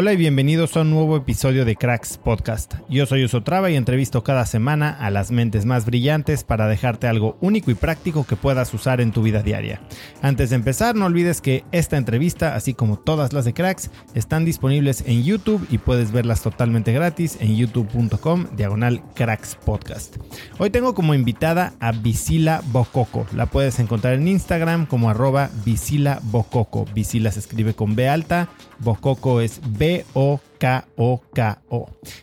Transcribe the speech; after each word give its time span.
Hola 0.00 0.12
y 0.12 0.16
bienvenidos 0.16 0.76
a 0.76 0.82
un 0.82 0.90
nuevo 0.90 1.16
episodio 1.16 1.64
de 1.64 1.74
Cracks 1.74 2.18
Podcast. 2.18 2.74
Yo 2.88 3.04
soy 3.04 3.24
Osotrava 3.24 3.68
y 3.68 3.74
entrevisto 3.74 4.22
cada 4.22 4.46
semana 4.46 4.90
a 4.90 5.10
las 5.10 5.32
mentes 5.32 5.64
más 5.64 5.86
brillantes 5.86 6.44
para 6.44 6.68
dejarte 6.68 7.08
algo 7.08 7.36
único 7.40 7.72
y 7.72 7.74
práctico 7.74 8.24
que 8.24 8.36
puedas 8.36 8.72
usar 8.72 9.00
en 9.00 9.10
tu 9.10 9.22
vida 9.22 9.42
diaria. 9.42 9.80
Antes 10.22 10.50
de 10.50 10.54
empezar, 10.54 10.94
no 10.94 11.06
olvides 11.06 11.40
que 11.40 11.64
esta 11.72 11.96
entrevista, 11.96 12.54
así 12.54 12.74
como 12.74 12.96
todas 12.96 13.32
las 13.32 13.44
de 13.44 13.54
Cracks, 13.54 13.90
están 14.14 14.44
disponibles 14.44 15.02
en 15.04 15.24
YouTube 15.24 15.66
y 15.68 15.78
puedes 15.78 16.12
verlas 16.12 16.42
totalmente 16.42 16.92
gratis 16.92 17.36
en 17.40 17.56
youtube.com 17.56 18.46
diagonal 18.56 19.02
Cracks 19.16 19.56
Podcast. 19.56 20.18
Hoy 20.58 20.70
tengo 20.70 20.94
como 20.94 21.12
invitada 21.12 21.72
a 21.80 21.90
Visila 21.90 22.62
Bococo. 22.70 23.26
La 23.34 23.46
puedes 23.46 23.80
encontrar 23.80 24.14
en 24.14 24.28
Instagram 24.28 24.86
como 24.86 25.10
arroba 25.10 25.50
Visila 25.64 26.20
Bococo. 26.22 26.84
Visila 26.94 27.32
se 27.32 27.40
escribe 27.40 27.74
con 27.74 27.96
B 27.96 28.08
alta, 28.08 28.48
Bococo 28.78 29.40
es 29.40 29.60
B-O-K-O-K-O. 29.78 30.40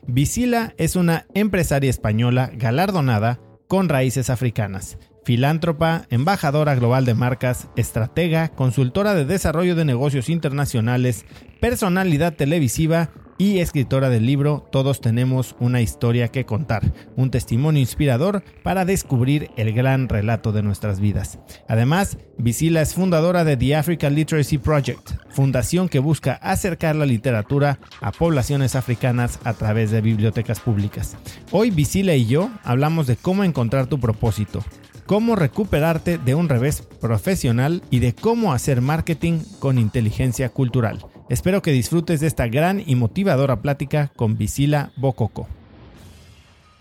Visila 0.07 0.73
es 0.77 0.95
una 0.95 1.25
empresaria 1.33 1.89
española 1.89 2.51
galardonada 2.53 3.39
con 3.67 3.89
raíces 3.89 4.29
africanas, 4.29 4.97
filántropa, 5.23 6.05
embajadora 6.09 6.75
global 6.75 7.05
de 7.05 7.15
marcas, 7.15 7.67
estratega, 7.75 8.49
consultora 8.49 9.15
de 9.15 9.25
desarrollo 9.25 9.75
de 9.75 9.85
negocios 9.85 10.29
internacionales, 10.29 11.25
personalidad 11.59 12.35
televisiva 12.35 13.09
y 13.37 13.59
escritora 13.59 14.09
del 14.09 14.25
libro 14.25 14.67
Todos 14.71 15.01
tenemos 15.01 15.55
una 15.59 15.81
historia 15.81 16.29
que 16.29 16.45
contar, 16.45 16.93
un 17.15 17.31
testimonio 17.31 17.81
inspirador 17.81 18.43
para 18.63 18.85
descubrir 18.85 19.51
el 19.57 19.73
gran 19.73 20.09
relato 20.09 20.51
de 20.51 20.63
nuestras 20.63 20.99
vidas. 20.99 21.39
Además, 21.67 22.17
Visila 22.37 22.81
es 22.81 22.93
fundadora 22.93 23.43
de 23.43 23.57
The 23.57 23.75
Africa 23.75 24.09
Literacy 24.09 24.57
Project, 24.57 25.11
fundación 25.29 25.89
que 25.89 25.99
busca 25.99 26.33
acercar 26.33 26.95
la 26.95 27.05
literatura 27.05 27.79
a 28.01 28.11
poblaciones 28.11 28.75
africanas 28.75 29.39
a 29.43 29.53
través 29.53 29.91
de 29.91 30.01
bibliotecas 30.01 30.59
públicas. 30.59 31.17
Hoy 31.51 31.71
Visila 31.71 32.15
y 32.15 32.25
yo 32.25 32.49
hablamos 32.63 33.07
de 33.07 33.17
cómo 33.17 33.43
encontrar 33.43 33.87
tu 33.87 33.99
propósito, 33.99 34.63
cómo 35.05 35.35
recuperarte 35.35 36.17
de 36.17 36.35
un 36.35 36.49
revés 36.49 36.81
profesional 37.01 37.81
y 37.89 37.99
de 37.99 38.13
cómo 38.13 38.53
hacer 38.53 38.81
marketing 38.81 39.39
con 39.59 39.77
inteligencia 39.77 40.49
cultural. 40.49 41.05
Espero 41.27 41.61
que 41.61 41.71
disfrutes 41.71 42.19
de 42.19 42.27
esta 42.27 42.47
gran 42.47 42.83
y 42.85 42.95
motivadora 42.95 43.61
plática 43.61 44.11
con 44.15 44.37
Visila 44.37 44.91
Bococo. 44.95 45.47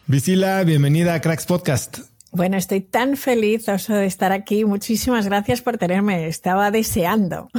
Visila, 0.06 0.62
bienvenida 0.64 1.14
a 1.14 1.20
Cracks 1.20 1.46
Podcast. 1.46 2.13
Bueno, 2.34 2.56
estoy 2.56 2.80
tan 2.80 3.16
feliz 3.16 3.66
de 3.66 4.06
estar 4.06 4.32
aquí. 4.32 4.64
Muchísimas 4.64 5.26
gracias 5.26 5.62
por 5.62 5.78
tenerme. 5.78 6.26
Estaba 6.26 6.70
deseando. 6.70 7.48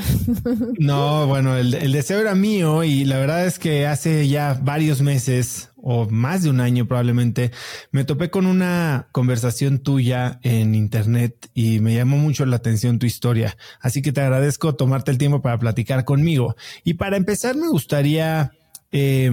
No, 0.79 1.27
bueno, 1.27 1.55
el, 1.55 1.91
deseo 1.91 2.19
era 2.19 2.35
mío 2.35 2.83
y 2.83 3.05
la 3.05 3.17
verdad 3.19 3.45
es 3.45 3.59
que 3.59 3.85
hace 3.85 4.27
ya 4.27 4.59
varios 4.61 5.01
meses 5.01 5.69
o 5.77 6.09
más 6.09 6.43
de 6.43 6.49
un 6.49 6.59
año 6.59 6.87
probablemente 6.87 7.51
me 7.91 8.03
topé 8.03 8.29
con 8.29 8.45
una 8.47 9.07
conversación 9.11 9.79
tuya 9.79 10.39
en 10.41 10.73
internet 10.73 11.49
y 11.53 11.79
me 11.79 11.95
llamó 11.95 12.17
mucho 12.17 12.45
la 12.45 12.55
atención 12.55 12.99
tu 12.99 13.05
historia. 13.05 13.55
Así 13.79 14.01
que 14.01 14.11
te 14.11 14.21
agradezco 14.21 14.75
tomarte 14.75 15.11
el 15.11 15.17
tiempo 15.17 15.41
para 15.41 15.59
platicar 15.59 16.05
conmigo. 16.05 16.55
Y 16.83 16.95
para 16.95 17.17
empezar 17.17 17.55
me 17.55 17.67
gustaría 17.67 18.51
eh, 18.91 19.31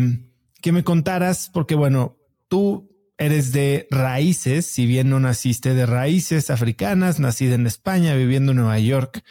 que 0.60 0.72
me 0.72 0.84
contaras, 0.84 1.50
porque 1.52 1.74
bueno, 1.74 2.16
tú 2.48 2.91
eres 3.22 3.52
de 3.52 3.86
raíces, 3.90 4.66
si 4.66 4.86
bien 4.86 5.10
no 5.10 5.20
naciste 5.20 5.74
de 5.74 5.86
raíces 5.86 6.50
africanas, 6.50 7.20
nacida 7.20 7.54
en 7.54 7.66
España, 7.66 8.14
viviendo 8.14 8.52
en 8.52 8.58
Nueva 8.58 8.78
York, 8.78 9.22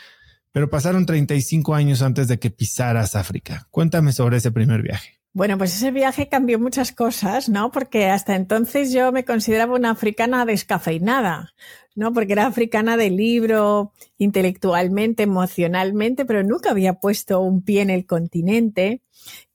pero 0.51 0.69
pasaron 0.69 1.05
35 1.05 1.75
años 1.75 2.01
antes 2.01 2.27
de 2.27 2.39
que 2.39 2.51
pisaras 2.51 3.15
África. 3.15 3.67
Cuéntame 3.71 4.11
sobre 4.11 4.37
ese 4.37 4.51
primer 4.51 4.81
viaje. 4.81 5.21
Bueno, 5.33 5.57
pues 5.57 5.73
ese 5.73 5.91
viaje 5.91 6.27
cambió 6.27 6.59
muchas 6.59 6.91
cosas, 6.91 7.47
¿no? 7.47 7.71
Porque 7.71 8.07
hasta 8.07 8.35
entonces 8.35 8.91
yo 8.91 9.13
me 9.13 9.23
consideraba 9.23 9.75
una 9.75 9.91
africana 9.91 10.45
descafeinada, 10.45 11.53
¿no? 11.95 12.11
Porque 12.11 12.33
era 12.33 12.47
africana 12.47 12.97
de 12.97 13.11
libro, 13.11 13.93
intelectualmente, 14.17 15.23
emocionalmente, 15.23 16.25
pero 16.25 16.43
nunca 16.43 16.71
había 16.71 16.95
puesto 16.95 17.39
un 17.39 17.61
pie 17.63 17.81
en 17.81 17.89
el 17.89 18.05
continente. 18.05 19.03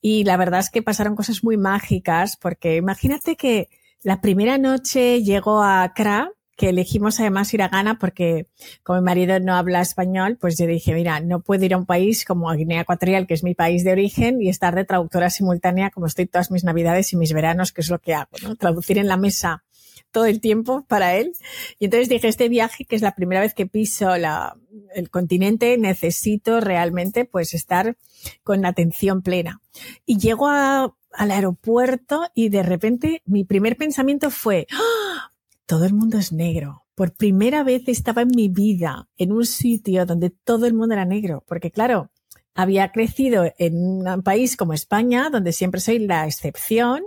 Y 0.01 0.25
la 0.25 0.39
verdad 0.39 0.61
es 0.61 0.71
que 0.71 0.81
pasaron 0.81 1.15
cosas 1.15 1.45
muy 1.45 1.59
mágicas, 1.59 2.39
porque 2.39 2.77
imagínate 2.77 3.37
que 3.37 3.69
la 4.07 4.21
primera 4.21 4.57
noche 4.57 5.25
llego 5.25 5.61
a 5.65 5.83
Accra, 5.83 6.31
que 6.57 6.69
elegimos 6.69 7.19
además 7.19 7.53
ir 7.53 7.61
a 7.61 7.67
Ghana 7.67 7.99
porque 7.99 8.47
como 8.85 9.01
mi 9.01 9.05
marido 9.05 9.41
no 9.41 9.57
habla 9.57 9.81
español, 9.81 10.39
pues 10.41 10.57
yo 10.57 10.69
dije, 10.69 10.95
mira, 10.95 11.19
no 11.19 11.41
puedo 11.41 11.65
ir 11.65 11.75
a 11.75 11.77
un 11.77 11.87
país 11.87 12.25
como 12.25 12.49
Guinea 12.53 12.83
Ecuatorial, 12.83 13.27
que 13.27 13.35
es 13.35 13.43
mi 13.43 13.57
país 13.57 13.83
de 13.83 13.91
origen, 13.91 14.41
y 14.41 14.49
estar 14.49 14.77
de 14.77 14.85
traductora 14.85 15.29
simultánea 15.29 15.91
como 15.91 16.07
estoy 16.07 16.27
todas 16.27 16.53
mis 16.53 16.63
navidades 16.63 17.13
y 17.13 17.17
mis 17.17 17.33
veranos, 17.33 17.73
que 17.73 17.81
es 17.81 17.91
lo 17.91 17.99
que 17.99 18.15
hago, 18.15 18.31
¿no? 18.45 18.55
Traducir 18.55 18.99
en 18.99 19.09
la 19.09 19.17
mesa 19.17 19.65
todo 20.13 20.27
el 20.27 20.41
tiempo 20.41 20.85
para 20.87 21.17
él. 21.17 21.33
Y 21.81 21.87
entonces 21.87 22.09
dije, 22.09 22.29
este 22.29 22.49
viaje, 22.49 22.85
que 22.85 22.95
es 22.95 23.03
la 23.03 23.17
primera 23.17 23.41
vez 23.41 23.55
que 23.55 23.67
piso 23.67 24.17
la, 24.19 24.57
el 24.95 25.11
continente, 25.11 25.77
necesito 25.79 26.61
realmente 26.61 27.25
pues 27.25 27.55
estar 27.55 27.97
con 28.45 28.65
atención 28.67 29.23
plena. 29.23 29.61
Y 30.07 30.19
llego 30.19 30.47
a, 30.49 30.95
al 31.17 31.31
aeropuerto 31.31 32.27
y 32.35 32.49
de 32.49 32.63
repente 32.63 33.23
mi 33.25 33.45
primer 33.45 33.77
pensamiento 33.77 34.31
fue, 34.31 34.67
¡Ah! 34.73 35.31
todo 35.67 35.85
el 35.85 35.95
mundo 35.95 36.19
es 36.19 36.33
negro. 36.33 36.85
Por 36.95 37.15
primera 37.15 37.63
vez 37.63 37.83
estaba 37.89 38.23
en 38.23 38.31
mi 38.35 38.49
vida 38.49 39.09
en 39.19 39.33
un 39.33 39.45
sitio 39.45 40.07
donde 40.07 40.31
todo 40.31 40.67
el 40.67 40.75
mundo 40.75 40.95
era 40.95 41.05
negro, 41.05 41.45
porque 41.47 41.71
claro, 41.71 42.11
había 42.55 42.91
crecido 42.91 43.53
en 43.59 43.77
un 43.77 44.23
país 44.23 44.57
como 44.57 44.73
España, 44.73 45.29
donde 45.31 45.53
siempre 45.53 45.81
soy 45.81 45.99
la 45.99 46.27
excepción, 46.27 47.05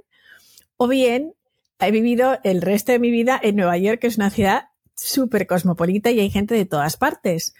o 0.77 0.87
bien 0.87 1.33
he 1.79 1.91
vivido 1.91 2.37
el 2.43 2.61
resto 2.61 2.91
de 2.91 2.99
mi 2.99 3.09
vida 3.09 3.39
en 3.41 3.55
Nueva 3.55 3.77
York, 3.77 3.99
que 3.99 4.07
es 4.07 4.17
una 4.17 4.29
ciudad 4.29 4.65
súper 4.95 5.47
cosmopolita 5.47 6.11
y 6.11 6.19
hay 6.19 6.29
gente 6.29 6.53
de 6.53 6.65
todas 6.65 6.97
partes. 6.97 7.53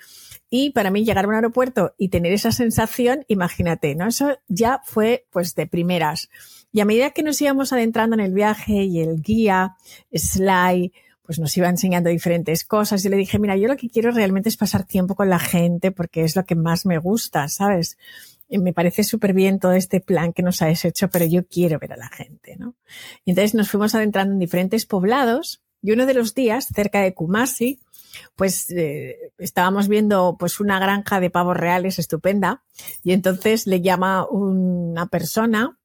Y 0.49 0.71
para 0.71 0.89
mí 0.89 1.05
llegar 1.05 1.25
a 1.25 1.27
un 1.27 1.35
aeropuerto 1.35 1.93
y 1.97 2.09
tener 2.09 2.33
esa 2.33 2.51
sensación, 2.51 3.23
imagínate, 3.27 3.93
¿no? 3.95 4.07
Eso 4.07 4.37
ya 4.47 4.81
fue 4.83 5.27
pues 5.31 5.55
de 5.55 5.67
primeras. 5.67 6.29
Y 6.71 6.81
a 6.81 6.85
medida 6.85 7.11
que 7.11 7.23
nos 7.23 7.41
íbamos 7.41 7.73
adentrando 7.73 8.15
en 8.15 8.19
el 8.19 8.33
viaje 8.33 8.83
y 8.83 8.99
el 9.01 9.21
guía, 9.21 9.75
Sly, 10.11 10.91
pues 11.23 11.37
nos 11.37 11.55
iba 11.57 11.69
enseñando 11.69 12.09
diferentes 12.09 12.65
cosas. 12.65 13.05
Y 13.05 13.09
le 13.09 13.17
dije, 13.17 13.37
mira, 13.37 13.55
yo 13.55 13.67
lo 13.67 13.77
que 13.77 13.89
quiero 13.89 14.09
realmente 14.09 14.49
es 14.49 14.57
pasar 14.57 14.85
tiempo 14.85 15.13
con 15.13 15.29
la 15.29 15.37
gente 15.37 15.91
porque 15.91 16.23
es 16.23 16.35
lo 16.35 16.43
que 16.43 16.55
más 16.55 16.87
me 16.87 16.97
gusta, 16.97 17.47
¿sabes? 17.47 17.99
Y 18.47 18.57
me 18.57 18.73
parece 18.73 19.03
súper 19.03 19.33
bien 19.33 19.59
todo 19.59 19.73
este 19.73 20.01
plan 20.01 20.33
que 20.33 20.41
nos 20.41 20.63
has 20.63 20.83
hecho, 20.85 21.07
pero 21.09 21.25
yo 21.25 21.45
quiero 21.45 21.77
ver 21.77 21.93
a 21.93 21.97
la 21.97 22.09
gente, 22.09 22.55
¿no? 22.57 22.73
Y 23.25 23.31
entonces 23.31 23.53
nos 23.53 23.69
fuimos 23.69 23.93
adentrando 23.93 24.33
en 24.33 24.39
diferentes 24.39 24.87
poblados 24.87 25.61
y 25.81 25.91
uno 25.91 26.05
de 26.05 26.13
los 26.13 26.33
días, 26.33 26.67
cerca 26.73 27.01
de 27.01 27.13
Kumasi, 27.13 27.79
pues 28.35 28.69
eh, 28.71 29.31
estábamos 29.37 29.87
viendo 29.87 30.35
pues 30.37 30.59
una 30.59 30.79
granja 30.79 31.19
de 31.19 31.29
pavos 31.29 31.57
reales 31.57 31.99
estupenda 31.99 32.63
y 33.03 33.13
entonces 33.13 33.67
le 33.67 33.81
llama 33.81 34.27
una 34.27 35.07
persona 35.07 35.77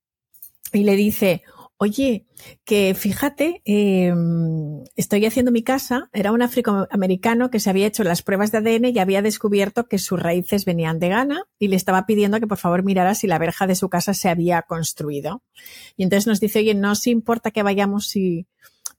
y 0.72 0.84
le 0.84 0.96
dice, 0.96 1.42
oye, 1.76 2.24
que 2.64 2.94
fíjate, 2.94 3.62
em, 3.64 4.84
estoy 4.96 5.26
haciendo 5.26 5.52
mi 5.52 5.62
casa, 5.62 6.08
era 6.12 6.32
un 6.32 6.42
afroamericano 6.42 7.50
que 7.50 7.60
se 7.60 7.70
había 7.70 7.86
hecho 7.86 8.04
las 8.04 8.22
pruebas 8.22 8.52
de 8.52 8.58
ADN 8.58 8.86
y 8.86 8.98
había 8.98 9.22
descubierto 9.22 9.86
que 9.86 9.98
sus 9.98 10.20
raíces 10.20 10.64
venían 10.64 10.98
de 10.98 11.08
Ghana 11.10 11.44
y 11.58 11.68
le 11.68 11.76
estaba 11.76 12.06
pidiendo 12.06 12.40
que 12.40 12.46
por 12.46 12.58
favor 12.58 12.82
mirara 12.82 13.14
si 13.14 13.26
la 13.26 13.38
verja 13.38 13.66
de 13.66 13.74
su 13.74 13.88
casa 13.88 14.14
se 14.14 14.28
había 14.28 14.62
construido. 14.62 15.42
Y 15.96 16.04
entonces 16.04 16.26
nos 16.26 16.40
dice, 16.40 16.60
oye, 16.60 16.74
no 16.74 16.92
os 16.92 17.06
importa 17.06 17.50
que 17.50 17.62
vayamos 17.62 18.14
y 18.16 18.46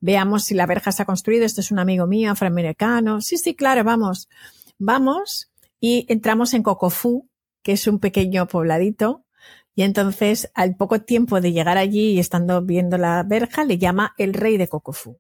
veamos 0.05 0.43
si 0.43 0.53
la 0.53 0.67
verja 0.67 0.91
se 0.91 1.01
ha 1.01 1.05
construido. 1.05 1.45
Este 1.45 1.61
es 1.61 1.71
un 1.71 1.79
amigo 1.79 2.05
mío, 2.05 2.31
afroamericano. 2.31 3.21
Sí, 3.21 3.37
sí, 3.37 3.55
claro, 3.55 3.83
vamos. 3.83 4.29
Vamos 4.77 5.51
y 5.79 6.05
entramos 6.09 6.53
en 6.53 6.61
Cocofú, 6.61 7.27
que 7.63 7.71
es 7.71 7.87
un 7.87 7.99
pequeño 7.99 8.47
pobladito. 8.47 9.25
Y 9.73 9.81
entonces, 9.81 10.51
al 10.53 10.75
poco 10.75 11.01
tiempo 11.01 11.41
de 11.41 11.51
llegar 11.51 11.79
allí 11.79 12.11
y 12.11 12.19
estando 12.19 12.61
viendo 12.61 12.99
la 12.99 13.23
verja, 13.23 13.65
le 13.65 13.79
llama 13.79 14.13
el 14.17 14.35
rey 14.35 14.57
de 14.57 14.67
Cocofú. 14.67 15.17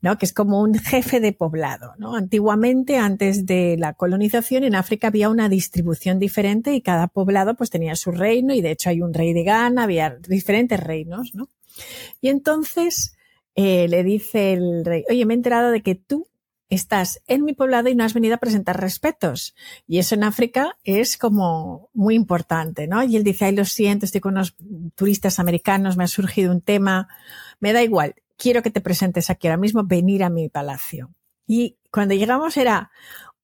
¿no? 0.00 0.16
que 0.16 0.24
es 0.24 0.32
como 0.32 0.60
un 0.60 0.74
jefe 0.74 1.20
de 1.20 1.32
poblado. 1.32 1.92
¿no? 1.98 2.16
Antiguamente, 2.16 2.96
antes 2.96 3.46
de 3.46 3.76
la 3.78 3.92
colonización, 3.92 4.64
en 4.64 4.74
África 4.74 5.08
había 5.08 5.28
una 5.28 5.48
distribución 5.48 6.18
diferente 6.18 6.72
y 6.74 6.80
cada 6.80 7.06
poblado 7.06 7.54
pues 7.54 7.70
tenía 7.70 7.94
su 7.94 8.10
reino 8.10 8.54
y 8.54 8.62
de 8.62 8.70
hecho 8.70 8.88
hay 8.88 9.02
un 9.02 9.12
rey 9.12 9.34
de 9.34 9.44
Ghana, 9.44 9.84
había 9.84 10.16
diferentes 10.26 10.80
reinos. 10.80 11.34
¿no? 11.34 11.48
Y 12.22 12.28
entonces 12.30 13.14
eh, 13.54 13.88
le 13.88 14.04
dice 14.04 14.52
el 14.52 14.84
rey, 14.84 15.04
oye, 15.10 15.26
me 15.26 15.34
he 15.34 15.36
enterado 15.36 15.70
de 15.70 15.82
que 15.82 15.94
tú 15.94 16.28
estás 16.70 17.20
en 17.26 17.44
mi 17.44 17.52
poblado 17.52 17.88
y 17.88 17.94
no 17.96 18.04
has 18.04 18.14
venido 18.14 18.36
a 18.36 18.38
presentar 18.38 18.80
respetos. 18.80 19.54
Y 19.86 19.98
eso 19.98 20.14
en 20.14 20.22
África 20.24 20.76
es 20.84 21.18
como 21.18 21.90
muy 21.92 22.14
importante, 22.14 22.86
¿no? 22.86 23.02
Y 23.02 23.16
él 23.16 23.24
dice, 23.24 23.46
ay, 23.46 23.56
lo 23.56 23.64
siento, 23.64 24.06
estoy 24.06 24.20
con 24.20 24.34
unos 24.34 24.56
turistas 24.94 25.40
americanos, 25.40 25.96
me 25.96 26.04
ha 26.04 26.08
surgido 26.08 26.52
un 26.52 26.60
tema, 26.60 27.08
me 27.58 27.72
da 27.72 27.82
igual, 27.82 28.14
quiero 28.36 28.62
que 28.62 28.70
te 28.70 28.80
presentes 28.80 29.30
aquí 29.30 29.48
ahora 29.48 29.58
mismo, 29.58 29.84
venir 29.84 30.22
a 30.22 30.30
mi 30.30 30.48
palacio. 30.48 31.10
Y 31.46 31.76
cuando 31.90 32.14
llegamos 32.14 32.56
era 32.56 32.92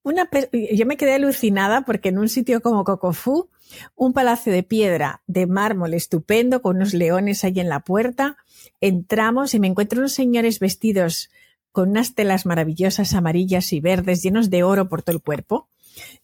una, 0.07 0.31
yo 0.53 0.87
me 0.87 0.97
quedé 0.97 1.15
alucinada 1.15 1.85
porque 1.85 2.11
en 2.11 2.19
un 2.19 2.29
sitio 2.29 2.63
como 2.63 2.85
Cocofú, 2.85 3.49
un 3.97 4.13
palacio 4.13 4.53
de 4.53 4.63
piedra, 4.63 5.23
de 5.27 5.49
mármol 5.49 5.95
estupendo, 5.95 6.63
con 6.63 6.77
unos 6.77 6.95
leones 6.95 7.43
ahí 7.43 7.59
en 7.59 7.69
la 7.69 7.81
puerta, 7.81 8.37
entramos 8.81 9.53
y 9.55 9.59
me 9.59 9.67
encuentro 9.67 9.99
unos 9.99 10.13
señores 10.13 10.61
vestidos 10.61 11.29
con 11.73 11.91
unas 11.91 12.15
telas 12.15 12.47
maravillosas 12.47 13.15
amarillas 13.15 13.73
y 13.73 13.81
verdes 13.81 14.23
llenos 14.23 14.49
de 14.49 14.63
oro 14.63 14.89
por 14.89 15.03
todo 15.03 15.17
el 15.17 15.23
cuerpo. 15.23 15.69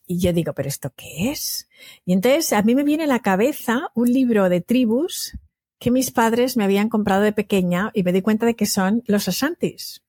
Y 0.06 0.20
yo 0.20 0.32
digo, 0.32 0.52
¿pero 0.52 0.68
esto 0.68 0.92
qué 0.94 1.32
es? 1.32 1.68
Y 2.04 2.12
entonces 2.12 2.52
a 2.52 2.62
mí 2.62 2.76
me 2.76 2.84
viene 2.84 3.04
a 3.04 3.08
la 3.08 3.18
cabeza 3.18 3.90
un 3.96 4.12
libro 4.12 4.48
de 4.48 4.60
tribus 4.60 5.36
que 5.80 5.90
mis 5.90 6.12
padres 6.12 6.56
me 6.56 6.62
habían 6.62 6.88
comprado 6.88 7.22
de 7.22 7.32
pequeña 7.32 7.90
y 7.94 8.04
me 8.04 8.12
di 8.12 8.22
cuenta 8.22 8.46
de 8.46 8.54
que 8.54 8.66
son 8.66 9.02
los 9.06 9.26
asantis. 9.26 10.01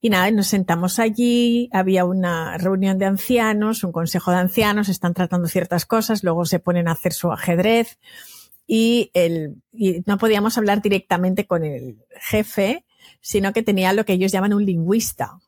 Y 0.00 0.08
nada, 0.08 0.30
nos 0.30 0.46
sentamos 0.46 0.98
allí, 0.98 1.68
había 1.72 2.06
una 2.06 2.56
reunión 2.56 2.98
de 2.98 3.04
ancianos, 3.04 3.84
un 3.84 3.92
consejo 3.92 4.30
de 4.30 4.38
ancianos, 4.38 4.88
están 4.88 5.12
tratando 5.12 5.46
ciertas 5.46 5.84
cosas, 5.84 6.24
luego 6.24 6.46
se 6.46 6.58
ponen 6.58 6.88
a 6.88 6.92
hacer 6.92 7.12
su 7.12 7.30
ajedrez 7.30 7.98
y, 8.66 9.10
el, 9.14 9.56
y 9.72 10.02
no 10.06 10.16
podíamos 10.16 10.56
hablar 10.56 10.80
directamente 10.80 11.46
con 11.46 11.64
el 11.64 11.98
jefe, 12.20 12.86
sino 13.20 13.52
que 13.52 13.62
tenía 13.62 13.92
lo 13.92 14.04
que 14.04 14.14
ellos 14.14 14.32
llaman 14.32 14.54
un 14.54 14.64
lingüista. 14.64 15.38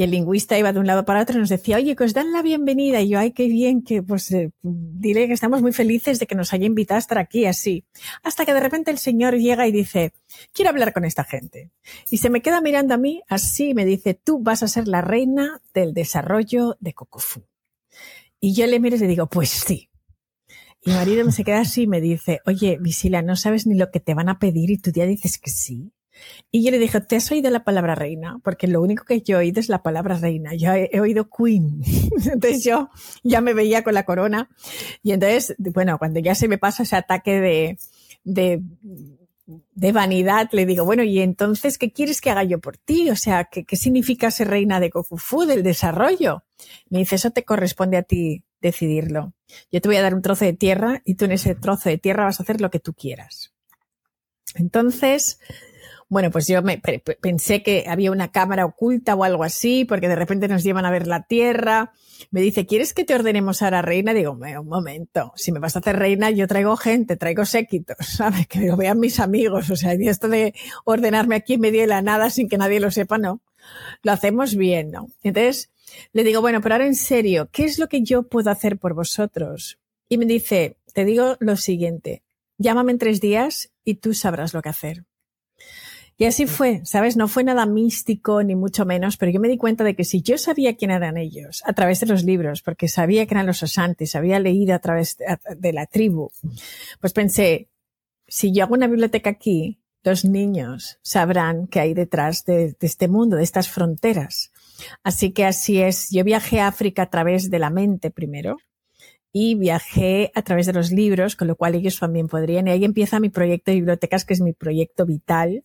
Y 0.00 0.02
el 0.02 0.12
lingüista 0.12 0.58
iba 0.58 0.72
de 0.72 0.80
un 0.80 0.86
lado 0.86 1.04
para 1.04 1.20
otro 1.20 1.36
y 1.36 1.40
nos 1.40 1.50
decía, 1.50 1.76
oye, 1.76 1.94
que 1.94 2.04
os 2.04 2.14
dan 2.14 2.32
la 2.32 2.40
bienvenida. 2.40 3.02
Y 3.02 3.10
yo, 3.10 3.18
ay, 3.18 3.32
qué 3.32 3.48
bien, 3.48 3.82
que 3.82 4.02
pues 4.02 4.30
eh, 4.30 4.50
dile 4.62 5.26
que 5.26 5.34
estamos 5.34 5.60
muy 5.60 5.74
felices 5.74 6.18
de 6.18 6.26
que 6.26 6.34
nos 6.34 6.54
haya 6.54 6.64
invitado 6.64 6.96
a 6.96 7.00
estar 7.00 7.18
aquí 7.18 7.44
así. 7.44 7.84
Hasta 8.22 8.46
que 8.46 8.54
de 8.54 8.60
repente 8.60 8.90
el 8.90 8.96
señor 8.96 9.36
llega 9.36 9.66
y 9.66 9.72
dice, 9.72 10.14
quiero 10.54 10.70
hablar 10.70 10.94
con 10.94 11.04
esta 11.04 11.22
gente. 11.24 11.70
Y 12.10 12.16
se 12.16 12.30
me 12.30 12.40
queda 12.40 12.62
mirando 12.62 12.94
a 12.94 12.96
mí 12.96 13.22
así 13.28 13.68
y 13.68 13.74
me 13.74 13.84
dice, 13.84 14.14
tú 14.14 14.38
vas 14.38 14.62
a 14.62 14.68
ser 14.68 14.88
la 14.88 15.02
reina 15.02 15.60
del 15.74 15.92
desarrollo 15.92 16.78
de 16.80 16.94
Cocofú. 16.94 17.42
Y 18.40 18.54
yo 18.54 18.66
le 18.66 18.80
miro 18.80 18.96
y 18.96 19.00
le 19.00 19.06
digo, 19.06 19.26
pues 19.26 19.50
sí. 19.50 19.90
Y 20.80 20.92
mi 20.92 20.96
marido 20.96 21.26
me 21.26 21.32
se 21.32 21.44
queda 21.44 21.60
así 21.60 21.82
y 21.82 21.86
me 21.86 22.00
dice, 22.00 22.40
oye, 22.46 22.78
Visila, 22.80 23.20
no 23.20 23.36
sabes 23.36 23.66
ni 23.66 23.74
lo 23.74 23.90
que 23.90 24.00
te 24.00 24.14
van 24.14 24.30
a 24.30 24.38
pedir 24.38 24.70
y 24.70 24.78
tú 24.78 24.92
ya 24.92 25.04
dices 25.04 25.36
que 25.36 25.50
sí. 25.50 25.92
Y 26.50 26.64
yo 26.64 26.70
le 26.70 26.78
dije, 26.78 27.00
¿te 27.00 27.16
has 27.16 27.30
oído 27.30 27.50
la 27.50 27.64
palabra 27.64 27.94
reina? 27.94 28.40
Porque 28.42 28.66
lo 28.66 28.82
único 28.82 29.04
que 29.04 29.20
yo 29.22 29.36
he 29.36 29.40
oído 29.40 29.60
es 29.60 29.68
la 29.68 29.82
palabra 29.82 30.16
reina. 30.16 30.54
Yo 30.54 30.72
he, 30.72 31.00
oído 31.00 31.28
queen. 31.30 31.82
entonces 32.32 32.64
yo 32.64 32.90
ya 33.22 33.40
me 33.40 33.54
veía 33.54 33.84
con 33.84 33.94
la 33.94 34.04
corona. 34.04 34.50
Y 35.02 35.12
entonces, 35.12 35.54
bueno, 35.58 35.98
cuando 35.98 36.20
ya 36.20 36.34
se 36.34 36.48
me 36.48 36.58
pasa 36.58 36.82
ese 36.82 36.96
ataque 36.96 37.40
de, 37.40 37.78
de, 38.24 39.92
vanidad, 39.92 40.48
le 40.52 40.66
digo, 40.66 40.84
bueno, 40.84 41.02
¿y 41.02 41.20
entonces 41.20 41.78
qué 41.78 41.92
quieres 41.92 42.20
que 42.20 42.30
haga 42.30 42.44
yo 42.44 42.58
por 42.58 42.76
ti? 42.76 43.10
O 43.10 43.16
sea, 43.16 43.44
¿qué, 43.44 43.64
qué 43.64 43.76
significa 43.76 44.30
ser 44.30 44.48
reina 44.48 44.80
de 44.80 44.90
Kokufu, 44.90 45.44
del 45.44 45.62
desarrollo? 45.62 46.44
Me 46.88 46.98
dice, 46.98 47.16
eso 47.16 47.30
te 47.30 47.44
corresponde 47.44 47.96
a 47.96 48.02
ti 48.02 48.44
decidirlo. 48.60 49.32
Yo 49.72 49.80
te 49.80 49.88
voy 49.88 49.96
a 49.96 50.02
dar 50.02 50.14
un 50.14 50.22
trozo 50.22 50.44
de 50.44 50.52
tierra 50.52 51.02
y 51.04 51.14
tú 51.14 51.24
en 51.24 51.32
ese 51.32 51.54
trozo 51.54 51.88
de 51.88 51.98
tierra 51.98 52.24
vas 52.24 52.40
a 52.40 52.42
hacer 52.42 52.60
lo 52.60 52.70
que 52.70 52.80
tú 52.80 52.94
quieras. 52.94 53.52
Entonces, 54.54 55.38
bueno, 56.10 56.32
pues 56.32 56.48
yo 56.48 56.60
me, 56.60 56.82
pensé 57.20 57.62
que 57.62 57.84
había 57.86 58.10
una 58.10 58.32
cámara 58.32 58.66
oculta 58.66 59.14
o 59.14 59.22
algo 59.22 59.44
así, 59.44 59.84
porque 59.84 60.08
de 60.08 60.16
repente 60.16 60.48
nos 60.48 60.64
llevan 60.64 60.84
a 60.84 60.90
ver 60.90 61.06
la 61.06 61.22
tierra. 61.22 61.92
Me 62.32 62.40
dice, 62.40 62.66
¿quieres 62.66 62.92
que 62.92 63.04
te 63.04 63.14
ordenemos 63.14 63.62
ahora 63.62 63.80
reina? 63.80 64.12
Digo, 64.12 64.32
un 64.32 64.66
momento, 64.66 65.32
si 65.36 65.52
me 65.52 65.60
vas 65.60 65.76
a 65.76 65.78
hacer 65.78 65.96
reina, 65.96 66.30
yo 66.30 66.48
traigo 66.48 66.76
gente, 66.76 67.16
traigo 67.16 67.44
séquitos, 67.44 67.96
¿sabes? 68.00 68.48
Que 68.48 68.66
lo 68.66 68.76
vean 68.76 68.98
mis 68.98 69.20
amigos. 69.20 69.70
O 69.70 69.76
sea, 69.76 69.94
y 69.94 70.08
esto 70.08 70.28
de 70.28 70.52
ordenarme 70.84 71.36
aquí 71.36 71.54
en 71.54 71.60
medio 71.60 71.82
de 71.82 71.86
la 71.86 72.02
nada 72.02 72.28
sin 72.30 72.48
que 72.48 72.58
nadie 72.58 72.80
lo 72.80 72.90
sepa, 72.90 73.16
no. 73.16 73.40
Lo 74.02 74.10
hacemos 74.10 74.56
bien, 74.56 74.90
¿no? 74.90 75.06
Entonces, 75.22 75.70
le 76.12 76.24
digo, 76.24 76.40
bueno, 76.40 76.60
pero 76.60 76.74
ahora 76.74 76.86
en 76.86 76.96
serio, 76.96 77.48
¿qué 77.52 77.64
es 77.64 77.78
lo 77.78 77.88
que 77.88 78.02
yo 78.02 78.24
puedo 78.24 78.50
hacer 78.50 78.78
por 78.78 78.94
vosotros? 78.94 79.78
Y 80.08 80.18
me 80.18 80.26
dice, 80.26 80.76
te 80.92 81.04
digo 81.04 81.36
lo 81.38 81.56
siguiente, 81.56 82.24
llámame 82.58 82.90
en 82.90 82.98
tres 82.98 83.20
días 83.20 83.70
y 83.84 83.94
tú 83.94 84.12
sabrás 84.12 84.54
lo 84.54 84.60
que 84.60 84.70
hacer. 84.70 85.04
Y 86.20 86.26
así 86.26 86.46
fue, 86.46 86.82
¿sabes? 86.84 87.16
No 87.16 87.28
fue 87.28 87.44
nada 87.44 87.64
místico 87.64 88.42
ni 88.42 88.54
mucho 88.54 88.84
menos, 88.84 89.16
pero 89.16 89.32
yo 89.32 89.40
me 89.40 89.48
di 89.48 89.56
cuenta 89.56 89.84
de 89.84 89.96
que 89.96 90.04
si 90.04 90.20
yo 90.20 90.36
sabía 90.36 90.76
quién 90.76 90.90
eran 90.90 91.16
ellos 91.16 91.62
a 91.64 91.72
través 91.72 91.98
de 92.00 92.06
los 92.08 92.24
libros, 92.24 92.60
porque 92.60 92.88
sabía 92.88 93.24
que 93.24 93.32
eran 93.32 93.46
los 93.46 93.62
osantes, 93.62 94.14
había 94.14 94.38
leído 94.38 94.74
a 94.74 94.80
través 94.80 95.16
de 95.16 95.72
la 95.72 95.86
tribu, 95.86 96.30
pues 97.00 97.14
pensé, 97.14 97.70
si 98.28 98.52
yo 98.52 98.64
hago 98.64 98.74
una 98.74 98.86
biblioteca 98.86 99.30
aquí, 99.30 99.80
los 100.04 100.26
niños 100.26 100.98
sabrán 101.00 101.68
qué 101.68 101.80
hay 101.80 101.94
detrás 101.94 102.44
de, 102.44 102.76
este 102.82 103.08
mundo, 103.08 103.36
de 103.36 103.42
estas 103.42 103.70
fronteras. 103.70 104.52
Así 105.02 105.32
que 105.32 105.46
así 105.46 105.80
es. 105.80 106.10
Yo 106.10 106.22
viajé 106.22 106.60
a 106.60 106.68
África 106.68 107.04
a 107.04 107.08
través 107.08 107.48
de 107.48 107.58
la 107.58 107.70
mente 107.70 108.10
primero 108.10 108.58
y 109.32 109.54
viajé 109.54 110.32
a 110.34 110.42
través 110.42 110.66
de 110.66 110.74
los 110.74 110.90
libros, 110.90 111.34
con 111.34 111.48
lo 111.48 111.56
cual 111.56 111.76
ellos 111.76 111.98
también 111.98 112.28
podrían. 112.28 112.68
Y 112.68 112.72
ahí 112.72 112.84
empieza 112.84 113.20
mi 113.20 113.30
proyecto 113.30 113.70
de 113.70 113.76
bibliotecas, 113.76 114.26
que 114.26 114.34
es 114.34 114.42
mi 114.42 114.52
proyecto 114.52 115.06
vital. 115.06 115.64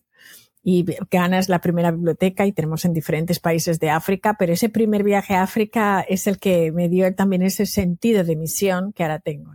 Y 0.67 0.83
Ghana 1.11 1.37
es 1.37 1.47
la 1.47 1.61
primera 1.61 1.91
biblioteca 1.91 2.43
y 2.47 2.51
tenemos 2.51 2.85
en 2.85 2.93
diferentes 2.93 3.39
países 3.39 3.79
de 3.79 3.91
África, 3.91 4.35
pero 4.39 4.51
ese 4.51 4.67
primer 4.67 5.03
viaje 5.03 5.35
a 5.35 5.43
África 5.43 6.01
es 6.01 6.25
el 6.25 6.39
que 6.39 6.71
me 6.71 6.89
dio 6.89 7.13
también 7.13 7.43
ese 7.43 7.67
sentido 7.67 8.23
de 8.23 8.35
misión 8.35 8.91
que 8.91 9.03
ahora 9.03 9.19
tengo. 9.19 9.53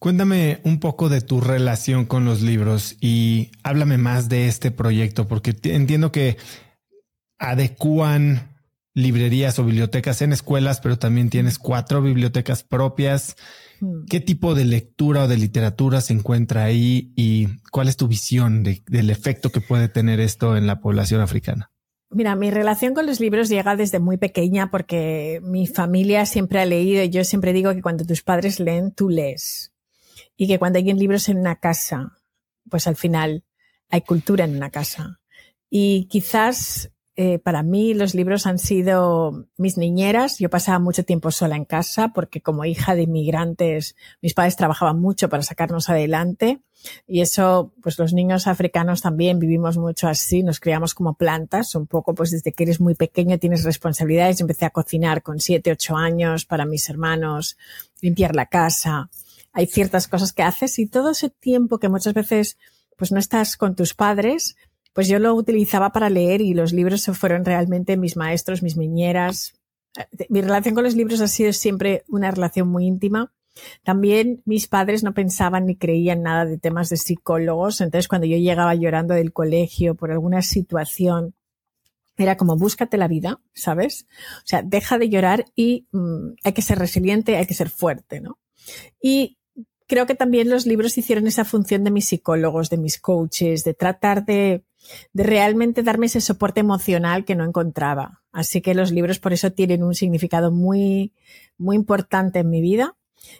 Cuéntame 0.00 0.58
un 0.64 0.80
poco 0.80 1.08
de 1.08 1.20
tu 1.20 1.40
relación 1.40 2.04
con 2.04 2.24
los 2.24 2.42
libros 2.42 2.96
y 3.00 3.52
háblame 3.62 3.96
más 3.96 4.28
de 4.28 4.48
este 4.48 4.72
proyecto, 4.72 5.28
porque 5.28 5.54
entiendo 5.62 6.10
que 6.10 6.36
adecúan 7.38 8.53
librerías 8.94 9.58
o 9.58 9.64
bibliotecas 9.64 10.22
en 10.22 10.32
escuelas, 10.32 10.80
pero 10.80 10.98
también 10.98 11.28
tienes 11.28 11.58
cuatro 11.58 12.00
bibliotecas 12.00 12.62
propias. 12.62 13.36
Mm. 13.80 14.04
¿Qué 14.08 14.20
tipo 14.20 14.54
de 14.54 14.64
lectura 14.64 15.24
o 15.24 15.28
de 15.28 15.36
literatura 15.36 16.00
se 16.00 16.12
encuentra 16.12 16.64
ahí 16.64 17.12
y 17.16 17.48
cuál 17.70 17.88
es 17.88 17.96
tu 17.96 18.06
visión 18.06 18.62
del 18.62 19.10
efecto 19.10 19.50
que 19.50 19.60
puede 19.60 19.88
tener 19.88 20.20
esto 20.20 20.56
en 20.56 20.66
la 20.66 20.80
población 20.80 21.20
africana? 21.20 21.72
Mira, 22.10 22.36
mi 22.36 22.52
relación 22.52 22.94
con 22.94 23.06
los 23.06 23.18
libros 23.18 23.48
llega 23.48 23.74
desde 23.74 23.98
muy 23.98 24.16
pequeña 24.16 24.70
porque 24.70 25.40
mi 25.42 25.66
familia 25.66 26.26
siempre 26.26 26.60
ha 26.60 26.64
leído 26.64 27.02
y 27.02 27.10
yo 27.10 27.24
siempre 27.24 27.52
digo 27.52 27.74
que 27.74 27.82
cuando 27.82 28.04
tus 28.04 28.22
padres 28.22 28.60
leen, 28.60 28.92
tú 28.92 29.08
lees. 29.08 29.72
Y 30.36 30.46
que 30.46 30.60
cuando 30.60 30.78
hay 30.78 30.92
libros 30.92 31.28
en 31.28 31.38
una 31.38 31.56
casa, 31.56 32.12
pues 32.70 32.86
al 32.86 32.94
final 32.94 33.44
hay 33.90 34.02
cultura 34.02 34.44
en 34.44 34.56
una 34.56 34.70
casa. 34.70 35.20
Y 35.68 36.06
quizás 36.06 36.92
eh, 37.16 37.38
para 37.38 37.62
mí 37.62 37.94
los 37.94 38.14
libros 38.14 38.46
han 38.46 38.58
sido 38.58 39.46
mis 39.56 39.78
niñeras. 39.78 40.38
Yo 40.38 40.50
pasaba 40.50 40.80
mucho 40.80 41.04
tiempo 41.04 41.30
sola 41.30 41.56
en 41.56 41.64
casa 41.64 42.08
porque 42.12 42.40
como 42.40 42.64
hija 42.64 42.96
de 42.96 43.02
inmigrantes, 43.02 43.94
mis 44.20 44.34
padres 44.34 44.56
trabajaban 44.56 45.00
mucho 45.00 45.28
para 45.28 45.44
sacarnos 45.44 45.88
adelante. 45.88 46.60
Y 47.06 47.20
eso, 47.20 47.72
pues 47.82 47.98
los 47.98 48.12
niños 48.12 48.46
africanos 48.46 49.00
también 49.00 49.38
vivimos 49.38 49.78
mucho 49.78 50.08
así, 50.08 50.42
nos 50.42 50.60
criamos 50.60 50.92
como 50.92 51.14
plantas, 51.14 51.74
un 51.76 51.86
poco 51.86 52.14
pues 52.14 52.30
desde 52.30 52.52
que 52.52 52.64
eres 52.64 52.80
muy 52.80 52.94
pequeño 52.94 53.38
tienes 53.38 53.64
responsabilidades. 53.64 54.38
Yo 54.38 54.42
empecé 54.42 54.64
a 54.64 54.70
cocinar 54.70 55.22
con 55.22 55.38
siete, 55.38 55.70
ocho 55.70 55.96
años 55.96 56.44
para 56.44 56.66
mis 56.66 56.90
hermanos, 56.90 57.56
limpiar 58.00 58.34
la 58.34 58.46
casa. 58.46 59.08
Hay 59.52 59.66
ciertas 59.66 60.08
cosas 60.08 60.32
que 60.32 60.42
haces 60.42 60.78
y 60.80 60.86
todo 60.86 61.10
ese 61.10 61.30
tiempo 61.30 61.78
que 61.78 61.88
muchas 61.88 62.12
veces 62.12 62.58
pues 62.96 63.12
no 63.12 63.18
estás 63.18 63.56
con 63.56 63.74
tus 63.76 63.94
padres, 63.94 64.56
pues 64.94 65.08
yo 65.08 65.18
lo 65.18 65.34
utilizaba 65.34 65.90
para 65.90 66.08
leer 66.08 66.40
y 66.40 66.54
los 66.54 66.72
libros 66.72 67.04
fueron 67.12 67.44
realmente 67.44 67.96
mis 67.96 68.16
maestros, 68.16 68.62
mis 68.62 68.76
niñeras. 68.76 69.54
Mi 70.28 70.40
relación 70.40 70.74
con 70.74 70.84
los 70.84 70.94
libros 70.94 71.20
ha 71.20 71.28
sido 71.28 71.52
siempre 71.52 72.04
una 72.08 72.30
relación 72.30 72.68
muy 72.68 72.86
íntima. 72.86 73.32
También 73.82 74.42
mis 74.44 74.68
padres 74.68 75.02
no 75.02 75.12
pensaban 75.12 75.66
ni 75.66 75.76
creían 75.76 76.22
nada 76.22 76.46
de 76.46 76.58
temas 76.58 76.88
de 76.90 76.96
psicólogos. 76.96 77.80
Entonces, 77.80 78.08
cuando 78.08 78.26
yo 78.26 78.36
llegaba 78.36 78.74
llorando 78.74 79.14
del 79.14 79.32
colegio 79.32 79.96
por 79.96 80.12
alguna 80.12 80.42
situación, 80.42 81.34
era 82.16 82.36
como 82.36 82.56
búscate 82.56 82.96
la 82.96 83.08
vida, 83.08 83.40
¿sabes? 83.52 84.06
O 84.38 84.46
sea, 84.46 84.62
deja 84.62 84.98
de 84.98 85.08
llorar 85.08 85.46
y 85.56 85.88
mm, 85.90 86.34
hay 86.44 86.52
que 86.52 86.62
ser 86.62 86.78
resiliente, 86.78 87.36
hay 87.36 87.46
que 87.46 87.54
ser 87.54 87.68
fuerte, 87.68 88.20
¿no? 88.20 88.38
Y 89.00 89.38
creo 89.88 90.06
que 90.06 90.14
también 90.14 90.48
los 90.48 90.66
libros 90.66 90.96
hicieron 90.96 91.26
esa 91.26 91.44
función 91.44 91.82
de 91.82 91.90
mis 91.90 92.06
psicólogos, 92.06 92.70
de 92.70 92.78
mis 92.78 93.00
coaches, 93.00 93.64
de 93.64 93.74
tratar 93.74 94.24
de 94.24 94.64
de 95.12 95.22
realmente 95.22 95.82
darme 95.82 96.06
ese 96.06 96.20
soporte 96.20 96.60
emocional 96.60 97.24
que 97.24 97.34
no 97.34 97.44
encontraba. 97.44 98.22
Así 98.32 98.60
que 98.60 98.74
los 98.74 98.92
libros 98.92 99.18
por 99.18 99.32
eso 99.32 99.52
tienen 99.52 99.82
un 99.82 99.94
significado 99.94 100.50
muy, 100.50 101.12
muy 101.58 101.76
importante 101.76 102.40
en 102.40 102.50
mi 102.50 102.60
vida. 102.60 102.96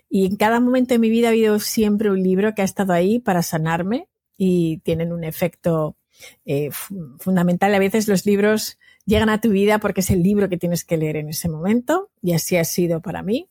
Y 0.09 0.27
en 0.27 0.37
cada 0.37 0.61
momento 0.61 0.95
de 0.95 0.99
mi 0.99 1.11
vida 1.11 1.29
ha 1.29 1.31
habido 1.31 1.59
siempre 1.59 2.11
un 2.11 2.23
libro 2.23 2.55
que 2.55 2.63
ha 2.63 2.65
estado 2.65 2.93
ahí 2.93 3.19
para 3.19 3.43
sanarme 3.43 4.09
y 4.37 4.79
tienen 4.79 5.13
un 5.13 5.25
efecto 5.25 5.97
eh, 6.45 6.71
fundamental. 7.19 7.75
A 7.75 7.79
veces 7.79 8.09
los 8.09 8.25
libros 8.25 8.79
llegan 9.05 9.29
a 9.29 9.41
tu 9.41 9.51
vida 9.51 9.79
porque 9.79 10.01
es 10.01 10.11
el 10.11 10.23
libro 10.23 10.49
que 10.49 10.57
tienes 10.57 10.85
que 10.85 10.97
leer 10.97 11.17
en 11.17 11.29
ese 11.29 11.49
momento 11.49 12.11
y 12.23 12.33
así 12.33 12.57
ha 12.57 12.65
sido 12.65 13.01
para 13.01 13.23
mí. 13.23 13.49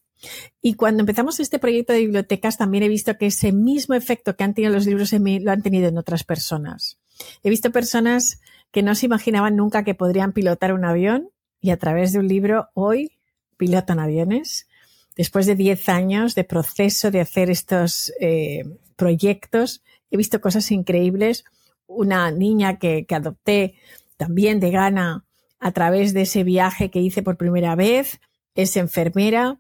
Y 0.62 0.76
cuando 0.76 1.02
empezamos 1.02 1.40
este 1.40 1.60
proyecto 1.60 1.94
de 1.94 2.00
bibliotecas 2.00 2.58
también 2.58 2.84
he 2.84 2.88
visto 2.88 3.18
que 3.18 3.28
ese 3.28 3.52
mismo 3.52 3.94
efecto 3.94 4.36
que 4.36 4.44
han 4.44 4.54
tenido 4.54 4.74
los 4.74 4.86
libros 4.86 5.12
en 5.14 5.24
mí 5.24 5.40
lo 5.40 5.52
han 5.52 5.62
tenido 5.62 5.90
en 5.90 5.98
otras 5.98 6.24
personas. 6.24 6.98
He 7.44 7.50
visto 7.50 7.72
personas 7.72 8.42
que 8.72 8.84
no 8.84 8.96
se 8.96 9.06
imaginaban 9.06 9.56
nunca 9.56 9.84
que 9.84 9.96
podrían 9.96 10.34
pilotar 10.34 10.74
un 10.74 10.86
avión 10.86 11.30
y 11.62 11.70
a 11.70 11.78
través 11.78 12.12
de 12.12 12.20
un 12.20 12.28
libro 12.28 12.70
hoy 12.74 13.12
pilotan 13.58 14.00
aviones. 14.00 14.68
Después 15.16 15.46
de 15.46 15.56
10 15.56 15.90
años 15.90 16.36
de 16.36 16.44
proceso 16.44 17.12
de 17.12 17.22
hacer 17.22 17.50
estos 17.50 18.12
eh, 18.20 18.64
proyectos, 18.96 19.84
he 20.10 20.18
visto 20.18 20.42
cosas 20.42 20.72
increíbles. 20.72 21.46
Una 21.86 22.32
niña 22.32 22.80
que, 22.80 23.06
que 23.06 23.16
adopté 23.16 23.76
también 24.18 24.60
de 24.60 24.72
Ghana 24.72 25.24
a 25.60 25.72
través 25.72 26.14
de 26.14 26.24
ese 26.24 26.44
viaje 26.44 26.90
que 26.90 27.00
hice 27.00 27.24
por 27.24 27.38
primera 27.38 27.76
vez, 27.76 28.20
es 28.56 28.76
enfermera, 28.76 29.60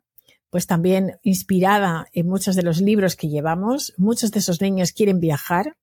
pues 0.50 0.68
también 0.68 1.18
inspirada 1.24 2.08
en 2.14 2.28
muchos 2.28 2.56
de 2.56 2.64
los 2.64 2.82
libros 2.82 3.16
que 3.16 3.30
llevamos. 3.30 3.94
Muchos 3.98 4.32
de 4.32 4.40
esos 4.40 4.60
niños 4.60 4.92
quieren 4.92 5.20
viajar 5.20 5.78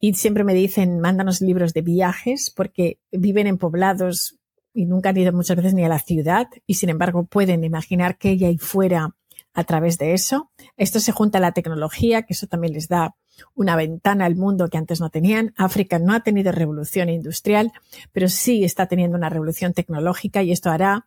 y 0.00 0.14
siempre 0.14 0.44
me 0.44 0.54
dicen, 0.54 1.00
mándanos 1.00 1.40
libros 1.40 1.72
de 1.72 1.82
viajes 1.82 2.52
porque 2.54 2.98
viven 3.10 3.46
en 3.46 3.58
poblados 3.58 4.38
y 4.72 4.86
nunca 4.86 5.10
han 5.10 5.16
ido 5.16 5.32
muchas 5.32 5.56
veces 5.56 5.74
ni 5.74 5.84
a 5.84 5.88
la 5.88 5.98
ciudad 5.98 6.48
y 6.66 6.74
sin 6.74 6.90
embargo 6.90 7.24
pueden 7.24 7.64
imaginar 7.64 8.18
que 8.18 8.30
ella 8.30 8.50
y 8.50 8.58
fuera 8.58 9.14
a 9.54 9.64
través 9.64 9.98
de 9.98 10.12
eso. 10.12 10.50
Esto 10.76 11.00
se 11.00 11.12
junta 11.12 11.38
a 11.38 11.40
la 11.40 11.52
tecnología, 11.52 12.22
que 12.22 12.34
eso 12.34 12.48
también 12.48 12.74
les 12.74 12.88
da 12.88 13.14
una 13.54 13.76
ventana 13.76 14.26
al 14.26 14.36
mundo 14.36 14.68
que 14.68 14.78
antes 14.78 15.00
no 15.00 15.10
tenían. 15.10 15.54
África 15.56 15.98
no 15.98 16.12
ha 16.12 16.20
tenido 16.20 16.52
revolución 16.52 17.08
industrial, 17.08 17.72
pero 18.12 18.28
sí 18.28 18.64
está 18.64 18.86
teniendo 18.86 19.16
una 19.16 19.30
revolución 19.30 19.72
tecnológica 19.72 20.42
y 20.42 20.50
esto 20.50 20.70
hará 20.70 21.06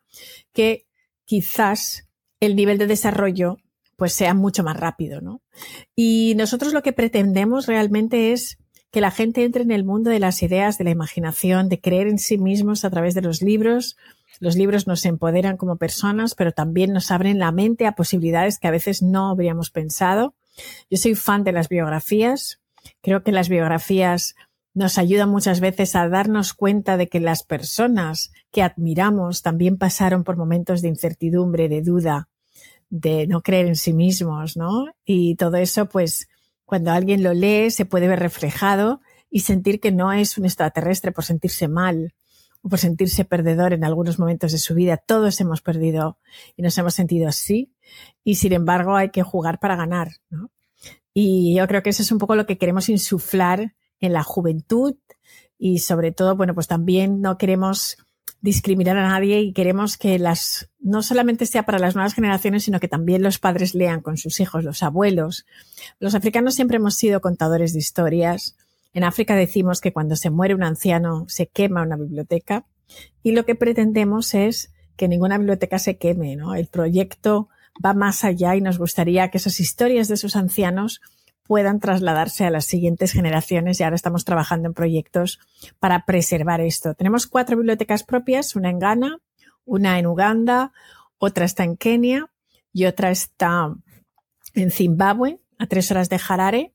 que 0.53 0.87
quizás 1.25 2.07
el 2.39 2.55
nivel 2.55 2.77
de 2.77 2.87
desarrollo 2.87 3.57
pues 3.97 4.13
sea 4.13 4.33
mucho 4.33 4.63
más 4.63 4.77
rápido, 4.77 5.21
¿no? 5.21 5.41
Y 5.95 6.33
nosotros 6.37 6.71
lo 6.71 6.83
que 6.83 6.93
pretendemos 6.93 7.65
realmente 7.65 8.31
es 8.31 8.59
que 8.97 9.01
la 9.01 9.11
gente 9.11 9.43
entre 9.43 9.61
en 9.61 9.69
el 9.69 9.83
mundo 9.83 10.09
de 10.09 10.19
las 10.19 10.41
ideas, 10.41 10.79
de 10.79 10.83
la 10.83 10.89
imaginación, 10.89 11.69
de 11.69 11.79
creer 11.79 12.07
en 12.07 12.17
sí 12.17 12.39
mismos 12.39 12.83
a 12.83 12.89
través 12.89 13.13
de 13.13 13.21
los 13.21 13.43
libros. 13.43 13.95
Los 14.39 14.55
libros 14.55 14.87
nos 14.87 15.05
empoderan 15.05 15.55
como 15.55 15.75
personas, 15.75 16.33
pero 16.33 16.51
también 16.51 16.93
nos 16.93 17.11
abren 17.11 17.37
la 17.37 17.51
mente 17.51 17.85
a 17.85 17.91
posibilidades 17.91 18.57
que 18.57 18.67
a 18.67 18.71
veces 18.71 19.03
no 19.03 19.29
habríamos 19.29 19.69
pensado. 19.69 20.33
Yo 20.89 20.97
soy 20.97 21.13
fan 21.13 21.43
de 21.43 21.51
las 21.51 21.69
biografías. 21.69 22.59
Creo 23.03 23.21
que 23.21 23.31
las 23.31 23.49
biografías 23.49 24.33
nos 24.73 24.97
ayudan 24.97 25.29
muchas 25.29 25.59
veces 25.59 25.95
a 25.95 26.09
darnos 26.09 26.55
cuenta 26.55 26.97
de 26.97 27.07
que 27.07 27.19
las 27.19 27.43
personas 27.43 28.31
que 28.51 28.63
admiramos 28.63 29.43
también 29.43 29.77
pasaron 29.77 30.23
por 30.23 30.37
momentos 30.37 30.81
de 30.81 30.87
incertidumbre, 30.87 31.69
de 31.69 31.83
duda, 31.83 32.29
de 32.89 33.27
no 33.27 33.43
creer 33.43 33.67
en 33.67 33.75
sí 33.75 33.93
mismos, 33.93 34.57
¿no? 34.57 34.87
Y 35.05 35.35
todo 35.35 35.57
eso, 35.57 35.87
pues, 35.87 36.29
cuando 36.67 36.91
alguien 36.91 37.23
lo 37.23 37.33
lee 37.33 37.71
se 37.71 37.85
puede 37.85 38.09
ver 38.09 38.19
reflejado 38.19 38.99
y 39.29 39.39
sentir 39.39 39.79
que 39.79 39.93
no 39.93 40.11
es 40.11 40.37
un 40.37 40.43
extraterrestre 40.43 41.13
por 41.13 41.23
sentirse 41.23 41.69
mal 41.69 42.13
o 42.61 42.67
por 42.67 42.77
sentirse 42.77 43.23
perdedor 43.23 43.71
en 43.71 43.85
algunos 43.85 44.19
momentos 44.19 44.51
de 44.51 44.57
su 44.57 44.75
vida. 44.75 44.97
Todos 44.97 45.39
hemos 45.39 45.61
perdido 45.61 46.19
y 46.57 46.63
nos 46.63 46.77
hemos 46.77 46.93
sentido 46.93 47.29
así 47.29 47.71
y 48.21 48.35
sin 48.35 48.51
embargo 48.51 48.97
hay 48.97 49.11
que 49.11 49.23
jugar 49.23 49.59
para 49.59 49.77
ganar. 49.77 50.09
Y 51.13 51.55
yo 51.55 51.65
creo 51.69 51.81
que 51.83 51.91
eso 51.91 52.01
es 52.01 52.11
un 52.11 52.17
poco 52.17 52.35
lo 52.35 52.45
que 52.45 52.57
queremos 52.57 52.89
insuflar 52.89 53.73
en 54.01 54.11
la 54.11 54.23
juventud 54.23 54.97
y 55.57 55.79
sobre 55.79 56.11
todo, 56.11 56.35
bueno, 56.35 56.53
pues 56.53 56.67
también 56.67 57.21
no 57.21 57.37
queremos 57.37 57.97
discriminar 58.41 58.97
a 58.97 59.07
nadie 59.07 59.41
y 59.41 59.53
queremos 59.53 59.97
que 59.97 60.19
las, 60.19 60.69
no 60.79 61.01
solamente 61.01 61.45
sea 61.45 61.63
para 61.63 61.79
las 61.79 61.95
nuevas 61.95 62.13
generaciones, 62.13 62.63
sino 62.63 62.79
que 62.79 62.87
también 62.87 63.23
los 63.23 63.39
padres 63.39 63.73
lean 63.73 64.01
con 64.01 64.17
sus 64.17 64.39
hijos, 64.39 64.63
los 64.63 64.83
abuelos. 64.83 65.45
Los 65.99 66.15
africanos 66.15 66.55
siempre 66.55 66.77
hemos 66.77 66.95
sido 66.95 67.21
contadores 67.21 67.73
de 67.73 67.79
historias. 67.79 68.55
En 68.93 69.03
África 69.03 69.35
decimos 69.35 69.81
que 69.81 69.93
cuando 69.93 70.15
se 70.15 70.29
muere 70.29 70.55
un 70.55 70.63
anciano 70.63 71.25
se 71.27 71.47
quema 71.47 71.81
una 71.81 71.97
biblioteca 71.97 72.65
y 73.23 73.31
lo 73.31 73.45
que 73.45 73.55
pretendemos 73.55 74.33
es 74.33 74.71
que 74.95 75.07
ninguna 75.07 75.37
biblioteca 75.37 75.79
se 75.79 75.97
queme, 75.97 76.35
¿no? 76.35 76.55
El 76.55 76.67
proyecto 76.67 77.49
va 77.83 77.93
más 77.93 78.23
allá 78.23 78.55
y 78.55 78.61
nos 78.61 78.77
gustaría 78.77 79.29
que 79.29 79.37
esas 79.37 79.59
historias 79.59 80.07
de 80.07 80.15
esos 80.15 80.35
ancianos 80.35 81.01
puedan 81.47 81.79
trasladarse 81.79 82.45
a 82.45 82.49
las 82.49 82.65
siguientes 82.65 83.11
generaciones 83.11 83.79
y 83.79 83.83
ahora 83.83 83.95
estamos 83.95 84.25
trabajando 84.25 84.67
en 84.67 84.73
proyectos 84.73 85.39
para 85.79 86.05
preservar 86.05 86.61
esto. 86.61 86.93
Tenemos 86.93 87.27
cuatro 87.27 87.57
bibliotecas 87.57 88.03
propias, 88.03 88.55
una 88.55 88.69
en 88.69 88.79
Ghana, 88.79 89.19
una 89.65 89.97
en 89.99 90.07
Uganda, 90.07 90.71
otra 91.17 91.45
está 91.45 91.63
en 91.63 91.77
Kenia 91.77 92.29
y 92.73 92.85
otra 92.85 93.09
está 93.09 93.73
en 94.53 94.71
Zimbabue, 94.71 95.39
a 95.57 95.67
tres 95.67 95.89
horas 95.91 96.09
de 96.09 96.19
Harare. 96.27 96.73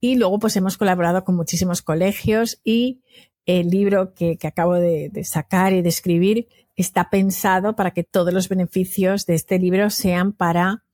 Y 0.00 0.16
luego 0.16 0.38
pues 0.38 0.56
hemos 0.56 0.78
colaborado 0.78 1.24
con 1.24 1.36
muchísimos 1.36 1.82
colegios 1.82 2.60
y 2.64 3.02
el 3.44 3.70
libro 3.70 4.14
que, 4.14 4.38
acabo 4.44 4.74
de, 4.74 5.08
de 5.10 5.24
sacar 5.24 5.72
y 5.72 5.82
de 5.82 5.88
escribir 5.88 6.48
está 6.76 7.10
pensado 7.10 7.76
para 7.76 7.90
que 7.90 8.04
todos 8.04 8.32
los 8.32 8.48
beneficios 8.48 9.26
de 9.26 9.34
este 9.34 9.58
libro 9.58 9.90
sean 9.90 10.32
para 10.32 10.84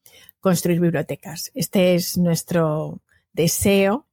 construir 0.40 0.80
bibliotecas. 0.80 1.50
Este 1.54 1.94
es 1.94 2.16
nuestro, 2.16 3.02
deseo 3.38 4.07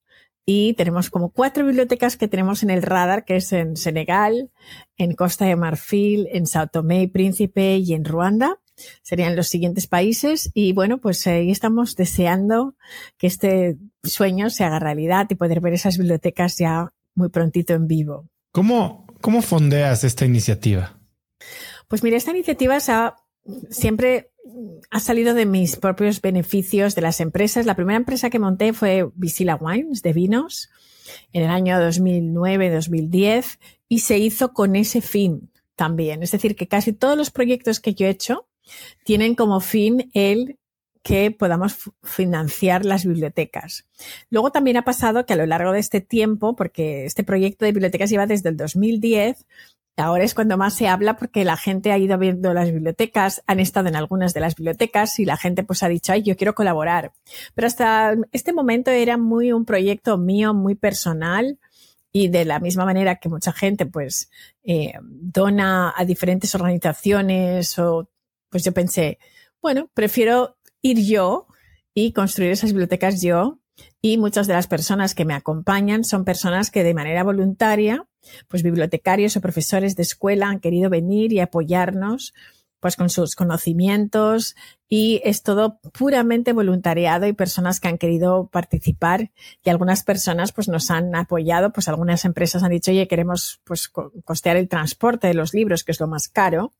y 0.45 0.73
tenemos 0.75 1.09
como 1.09 1.31
cuatro 1.31 1.65
bibliotecas 1.65 2.17
que 2.17 2.27
tenemos 2.27 2.61
en 2.61 2.69
el 2.69 2.83
radar, 2.83 3.25
que 3.25 3.37
es 3.37 3.51
en 3.51 3.75
Senegal, 3.75 4.51
en 4.97 5.15
Costa 5.15 5.45
de 5.45 5.55
Marfil, 5.55 6.29
en 6.31 6.45
Sao 6.45 6.67
Tomé 6.67 7.01
y 7.01 7.07
Príncipe 7.07 7.77
y 7.77 7.93
en 7.93 8.05
Ruanda. 8.05 8.59
serían 9.01 9.35
los 9.35 9.47
siguientes 9.47 9.87
países 9.87 10.51
y 10.53 10.73
bueno, 10.73 10.99
pues 10.99 11.25
ahí 11.27 11.49
estamos 11.49 11.95
deseando 11.95 12.75
que 13.17 13.27
este 13.27 13.77
sueño 14.03 14.49
se 14.49 14.63
haga 14.63 14.79
realidad 14.79 15.27
y 15.29 15.35
poder 15.35 15.61
ver 15.61 15.73
esas 15.73 15.97
bibliotecas 15.97 16.57
ya 16.57 16.93
muy 17.15 17.29
prontito 17.29 17.73
en 17.73 17.87
vivo. 17.87 18.29
¿Cómo, 18.51 19.07
cómo 19.21 19.41
fondeas 19.41 20.03
esta 20.03 20.25
iniciativa? 20.25 20.99
Pues 21.87 22.03
mira, 22.03 22.17
esta 22.17 22.31
iniciativa 22.31 22.77
siempre 23.69 24.31
ha 24.89 24.99
salido 24.99 25.33
de 25.33 25.45
mis 25.45 25.75
propios 25.75 26.21
beneficios 26.21 26.95
de 26.95 27.01
las 27.01 27.19
empresas. 27.19 27.65
La 27.65 27.75
primera 27.75 27.97
empresa 27.97 28.29
que 28.29 28.39
monté 28.39 28.73
fue 28.73 29.09
Visila 29.15 29.55
Wines 29.55 30.01
de 30.01 30.13
vinos 30.13 30.69
en 31.33 31.43
el 31.43 31.49
año 31.49 31.77
2009-2010 31.77 33.59
y 33.87 33.99
se 33.99 34.17
hizo 34.17 34.53
con 34.53 34.75
ese 34.75 35.01
fin 35.01 35.49
también. 35.75 36.23
Es 36.23 36.31
decir, 36.31 36.55
que 36.55 36.67
casi 36.67 36.93
todos 36.93 37.17
los 37.17 37.31
proyectos 37.31 37.79
que 37.79 37.93
yo 37.93 38.07
he 38.07 38.11
hecho 38.11 38.47
tienen 39.03 39.35
como 39.35 39.59
fin 39.59 40.09
el 40.13 40.57
que 41.03 41.29
podamos 41.29 41.91
financiar 42.01 42.83
las 42.83 43.05
bibliotecas. 43.05 43.85
Luego 44.31 44.51
también 44.51 44.77
ha 44.77 44.85
pasado 44.85 45.27
que 45.27 45.33
a 45.33 45.35
lo 45.35 45.45
largo 45.45 45.71
de 45.71 45.79
este 45.79 46.01
tiempo, 46.01 46.55
porque 46.55 47.05
este 47.05 47.23
proyecto 47.23 47.63
de 47.63 47.73
bibliotecas 47.73 48.09
lleva 48.09 48.25
desde 48.25 48.49
el 48.49 48.57
2010, 48.57 49.45
ahora 49.97 50.23
es 50.23 50.33
cuando 50.33 50.57
más 50.57 50.73
se 50.73 50.87
habla 50.87 51.15
porque 51.17 51.45
la 51.45 51.57
gente 51.57 51.91
ha 51.91 51.97
ido 51.97 52.17
viendo 52.17 52.53
las 52.53 52.71
bibliotecas, 52.71 53.43
han 53.47 53.59
estado 53.59 53.87
en 53.87 53.95
algunas 53.95 54.33
de 54.33 54.41
las 54.41 54.55
bibliotecas 54.55 55.19
y 55.19 55.25
la 55.25 55.37
gente 55.37 55.63
pues 55.63 55.83
ha 55.83 55.87
dicho, 55.87 56.11
ay, 56.11 56.23
yo 56.23 56.35
quiero 56.35 56.55
colaborar. 56.55 57.13
Pero 57.53 57.67
hasta 57.67 58.15
este 58.31 58.53
momento 58.53 58.91
era 58.91 59.17
muy 59.17 59.51
un 59.51 59.65
proyecto 59.65 60.17
mío, 60.17 60.53
muy 60.53 60.75
personal, 60.75 61.59
y 62.11 62.29
de 62.29 62.45
la 62.45 62.61
misma 62.61 62.85
manera 62.85 63.17
que 63.17 63.27
mucha 63.27 63.51
gente 63.51 63.85
pues 63.85 64.29
eh, 64.63 64.93
dona 65.01 65.93
a 65.97 66.05
diferentes 66.05 66.55
organizaciones 66.55 67.77
o 67.77 68.09
pues 68.49 68.63
yo 68.63 68.71
pensé, 68.71 69.19
bueno, 69.61 69.89
prefiero 69.93 70.55
ir 70.81 71.05
yo 71.05 71.47
y 71.93 72.13
construir 72.13 72.51
esas 72.51 72.71
bibliotecas 72.71 73.21
yo 73.21 73.59
y 74.05 74.19
muchas 74.19 74.45
de 74.45 74.53
las 74.53 74.67
personas 74.67 75.15
que 75.15 75.25
me 75.25 75.33
acompañan 75.33 76.03
son 76.03 76.25
personas 76.25 76.69
que 76.69 76.83
de 76.83 76.93
manera 76.93 77.23
voluntaria, 77.23 78.05
pues 78.47 78.61
bibliotecarios 78.61 79.35
o 79.35 79.41
profesores 79.41 79.95
de 79.95 80.03
escuela 80.03 80.47
han 80.47 80.59
querido 80.59 80.91
venir 80.91 81.33
y 81.33 81.39
apoyarnos 81.39 82.35
pues 82.79 82.97
con 82.97 83.09
sus 83.09 83.35
conocimientos 83.35 84.55
y 84.87 85.21
es 85.23 85.41
todo 85.41 85.79
puramente 85.97 86.53
voluntariado 86.53 87.25
y 87.25 87.33
personas 87.33 87.79
que 87.79 87.87
han 87.87 87.97
querido 87.97 88.47
participar 88.51 89.31
y 89.63 89.71
algunas 89.71 90.03
personas 90.03 90.51
pues 90.51 90.67
nos 90.67 90.91
han 90.91 91.15
apoyado, 91.15 91.73
pues 91.73 91.87
algunas 91.87 92.25
empresas 92.25 92.61
han 92.61 92.69
dicho, 92.69 92.91
oye, 92.91 93.07
queremos 93.07 93.59
pues 93.63 93.89
costear 94.23 94.55
el 94.57 94.69
transporte 94.69 95.25
de 95.25 95.33
los 95.33 95.55
libros, 95.55 95.83
que 95.83 95.93
es 95.93 95.99
lo 95.99 96.05
más 96.05 96.27
caro. 96.27 96.73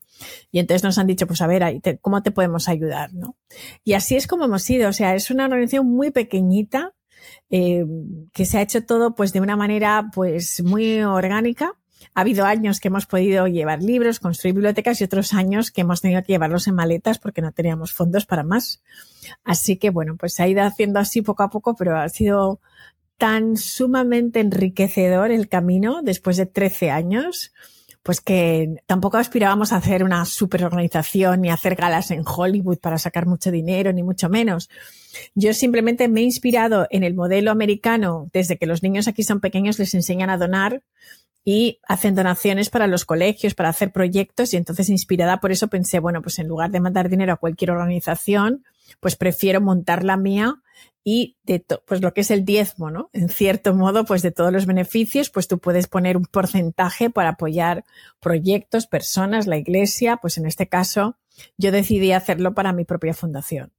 Y 0.51 0.59
entonces 0.59 0.83
nos 0.83 0.99
han 0.99 1.07
dicho, 1.07 1.25
pues 1.25 1.41
a 1.41 1.47
ver, 1.47 1.81
¿cómo 2.01 2.21
te 2.21 2.29
podemos 2.29 2.69
ayudar? 2.69 3.15
¿no? 3.15 3.35
Y 3.83 3.93
así 3.93 4.15
es 4.15 4.27
como 4.27 4.45
hemos 4.45 4.69
ido. 4.69 4.89
O 4.89 4.93
sea, 4.93 5.15
es 5.15 5.31
una 5.31 5.45
organización 5.45 5.87
muy 5.87 6.11
pequeñita, 6.11 6.93
eh, 7.49 7.85
que 8.33 8.45
se 8.45 8.57
ha 8.57 8.61
hecho 8.61 8.85
todo 8.85 9.15
pues 9.15 9.33
de 9.33 9.41
una 9.41 9.55
manera 9.55 10.09
pues 10.13 10.61
muy 10.63 11.01
orgánica 11.01 11.75
ha 12.13 12.21
habido 12.21 12.45
años 12.45 12.79
que 12.79 12.89
hemos 12.89 13.05
podido 13.05 13.47
llevar 13.47 13.81
libros, 13.81 14.19
construir 14.19 14.55
bibliotecas 14.55 15.01
y 15.01 15.03
otros 15.03 15.33
años 15.33 15.71
que 15.71 15.81
hemos 15.81 16.01
tenido 16.01 16.21
que 16.21 16.33
llevarlos 16.33 16.67
en 16.67 16.75
maletas 16.75 17.19
porque 17.19 17.41
no 17.41 17.51
teníamos 17.51 17.93
fondos 17.93 18.25
para 18.25 18.43
más. 18.43 18.81
Así 19.43 19.77
que 19.77 19.89
bueno, 19.89 20.15
pues 20.17 20.33
se 20.33 20.43
ha 20.43 20.47
ido 20.47 20.63
haciendo 20.63 20.99
así 20.99 21.21
poco 21.21 21.43
a 21.43 21.49
poco, 21.49 21.75
pero 21.75 21.97
ha 21.97 22.07
sido 22.09 22.59
tan 23.17 23.57
sumamente 23.57 24.39
enriquecedor 24.39 25.31
el 25.31 25.47
camino 25.47 26.01
después 26.03 26.37
de 26.37 26.45
13 26.45 26.91
años, 26.91 27.53
pues 28.05 28.21
que 28.21 28.83
tampoco 28.85 29.17
aspirábamos 29.17 29.73
a 29.73 29.77
hacer 29.77 30.03
una 30.03 30.25
super 30.25 30.63
organización 30.63 31.41
ni 31.41 31.49
hacer 31.49 31.73
galas 31.73 32.11
en 32.11 32.21
Hollywood 32.23 32.77
para 32.77 32.99
sacar 32.99 33.25
mucho 33.25 33.49
dinero, 33.49 33.91
ni 33.93 34.03
mucho 34.03 34.29
menos. 34.29 34.69
Yo 35.33 35.55
simplemente 35.55 36.07
me 36.07 36.21
he 36.21 36.23
inspirado 36.23 36.85
en 36.91 37.03
el 37.03 37.15
modelo 37.15 37.49
americano 37.49 38.29
desde 38.31 38.57
que 38.59 38.67
los 38.67 38.83
niños 38.83 39.07
aquí 39.07 39.23
son 39.23 39.39
pequeños 39.39 39.79
les 39.79 39.95
enseñan 39.95 40.29
a 40.29 40.37
donar 40.37 40.83
y 41.43 41.79
hacen 41.87 42.13
donaciones 42.13 42.69
para 42.69 42.85
los 42.85 43.05
colegios, 43.05 43.55
para 43.55 43.69
hacer 43.69 43.91
proyectos 43.91 44.53
y 44.53 44.57
entonces 44.57 44.89
inspirada 44.89 45.39
por 45.39 45.51
eso 45.51 45.67
pensé, 45.67 45.97
bueno, 45.97 46.21
pues 46.21 46.37
en 46.37 46.47
lugar 46.47 46.69
de 46.69 46.81
mandar 46.81 47.09
dinero 47.09 47.33
a 47.33 47.37
cualquier 47.37 47.71
organización, 47.71 48.65
pues 48.99 49.15
prefiero 49.15 49.61
montar 49.61 50.03
la 50.03 50.17
mía 50.17 50.61
y 51.03 51.37
de 51.43 51.63
pues 51.85 52.01
lo 52.01 52.13
que 52.13 52.21
es 52.21 52.31
el 52.31 52.45
diezmo, 52.45 52.89
¿no? 52.89 53.09
En 53.13 53.29
cierto 53.29 53.75
modo, 53.75 54.05
pues 54.05 54.21
de 54.23 54.31
todos 54.31 54.51
los 54.51 54.65
beneficios, 54.65 55.29
pues 55.29 55.47
tú 55.47 55.59
puedes 55.59 55.87
poner 55.87 56.17
un 56.17 56.25
porcentaje 56.25 57.09
para 57.09 57.29
apoyar 57.29 57.85
proyectos, 58.19 58.87
personas, 58.87 59.45
la 59.45 59.57
iglesia, 59.57 60.17
pues 60.17 60.37
en 60.37 60.47
este 60.47 60.67
caso 60.67 61.17
yo 61.57 61.71
decidí 61.71 62.11
hacerlo 62.11 62.55
para 62.55 62.73
mi 62.73 62.85
propia 62.85 63.13
fundación. 63.13 63.71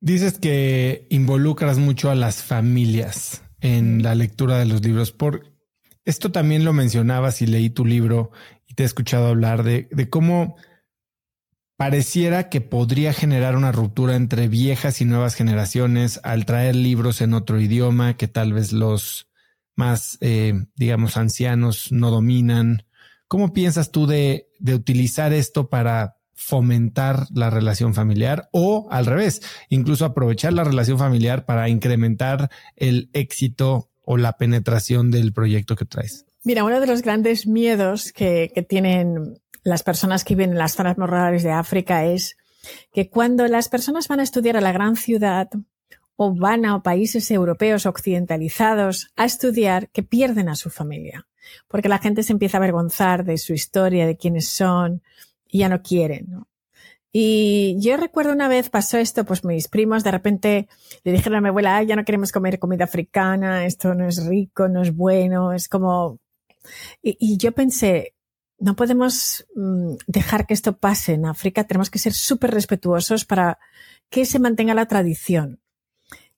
Dices 0.00 0.38
que 0.38 1.06
involucras 1.10 1.78
mucho 1.78 2.10
a 2.10 2.14
las 2.14 2.42
familias 2.42 3.42
en 3.60 4.02
la 4.02 4.14
lectura 4.14 4.58
de 4.58 4.66
los 4.66 4.82
libros. 4.82 5.12
¿Por 5.12 5.52
esto 6.04 6.32
también 6.32 6.64
lo 6.64 6.72
mencionabas 6.72 7.42
y 7.42 7.46
leí 7.46 7.68
tu 7.68 7.84
libro 7.84 8.30
y 8.66 8.74
te 8.74 8.84
he 8.84 8.86
escuchado 8.86 9.26
hablar 9.26 9.64
de, 9.64 9.88
cómo 10.08 10.56
pareciera 11.78 12.48
que 12.48 12.60
podría 12.60 13.12
generar 13.12 13.56
una 13.56 13.70
ruptura 13.70 14.16
entre 14.16 14.48
viejas 14.48 15.00
y 15.00 15.04
nuevas 15.04 15.36
generaciones 15.36 16.18
al 16.24 16.44
traer 16.44 16.74
libros 16.74 17.20
en 17.20 17.34
otro 17.34 17.60
idioma 17.60 18.16
que 18.16 18.26
tal 18.26 18.52
vez 18.52 18.72
los 18.72 19.28
más, 19.76 20.18
eh, 20.20 20.54
digamos, 20.74 21.16
ancianos 21.16 21.92
no 21.92 22.10
dominan. 22.10 22.82
¿Cómo 23.28 23.52
piensas 23.52 23.92
tú 23.92 24.08
de, 24.08 24.48
de 24.58 24.74
utilizar 24.74 25.32
esto 25.32 25.70
para 25.70 26.16
fomentar 26.34 27.28
la 27.32 27.48
relación 27.48 27.94
familiar 27.94 28.48
o 28.50 28.88
al 28.90 29.06
revés, 29.06 29.40
incluso 29.68 30.04
aprovechar 30.04 30.54
la 30.54 30.64
relación 30.64 30.98
familiar 30.98 31.46
para 31.46 31.68
incrementar 31.68 32.50
el 32.74 33.08
éxito 33.12 33.88
o 34.02 34.16
la 34.16 34.32
penetración 34.32 35.12
del 35.12 35.32
proyecto 35.32 35.76
que 35.76 35.84
traes? 35.84 36.26
Mira, 36.44 36.64
uno 36.64 36.80
de 36.80 36.86
los 36.86 37.02
grandes 37.02 37.46
miedos 37.46 38.12
que, 38.12 38.50
tienen 38.68 39.38
las 39.62 39.82
personas 39.82 40.24
que 40.24 40.34
viven 40.34 40.50
en 40.52 40.58
las 40.58 40.74
zonas 40.74 40.98
más 40.98 41.08
rurales 41.08 41.42
de 41.42 41.52
África 41.52 42.04
es 42.04 42.36
que 42.92 43.08
cuando 43.08 43.46
las 43.48 43.68
personas 43.68 44.08
van 44.08 44.20
a 44.20 44.24
estudiar 44.24 44.56
a 44.56 44.60
la 44.60 44.72
gran 44.72 44.96
ciudad 44.96 45.48
o 46.16 46.34
van 46.34 46.66
a 46.66 46.82
países 46.82 47.30
europeos 47.30 47.86
occidentalizados 47.86 49.12
a 49.16 49.24
estudiar, 49.24 49.88
que 49.90 50.02
pierden 50.02 50.48
a 50.48 50.56
su 50.56 50.68
familia. 50.68 51.28
Porque 51.68 51.88
la 51.88 51.98
gente 51.98 52.24
se 52.24 52.32
empieza 52.32 52.56
a 52.56 52.60
avergonzar 52.60 53.24
de 53.24 53.38
su 53.38 53.52
historia, 53.52 54.06
de 54.06 54.16
quiénes 54.16 54.48
son, 54.48 55.02
y 55.46 55.60
ya 55.60 55.68
no 55.68 55.80
quieren. 55.80 56.44
Y 57.12 57.76
yo 57.80 57.96
recuerdo 57.96 58.32
una 58.32 58.48
vez 58.48 58.68
pasó 58.68 58.98
esto, 58.98 59.24
pues 59.24 59.44
mis 59.44 59.68
primos 59.68 60.04
de 60.04 60.10
repente 60.10 60.68
le 61.04 61.12
dijeron 61.12 61.38
a 61.38 61.40
mi 61.40 61.48
abuela, 61.48 61.82
ya 61.82 61.96
no 61.96 62.04
queremos 62.04 62.32
comer 62.32 62.58
comida 62.58 62.84
africana, 62.84 63.64
esto 63.64 63.94
no 63.94 64.06
es 64.06 64.26
rico, 64.26 64.68
no 64.68 64.82
es 64.82 64.94
bueno, 64.94 65.52
es 65.52 65.68
como... 65.68 66.18
Y, 67.00 67.38
yo 67.38 67.52
pensé, 67.52 68.14
no 68.58 68.76
podemos 68.76 69.46
mm, 69.54 69.94
dejar 70.06 70.46
que 70.46 70.54
esto 70.54 70.78
pase 70.78 71.14
en 71.14 71.26
África, 71.26 71.64
tenemos 71.64 71.90
que 71.90 71.98
ser 71.98 72.12
súper 72.12 72.50
respetuosos 72.50 73.24
para 73.24 73.58
que 74.10 74.24
se 74.24 74.38
mantenga 74.38 74.74
la 74.74 74.86
tradición 74.86 75.60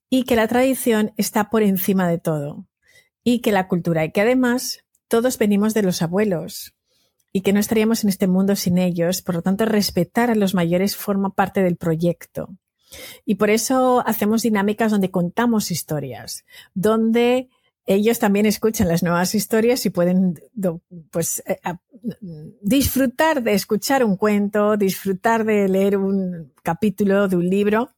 y 0.09 0.23
que 0.23 0.35
la 0.35 0.47
tradición 0.47 1.13
está 1.17 1.49
por 1.49 1.63
encima 1.63 2.07
de 2.07 2.19
todo 2.19 2.67
y 3.23 3.39
que 3.39 3.51
la 3.51 3.67
cultura 3.67 4.05
y 4.05 4.11
que 4.11 4.21
además 4.21 4.83
todos 5.07 5.37
venimos 5.37 5.73
de 5.73 5.83
los 5.83 6.01
abuelos 6.01 6.75
y 7.33 7.41
que 7.41 7.53
no 7.53 7.59
estaríamos 7.59 8.03
en 8.03 8.09
este 8.09 8.27
mundo 8.27 8.55
sin 8.55 8.77
ellos. 8.77 9.21
Por 9.21 9.35
lo 9.35 9.41
tanto, 9.41 9.65
respetar 9.65 10.29
a 10.29 10.35
los 10.35 10.53
mayores 10.53 10.95
forma 10.95 11.29
parte 11.33 11.63
del 11.63 11.77
proyecto. 11.77 12.49
Y 13.25 13.35
por 13.35 13.49
eso 13.49 14.03
hacemos 14.05 14.41
dinámicas 14.41 14.91
donde 14.91 15.11
contamos 15.11 15.71
historias, 15.71 16.45
donde 16.73 17.49
ellos 17.85 18.19
también 18.19 18.45
escuchan 18.45 18.87
las 18.87 19.01
nuevas 19.01 19.33
historias 19.33 19.85
y 19.85 19.89
pueden 19.89 20.39
pues, 21.09 21.41
eh, 21.45 21.59
disfrutar 22.61 23.43
de 23.43 23.53
escuchar 23.53 24.03
un 24.03 24.17
cuento, 24.17 24.77
disfrutar 24.77 25.45
de 25.45 25.67
leer 25.67 25.97
un 25.97 26.51
capítulo 26.63 27.27
de 27.27 27.35
un 27.35 27.49
libro 27.49 27.91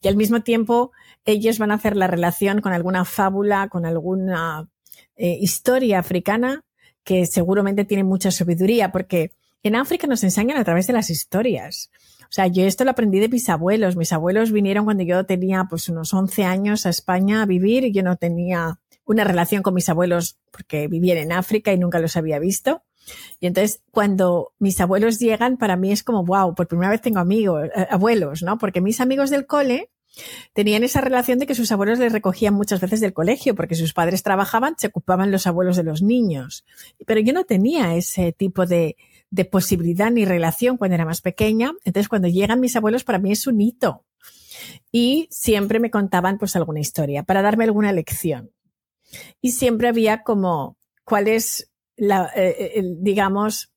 y 0.00 0.08
al 0.08 0.16
mismo 0.16 0.42
tiempo 0.42 0.92
ellos 1.24 1.58
van 1.58 1.70
a 1.70 1.74
hacer 1.74 1.96
la 1.96 2.06
relación 2.06 2.60
con 2.60 2.72
alguna 2.72 3.04
fábula, 3.04 3.68
con 3.68 3.84
alguna 3.84 4.68
eh, 5.16 5.36
historia 5.40 5.98
africana 5.98 6.64
que 7.04 7.26
seguramente 7.26 7.84
tiene 7.84 8.04
mucha 8.04 8.30
sabiduría, 8.30 8.92
porque 8.92 9.32
en 9.62 9.76
África 9.76 10.06
nos 10.06 10.24
enseñan 10.24 10.58
a 10.58 10.64
través 10.64 10.86
de 10.86 10.92
las 10.92 11.10
historias. 11.10 11.90
O 12.22 12.32
sea, 12.32 12.46
yo 12.46 12.64
esto 12.64 12.84
lo 12.84 12.92
aprendí 12.92 13.18
de 13.18 13.28
mis 13.28 13.48
abuelos. 13.48 13.96
Mis 13.96 14.12
abuelos 14.12 14.52
vinieron 14.52 14.84
cuando 14.84 15.02
yo 15.02 15.26
tenía 15.26 15.66
pues 15.68 15.88
unos 15.88 16.14
11 16.14 16.44
años 16.44 16.86
a 16.86 16.90
España 16.90 17.42
a 17.42 17.46
vivir 17.46 17.84
y 17.84 17.92
yo 17.92 18.02
no 18.02 18.16
tenía 18.16 18.78
una 19.04 19.24
relación 19.24 19.62
con 19.62 19.74
mis 19.74 19.88
abuelos 19.88 20.38
porque 20.52 20.86
vivían 20.86 21.18
en 21.18 21.32
África 21.32 21.72
y 21.72 21.78
nunca 21.78 21.98
los 21.98 22.16
había 22.16 22.38
visto. 22.38 22.84
Y 23.40 23.46
entonces 23.46 23.82
cuando 23.90 24.52
mis 24.58 24.80
abuelos 24.80 25.18
llegan, 25.18 25.56
para 25.56 25.76
mí 25.76 25.92
es 25.92 26.02
como, 26.02 26.24
wow, 26.24 26.54
por 26.54 26.68
primera 26.68 26.90
vez 26.90 27.00
tengo 27.00 27.18
amigos, 27.18 27.68
eh, 27.74 27.86
abuelos, 27.90 28.42
¿no? 28.42 28.58
Porque 28.58 28.80
mis 28.80 29.00
amigos 29.00 29.30
del 29.30 29.46
cole 29.46 29.90
tenían 30.52 30.82
esa 30.82 31.00
relación 31.00 31.38
de 31.38 31.46
que 31.46 31.54
sus 31.54 31.70
abuelos 31.72 31.98
les 31.98 32.12
recogían 32.12 32.54
muchas 32.54 32.80
veces 32.80 33.00
del 33.00 33.12
colegio, 33.12 33.54
porque 33.54 33.74
sus 33.74 33.92
padres 33.92 34.22
trabajaban, 34.22 34.74
se 34.76 34.88
ocupaban 34.88 35.30
los 35.30 35.46
abuelos 35.46 35.76
de 35.76 35.84
los 35.84 36.02
niños. 36.02 36.64
Pero 37.06 37.20
yo 37.20 37.32
no 37.32 37.44
tenía 37.44 37.94
ese 37.94 38.32
tipo 38.32 38.66
de, 38.66 38.96
de 39.30 39.44
posibilidad 39.44 40.10
ni 40.10 40.24
relación 40.24 40.76
cuando 40.76 40.96
era 40.96 41.04
más 41.04 41.20
pequeña. 41.20 41.72
Entonces, 41.84 42.08
cuando 42.08 42.28
llegan 42.28 42.60
mis 42.60 42.76
abuelos, 42.76 43.04
para 43.04 43.18
mí 43.18 43.32
es 43.32 43.46
un 43.46 43.60
hito. 43.60 44.04
Y 44.92 45.28
siempre 45.30 45.80
me 45.80 45.90
contaban 45.90 46.38
pues 46.38 46.56
alguna 46.56 46.80
historia 46.80 47.22
para 47.22 47.42
darme 47.42 47.64
alguna 47.64 47.92
lección. 47.92 48.50
Y 49.40 49.52
siempre 49.52 49.88
había 49.88 50.22
como, 50.22 50.76
¿cuál 51.04 51.28
es 51.28 51.69
la, 52.00 52.30
eh, 52.34 52.82
digamos, 52.98 53.72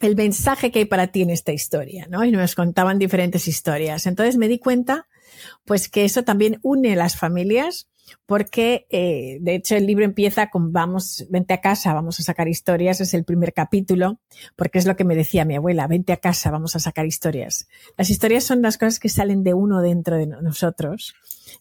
el 0.00 0.16
mensaje 0.16 0.70
que 0.70 0.80
hay 0.80 0.84
para 0.86 1.08
ti 1.08 1.22
en 1.22 1.30
esta 1.30 1.52
historia, 1.52 2.06
¿no? 2.08 2.24
Y 2.24 2.32
nos 2.32 2.54
contaban 2.54 2.98
diferentes 2.98 3.46
historias. 3.48 4.06
Entonces 4.06 4.36
me 4.36 4.48
di 4.48 4.58
cuenta, 4.58 5.08
pues 5.64 5.88
que 5.88 6.04
eso 6.04 6.22
también 6.22 6.58
une 6.62 6.96
las 6.96 7.16
familias, 7.16 7.88
porque 8.26 8.86
eh, 8.90 9.38
de 9.40 9.54
hecho 9.54 9.76
el 9.76 9.86
libro 9.86 10.04
empieza 10.04 10.48
con 10.48 10.72
vamos, 10.72 11.26
vente 11.28 11.54
a 11.54 11.60
casa, 11.60 11.92
vamos 11.92 12.18
a 12.18 12.22
sacar 12.22 12.48
historias, 12.48 13.00
es 13.00 13.14
el 13.14 13.24
primer 13.24 13.52
capítulo, 13.52 14.20
porque 14.56 14.78
es 14.78 14.86
lo 14.86 14.96
que 14.96 15.04
me 15.04 15.14
decía 15.14 15.44
mi 15.44 15.56
abuela, 15.56 15.86
vente 15.86 16.12
a 16.12 16.16
casa, 16.16 16.50
vamos 16.50 16.74
a 16.76 16.80
sacar 16.80 17.06
historias. 17.06 17.68
Las 17.96 18.10
historias 18.10 18.44
son 18.44 18.62
las 18.62 18.78
cosas 18.78 18.98
que 18.98 19.08
salen 19.08 19.42
de 19.42 19.54
uno 19.54 19.82
dentro 19.82 20.16
de 20.16 20.26
nosotros 20.26 21.14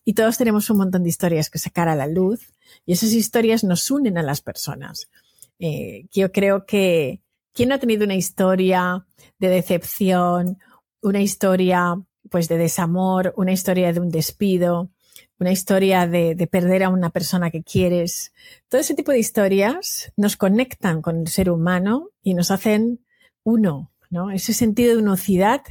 y 0.06 0.14
todos 0.14 0.38
tenemos 0.38 0.70
un 0.70 0.78
montón 0.78 1.04
de 1.04 1.10
historias 1.10 1.50
que 1.50 1.60
sacar 1.60 1.90
a 1.90 1.96
la 1.96 2.08
luz 2.08 2.54
y 2.86 2.94
esas 2.94 3.12
historias 3.12 3.64
nos 3.64 3.92
unen 3.92 4.18
a 4.18 4.24
las 4.24 4.42
personas. 4.42 5.10
Eh, 5.60 6.08
yo 6.12 6.32
creo 6.32 6.66
que 6.66 7.22
¿quién 7.54 7.70
no 7.70 7.76
ha 7.76 7.80
tenido 7.80 8.06
una 8.06 8.16
historia 8.16 9.06
de 9.38 9.50
decepción, 9.50 10.58
una 11.02 11.22
historia 11.22 12.02
pues 12.30 12.48
de 12.48 12.58
desamor, 12.58 13.34
una 13.38 13.52
historia 13.52 13.92
de 13.92 14.00
un 14.00 14.10
despido, 14.10 14.92
una 15.40 15.52
historia 15.52 16.08
de, 16.08 16.36
de, 16.36 16.48
perder 16.48 16.84
a 16.84 16.90
una 16.90 17.10
persona 17.10 17.50
que 17.50 17.64
quieres. 17.64 18.34
Todo 18.68 18.82
ese 18.82 18.94
tipo 18.94 19.12
de 19.12 19.20
historias 19.20 20.12
nos 20.18 20.38
conectan 20.38 21.02
con 21.02 21.22
el 21.22 21.28
ser 21.28 21.50
humano 21.50 22.10
y 22.22 22.34
nos 22.34 22.52
hacen 22.52 23.06
uno, 23.44 23.92
¿no? 24.10 24.32
Ese 24.32 24.54
sentido 24.54 24.96
de 24.96 25.02
unocidad 25.02 25.62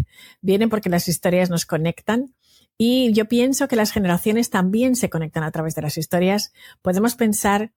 viene 0.41 0.69
porque 0.69 0.89
las 0.89 1.09
historias 1.09 1.51
nos 1.51 1.67
conectan. 1.67 2.35
Y 2.77 3.13
yo 3.13 3.27
pienso 3.27 3.69
que 3.69 3.77
las 3.77 3.91
generaciones 3.91 4.51
también 4.51 4.97
se 4.97 5.11
conectan 5.11 5.43
a 5.43 5.51
través 5.51 5.75
de 5.75 5.83
las 5.83 5.99
historias. 5.99 6.53
Podemos 6.81 7.15
pensar 7.17 7.73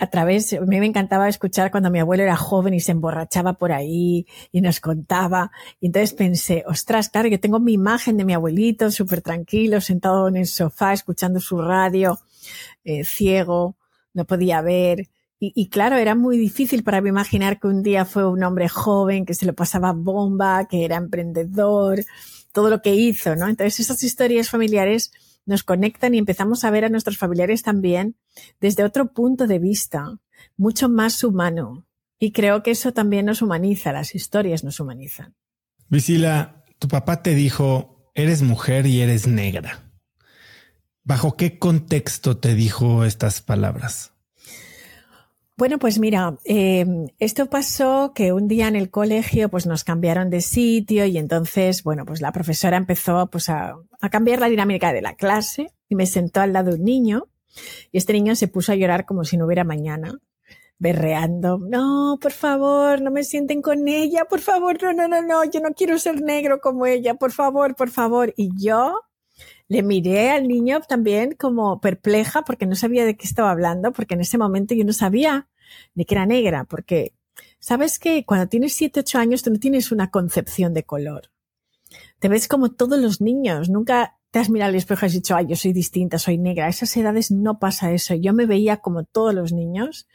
a 0.00 0.06
través, 0.08 0.54
a 0.54 0.60
mí 0.62 0.80
me 0.80 0.86
encantaba 0.86 1.28
escuchar 1.28 1.70
cuando 1.70 1.90
mi 1.90 1.98
abuelo 2.00 2.22
era 2.22 2.34
joven 2.34 2.72
y 2.72 2.80
se 2.80 2.92
emborrachaba 2.92 3.52
por 3.52 3.70
ahí 3.70 4.26
y 4.50 4.62
nos 4.62 4.80
contaba. 4.80 5.52
Y 5.78 5.86
entonces 5.86 6.14
pensé, 6.14 6.64
ostras, 6.66 7.10
claro, 7.10 7.28
yo 7.28 7.38
tengo 7.38 7.60
mi 7.60 7.74
imagen 7.74 8.16
de 8.16 8.24
mi 8.24 8.32
abuelito 8.32 8.90
súper 8.90 9.20
tranquilo, 9.20 9.78
sentado 9.82 10.26
en 10.28 10.36
el 10.36 10.46
sofá, 10.46 10.94
escuchando 10.94 11.38
su 11.38 11.60
radio, 11.60 12.18
eh, 12.82 13.04
ciego, 13.04 13.76
no 14.14 14.24
podía 14.24 14.62
ver. 14.62 15.10
Y, 15.38 15.52
y, 15.54 15.68
claro, 15.68 15.96
era 15.96 16.14
muy 16.14 16.38
difícil 16.38 16.82
para 16.82 17.02
mí 17.02 17.10
imaginar 17.10 17.60
que 17.60 17.66
un 17.66 17.82
día 17.82 18.06
fue 18.06 18.26
un 18.26 18.42
hombre 18.42 18.70
joven, 18.70 19.26
que 19.26 19.34
se 19.34 19.44
lo 19.44 19.54
pasaba 19.54 19.92
bomba, 19.92 20.66
que 20.66 20.86
era 20.86 20.96
emprendedor, 20.96 22.00
todo 22.52 22.70
lo 22.70 22.80
que 22.80 22.94
hizo, 22.94 23.36
¿no? 23.36 23.48
Entonces 23.48 23.80
esas 23.80 24.02
historias 24.02 24.48
familiares 24.48 25.12
nos 25.50 25.62
conectan 25.62 26.14
y 26.14 26.18
empezamos 26.18 26.64
a 26.64 26.70
ver 26.70 26.86
a 26.86 26.88
nuestros 26.88 27.18
familiares 27.18 27.62
también 27.62 28.16
desde 28.60 28.84
otro 28.84 29.12
punto 29.12 29.46
de 29.46 29.58
vista, 29.58 30.18
mucho 30.56 30.88
más 30.88 31.22
humano. 31.22 31.86
Y 32.18 32.32
creo 32.32 32.62
que 32.62 32.70
eso 32.70 32.92
también 32.92 33.26
nos 33.26 33.42
humaniza, 33.42 33.92
las 33.92 34.14
historias 34.14 34.64
nos 34.64 34.80
humanizan. 34.80 35.34
Visila, 35.88 36.64
tu 36.78 36.88
papá 36.88 37.22
te 37.22 37.34
dijo, 37.34 38.10
eres 38.14 38.42
mujer 38.42 38.86
y 38.86 39.00
eres 39.00 39.26
negra. 39.26 39.92
¿Bajo 41.02 41.36
qué 41.36 41.58
contexto 41.58 42.36
te 42.36 42.54
dijo 42.54 43.04
estas 43.04 43.42
palabras? 43.42 44.12
Bueno, 45.60 45.78
pues 45.78 45.98
mira, 45.98 46.38
eh, 46.46 46.86
esto 47.18 47.50
pasó 47.50 48.12
que 48.14 48.32
un 48.32 48.48
día 48.48 48.66
en 48.66 48.76
el 48.76 48.90
colegio 48.90 49.50
pues 49.50 49.66
nos 49.66 49.84
cambiaron 49.84 50.30
de 50.30 50.40
sitio 50.40 51.04
y 51.04 51.18
entonces, 51.18 51.82
bueno, 51.82 52.06
pues 52.06 52.22
la 52.22 52.32
profesora 52.32 52.78
empezó 52.78 53.26
pues 53.26 53.50
a, 53.50 53.76
a 54.00 54.08
cambiar 54.08 54.40
la 54.40 54.48
dinámica 54.48 54.94
de 54.94 55.02
la 55.02 55.16
clase 55.16 55.70
y 55.86 55.96
me 55.96 56.06
sentó 56.06 56.40
al 56.40 56.54
lado 56.54 56.70
de 56.70 56.76
un 56.76 56.84
niño 56.84 57.28
y 57.92 57.98
este 57.98 58.14
niño 58.14 58.34
se 58.36 58.48
puso 58.48 58.72
a 58.72 58.74
llorar 58.74 59.04
como 59.04 59.22
si 59.24 59.36
no 59.36 59.44
hubiera 59.44 59.64
mañana, 59.64 60.18
berreando, 60.78 61.58
no, 61.58 62.18
por 62.22 62.32
favor, 62.32 63.02
no 63.02 63.10
me 63.10 63.22
sienten 63.22 63.60
con 63.60 63.86
ella, 63.86 64.24
por 64.24 64.40
favor, 64.40 64.82
no, 64.82 64.94
no, 64.94 65.08
no, 65.08 65.20
no, 65.20 65.44
yo 65.44 65.60
no 65.60 65.74
quiero 65.74 65.98
ser 65.98 66.22
negro 66.22 66.60
como 66.62 66.86
ella, 66.86 67.16
por 67.16 67.32
favor, 67.32 67.76
por 67.76 67.90
favor. 67.90 68.32
Y 68.34 68.48
yo 68.56 68.98
le 69.70 69.84
miré 69.84 70.30
al 70.30 70.48
niño 70.48 70.80
también 70.80 71.36
como 71.38 71.80
perpleja 71.80 72.42
porque 72.42 72.66
no 72.66 72.74
sabía 72.74 73.04
de 73.04 73.16
qué 73.16 73.24
estaba 73.24 73.52
hablando, 73.52 73.92
porque 73.92 74.14
en 74.14 74.20
ese 74.20 74.36
momento 74.36 74.74
yo 74.74 74.84
no 74.84 74.92
sabía 74.92 75.48
de 75.94 76.04
que 76.04 76.16
era 76.16 76.26
negra, 76.26 76.64
porque 76.64 77.14
sabes 77.60 78.00
que 78.00 78.24
cuando 78.26 78.48
tienes 78.48 78.74
7, 78.74 78.98
8 78.98 79.18
años 79.18 79.44
tú 79.44 79.50
no 79.52 79.60
tienes 79.60 79.92
una 79.92 80.10
concepción 80.10 80.74
de 80.74 80.82
color. 80.82 81.30
Te 82.18 82.28
ves 82.28 82.48
como 82.48 82.72
todos 82.72 82.98
los 82.98 83.20
niños, 83.20 83.70
nunca 83.70 84.18
te 84.32 84.40
has 84.40 84.50
mirado 84.50 84.70
al 84.70 84.74
espejo 84.74 85.04
y 85.04 85.06
has 85.06 85.12
dicho, 85.12 85.36
ay, 85.36 85.46
yo 85.46 85.54
soy 85.54 85.72
distinta, 85.72 86.18
soy 86.18 86.36
negra. 86.36 86.66
A 86.66 86.70
esas 86.70 86.96
edades 86.96 87.30
no 87.30 87.60
pasa 87.60 87.92
eso. 87.92 88.16
Yo 88.16 88.32
me 88.32 88.46
veía 88.46 88.78
como 88.78 89.04
todos 89.04 89.32
los 89.34 89.52
niños 89.52 90.08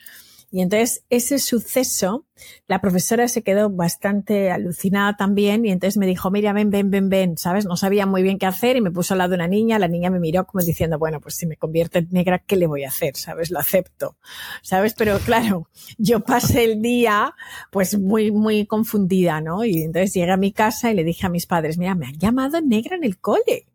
y 0.55 0.61
entonces 0.61 1.03
ese 1.09 1.37
suceso, 1.37 2.27
la 2.65 2.79
profesora 2.79 3.27
se 3.27 3.43
quedó 3.43 3.69
bastante 3.69 4.51
alucinada 4.51 5.17
también 5.17 5.65
y 5.65 5.69
entonces 5.69 5.97
me 5.97 6.07
dijo, 6.07 6.31
mira, 6.31 6.53
ven, 6.53 6.69
ven, 6.69 6.89
ven, 6.89 7.09
ven, 7.09 7.37
¿sabes? 7.37 7.65
No 7.65 7.75
sabía 7.75 8.05
muy 8.05 8.23
bien 8.23 8.39
qué 8.39 8.45
hacer 8.45 8.77
y 8.77 8.81
me 8.81 8.89
puso 8.89 9.13
al 9.13 9.17
lado 9.17 9.31
de 9.31 9.35
una 9.35 9.49
niña, 9.49 9.79
la 9.79 9.89
niña 9.89 10.09
me 10.09 10.21
miró 10.21 10.47
como 10.47 10.63
diciendo, 10.63 10.97
bueno, 10.97 11.19
pues 11.19 11.35
si 11.35 11.45
me 11.45 11.57
convierto 11.57 11.99
en 11.99 12.07
negra, 12.09 12.39
¿qué 12.39 12.55
le 12.55 12.67
voy 12.67 12.85
a 12.85 12.87
hacer? 12.87 13.17
¿Sabes? 13.17 13.51
Lo 13.51 13.59
acepto, 13.59 14.15
¿sabes? 14.61 14.93
Pero 14.93 15.19
claro, 15.19 15.67
yo 15.97 16.21
pasé 16.21 16.63
el 16.63 16.81
día 16.81 17.35
pues 17.69 17.99
muy, 17.99 18.31
muy 18.31 18.65
confundida, 18.65 19.41
¿no? 19.41 19.65
Y 19.65 19.83
entonces 19.83 20.13
llegué 20.13 20.31
a 20.31 20.37
mi 20.37 20.53
casa 20.53 20.89
y 20.89 20.95
le 20.95 21.03
dije 21.03 21.25
a 21.25 21.29
mis 21.29 21.47
padres, 21.47 21.77
mira, 21.77 21.95
me 21.95 22.05
han 22.07 22.17
llamado 22.17 22.61
negra 22.61 22.95
en 22.95 23.03
el 23.03 23.19
cole. 23.19 23.67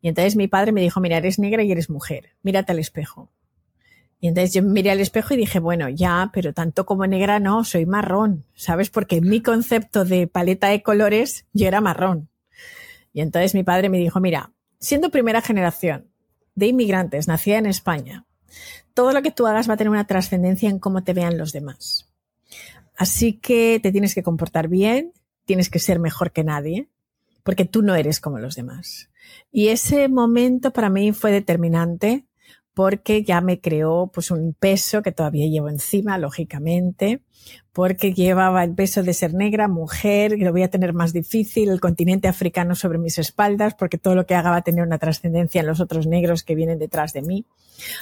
Y 0.00 0.08
entonces 0.08 0.34
mi 0.34 0.48
padre 0.48 0.72
me 0.72 0.80
dijo, 0.80 0.98
mira, 0.98 1.18
eres 1.18 1.38
negra 1.38 1.62
y 1.62 1.70
eres 1.70 1.90
mujer, 1.90 2.30
mírate 2.42 2.72
al 2.72 2.78
espejo. 2.78 3.28
Y 4.20 4.28
entonces 4.28 4.52
yo 4.52 4.62
miré 4.62 4.90
al 4.90 5.00
espejo 5.00 5.32
y 5.32 5.38
dije, 5.38 5.58
bueno, 5.58 5.88
ya, 5.88 6.30
pero 6.32 6.52
tanto 6.52 6.84
como 6.84 7.06
negra 7.06 7.40
no, 7.40 7.64
soy 7.64 7.86
marrón, 7.86 8.44
¿sabes? 8.54 8.90
Porque 8.90 9.22
mi 9.22 9.40
concepto 9.40 10.04
de 10.04 10.26
paleta 10.26 10.68
de 10.68 10.82
colores 10.82 11.46
yo 11.54 11.66
era 11.66 11.80
marrón. 11.80 12.28
Y 13.14 13.22
entonces 13.22 13.54
mi 13.54 13.64
padre 13.64 13.88
me 13.88 13.98
dijo, 13.98 14.20
mira, 14.20 14.52
siendo 14.78 15.10
primera 15.10 15.40
generación 15.40 16.06
de 16.54 16.66
inmigrantes, 16.66 17.28
nacida 17.28 17.56
en 17.56 17.66
España, 17.66 18.26
todo 18.92 19.12
lo 19.12 19.22
que 19.22 19.30
tú 19.30 19.46
hagas 19.46 19.68
va 19.68 19.74
a 19.74 19.76
tener 19.78 19.90
una 19.90 20.06
trascendencia 20.06 20.68
en 20.68 20.78
cómo 20.78 21.02
te 21.02 21.14
vean 21.14 21.38
los 21.38 21.52
demás. 21.52 22.10
Así 22.96 23.32
que 23.32 23.80
te 23.82 23.92
tienes 23.92 24.14
que 24.14 24.22
comportar 24.22 24.68
bien, 24.68 25.14
tienes 25.46 25.70
que 25.70 25.78
ser 25.78 25.98
mejor 25.98 26.32
que 26.32 26.44
nadie, 26.44 26.90
porque 27.42 27.64
tú 27.64 27.80
no 27.80 27.94
eres 27.94 28.20
como 28.20 28.38
los 28.38 28.54
demás. 28.54 29.08
Y 29.50 29.68
ese 29.68 30.08
momento 30.08 30.72
para 30.72 30.90
mí 30.90 31.12
fue 31.12 31.32
determinante 31.32 32.26
porque 32.74 33.24
ya 33.24 33.40
me 33.40 33.60
creó 33.60 34.10
pues 34.12 34.30
un 34.30 34.54
peso 34.54 35.02
que 35.02 35.12
todavía 35.12 35.48
llevo 35.48 35.68
encima, 35.68 36.18
lógicamente, 36.18 37.20
porque 37.72 38.12
llevaba 38.12 38.64
el 38.64 38.74
peso 38.74 39.02
de 39.02 39.14
ser 39.14 39.34
negra, 39.34 39.68
mujer, 39.68 40.32
y 40.32 40.44
lo 40.44 40.52
voy 40.52 40.62
a 40.62 40.70
tener 40.70 40.92
más 40.92 41.12
difícil, 41.12 41.70
el 41.70 41.80
continente 41.80 42.28
africano 42.28 42.74
sobre 42.74 42.98
mis 42.98 43.18
espaldas, 43.18 43.74
porque 43.74 43.98
todo 43.98 44.14
lo 44.14 44.26
que 44.26 44.34
haga 44.34 44.50
va 44.50 44.56
a 44.56 44.62
tener 44.62 44.84
una 44.84 44.98
trascendencia 44.98 45.60
en 45.60 45.66
los 45.66 45.80
otros 45.80 46.06
negros 46.06 46.42
que 46.42 46.54
vienen 46.54 46.78
detrás 46.78 47.12
de 47.12 47.22
mí. 47.22 47.44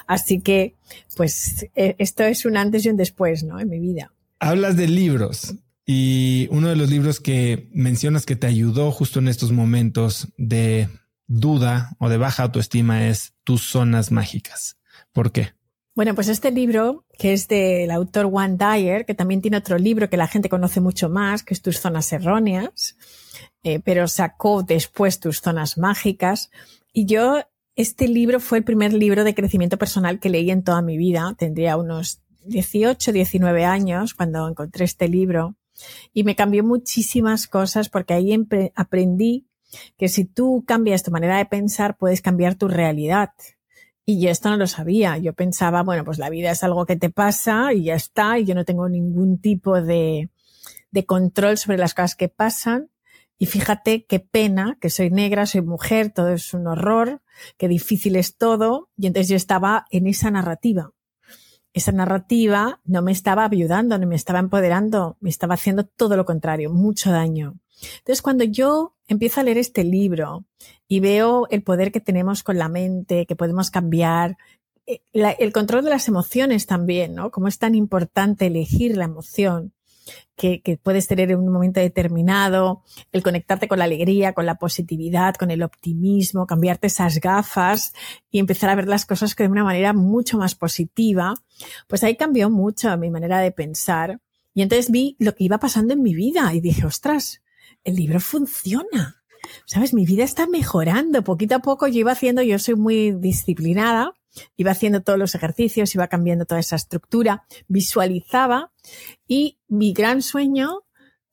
Así 0.06 0.40
que, 0.40 0.74
pues, 1.16 1.66
e, 1.74 1.96
esto 1.98 2.24
es 2.24 2.44
un 2.44 2.56
antes 2.56 2.84
y 2.84 2.90
un 2.90 2.96
después, 2.96 3.44
¿no? 3.44 3.60
En 3.60 3.68
mi 3.68 3.78
vida. 3.78 4.12
Hablas 4.40 4.76
de 4.76 4.88
libros. 4.88 5.54
Y 5.90 6.48
uno 6.50 6.68
de 6.68 6.76
los 6.76 6.90
libros 6.90 7.18
que 7.18 7.70
mencionas 7.72 8.26
que 8.26 8.36
te 8.36 8.46
ayudó 8.46 8.90
justo 8.90 9.20
en 9.20 9.28
estos 9.28 9.52
momentos 9.52 10.28
de 10.36 10.88
duda 11.28 11.94
o 11.98 12.08
de 12.08 12.16
baja 12.16 12.42
autoestima 12.42 13.06
es 13.06 13.34
tus 13.44 13.70
zonas 13.70 14.10
mágicas. 14.10 14.78
¿Por 15.12 15.30
qué? 15.30 15.52
Bueno, 15.98 16.14
pues 16.14 16.28
este 16.28 16.52
libro, 16.52 17.04
que 17.18 17.32
es 17.32 17.48
del 17.48 17.90
autor 17.90 18.30
Juan 18.30 18.56
Dyer, 18.56 19.04
que 19.04 19.14
también 19.14 19.42
tiene 19.42 19.56
otro 19.56 19.78
libro 19.78 20.08
que 20.08 20.16
la 20.16 20.28
gente 20.28 20.48
conoce 20.48 20.80
mucho 20.80 21.08
más, 21.08 21.42
que 21.42 21.54
es 21.54 21.60
Tus 21.60 21.80
zonas 21.80 22.12
erróneas, 22.12 22.96
eh, 23.64 23.80
pero 23.80 24.06
sacó 24.06 24.62
después 24.62 25.18
Tus 25.18 25.40
zonas 25.40 25.76
mágicas. 25.76 26.50
Y 26.92 27.06
yo, 27.06 27.42
este 27.74 28.06
libro 28.06 28.38
fue 28.38 28.58
el 28.58 28.64
primer 28.64 28.92
libro 28.92 29.24
de 29.24 29.34
crecimiento 29.34 29.76
personal 29.76 30.20
que 30.20 30.30
leí 30.30 30.52
en 30.52 30.62
toda 30.62 30.82
mi 30.82 30.96
vida. 30.96 31.34
Tendría 31.36 31.76
unos 31.76 32.20
18, 32.44 33.10
19 33.10 33.64
años 33.64 34.14
cuando 34.14 34.48
encontré 34.48 34.84
este 34.84 35.08
libro. 35.08 35.56
Y 36.12 36.22
me 36.22 36.36
cambió 36.36 36.62
muchísimas 36.62 37.48
cosas 37.48 37.88
porque 37.88 38.14
ahí 38.14 38.32
aprendí 38.76 39.47
que 39.96 40.08
si 40.08 40.24
tú 40.24 40.64
cambias 40.66 41.02
tu 41.02 41.10
manera 41.10 41.38
de 41.38 41.46
pensar, 41.46 41.96
puedes 41.96 42.20
cambiar 42.22 42.54
tu 42.54 42.68
realidad. 42.68 43.30
Y 44.04 44.20
yo 44.20 44.30
esto 44.30 44.48
no 44.48 44.56
lo 44.56 44.66
sabía. 44.66 45.18
Yo 45.18 45.34
pensaba, 45.34 45.82
bueno, 45.82 46.04
pues 46.04 46.18
la 46.18 46.30
vida 46.30 46.50
es 46.50 46.62
algo 46.64 46.86
que 46.86 46.96
te 46.96 47.10
pasa 47.10 47.74
y 47.74 47.84
ya 47.84 47.94
está, 47.94 48.38
y 48.38 48.46
yo 48.46 48.54
no 48.54 48.64
tengo 48.64 48.88
ningún 48.88 49.38
tipo 49.38 49.82
de, 49.82 50.30
de 50.90 51.04
control 51.04 51.58
sobre 51.58 51.78
las 51.78 51.94
cosas 51.94 52.16
que 52.16 52.28
pasan. 52.28 52.90
Y 53.36 53.46
fíjate 53.46 54.04
qué 54.04 54.18
pena 54.18 54.78
que 54.80 54.90
soy 54.90 55.10
negra, 55.10 55.46
soy 55.46 55.60
mujer, 55.60 56.10
todo 56.10 56.30
es 56.30 56.54
un 56.54 56.66
horror, 56.66 57.20
qué 57.56 57.68
difícil 57.68 58.16
es 58.16 58.36
todo. 58.36 58.88
Y 58.96 59.06
entonces 59.06 59.28
yo 59.28 59.36
estaba 59.36 59.86
en 59.90 60.06
esa 60.06 60.30
narrativa. 60.30 60.92
Esa 61.72 61.92
narrativa 61.92 62.80
no 62.84 63.02
me 63.02 63.12
estaba 63.12 63.44
ayudando, 63.44 63.98
no 63.98 64.06
me 64.06 64.16
estaba 64.16 64.38
empoderando, 64.38 65.16
me 65.20 65.30
estaba 65.30 65.54
haciendo 65.54 65.84
todo 65.84 66.16
lo 66.16 66.24
contrario, 66.24 66.70
mucho 66.70 67.12
daño. 67.12 67.60
Entonces, 67.98 68.22
cuando 68.22 68.44
yo 68.44 68.94
empiezo 69.06 69.40
a 69.40 69.44
leer 69.44 69.58
este 69.58 69.84
libro 69.84 70.44
y 70.86 71.00
veo 71.00 71.46
el 71.50 71.62
poder 71.62 71.92
que 71.92 72.00
tenemos 72.00 72.42
con 72.42 72.58
la 72.58 72.68
mente, 72.68 73.26
que 73.26 73.36
podemos 73.36 73.70
cambiar, 73.70 74.36
eh, 74.86 75.02
el 75.12 75.52
control 75.52 75.84
de 75.84 75.90
las 75.90 76.08
emociones 76.08 76.66
también, 76.66 77.14
¿no? 77.14 77.30
Como 77.30 77.48
es 77.48 77.58
tan 77.58 77.74
importante 77.74 78.46
elegir 78.46 78.96
la 78.96 79.04
emoción 79.04 79.74
que, 80.36 80.62
que, 80.62 80.78
puedes 80.78 81.06
tener 81.06 81.30
en 81.30 81.40
un 81.40 81.52
momento 81.52 81.80
determinado, 81.80 82.82
el 83.12 83.22
conectarte 83.22 83.68
con 83.68 83.78
la 83.78 83.84
alegría, 83.84 84.32
con 84.32 84.46
la 84.46 84.54
positividad, 84.54 85.34
con 85.34 85.50
el 85.50 85.62
optimismo, 85.62 86.46
cambiarte 86.46 86.86
esas 86.86 87.20
gafas 87.20 87.92
y 88.30 88.38
empezar 88.38 88.70
a 88.70 88.74
ver 88.74 88.88
las 88.88 89.04
cosas 89.04 89.36
de 89.36 89.48
una 89.48 89.64
manera 89.64 89.92
mucho 89.92 90.38
más 90.38 90.54
positiva, 90.54 91.34
pues 91.86 92.02
ahí 92.02 92.16
cambió 92.16 92.48
mucho 92.48 92.96
mi 92.96 93.10
manera 93.10 93.40
de 93.40 93.52
pensar. 93.52 94.20
Y 94.54 94.62
entonces 94.62 94.90
vi 94.90 95.16
lo 95.18 95.34
que 95.34 95.44
iba 95.44 95.58
pasando 95.58 95.92
en 95.92 96.02
mi 96.02 96.14
vida 96.14 96.52
y 96.54 96.60
dije, 96.60 96.86
ostras, 96.86 97.42
el 97.88 97.96
libro 97.96 98.20
funciona. 98.20 99.22
Sabes, 99.64 99.94
mi 99.94 100.04
vida 100.04 100.24
está 100.24 100.46
mejorando. 100.46 101.24
Poquito 101.24 101.56
a 101.56 101.60
poco 101.60 101.88
yo 101.88 102.00
iba 102.00 102.12
haciendo, 102.12 102.42
yo 102.42 102.58
soy 102.58 102.74
muy 102.74 103.12
disciplinada, 103.12 104.12
iba 104.56 104.70
haciendo 104.70 105.02
todos 105.02 105.18
los 105.18 105.34
ejercicios, 105.34 105.94
iba 105.94 106.08
cambiando 106.08 106.44
toda 106.44 106.60
esa 106.60 106.76
estructura, 106.76 107.44
visualizaba 107.66 108.72
y 109.26 109.58
mi 109.68 109.92
gran 109.92 110.22
sueño 110.22 110.82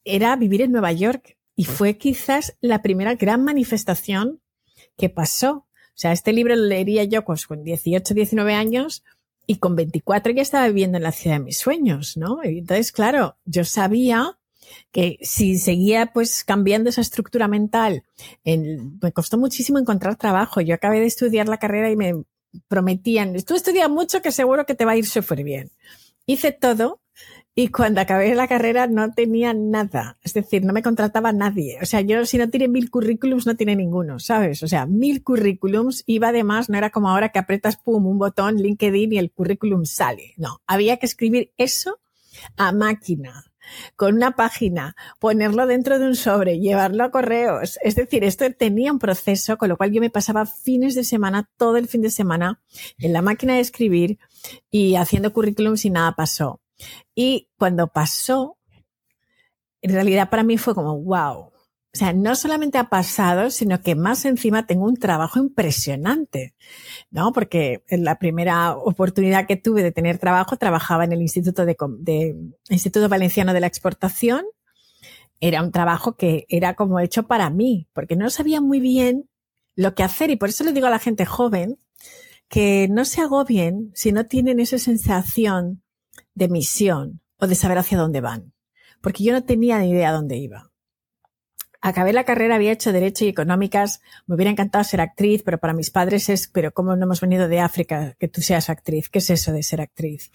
era 0.03 0.35
vivir 0.35 0.61
en 0.61 0.71
Nueva 0.71 0.91
York. 0.91 1.37
Y 1.55 1.65
fue 1.65 1.97
quizás 1.97 2.57
la 2.59 2.81
primera 2.81 3.15
gran 3.15 3.43
manifestación 3.43 4.41
que 4.97 5.09
pasó. 5.09 5.53
O 5.53 5.97
sea, 5.97 6.11
este 6.11 6.33
libro 6.33 6.55
lo 6.55 6.63
leería 6.63 7.05
yo 7.05 7.23
con 7.23 7.37
18, 7.63 8.13
19 8.13 8.53
años 8.53 9.03
y 9.47 9.57
con 9.57 9.75
24 9.75 10.33
ya 10.33 10.41
estaba 10.41 10.67
viviendo 10.67 10.97
en 10.97 11.03
la 11.03 11.11
ciudad 11.11 11.37
de 11.37 11.43
mis 11.43 11.57
sueños, 11.57 12.17
¿no? 12.17 12.39
Y 12.43 12.59
entonces, 12.59 12.91
claro, 12.91 13.37
yo 13.45 13.63
sabía 13.63 14.37
que 14.91 15.17
si 15.21 15.58
seguía 15.58 16.08
pues 16.08 16.43
cambiando 16.43 16.89
esa 16.89 17.01
estructura 17.01 17.47
mental, 17.47 18.04
me 18.43 19.12
costó 19.12 19.38
muchísimo 19.38 19.80
encontrar 19.80 20.15
trabajo. 20.15 20.62
Yo 20.62 20.75
acabé 20.75 20.99
de 20.99 21.08
estudiar 21.08 21.47
la 21.47 21.58
carrera 21.58 21.89
y 21.91 21.95
me 21.95 22.23
prometían, 22.67 23.36
tú 23.43 23.56
estudias 23.56 23.89
mucho 23.89 24.21
que 24.21 24.32
seguro 24.32 24.65
que 24.65 24.75
te 24.75 24.86
va 24.86 24.93
a 24.93 24.97
ir 24.97 25.06
súper 25.06 25.43
bien. 25.43 25.71
Hice 26.25 26.51
todo 26.51 27.01
y 27.58 27.69
cuando 27.69 28.01
acabé 28.01 28.36
la 28.36 28.47
carrera 28.47 28.88
no 28.88 29.13
tenía 29.13 29.54
nada. 29.54 30.17
Es 30.21 30.34
decir, 30.34 30.65
no 30.65 30.73
me 30.73 30.84
contrataba 30.84 31.32
nadie. 31.32 31.78
O 31.82 31.86
sea, 31.86 32.01
yo 32.01 32.25
si 32.25 32.38
no 32.38 32.49
tiene 32.49 32.67
mil 32.67 32.89
currículums, 32.89 33.45
no 33.45 33.56
tiene 33.56 33.78
ninguno, 33.78 34.19
¿sabes? 34.19 34.62
O 34.62 34.67
sea, 34.67 34.86
mil 34.86 35.23
currículums. 35.23 36.04
Iba 36.06 36.30
además, 36.30 36.69
no 36.69 36.78
era 36.78 36.89
como 36.89 37.10
ahora 37.10 37.30
que 37.30 37.39
apretas, 37.39 37.78
pum, 37.78 38.06
un 38.08 38.17
botón, 38.17 38.58
LinkedIn 38.58 39.13
y 39.13 39.17
el 39.17 39.32
currículum 39.32 39.86
sale. 39.86 40.34
No, 40.36 40.62
había 40.67 40.97
que 40.97 41.06
escribir 41.06 41.54
eso 41.58 41.99
a 42.58 42.73
máquina 42.73 43.45
con 43.95 44.15
una 44.15 44.36
página, 44.36 44.95
ponerlo 45.19 45.67
dentro 45.67 45.99
de 45.99 46.08
un 46.08 46.15
sobre, 46.15 46.60
llevarlo 46.60 47.04
a 47.04 47.12
correos. 47.12 47.80
Es 47.84 47.95
decir, 47.95 48.23
esto 48.23 48.45
tenía 48.51 48.91
un 48.91 48.99
proceso, 48.99 49.58
con 49.58 49.69
lo 49.69 49.78
cual 49.78 49.91
yo 49.91 50.01
me 50.01 50.10
pasaba 50.10 50.45
fines 50.45 50.95
de 50.95 51.04
semana, 51.04 51.49
todo 51.58 51.78
el 51.78 51.88
fin 51.88 52.01
de 52.01 52.10
semana, 52.10 52.62
en 52.99 53.13
la 53.13 53.21
máquina 53.21 53.56
de 53.56 53.62
escribir 53.62 54.19
y 54.69 54.95
haciendo 54.95 55.34
currículums 55.34 55.86
y 55.86 55.89
nada 55.89 56.13
pasó. 56.13 56.62
Y 57.13 57.49
cuando 57.58 57.88
pasó, 57.88 58.58
en 59.82 59.93
realidad 59.93 60.30
para 60.30 60.43
mí 60.43 60.58
fue 60.58 60.75
como, 60.75 60.99
wow, 61.01 61.51
o 61.95 61.97
sea, 61.97 62.12
no 62.12 62.36
solamente 62.36 62.77
ha 62.77 62.89
pasado, 62.89 63.49
sino 63.49 63.79
que 63.79 63.95
más 63.95 64.25
encima 64.25 64.67
tengo 64.67 64.84
un 64.84 64.97
trabajo 64.97 65.39
impresionante, 65.39 66.53
¿no? 67.10 67.31
Porque 67.31 67.86
en 67.88 68.03
la 68.03 68.19
primera 68.19 68.75
oportunidad 68.75 69.47
que 69.47 69.55
tuve 69.55 69.81
de 69.81 69.93
tener 69.93 70.17
trabajo, 70.17 70.58
trabajaba 70.58 71.05
en 71.05 71.13
el 71.13 71.21
Instituto 71.21 71.65
de, 71.65 71.77
de 71.99 72.36
Instituto 72.67 73.08
Valenciano 73.08 73.53
de 73.53 73.62
la 73.62 73.67
Exportación. 73.67 74.43
Era 75.39 75.63
un 75.63 75.71
trabajo 75.71 76.17
que 76.17 76.45
era 76.49 76.73
como 76.73 76.99
hecho 76.99 77.27
para 77.27 77.49
mí, 77.49 77.88
porque 77.93 78.17
no 78.17 78.29
sabía 78.29 78.60
muy 78.60 78.81
bien 78.81 79.29
lo 79.77 79.95
que 79.95 80.03
hacer 80.03 80.31
y 80.31 80.36
por 80.36 80.49
eso 80.49 80.65
le 80.65 80.73
digo 80.73 80.88
a 80.88 80.89
la 80.89 80.99
gente 80.99 81.25
joven 81.25 81.79
que 82.49 82.89
no 82.89 83.05
se 83.05 83.21
agobien 83.21 83.91
si 83.95 84.12
no 84.12 84.25
tienen 84.25 84.60
esa 84.60 84.79
sensación 84.79 85.81
de 86.34 86.49
misión 86.49 87.21
o 87.39 87.47
de 87.47 87.55
saber 87.55 87.77
hacia 87.77 87.97
dónde 87.97 88.19
van, 88.19 88.51
porque 88.99 89.23
yo 89.23 89.31
no 89.31 89.45
tenía 89.45 89.79
ni 89.79 89.91
idea 89.91 90.12
dónde 90.12 90.36
iba 90.36 90.74
acabé 91.89 92.13
la 92.13 92.24
carrera, 92.24 92.56
había 92.56 92.71
hecho 92.71 92.91
Derecho 92.91 93.26
y 93.26 93.28
Económicas, 93.28 94.02
me 94.26 94.36
hubiera 94.36 94.50
encantado 94.50 94.84
ser 94.84 95.02
actriz, 95.02 95.43
pero 95.43 95.60
para 95.60 95.74
mis 95.74 95.91
padres 95.91 96.30
es, 96.30 96.48
pero 96.48 96.74
¿cómo 96.74 96.95
no 96.95 97.06
hemos 97.06 97.21
venido 97.21 97.48
de 97.48 97.60
África 97.60 98.15
que 98.19 98.28
tú 98.28 98.41
seas 98.41 98.71
actriz? 98.71 99.08
¿Qué 99.08 99.19
es 99.19 99.30
eso 99.30 99.52
de 99.52 99.62
ser 99.62 99.82
actriz? 99.82 100.32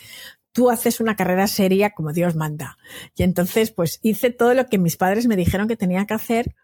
Tú 0.53 0.71
haces 0.71 1.01
una 1.01 1.17
carrera 1.17 1.49
seria 1.49 1.91
como 1.91 2.13
Dios 2.13 2.37
manda. 2.37 2.79
Y 3.17 3.25
entonces, 3.25 3.73
pues 3.73 3.99
hice 4.03 4.31
todo 4.31 4.55
lo 4.55 4.67
que 4.67 4.79
mis 4.79 4.97
padres 4.97 5.27
me 5.27 5.35
dijeron 5.35 5.67
que 5.67 5.77
tenía 5.77 6.07
que 6.07 6.15
hacer 6.15 6.55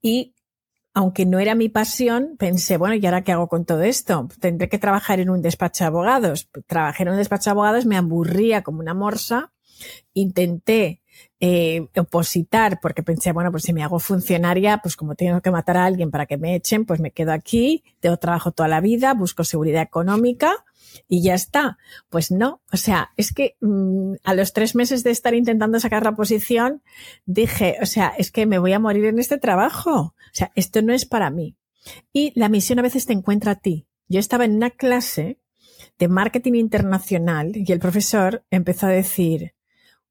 y 0.00 0.34
aunque 0.94 1.26
no 1.26 1.40
era 1.40 1.54
mi 1.54 1.68
pasión, 1.68 2.36
pensé, 2.38 2.76
bueno, 2.76 2.94
¿y 2.94 3.04
ahora 3.06 3.22
qué 3.22 3.32
hago 3.32 3.48
con 3.48 3.64
todo 3.64 3.82
esto? 3.82 4.28
Tendré 4.40 4.68
que 4.68 4.78
trabajar 4.78 5.18
en 5.18 5.30
un 5.30 5.42
despacho 5.42 5.84
de 5.84 5.88
abogados. 5.88 6.48
Trabajé 6.66 7.02
en 7.02 7.10
un 7.10 7.16
despacho 7.16 7.50
de 7.50 7.52
abogados, 7.52 7.86
me 7.86 7.96
aburría 7.96 8.62
como 8.62 8.80
una 8.80 8.94
morsa. 8.94 9.52
Intenté 10.14 11.02
eh, 11.40 11.86
opositar 11.96 12.80
porque 12.80 13.02
pensé, 13.02 13.32
bueno, 13.32 13.50
pues 13.50 13.64
si 13.64 13.72
me 13.72 13.82
hago 13.82 13.98
funcionaria, 13.98 14.78
pues 14.82 14.96
como 14.96 15.14
tengo 15.14 15.40
que 15.40 15.50
matar 15.50 15.76
a 15.76 15.84
alguien 15.84 16.10
para 16.10 16.26
que 16.26 16.36
me 16.36 16.54
echen, 16.54 16.84
pues 16.84 17.00
me 17.00 17.12
quedo 17.12 17.32
aquí, 17.32 17.84
tengo 18.00 18.16
trabajo 18.16 18.52
toda 18.52 18.68
la 18.68 18.80
vida, 18.80 19.14
busco 19.14 19.44
seguridad 19.44 19.82
económica 19.82 20.64
y 21.08 21.22
ya 21.22 21.34
está. 21.34 21.78
Pues 22.08 22.30
no, 22.30 22.60
o 22.72 22.76
sea, 22.76 23.10
es 23.16 23.32
que 23.32 23.56
mm, 23.60 24.14
a 24.24 24.34
los 24.34 24.52
tres 24.52 24.74
meses 24.74 25.04
de 25.04 25.10
estar 25.10 25.34
intentando 25.34 25.78
sacar 25.80 26.02
la 26.04 26.16
posición, 26.16 26.82
dije, 27.26 27.76
o 27.80 27.86
sea, 27.86 28.12
es 28.18 28.30
que 28.30 28.46
me 28.46 28.58
voy 28.58 28.72
a 28.72 28.78
morir 28.78 29.04
en 29.06 29.18
este 29.18 29.38
trabajo. 29.38 29.92
O 29.92 30.14
sea, 30.32 30.50
esto 30.54 30.82
no 30.82 30.92
es 30.92 31.06
para 31.06 31.30
mí. 31.30 31.56
Y 32.12 32.32
la 32.34 32.48
misión 32.48 32.78
a 32.78 32.82
veces 32.82 33.06
te 33.06 33.12
encuentra 33.12 33.52
a 33.52 33.60
ti. 33.60 33.86
Yo 34.08 34.20
estaba 34.20 34.44
en 34.44 34.56
una 34.56 34.70
clase 34.70 35.38
de 35.98 36.08
marketing 36.08 36.54
internacional 36.54 37.52
y 37.54 37.70
el 37.72 37.78
profesor 37.78 38.44
empezó 38.50 38.86
a 38.86 38.90
decir, 38.90 39.54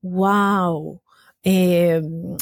wow, 0.02 1.02
eh, 1.50 2.02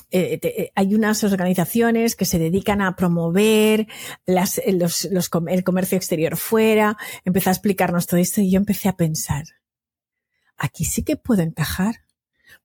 eh, 0.09 0.39
eh, 0.41 0.71
hay 0.73 0.95
unas 0.95 1.23
organizaciones 1.23 2.15
que 2.15 2.25
se 2.25 2.39
dedican 2.39 2.81
a 2.81 2.95
promover 2.95 3.87
las, 4.25 4.59
los, 4.65 5.07
los, 5.11 5.29
el 5.47 5.63
comercio 5.63 5.95
exterior 5.95 6.37
fuera. 6.37 6.97
Empezó 7.23 7.51
a 7.51 7.53
explicarnos 7.53 8.07
todo 8.07 8.19
esto 8.19 8.41
y 8.41 8.49
yo 8.49 8.57
empecé 8.57 8.89
a 8.89 8.97
pensar, 8.97 9.43
aquí 10.57 10.85
sí 10.85 11.03
que 11.03 11.17
puedo 11.17 11.43
encajar, 11.43 11.97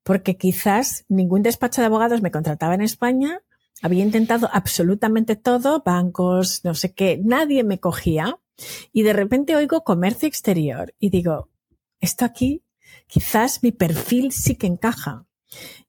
porque 0.02 0.38
quizás 0.38 1.04
ningún 1.08 1.42
despacho 1.42 1.82
de 1.82 1.88
abogados 1.88 2.22
me 2.22 2.30
contrataba 2.30 2.74
en 2.74 2.80
España. 2.80 3.42
Había 3.82 4.02
intentado 4.02 4.48
absolutamente 4.50 5.36
todo, 5.36 5.82
bancos, 5.84 6.64
no 6.64 6.74
sé 6.74 6.94
qué, 6.94 7.20
nadie 7.22 7.64
me 7.64 7.80
cogía. 7.80 8.38
Y 8.92 9.02
de 9.02 9.12
repente 9.12 9.56
oigo 9.56 9.84
comercio 9.84 10.26
exterior 10.26 10.94
y 10.98 11.10
digo, 11.10 11.50
esto 12.00 12.24
aquí, 12.24 12.62
quizás 13.10 13.62
mi 13.62 13.72
perfil 13.72 14.32
sí 14.32 14.54
que 14.54 14.66
encaja. 14.66 15.26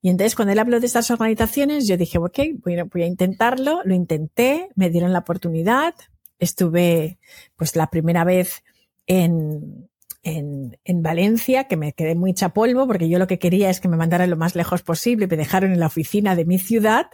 Y 0.01 0.09
entonces 0.09 0.35
cuando 0.35 0.51
él 0.53 0.59
habló 0.59 0.79
de 0.79 0.87
estas 0.87 1.11
organizaciones, 1.11 1.87
yo 1.87 1.95
dije, 1.95 2.17
ok, 2.17 2.39
voy, 2.63 2.81
voy 2.81 3.03
a 3.03 3.05
intentarlo, 3.05 3.81
lo 3.85 3.93
intenté, 3.93 4.69
me 4.75 4.89
dieron 4.89 5.13
la 5.13 5.19
oportunidad, 5.19 5.93
estuve 6.39 7.19
pues 7.55 7.75
la 7.75 7.87
primera 7.87 8.23
vez 8.23 8.63
en, 9.05 9.87
en, 10.23 10.79
en, 10.83 11.03
Valencia, 11.03 11.65
que 11.65 11.77
me 11.77 11.93
quedé 11.93 12.15
muy 12.15 12.33
polvo, 12.33 12.87
porque 12.87 13.07
yo 13.07 13.19
lo 13.19 13.27
que 13.27 13.39
quería 13.39 13.69
es 13.69 13.79
que 13.79 13.87
me 13.87 13.97
mandaran 13.97 14.29
lo 14.29 14.37
más 14.37 14.55
lejos 14.55 14.81
posible 14.81 15.27
me 15.27 15.37
dejaron 15.37 15.71
en 15.71 15.79
la 15.79 15.87
oficina 15.87 16.35
de 16.35 16.45
mi 16.45 16.57
ciudad, 16.57 17.07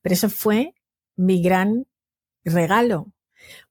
pero 0.00 0.12
eso 0.12 0.30
fue 0.30 0.74
mi 1.16 1.42
gran 1.42 1.86
regalo, 2.44 3.12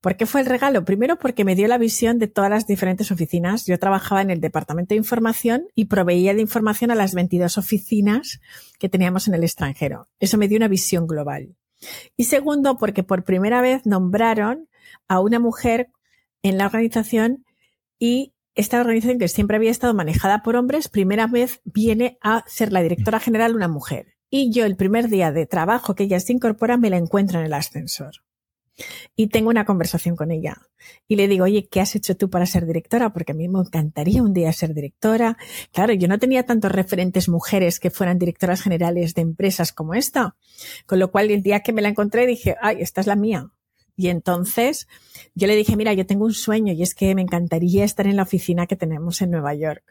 ¿Por 0.02 0.18
qué 0.18 0.26
fue 0.26 0.42
el 0.42 0.48
regalo? 0.48 0.86
Primero 0.86 1.18
porque 1.18 1.44
me 1.44 1.56
dio 1.56 1.68
la 1.68 1.78
visión 1.78 2.20
de 2.20 2.28
todas 2.28 2.50
las 2.50 2.68
diferentes 2.68 3.12
oficinas. 3.12 3.66
Yo 3.66 3.78
trabajaba 3.80 4.22
en 4.22 4.30
el 4.30 4.42
departamento 4.42 4.90
de 4.90 4.98
información 4.98 5.68
y 5.76 5.86
proveía 5.86 6.34
de 6.34 6.42
información 6.42 6.92
a 6.92 6.96
las 6.96 7.14
22 7.14 7.58
oficinas 7.58 8.40
que 8.80 8.90
teníamos 8.90 9.28
en 9.28 9.34
el 9.34 9.44
extranjero. 9.44 10.08
Eso 10.20 10.38
me 10.38 10.48
dio 10.48 10.58
una 10.58 10.68
visión 10.68 11.08
global. 11.08 11.56
Y 12.16 12.26
segundo, 12.26 12.78
porque 12.78 13.04
por 13.04 13.24
primera 13.24 13.62
vez 13.62 13.86
nombraron 13.86 14.68
a 15.08 15.20
una 15.20 15.40
mujer 15.40 15.90
en 16.42 16.58
la 16.58 16.66
organización 16.66 17.46
y 18.00 18.34
esta 18.56 18.80
organización 18.80 19.20
que 19.20 19.28
siempre 19.28 19.58
había 19.58 19.70
estado 19.70 19.94
manejada 19.94 20.42
por 20.42 20.56
hombres, 20.56 20.90
primera 20.90 21.28
vez 21.28 21.62
viene 21.64 22.18
a 22.22 22.44
ser 22.48 22.74
la 22.74 22.82
directora 22.82 23.20
general 23.20 23.56
una 23.56 23.68
mujer. 23.68 24.16
Y 24.30 24.52
yo 24.52 24.66
el 24.66 24.76
primer 24.76 25.10
día 25.10 25.32
de 25.32 25.46
trabajo 25.46 25.96
que 25.96 26.04
ella 26.04 26.20
se 26.20 26.34
incorpora 26.34 26.76
me 26.78 26.90
la 26.90 26.98
encuentro 26.98 27.40
en 27.40 27.46
el 27.46 27.54
ascensor. 27.54 28.27
Y 29.16 29.28
tengo 29.28 29.50
una 29.50 29.66
conversación 29.66 30.16
con 30.16 30.32
ella. 30.32 30.58
Y 31.08 31.16
le 31.16 31.28
digo, 31.28 31.46
oye, 31.46 31.68
¿qué 31.70 31.82
has 31.82 31.96
hecho 31.96 32.16
tú 32.16 32.30
para 32.30 32.46
ser 32.46 32.66
directora? 32.66 33.12
Porque 33.12 33.32
a 33.32 33.36
mí 33.36 33.48
me 33.48 33.60
encantaría 33.60 34.22
un 34.22 34.34
día 34.34 34.52
ser 34.54 34.74
directora. 34.74 35.38
Claro, 35.72 35.94
yo 35.94 36.08
no 36.08 36.20
tenía 36.20 36.46
tantos 36.46 36.72
referentes 36.72 37.30
mujeres 37.30 37.80
que 37.80 37.90
fueran 37.90 38.20
directoras 38.20 38.62
generales 38.62 39.14
de 39.14 39.22
empresas 39.22 39.72
como 39.74 39.94
esta. 39.94 40.36
Con 40.86 41.00
lo 41.00 41.12
cual, 41.12 41.32
el 41.32 41.42
día 41.42 41.62
que 41.62 41.74
me 41.74 41.82
la 41.82 41.90
encontré, 41.90 42.26
dije, 42.26 42.56
ay, 42.62 42.78
esta 42.80 43.02
es 43.02 43.08
la 43.08 43.16
mía. 43.16 43.52
Y 43.96 44.10
entonces 44.10 44.88
yo 45.34 45.48
le 45.48 45.56
dije, 45.56 45.76
mira, 45.76 45.92
yo 45.94 46.06
tengo 46.06 46.26
un 46.26 46.34
sueño 46.34 46.72
y 46.72 46.84
es 46.84 46.94
que 46.94 47.16
me 47.16 47.24
encantaría 47.24 47.84
estar 47.84 48.06
en 48.06 48.16
la 48.16 48.24
oficina 48.24 48.68
que 48.68 48.76
tenemos 48.76 49.22
en 49.22 49.32
Nueva 49.32 49.56
York. 49.56 49.84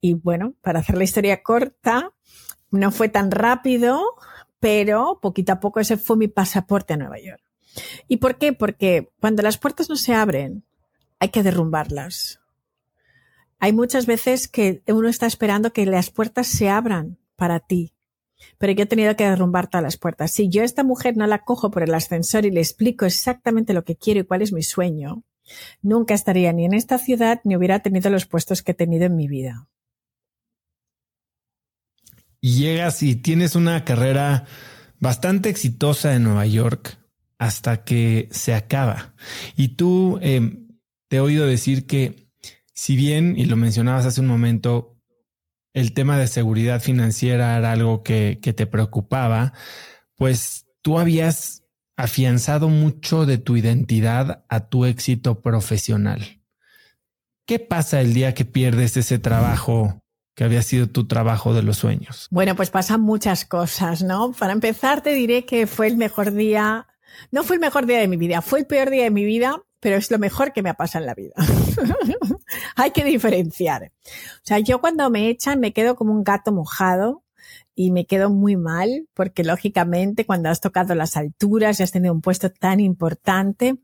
Y 0.00 0.14
bueno, 0.14 0.54
para 0.60 0.78
hacer 0.78 0.96
la 0.96 1.04
historia 1.04 1.42
corta, 1.42 2.12
no 2.70 2.92
fue 2.92 3.08
tan 3.08 3.32
rápido, 3.32 4.00
pero 4.60 5.18
poquito 5.20 5.52
a 5.52 5.60
poco 5.60 5.80
ese 5.80 5.96
fue 5.96 6.16
mi 6.16 6.28
pasaporte 6.28 6.94
a 6.94 6.96
Nueva 6.96 7.18
York. 7.18 7.43
¿Y 8.08 8.18
por 8.18 8.38
qué? 8.38 8.52
Porque 8.52 9.10
cuando 9.20 9.42
las 9.42 9.58
puertas 9.58 9.88
no 9.88 9.96
se 9.96 10.14
abren, 10.14 10.64
hay 11.18 11.28
que 11.30 11.42
derrumbarlas. 11.42 12.40
Hay 13.58 13.72
muchas 13.72 14.06
veces 14.06 14.48
que 14.48 14.82
uno 14.88 15.08
está 15.08 15.26
esperando 15.26 15.72
que 15.72 15.86
las 15.86 16.10
puertas 16.10 16.46
se 16.46 16.68
abran 16.68 17.18
para 17.36 17.60
ti, 17.60 17.94
pero 18.58 18.72
yo 18.72 18.82
he 18.82 18.86
tenido 18.86 19.16
que 19.16 19.28
derrumbar 19.28 19.68
todas 19.68 19.84
las 19.84 19.96
puertas. 19.96 20.32
Si 20.32 20.48
yo 20.48 20.62
a 20.62 20.64
esta 20.66 20.84
mujer 20.84 21.16
no 21.16 21.26
la 21.26 21.44
cojo 21.44 21.70
por 21.70 21.82
el 21.82 21.94
ascensor 21.94 22.44
y 22.44 22.50
le 22.50 22.60
explico 22.60 23.06
exactamente 23.06 23.72
lo 23.72 23.84
que 23.84 23.96
quiero 23.96 24.20
y 24.20 24.24
cuál 24.24 24.42
es 24.42 24.52
mi 24.52 24.62
sueño, 24.62 25.24
nunca 25.82 26.14
estaría 26.14 26.52
ni 26.52 26.64
en 26.64 26.74
esta 26.74 26.98
ciudad 26.98 27.40
ni 27.44 27.56
hubiera 27.56 27.80
tenido 27.80 28.10
los 28.10 28.26
puestos 28.26 28.62
que 28.62 28.72
he 28.72 28.74
tenido 28.74 29.06
en 29.06 29.16
mi 29.16 29.28
vida. 29.28 29.68
Y 32.40 32.58
llegas 32.58 33.02
y 33.02 33.16
tienes 33.16 33.56
una 33.56 33.84
carrera 33.86 34.44
bastante 35.00 35.48
exitosa 35.48 36.14
en 36.14 36.24
Nueva 36.24 36.44
York 36.44 36.98
hasta 37.44 37.84
que 37.84 38.28
se 38.30 38.54
acaba. 38.54 39.14
Y 39.54 39.76
tú 39.76 40.18
em, 40.22 40.68
te 41.08 41.16
he 41.16 41.20
oído 41.20 41.46
decir 41.46 41.86
que 41.86 42.30
si 42.72 42.96
bien, 42.96 43.34
y 43.36 43.44
lo 43.44 43.56
mencionabas 43.56 44.06
hace 44.06 44.22
un 44.22 44.26
momento, 44.26 44.96
el 45.74 45.92
tema 45.92 46.18
de 46.18 46.26
seguridad 46.26 46.80
financiera 46.80 47.58
era 47.58 47.72
algo 47.72 48.02
que, 48.02 48.38
que 48.40 48.54
te 48.54 48.66
preocupaba, 48.66 49.52
pues 50.16 50.66
tú 50.80 50.98
habías 50.98 51.64
afianzado 51.96 52.70
mucho 52.70 53.26
de 53.26 53.36
tu 53.36 53.58
identidad 53.58 54.46
a 54.48 54.68
tu 54.68 54.86
éxito 54.86 55.42
profesional. 55.42 56.40
¿Qué 57.46 57.58
pasa 57.58 58.00
el 58.00 58.14
día 58.14 58.32
que 58.32 58.46
pierdes 58.46 58.96
ese 58.96 59.18
trabajo 59.18 60.02
que 60.34 60.44
había 60.44 60.62
sido 60.62 60.88
tu 60.88 61.06
trabajo 61.06 61.52
de 61.52 61.62
los 61.62 61.76
sueños? 61.76 62.26
Bueno, 62.30 62.56
pues 62.56 62.70
pasan 62.70 63.02
muchas 63.02 63.44
cosas, 63.44 64.02
¿no? 64.02 64.32
Para 64.32 64.54
empezar, 64.54 65.02
te 65.02 65.12
diré 65.12 65.44
que 65.44 65.66
fue 65.66 65.88
el 65.88 65.98
mejor 65.98 66.32
día 66.32 66.86
no 67.30 67.44
fue 67.44 67.56
el 67.56 67.60
mejor 67.60 67.86
día 67.86 67.98
de 67.98 68.08
mi 68.08 68.16
vida, 68.16 68.42
fue 68.42 68.60
el 68.60 68.66
peor 68.66 68.90
día 68.90 69.04
de 69.04 69.10
mi 69.10 69.24
vida, 69.24 69.62
pero 69.80 69.96
es 69.96 70.10
lo 70.10 70.18
mejor 70.18 70.52
que 70.52 70.62
me 70.62 70.70
ha 70.70 70.74
pasado 70.74 71.02
en 71.02 71.06
la 71.06 71.14
vida. 71.14 71.34
Hay 72.76 72.90
que 72.92 73.04
diferenciar. 73.04 73.92
O 74.06 74.40
sea, 74.42 74.58
yo 74.58 74.80
cuando 74.80 75.10
me 75.10 75.28
echan 75.28 75.60
me 75.60 75.72
quedo 75.72 75.96
como 75.96 76.12
un 76.12 76.24
gato 76.24 76.52
mojado 76.52 77.22
y 77.74 77.90
me 77.90 78.06
quedo 78.06 78.30
muy 78.30 78.56
mal 78.56 79.08
porque 79.14 79.44
lógicamente 79.44 80.26
cuando 80.26 80.48
has 80.48 80.60
tocado 80.60 80.94
las 80.94 81.16
alturas 81.16 81.78
y 81.78 81.82
has 81.82 81.90
tenido 81.90 82.14
un 82.14 82.20
puesto 82.20 82.50
tan 82.50 82.80
importante, 82.80 83.76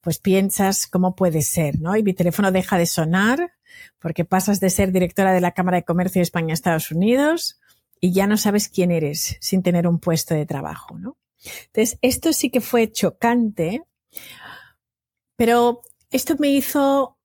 pues 0.00 0.18
piensas 0.18 0.86
cómo 0.86 1.14
puede 1.14 1.42
ser, 1.42 1.80
¿no? 1.80 1.96
Y 1.96 2.02
mi 2.02 2.12
teléfono 2.12 2.52
deja 2.52 2.76
de 2.76 2.86
sonar 2.86 3.52
porque 3.98 4.24
pasas 4.24 4.60
de 4.60 4.70
ser 4.70 4.92
directora 4.92 5.32
de 5.32 5.40
la 5.40 5.52
Cámara 5.52 5.78
de 5.78 5.84
Comercio 5.84 6.20
de 6.20 6.24
España-Estados 6.24 6.90
Unidos 6.90 7.60
y 8.00 8.12
ya 8.12 8.26
no 8.26 8.36
sabes 8.36 8.68
quién 8.68 8.90
eres 8.90 9.36
sin 9.40 9.62
tener 9.62 9.86
un 9.86 10.00
puesto 10.00 10.34
de 10.34 10.46
trabajo, 10.46 10.98
¿no? 10.98 11.16
Entonces, 11.66 11.98
esto 12.02 12.32
sí 12.32 12.50
que 12.50 12.60
fue 12.60 12.90
chocante, 12.90 13.84
pero 15.36 15.82
esto 16.10 16.36
me 16.38 16.50
hizo 16.50 17.18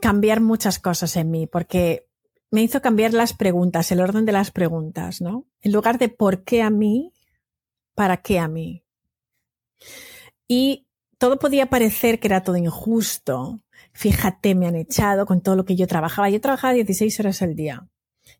cambiar 0.00 0.40
muchas 0.40 0.78
cosas 0.78 1.16
en 1.16 1.30
mí, 1.30 1.46
porque 1.46 2.06
me 2.50 2.62
hizo 2.62 2.80
cambiar 2.82 3.14
las 3.14 3.32
preguntas, 3.32 3.90
el 3.90 4.00
orden 4.00 4.24
de 4.24 4.32
las 4.32 4.50
preguntas, 4.50 5.20
¿no? 5.20 5.46
En 5.60 5.72
lugar 5.72 5.98
de 5.98 6.08
por 6.08 6.44
qué 6.44 6.62
a 6.62 6.70
mí, 6.70 7.12
para 7.94 8.18
qué 8.18 8.38
a 8.38 8.48
mí. 8.48 8.84
Y 10.46 10.86
todo 11.18 11.38
podía 11.38 11.70
parecer 11.70 12.20
que 12.20 12.28
era 12.28 12.42
todo 12.42 12.56
injusto. 12.56 13.60
Fíjate, 13.92 14.54
me 14.54 14.66
han 14.66 14.76
echado 14.76 15.26
con 15.26 15.40
todo 15.40 15.56
lo 15.56 15.64
que 15.64 15.76
yo 15.76 15.86
trabajaba. 15.86 16.28
Yo 16.28 16.40
trabajaba 16.40 16.74
16 16.74 17.18
horas 17.20 17.42
al 17.42 17.54
día 17.54 17.88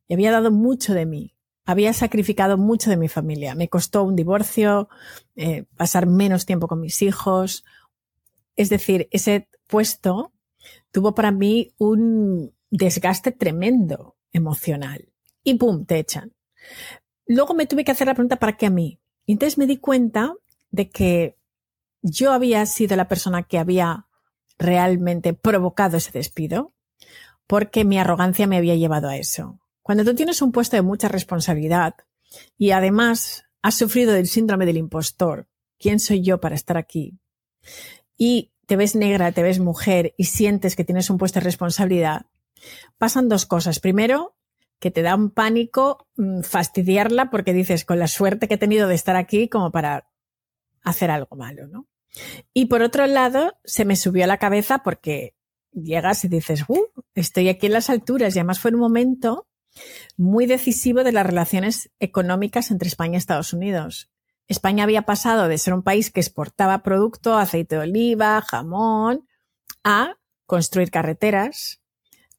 y 0.06 0.14
había 0.14 0.32
dado 0.32 0.50
mucho 0.50 0.94
de 0.94 1.06
mí 1.06 1.34
había 1.64 1.92
sacrificado 1.92 2.58
mucho 2.58 2.90
de 2.90 2.96
mi 2.96 3.08
familia. 3.08 3.54
Me 3.54 3.68
costó 3.68 4.02
un 4.02 4.16
divorcio, 4.16 4.88
eh, 5.36 5.64
pasar 5.76 6.06
menos 6.06 6.46
tiempo 6.46 6.68
con 6.68 6.80
mis 6.80 7.00
hijos. 7.02 7.64
Es 8.56 8.68
decir, 8.68 9.08
ese 9.10 9.48
puesto 9.66 10.32
tuvo 10.90 11.14
para 11.14 11.30
mí 11.30 11.74
un 11.78 12.54
desgaste 12.70 13.32
tremendo 13.32 14.16
emocional. 14.32 15.08
Y 15.42 15.54
¡pum! 15.54 15.86
te 15.86 15.98
echan. 15.98 16.34
Luego 17.26 17.54
me 17.54 17.66
tuve 17.66 17.84
que 17.84 17.92
hacer 17.92 18.06
la 18.06 18.14
pregunta, 18.14 18.36
¿para 18.36 18.56
qué 18.56 18.66
a 18.66 18.70
mí? 18.70 19.00
Y 19.26 19.32
entonces 19.32 19.58
me 19.58 19.66
di 19.66 19.78
cuenta 19.78 20.34
de 20.70 20.90
que 20.90 21.38
yo 22.02 22.32
había 22.32 22.66
sido 22.66 22.96
la 22.96 23.08
persona 23.08 23.44
que 23.44 23.58
había 23.58 24.06
realmente 24.58 25.32
provocado 25.32 25.96
ese 25.96 26.12
despido, 26.12 26.74
porque 27.46 27.84
mi 27.84 27.98
arrogancia 27.98 28.46
me 28.46 28.56
había 28.58 28.74
llevado 28.74 29.08
a 29.08 29.16
eso. 29.16 29.60
Cuando 29.84 30.02
tú 30.02 30.14
tienes 30.14 30.40
un 30.40 30.50
puesto 30.50 30.76
de 30.76 30.82
mucha 30.82 31.08
responsabilidad 31.08 31.94
y 32.56 32.70
además 32.70 33.44
has 33.60 33.74
sufrido 33.74 34.14
del 34.14 34.26
síndrome 34.26 34.64
del 34.64 34.78
impostor, 34.78 35.46
¿quién 35.78 36.00
soy 36.00 36.22
yo 36.22 36.40
para 36.40 36.54
estar 36.54 36.78
aquí? 36.78 37.18
Y 38.16 38.54
te 38.64 38.76
ves 38.76 38.96
negra, 38.96 39.30
te 39.32 39.42
ves 39.42 39.60
mujer 39.60 40.14
y 40.16 40.24
sientes 40.24 40.74
que 40.74 40.84
tienes 40.84 41.10
un 41.10 41.18
puesto 41.18 41.38
de 41.38 41.44
responsabilidad, 41.44 42.24
pasan 42.96 43.28
dos 43.28 43.44
cosas. 43.44 43.78
Primero, 43.78 44.34
que 44.78 44.90
te 44.90 45.02
da 45.02 45.14
un 45.14 45.28
pánico 45.28 46.08
mm, 46.16 46.40
fastidiarla 46.40 47.30
porque 47.30 47.52
dices, 47.52 47.84
con 47.84 47.98
la 47.98 48.08
suerte 48.08 48.48
que 48.48 48.54
he 48.54 48.58
tenido 48.58 48.88
de 48.88 48.94
estar 48.94 49.16
aquí 49.16 49.50
como 49.50 49.70
para 49.70 50.08
hacer 50.82 51.10
algo 51.10 51.36
malo, 51.36 51.66
¿no? 51.66 51.86
Y 52.54 52.66
por 52.66 52.80
otro 52.80 53.06
lado, 53.06 53.58
se 53.64 53.84
me 53.84 53.96
subió 53.96 54.24
a 54.24 54.28
la 54.28 54.38
cabeza 54.38 54.78
porque 54.78 55.36
llegas 55.72 56.24
y 56.24 56.28
dices, 56.28 56.64
uh, 56.68 56.86
estoy 57.14 57.50
aquí 57.50 57.66
en 57.66 57.74
las 57.74 57.90
alturas 57.90 58.34
y 58.34 58.38
además 58.38 58.60
fue 58.60 58.70
un 58.70 58.80
momento 58.80 59.46
muy 60.16 60.46
decisivo 60.46 61.04
de 61.04 61.12
las 61.12 61.26
relaciones 61.26 61.90
económicas 62.00 62.70
entre 62.70 62.88
España 62.88 63.14
y 63.14 63.16
Estados 63.16 63.52
Unidos. 63.52 64.10
España 64.46 64.84
había 64.84 65.02
pasado 65.02 65.48
de 65.48 65.58
ser 65.58 65.74
un 65.74 65.82
país 65.82 66.10
que 66.10 66.20
exportaba 66.20 66.82
producto, 66.82 67.36
aceite 67.36 67.76
de 67.76 67.82
oliva, 67.82 68.40
jamón, 68.42 69.26
a 69.82 70.18
construir 70.46 70.90
carreteras, 70.90 71.80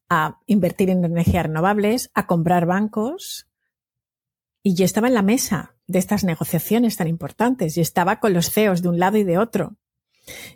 a 0.08 0.38
invertir 0.46 0.90
en 0.90 1.04
energías 1.04 1.46
renovables, 1.46 2.10
a 2.14 2.26
comprar 2.26 2.66
bancos. 2.66 3.48
Y 4.62 4.74
yo 4.74 4.84
estaba 4.84 5.08
en 5.08 5.14
la 5.14 5.22
mesa 5.22 5.74
de 5.86 5.98
estas 5.98 6.24
negociaciones 6.24 6.96
tan 6.96 7.08
importantes 7.08 7.76
y 7.76 7.80
estaba 7.80 8.20
con 8.20 8.32
los 8.32 8.50
CEOs 8.50 8.82
de 8.82 8.88
un 8.88 8.98
lado 8.98 9.16
y 9.16 9.24
de 9.24 9.38
otro. 9.38 9.76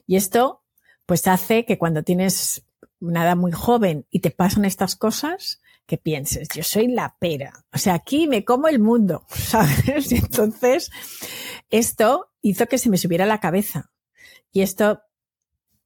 Y 0.07 0.17
esto 0.17 0.63
pues 1.07 1.27
hace 1.27 1.65
que 1.65 1.79
cuando 1.79 2.05
tienes 2.05 2.65
una 3.01 3.25
edad 3.25 3.37
muy 3.37 3.53
joven 3.53 4.07
y 4.11 4.21
te 4.21 4.31
pasan 4.31 4.65
estas 4.65 4.97
cosas, 4.97 5.61
que 5.87 5.99
pienses, 5.99 6.49
yo 6.55 6.63
soy 6.63 6.87
la 6.87 7.17
pera. 7.19 7.65
O 7.73 7.79
sea, 7.79 7.95
aquí 7.95 8.29
me 8.29 8.45
como 8.45 8.69
el 8.69 8.79
mundo, 8.79 9.25
¿sabes? 9.29 10.13
Y 10.13 10.17
entonces, 10.17 10.91
esto 11.69 12.31
hizo 12.43 12.67
que 12.67 12.79
se 12.79 12.91
me 12.91 12.97
subiera 12.97 13.27
la 13.27 13.41
cabeza. 13.41 13.91
Y 14.53 14.63
esto 14.63 15.03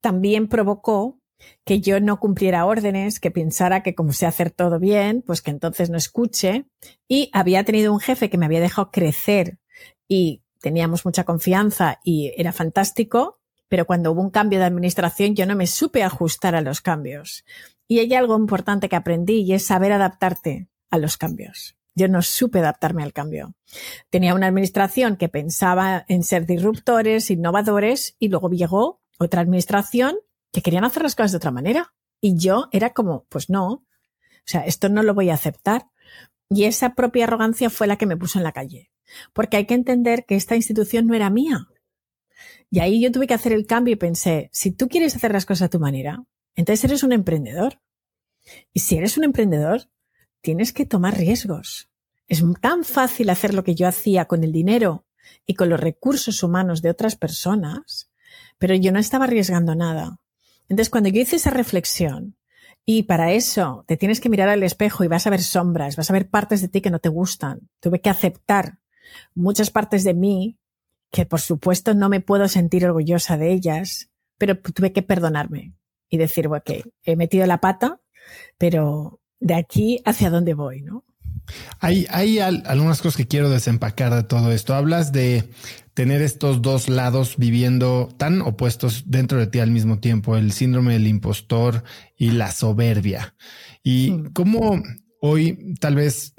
también 0.03 0.49
provocó 0.49 1.21
que 1.65 1.81
yo 1.81 2.01
no 2.01 2.21
cumpliera 2.21 2.67
órdenes, 2.67 3.21
que 3.21 3.31
pensara 3.31 3.83
que 3.83 3.95
como 3.95 4.13
sé 4.13 4.27
hacer 4.27 4.51
todo 4.51 4.79
bien, 4.79 5.23
pues 5.27 5.41
que 5.41 5.51
entonces 5.51 5.89
no 5.89 5.97
escuche. 5.97 6.67
Y 7.09 7.31
había 7.33 7.65
tenido 7.65 7.93
un 7.93 8.01
jefe 8.01 8.29
que 8.29 8.39
me 8.39 8.47
había 8.47 8.61
dejado 8.61 8.91
crecer 8.91 9.59
y 10.07 10.43
teníamos 10.61 11.05
mucha 11.05 11.25
confianza 11.25 12.01
y 12.05 12.33
era 12.37 12.53
fantástico, 12.53 13.41
pero 13.75 13.87
cuando 13.87 14.13
hubo 14.13 14.23
un 14.23 14.31
cambio 14.31 14.61
de 14.61 14.67
administración 14.67 15.35
yo 15.35 15.47
no 15.47 15.57
me 15.57 15.67
supe 15.67 16.05
ajustar 16.05 16.55
a 16.55 16.61
los 16.61 16.81
cambios. 16.81 17.45
Y 17.89 17.99
hay 17.99 18.15
algo 18.15 18.39
importante 18.39 18.89
que 18.89 18.95
aprendí 18.95 19.41
y 19.41 19.53
es 19.53 19.67
saber 19.67 19.91
adaptarte 19.91 20.69
a 20.91 20.99
los 20.99 21.17
cambios. 21.17 21.75
Yo 21.97 22.07
no 22.07 22.23
supe 22.23 22.61
adaptarme 22.61 23.03
al 23.03 23.13
cambio. 23.13 23.57
Tenía 24.11 24.33
una 24.37 24.47
administración 24.47 25.17
que 25.17 25.29
pensaba 25.29 26.05
en 26.07 26.23
ser 26.23 26.47
disruptores, 26.47 27.33
innovadores, 27.33 28.15
y 28.21 28.29
luego 28.29 28.49
llegó 28.49 29.01
otra 29.19 29.41
administración 29.41 30.19
que 30.53 30.63
querían 30.63 30.85
hacer 30.85 31.03
las 31.03 31.17
cosas 31.17 31.33
de 31.33 31.39
otra 31.39 31.51
manera. 31.51 31.95
Y 32.21 32.37
yo 32.37 32.69
era 32.71 32.91
como, 32.91 33.25
pues 33.29 33.51
no, 33.51 33.67
o 33.67 33.85
sea, 34.45 34.61
esto 34.61 34.89
no 34.89 35.03
lo 35.03 35.15
voy 35.15 35.31
a 35.31 35.35
aceptar. 35.35 35.89
Y 36.49 36.67
esa 36.67 36.95
propia 36.95 37.25
arrogancia 37.25 37.71
fue 37.71 37.89
la 37.89 37.97
que 37.97 38.07
me 38.07 38.17
puso 38.17 38.39
en 38.39 38.45
la 38.45 38.53
calle. 38.53 38.93
Porque 39.33 39.57
hay 39.57 39.67
que 39.67 39.75
entender 39.75 40.27
que 40.27 40.37
esta 40.37 40.55
institución 40.55 41.09
no 41.09 41.15
era 41.15 41.29
mía. 41.29 41.67
Y 42.75 42.81
ahí 42.81 43.01
yo 43.01 43.13
tuve 43.13 43.29
que 43.29 43.35
hacer 43.35 43.53
el 43.53 43.67
cambio 43.67 43.93
y 43.93 43.97
pensé, 43.97 44.51
si 44.53 44.73
tú 44.73 44.89
quieres 44.89 45.15
hacer 45.15 45.33
las 45.33 45.47
cosas 45.47 45.67
a 45.67 45.71
tu 45.71 45.79
manera, 45.79 46.25
entonces 46.57 46.85
eres 46.85 47.05
un 47.05 47.13
emprendedor. 47.13 47.81
Y 48.73 48.81
si 48.81 48.97
eres 48.97 49.17
un 49.17 49.23
emprendedor, 49.23 49.89
tienes 50.41 50.73
que 50.73 50.85
tomar 50.85 51.17
riesgos. 51.17 51.89
Es 52.27 52.43
tan 52.61 52.85
fácil 52.85 53.31
hacer 53.31 53.55
lo 53.55 53.63
que 53.63 53.77
yo 53.77 53.87
hacía 53.87 54.25
con 54.25 54.43
el 54.43 54.51
dinero 54.51 55.05
y 55.47 55.55
con 55.55 55.69
los 55.69 55.79
recursos 55.79 56.43
humanos 56.43 56.83
de 56.83 56.91
otras 56.91 57.15
personas 57.15 58.11
pero 58.59 58.75
yo 58.75 58.93
no 58.93 58.99
estaba 58.99 59.25
arriesgando 59.25 59.75
nada. 59.75 60.19
Entonces, 60.69 60.91
cuando 60.91 61.09
yo 61.11 61.21
hice 61.21 61.37
esa 61.37 61.51
reflexión, 61.51 62.37
y 62.87 63.05
para 63.05 63.33
eso 63.33 63.85
te 63.87 63.97
tienes 63.97 64.21
que 64.21 64.29
mirar 64.29 64.49
al 64.49 64.63
espejo 64.63 65.05
y 65.05 65.09
vas 65.09 65.27
a 65.27 65.31
ver 65.31 65.43
sombras, 65.43 65.97
vas 65.97 66.11
a 66.11 66.13
ver 66.13 66.29
partes 66.29 66.61
de 66.61 66.69
ti 66.69 66.81
que 66.81 66.91
no 66.91 66.99
te 66.99 67.09
gustan. 67.09 67.69
Tuve 67.81 68.01
que 68.01 68.11
aceptar 68.11 68.79
muchas 69.35 69.71
partes 69.71 70.05
de 70.05 70.13
mí 70.13 70.59
que 71.15 71.27
por 71.27 71.41
supuesto 71.41 71.95
no 71.95 72.09
me 72.09 72.21
puedo 72.21 72.49
sentir 72.49 72.85
orgullosa 72.85 73.37
de 73.37 73.53
ellas, 73.53 74.11
pero 74.37 74.59
tuve 74.59 74.93
que 74.93 75.03
perdonarme 75.03 75.73
y 76.11 76.17
decir, 76.19 76.49
ok, 76.49 76.71
he 77.05 77.15
metido 77.15 77.47
la 77.47 77.61
pata, 77.61 78.01
pero 78.59 79.21
de 79.39 79.55
aquí 79.55 80.01
hacia 80.05 80.29
dónde 80.29 80.55
voy, 80.55 80.83
¿no? 80.83 81.05
Hay, 81.79 82.07
hay 82.11 82.41
algunas 82.41 83.01
cosas 83.01 83.17
que 83.17 83.29
quiero 83.29 83.49
desempacar 83.49 84.13
de 84.13 84.25
todo 84.25 84.51
esto. 84.51 84.75
Hablas 84.75 85.13
de 85.13 85.49
tener 85.93 86.21
estos 86.21 86.63
dos 86.63 86.89
lados 86.89 87.37
viviendo 87.37 88.09
tan 88.17 88.43
opuestos 88.43 89.05
dentro 89.07 89.39
de 89.39 89.47
ti 89.47 89.61
al 89.61 89.71
mismo 89.71 90.01
tiempo, 90.01 90.37
el 90.37 90.51
síndrome 90.51 90.95
del 90.95 91.07
impostor 91.07 91.85
y 92.17 92.33
la 92.33 92.51
soberbia. 92.51 93.37
Y 93.85 94.11
mm. 94.11 94.33
cómo 94.33 94.83
hoy, 95.21 95.77
tal 95.79 95.95
vez 95.95 96.35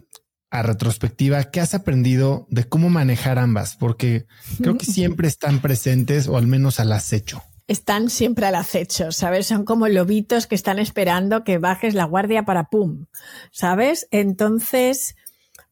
a 0.56 0.64
retrospectiva, 0.64 1.44
¿qué 1.46 1.62
has 1.62 1.74
aprendido 1.74 2.48
de 2.50 2.64
cómo 2.64 2.90
manejar 2.90 3.40
ambas? 3.40 3.76
Porque 3.76 4.26
creo 4.62 4.78
que 4.78 4.86
siempre 4.86 5.28
están 5.28 5.60
presentes 5.60 6.28
o 6.28 6.38
al 6.38 6.48
menos 6.48 6.80
al 6.80 6.92
acecho 6.92 7.44
están 7.68 8.10
siempre 8.10 8.46
al 8.46 8.56
acecho, 8.56 9.12
¿sabes? 9.12 9.48
Son 9.48 9.66
como 9.66 9.88
lobitos 9.88 10.46
que 10.46 10.56
están 10.56 10.78
esperando 10.80 11.44
que 11.44 11.58
bajes 11.58 11.96
la 11.96 12.06
guardia 12.06 12.46
para 12.46 12.70
pum, 12.70 13.06
¿sabes? 13.52 14.08
Entonces, 14.12 15.16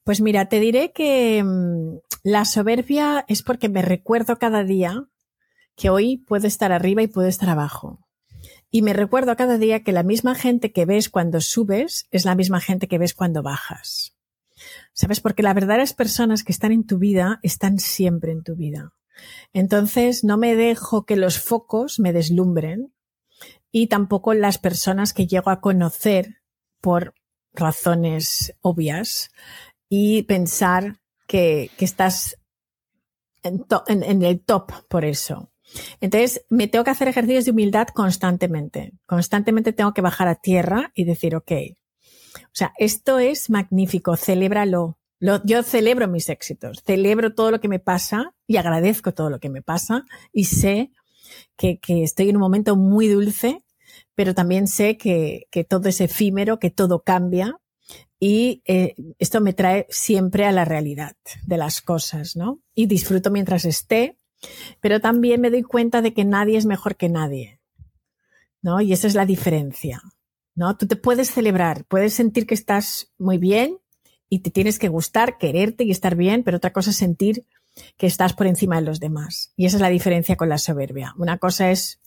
pues 0.03 0.19
mira, 0.19 0.49
te 0.49 0.59
diré 0.59 0.91
que 0.91 1.43
mm, 1.43 1.99
la 2.23 2.45
soberbia 2.45 3.25
es 3.27 3.43
porque 3.43 3.69
me 3.69 3.81
recuerdo 3.81 4.37
cada 4.37 4.63
día 4.63 5.05
que 5.75 5.89
hoy 5.89 6.17
puedo 6.17 6.47
estar 6.47 6.71
arriba 6.71 7.01
y 7.03 7.07
puedo 7.07 7.27
estar 7.27 7.49
abajo. 7.49 7.99
Y 8.71 8.81
me 8.81 8.93
recuerdo 8.93 9.35
cada 9.35 9.57
día 9.57 9.83
que 9.83 9.91
la 9.91 10.03
misma 10.03 10.33
gente 10.33 10.71
que 10.71 10.85
ves 10.85 11.09
cuando 11.09 11.41
subes 11.41 12.07
es 12.11 12.25
la 12.25 12.33
misma 12.33 12.59
gente 12.59 12.87
que 12.87 12.97
ves 12.97 13.13
cuando 13.13 13.43
bajas. 13.43 14.12
¿Sabes? 14.93 15.19
Porque 15.19 15.43
las 15.43 15.55
verdaderas 15.55 15.93
personas 15.93 16.43
que 16.43 16.51
están 16.51 16.71
en 16.71 16.85
tu 16.85 16.99
vida 16.99 17.39
están 17.41 17.79
siempre 17.79 18.31
en 18.31 18.43
tu 18.43 18.55
vida. 18.55 18.93
Entonces, 19.53 20.23
no 20.23 20.37
me 20.37 20.55
dejo 20.55 21.05
que 21.05 21.15
los 21.15 21.39
focos 21.39 21.99
me 21.99 22.13
deslumbren 22.13 22.93
y 23.71 23.87
tampoco 23.87 24.33
las 24.33 24.57
personas 24.57 25.13
que 25.13 25.27
llego 25.27 25.49
a 25.49 25.61
conocer 25.61 26.37
por 26.81 27.13
razones 27.53 28.55
obvias 28.61 29.31
y 29.89 30.23
pensar 30.23 30.99
que, 31.27 31.71
estás 31.79 32.37
en, 33.41 33.65
en, 33.87 34.23
el 34.23 34.43
top 34.43 34.71
por 34.87 35.05
eso. 35.05 35.51
Entonces, 36.01 36.45
me 36.49 36.67
tengo 36.67 36.83
que 36.83 36.91
hacer 36.91 37.07
ejercicios 37.07 37.45
de 37.45 37.51
humildad 37.51 37.87
constantemente. 37.87 38.93
Constantemente 39.05 39.73
tengo 39.73 39.93
que 39.93 40.01
bajar 40.01 40.27
a 40.27 40.35
tierra 40.35 40.91
y 40.93 41.05
decir, 41.05 41.35
ok, 41.35 41.51
o 42.35 42.53
sea, 42.53 42.73
esto 42.77 43.19
es 43.19 43.49
magnífico, 43.49 44.15
celébralo, 44.15 44.97
yo 45.45 45.63
celebro 45.63 46.07
mis 46.07 46.27
éxitos, 46.29 46.83
celebro 46.85 47.33
todo 47.33 47.51
lo 47.51 47.61
que 47.61 47.69
me 47.69 47.79
pasa 47.79 48.33
y 48.45 48.57
agradezco 48.57 49.13
todo 49.13 49.29
lo 49.29 49.39
que 49.39 49.49
me 49.49 49.61
pasa 49.61 50.05
y 50.33 50.45
sé 50.45 50.91
que, 51.55 51.79
estoy 51.87 52.29
en 52.29 52.35
un 52.35 52.41
momento 52.41 52.75
muy 52.75 53.07
dulce, 53.07 53.63
pero 54.15 54.33
también 54.33 54.67
sé 54.67 54.97
que, 54.97 55.47
todo 55.69 55.87
es 55.87 56.01
efímero, 56.01 56.59
que 56.59 56.69
todo 56.69 57.03
cambia 57.03 57.59
y 58.19 58.61
eh, 58.65 58.95
esto 59.19 59.41
me 59.41 59.53
trae 59.53 59.85
siempre 59.89 60.45
a 60.45 60.51
la 60.51 60.65
realidad 60.65 61.15
de 61.45 61.57
las 61.57 61.81
cosas, 61.81 62.35
¿no? 62.35 62.61
Y 62.73 62.85
disfruto 62.87 63.31
mientras 63.31 63.65
esté, 63.65 64.17
pero 64.81 64.99
también 64.99 65.41
me 65.41 65.49
doy 65.49 65.63
cuenta 65.63 66.01
de 66.01 66.13
que 66.13 66.25
nadie 66.25 66.57
es 66.57 66.65
mejor 66.65 66.95
que 66.95 67.09
nadie, 67.09 67.59
¿no? 68.61 68.81
Y 68.81 68.93
esa 68.93 69.07
es 69.07 69.15
la 69.15 69.25
diferencia, 69.25 70.01
¿no? 70.55 70.77
Tú 70.77 70.87
te 70.87 70.95
puedes 70.95 71.31
celebrar, 71.31 71.85
puedes 71.85 72.13
sentir 72.13 72.45
que 72.45 72.53
estás 72.53 73.11
muy 73.17 73.37
bien 73.37 73.79
y 74.29 74.39
te 74.39 74.51
tienes 74.51 74.79
que 74.79 74.87
gustar, 74.87 75.37
quererte 75.37 75.83
y 75.83 75.91
estar 75.91 76.15
bien, 76.15 76.43
pero 76.43 76.57
otra 76.57 76.73
cosa 76.73 76.91
es 76.91 76.97
sentir 76.97 77.45
que 77.97 78.07
estás 78.07 78.33
por 78.33 78.47
encima 78.47 78.75
de 78.77 78.83
los 78.83 78.99
demás. 78.99 79.53
Y 79.55 79.65
esa 79.65 79.77
es 79.77 79.81
la 79.81 79.89
diferencia 79.89 80.35
con 80.35 80.49
la 80.49 80.57
soberbia. 80.57 81.13
Una 81.17 81.37
cosa 81.37 81.71
es 81.71 81.99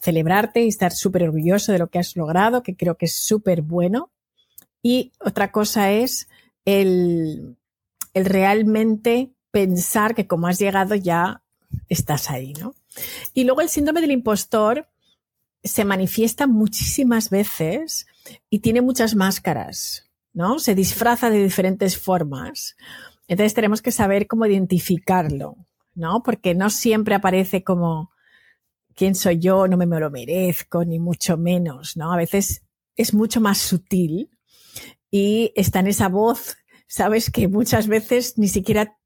celebrarte 0.00 0.64
y 0.64 0.68
estar 0.68 0.92
súper 0.92 1.24
orgulloso 1.24 1.72
de 1.72 1.78
lo 1.78 1.88
que 1.88 1.98
has 1.98 2.16
logrado, 2.16 2.62
que 2.62 2.76
creo 2.76 2.96
que 2.96 3.06
es 3.06 3.14
súper 3.14 3.62
bueno. 3.62 4.10
Y 4.82 5.12
otra 5.20 5.50
cosa 5.50 5.90
es 5.92 6.28
el, 6.64 7.56
el 8.14 8.24
realmente 8.24 9.32
pensar 9.50 10.14
que 10.14 10.26
como 10.26 10.46
has 10.46 10.58
llegado 10.58 10.94
ya 10.94 11.42
estás 11.88 12.30
ahí, 12.30 12.52
¿no? 12.54 12.74
Y 13.34 13.44
luego 13.44 13.60
el 13.60 13.68
síndrome 13.68 14.00
del 14.00 14.10
impostor 14.10 14.88
se 15.62 15.84
manifiesta 15.84 16.46
muchísimas 16.46 17.30
veces 17.30 18.06
y 18.50 18.60
tiene 18.60 18.82
muchas 18.82 19.14
máscaras. 19.14 20.08
¿no? 20.32 20.58
Se 20.58 20.74
disfraza 20.74 21.30
de 21.30 21.42
diferentes 21.42 21.98
formas. 21.98 22.76
Entonces 23.26 23.54
tenemos 23.54 23.82
que 23.82 23.90
saber 23.90 24.26
cómo 24.26 24.46
identificarlo, 24.46 25.56
¿no? 25.94 26.22
Porque 26.22 26.54
no 26.54 26.70
siempre 26.70 27.14
aparece 27.14 27.64
como 27.64 28.12
quién 28.94 29.14
soy 29.14 29.38
yo, 29.38 29.68
no 29.68 29.76
me, 29.76 29.86
lo 29.86 30.10
merezco, 30.10 30.84
ni 30.84 30.98
mucho 30.98 31.36
menos, 31.36 31.96
¿no? 31.96 32.12
A 32.12 32.16
veces 32.16 32.62
es 32.96 33.14
mucho 33.14 33.40
más 33.40 33.58
sutil 33.58 34.30
y 35.10 35.52
está 35.56 35.80
en 35.80 35.88
esa 35.88 36.08
voz, 36.08 36.56
sabes 36.86 37.30
que 37.30 37.48
muchas 37.48 37.86
veces 37.86 38.38
ni 38.38 38.48
siquiera 38.48 38.97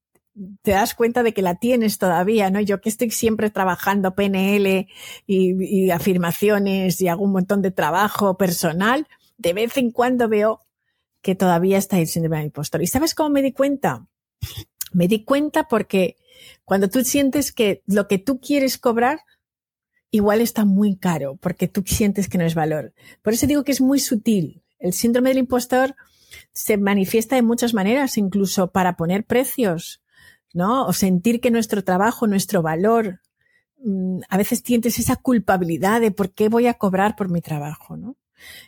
te 0.63 0.71
das 0.71 0.95
cuenta 0.95 1.23
de 1.23 1.35
que 1.35 1.43
la 1.43 1.57
tienes 1.57 1.99
todavía, 1.99 2.51
¿no? 2.51 2.61
Yo 2.61 2.81
que 2.81 2.89
estoy 2.89 3.11
siempre 3.11 3.51
trabajando 3.51 4.15
PNL 4.15 4.89
y, 5.27 5.91
afirmaciones 5.91 7.01
y 7.01 7.09
hago 7.09 7.25
un 7.25 7.33
montón 7.33 7.63
de 7.63 7.71
trabajo 7.71 8.37
personal, 8.37 9.07
de 9.37 9.53
vez 9.53 9.77
en 9.77 9.91
cuando 9.91 10.29
veo 10.29 10.61
que 11.21 11.35
todavía 11.35 11.79
está 11.79 11.99
el 11.99 12.07
síndrome 12.07 12.39
del 12.39 12.47
impostor. 12.47 12.83
¿Y 12.83 12.87
sabes 12.87 13.15
cómo 13.15 13.31
me 13.31 13.43
di 13.43 13.53
cuenta? 13.53 14.07
Me 14.93 15.09
di 15.09 15.25
cuenta 15.25 15.69
porque 15.69 16.17
cuando 16.65 16.89
tú 16.89 17.05
sientes 17.05 17.53
que 17.53 17.83
lo 17.87 18.09
que 18.09 18.19
tú 18.19 18.41
quieres 18.41 18.79
cobrar 18.79 19.21
igual 20.11 20.41
está 20.41 20.65
muy 20.65 20.97
caro 20.97 21.37
porque 21.37 21.69
tú 21.69 21.83
sientes 21.87 22.29
que 22.29 22.39
no 22.39 22.45
es 22.45 22.55
valor. 22.55 22.93
Por 23.23 23.33
eso 23.33 23.47
digo 23.47 23.65
que 23.65 23.73
es 23.73 23.81
muy 23.81 23.99
sutil. 23.99 24.63
El 24.79 24.93
síndrome 24.93 25.31
del 25.31 25.39
impostor 25.39 25.95
se 26.53 26.77
manifiesta 26.77 27.37
de 27.37 27.43
muchas 27.43 27.75
maneras, 27.75 28.19
incluso 28.19 28.73
para 28.73 28.97
poner 28.97 29.25
precios, 29.25 30.02
¿no? 30.55 30.87
O 30.87 30.93
sentir 30.93 31.41
que 31.41 31.51
nuestro 31.51 31.85
trabajo, 31.85 32.27
nuestro 32.27 32.63
valor, 32.63 33.21
mm, 33.79 34.21
a 34.29 34.37
veces 34.37 34.63
sientes 34.65 34.99
esa 34.99 35.17
culpabilidad 35.17 36.01
de 36.01 36.11
por 36.11 36.33
qué 36.33 36.49
voy 36.49 36.67
a 36.67 36.75
cobrar 36.75 37.17
por 37.17 37.29
mi 37.31 37.41
trabajo, 37.41 37.97
¿no? 37.97 38.17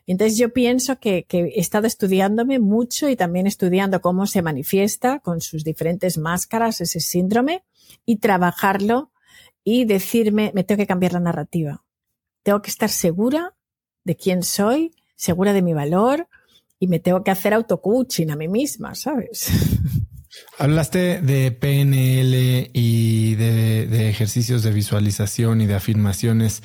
Entonces 0.07 0.39
yo 0.39 0.53
pienso 0.53 0.99
que, 0.99 1.27
he 1.29 1.61
estado 1.61 1.87
estudiándome 1.87 2.59
mucho 2.59 3.09
y 3.09 3.17
también 3.17 3.47
estudiando 3.47 4.01
cómo 4.01 4.27
se 4.27 4.43
manifiesta 4.43 5.19
con 5.21 5.41
sus 5.41 5.65
diferentes 5.65 6.19
máscaras 6.19 6.81
ese 6.81 7.01
síndrome 7.01 7.65
y 8.05 8.17
trabajarlo 8.17 9.11
y 9.65 9.85
decirme, 9.85 10.53
me 10.55 10.65
tengo 10.65 10.79
que 10.79 10.87
cambiar 10.87 11.13
la 11.15 11.21
narrativa. 11.21 11.85
Tengo 12.43 12.61
que 12.63 12.71
estar 12.71 12.91
segura 12.91 13.55
de 14.05 14.17
quién 14.17 14.43
soy, 14.43 14.95
segura 15.17 15.53
de 15.53 15.63
mi 15.63 15.73
valor 15.73 16.29
y 16.79 16.87
me 16.87 17.01
tengo 17.01 17.25
que 17.25 17.31
hacer 17.31 17.55
auto-coaching 17.55 18.31
a 18.31 18.37
mí 18.37 18.49
misma, 18.49 18.95
¿sabes? 18.95 19.49
Hablaste 20.59 21.21
de 21.21 21.51
PNL 21.53 22.71
y 22.73 23.35
de 23.35 24.09
ejercicios 24.09 24.63
de 24.63 24.71
visualización 24.73 25.61
y 25.61 25.67
de 25.67 25.75
afirmaciones. 25.75 26.63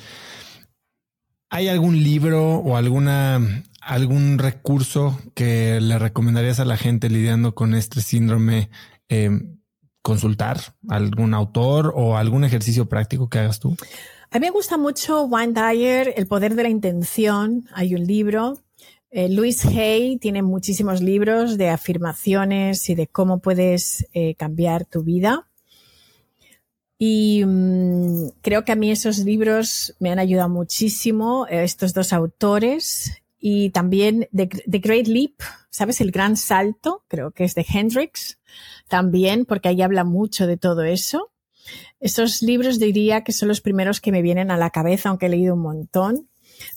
¿Hay 1.50 1.68
algún 1.68 2.02
libro 2.02 2.56
o 2.56 2.76
alguna 2.76 3.64
algún 3.80 4.38
recurso 4.38 5.18
que 5.34 5.80
le 5.80 5.98
recomendarías 5.98 6.60
a 6.60 6.64
la 6.64 6.76
gente 6.76 7.08
lidiando 7.08 7.54
con 7.54 7.74
este 7.74 8.00
síndrome? 8.00 8.70
Em, 9.08 9.60
consultar 10.02 10.58
algún 10.88 11.34
autor 11.34 11.92
o 11.94 12.16
algún 12.16 12.44
ejercicio 12.44 12.88
práctico 12.88 13.28
que 13.28 13.38
hagas 13.38 13.60
tú? 13.60 13.76
A 14.30 14.38
mí 14.38 14.46
me 14.46 14.50
gusta 14.50 14.78
mucho 14.78 15.24
Wayne 15.24 15.52
Dyer, 15.52 16.14
El 16.16 16.26
poder 16.26 16.54
de 16.54 16.62
la 16.62 16.68
intención. 16.68 17.68
Hay 17.74 17.94
un 17.94 18.06
libro. 18.06 18.58
Eh, 19.12 19.28
Luis 19.28 19.64
Hay 19.64 20.18
tiene 20.18 20.42
muchísimos 20.42 21.02
libros 21.02 21.58
de 21.58 21.68
afirmaciones 21.68 22.88
y 22.88 22.94
de 22.94 23.08
cómo 23.08 23.40
puedes 23.40 24.06
eh, 24.12 24.36
cambiar 24.36 24.84
tu 24.84 25.02
vida. 25.02 25.48
Y 26.96 27.44
mm, 27.44 28.28
creo 28.40 28.64
que 28.64 28.72
a 28.72 28.76
mí 28.76 28.90
esos 28.90 29.18
libros 29.18 29.96
me 29.98 30.12
han 30.12 30.20
ayudado 30.20 30.48
muchísimo, 30.48 31.46
eh, 31.48 31.64
estos 31.64 31.92
dos 31.92 32.12
autores. 32.12 33.10
Y 33.40 33.70
también 33.70 34.28
The, 34.32 34.78
Great 34.78 35.08
Leap, 35.08 35.40
¿sabes? 35.70 36.00
El 36.00 36.12
gran 36.12 36.36
salto, 36.36 37.04
creo 37.08 37.32
que 37.32 37.44
es 37.44 37.54
de 37.54 37.66
Hendrix, 37.66 38.38
también, 38.86 39.44
porque 39.44 39.70
ahí 39.70 39.82
habla 39.82 40.04
mucho 40.04 40.46
de 40.46 40.58
todo 40.58 40.82
eso. 40.84 41.32
Esos 42.00 42.42
libros 42.42 42.78
diría 42.78 43.24
que 43.24 43.32
son 43.32 43.48
los 43.48 43.60
primeros 43.60 44.00
que 44.00 44.12
me 44.12 44.22
vienen 44.22 44.50
a 44.50 44.58
la 44.58 44.70
cabeza, 44.70 45.08
aunque 45.08 45.26
he 45.26 45.30
leído 45.30 45.54
un 45.54 45.62
montón. 45.62 46.28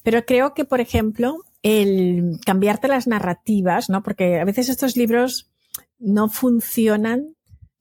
Pero 0.03 0.25
creo 0.25 0.53
que, 0.53 0.63
por 0.63 0.79
ejemplo, 0.79 1.39
el 1.63 2.39
cambiarte 2.45 2.89
las 2.89 3.07
narrativas, 3.07 3.89
¿no? 3.89 4.03
Porque 4.03 4.39
a 4.39 4.45
veces 4.45 4.69
estos 4.69 4.97
libros 4.97 5.49
no 5.97 6.29
funcionan 6.29 7.35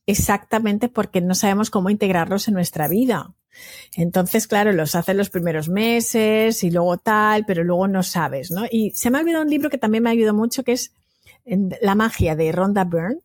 exactamente 0.07 0.89
porque 0.89 1.21
no 1.21 1.35
sabemos 1.35 1.71
cómo 1.71 1.91
integrarlos 1.91 2.49
en 2.49 2.55
nuestra 2.55 2.89
vida. 2.89 3.35
Entonces, 3.97 4.47
claro, 4.47 4.73
los 4.73 4.95
haces 4.95 5.15
los 5.15 5.31
primeros 5.31 5.69
meses 5.69 6.65
y 6.65 6.71
luego 6.71 6.97
tal, 6.97 7.45
pero 7.45 7.65
luego 7.65 7.89
no 7.89 8.03
sabes, 8.03 8.51
¿no? 8.51 8.65
Y 8.71 8.93
se 8.93 9.11
me 9.11 9.19
ha 9.19 9.21
olvidado 9.21 9.45
un 9.45 9.51
libro 9.51 9.69
que 9.69 9.79
también 9.79 10.05
me 10.05 10.11
ayudó 10.11 10.33
mucho, 10.33 10.65
que 10.65 10.73
es 10.73 10.95
La 11.45 11.95
magia 11.95 12.35
de 12.37 12.53
Rhonda 12.53 12.85
Byrne, 12.85 13.21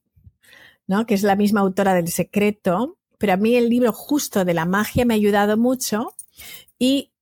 ¿no? 0.87 1.05
Que 1.05 1.13
es 1.13 1.23
la 1.23 1.35
misma 1.35 1.61
autora 1.61 1.93
del 1.93 2.09
secreto, 2.09 2.97
pero 3.17 3.33
a 3.33 3.37
mí 3.37 3.55
el 3.55 3.69
libro 3.69 3.93
justo 3.93 4.43
de 4.43 4.53
la 4.53 4.65
magia 4.65 5.05
me 5.05 5.13
ha 5.13 5.17
ayudado 5.17 5.55
mucho 5.55 6.13
y 6.77 7.13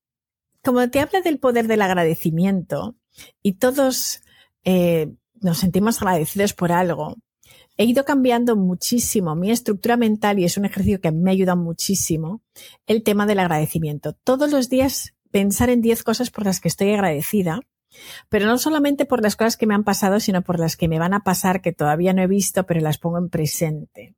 como 0.64 0.90
te 0.90 1.00
habla 1.00 1.22
del 1.22 1.38
poder 1.38 1.68
del 1.68 1.82
agradecimiento 1.82 2.96
y 3.42 3.54
todos 3.54 4.22
eh, 4.64 5.12
nos 5.42 5.60
sentimos 5.60 6.02
agradecidos 6.02 6.54
por 6.54 6.72
algo, 6.72 7.16
he 7.78 7.86
ido 7.86 8.06
cambiando 8.06 8.56
muchísimo 8.56 9.36
mi 9.36 9.52
estructura 9.52 9.98
mental 9.98 10.40
y 10.40 10.46
es 10.46 10.58
un 10.58 10.66
ejercicio 10.66 11.02
que 11.02 11.12
me 11.12 11.32
ha 11.32 11.34
ayudado 11.34 11.58
muchísimo 11.58 12.42
el 12.88 13.04
tema 13.04 13.26
del 13.26 13.40
agradecimiento. 13.40 14.14
Todos 14.14 14.52
los 14.52 14.70
días 14.70 15.14
pensar 15.32 15.70
en 15.70 15.82
10 15.82 16.04
cosas 16.04 16.32
por 16.32 16.46
las 16.46 16.62
que 16.62 16.70
estoy 16.70 16.94
agradecida, 16.94 17.60
pero 18.30 18.46
no 18.46 18.58
solamente 18.58 19.06
por 19.06 19.22
las 19.22 19.36
cosas 19.36 19.58
que 19.58 19.68
me 19.68 19.76
han 19.76 19.84
pasado, 19.84 20.20
sino 20.20 20.42
por 20.42 20.60
las 20.60 20.78
que 20.78 20.88
me 20.88 21.00
van 21.00 21.14
a 21.14 21.24
pasar 21.24 21.62
que 21.62 21.74
todavía 21.74 22.14
no 22.14 22.22
he 22.22 22.28
visto, 22.28 22.66
pero 22.66 22.80
las 22.80 22.98
pongo 22.98 23.18
en 23.18 23.30
presente. 23.30 24.16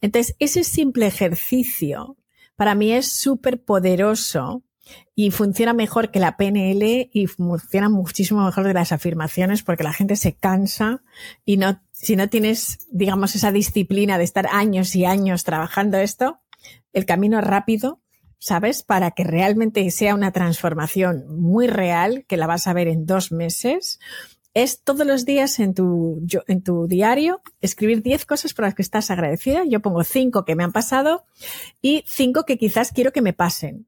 Entonces, 0.00 0.36
ese 0.38 0.64
simple 0.64 1.06
ejercicio 1.06 2.16
para 2.56 2.74
mí 2.74 2.92
es 2.92 3.10
súper 3.10 3.62
poderoso 3.62 4.62
y 5.14 5.30
funciona 5.30 5.72
mejor 5.72 6.10
que 6.10 6.20
la 6.20 6.36
PNL 6.36 7.10
y 7.12 7.26
funciona 7.26 7.88
muchísimo 7.88 8.44
mejor 8.44 8.66
de 8.66 8.74
las 8.74 8.92
afirmaciones 8.92 9.62
porque 9.62 9.84
la 9.84 9.92
gente 9.92 10.16
se 10.16 10.34
cansa 10.34 11.02
y 11.44 11.56
no, 11.56 11.80
si 11.92 12.16
no 12.16 12.28
tienes, 12.28 12.86
digamos, 12.90 13.34
esa 13.34 13.52
disciplina 13.52 14.18
de 14.18 14.24
estar 14.24 14.46
años 14.52 14.94
y 14.94 15.04
años 15.04 15.44
trabajando 15.44 15.98
esto, 15.98 16.40
el 16.92 17.06
camino 17.06 17.40
rápido, 17.40 18.00
¿sabes? 18.38 18.82
Para 18.82 19.12
que 19.12 19.24
realmente 19.24 19.90
sea 19.90 20.14
una 20.14 20.32
transformación 20.32 21.24
muy 21.28 21.66
real, 21.66 22.24
que 22.28 22.36
la 22.36 22.46
vas 22.46 22.66
a 22.66 22.72
ver 22.72 22.88
en 22.88 23.06
dos 23.06 23.32
meses, 23.32 23.98
es 24.56 24.82
todos 24.82 25.06
los 25.06 25.26
días 25.26 25.58
en 25.58 25.74
tu, 25.74 26.26
en 26.46 26.62
tu 26.62 26.86
diario 26.86 27.42
escribir 27.60 28.02
10 28.02 28.24
cosas 28.24 28.54
por 28.54 28.64
las 28.64 28.74
que 28.74 28.80
estás 28.80 29.10
agradecida. 29.10 29.64
Yo 29.68 29.80
pongo 29.80 30.02
5 30.02 30.46
que 30.46 30.54
me 30.54 30.64
han 30.64 30.72
pasado 30.72 31.26
y 31.82 32.04
5 32.06 32.44
que 32.44 32.56
quizás 32.56 32.90
quiero 32.90 33.12
que 33.12 33.20
me 33.20 33.34
pasen. 33.34 33.86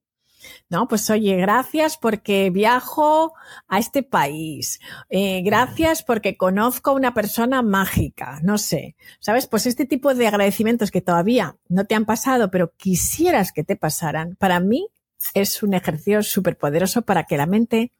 ¿No? 0.70 0.88
Pues 0.88 1.08
oye, 1.10 1.36
gracias 1.36 1.96
porque 1.96 2.50
viajo 2.50 3.34
a 3.68 3.78
este 3.78 4.02
país. 4.02 4.80
Eh, 5.08 5.42
gracias 5.42 6.02
porque 6.02 6.36
conozco 6.36 6.90
a 6.90 6.94
una 6.94 7.14
persona 7.14 7.62
mágica. 7.62 8.40
No 8.42 8.58
sé. 8.58 8.96
¿Sabes? 9.20 9.46
Pues 9.46 9.66
este 9.66 9.86
tipo 9.86 10.14
de 10.14 10.28
agradecimientos 10.28 10.90
que 10.90 11.00
todavía 11.00 11.56
no 11.68 11.86
te 11.86 11.94
han 11.94 12.04
pasado, 12.04 12.50
pero 12.50 12.74
quisieras 12.76 13.52
que 13.52 13.64
te 13.64 13.76
pasaran, 13.76 14.36
para 14.36 14.60
mí 14.60 14.88
es 15.34 15.62
un 15.62 15.74
ejercicio 15.74 16.22
súper 16.22 16.56
poderoso 16.56 17.02
para 17.02 17.24
que 17.24 17.36
la 17.36 17.46
mente 17.46 17.92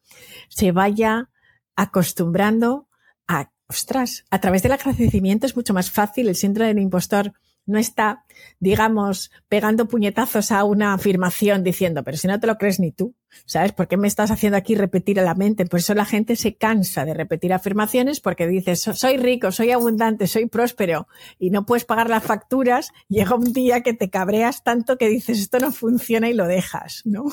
se 0.48 0.72
vaya 0.72 1.30
acostumbrando 1.76 2.88
a, 3.26 3.50
ostras, 3.68 4.24
a 4.30 4.40
través 4.40 4.62
del 4.62 4.72
agradecimiento 4.72 5.46
es 5.46 5.56
mucho 5.56 5.74
más 5.74 5.90
fácil 5.90 6.28
el 6.28 6.36
síndrome 6.36 6.68
del 6.68 6.78
impostor 6.78 7.32
no 7.68 7.78
está, 7.78 8.24
digamos, 8.58 9.30
pegando 9.48 9.88
puñetazos 9.88 10.50
a 10.50 10.64
una 10.64 10.94
afirmación 10.94 11.62
diciendo, 11.62 12.02
pero 12.02 12.16
si 12.16 12.26
no 12.26 12.40
te 12.40 12.46
lo 12.46 12.56
crees 12.56 12.80
ni 12.80 12.92
tú, 12.92 13.14
¿sabes? 13.44 13.72
¿Por 13.72 13.88
qué 13.88 13.98
me 13.98 14.08
estás 14.08 14.30
haciendo 14.30 14.56
aquí 14.56 14.74
repetir 14.74 15.20
a 15.20 15.22
la 15.22 15.34
mente? 15.34 15.66
Por 15.66 15.80
eso 15.80 15.94
la 15.94 16.06
gente 16.06 16.34
se 16.34 16.56
cansa 16.56 17.04
de 17.04 17.12
repetir 17.12 17.52
afirmaciones 17.52 18.20
porque 18.20 18.46
dices, 18.46 18.80
soy 18.80 19.18
rico, 19.18 19.52
soy 19.52 19.70
abundante, 19.70 20.26
soy 20.26 20.46
próspero 20.46 21.08
y 21.38 21.50
no 21.50 21.66
puedes 21.66 21.84
pagar 21.84 22.08
las 22.08 22.24
facturas. 22.24 22.90
Llega 23.08 23.34
un 23.34 23.52
día 23.52 23.82
que 23.82 23.92
te 23.92 24.08
cabreas 24.08 24.64
tanto 24.64 24.96
que 24.96 25.08
dices, 25.08 25.38
esto 25.38 25.58
no 25.58 25.70
funciona 25.70 26.30
y 26.30 26.34
lo 26.34 26.46
dejas, 26.46 27.02
¿no? 27.04 27.24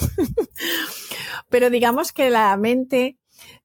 pero 1.50 1.70
digamos 1.70 2.12
que 2.12 2.30
la 2.30 2.56
mente 2.58 3.18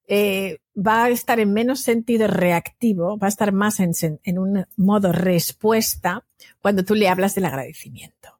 eh, 0.07 0.59
va 0.75 1.05
a 1.05 1.09
estar 1.09 1.41
en 1.41 1.51
menos 1.51 1.81
sentido 1.81 2.27
reactivo, 2.27 3.17
va 3.17 3.27
a 3.27 3.29
estar 3.29 3.51
más 3.51 3.81
en, 3.81 3.91
en 4.23 4.39
un 4.39 4.65
modo 4.77 5.11
respuesta 5.11 6.25
cuando 6.61 6.83
tú 6.83 6.95
le 6.95 7.09
hablas 7.09 7.35
del 7.35 7.45
agradecimiento. 7.45 8.39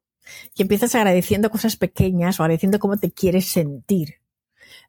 Y 0.56 0.62
empiezas 0.62 0.96
agradeciendo 0.96 1.50
cosas 1.50 1.76
pequeñas 1.76 2.40
o 2.40 2.44
agradeciendo 2.44 2.80
cómo 2.80 2.98
te 2.98 3.12
quieres 3.12 3.48
sentir. 3.48 4.16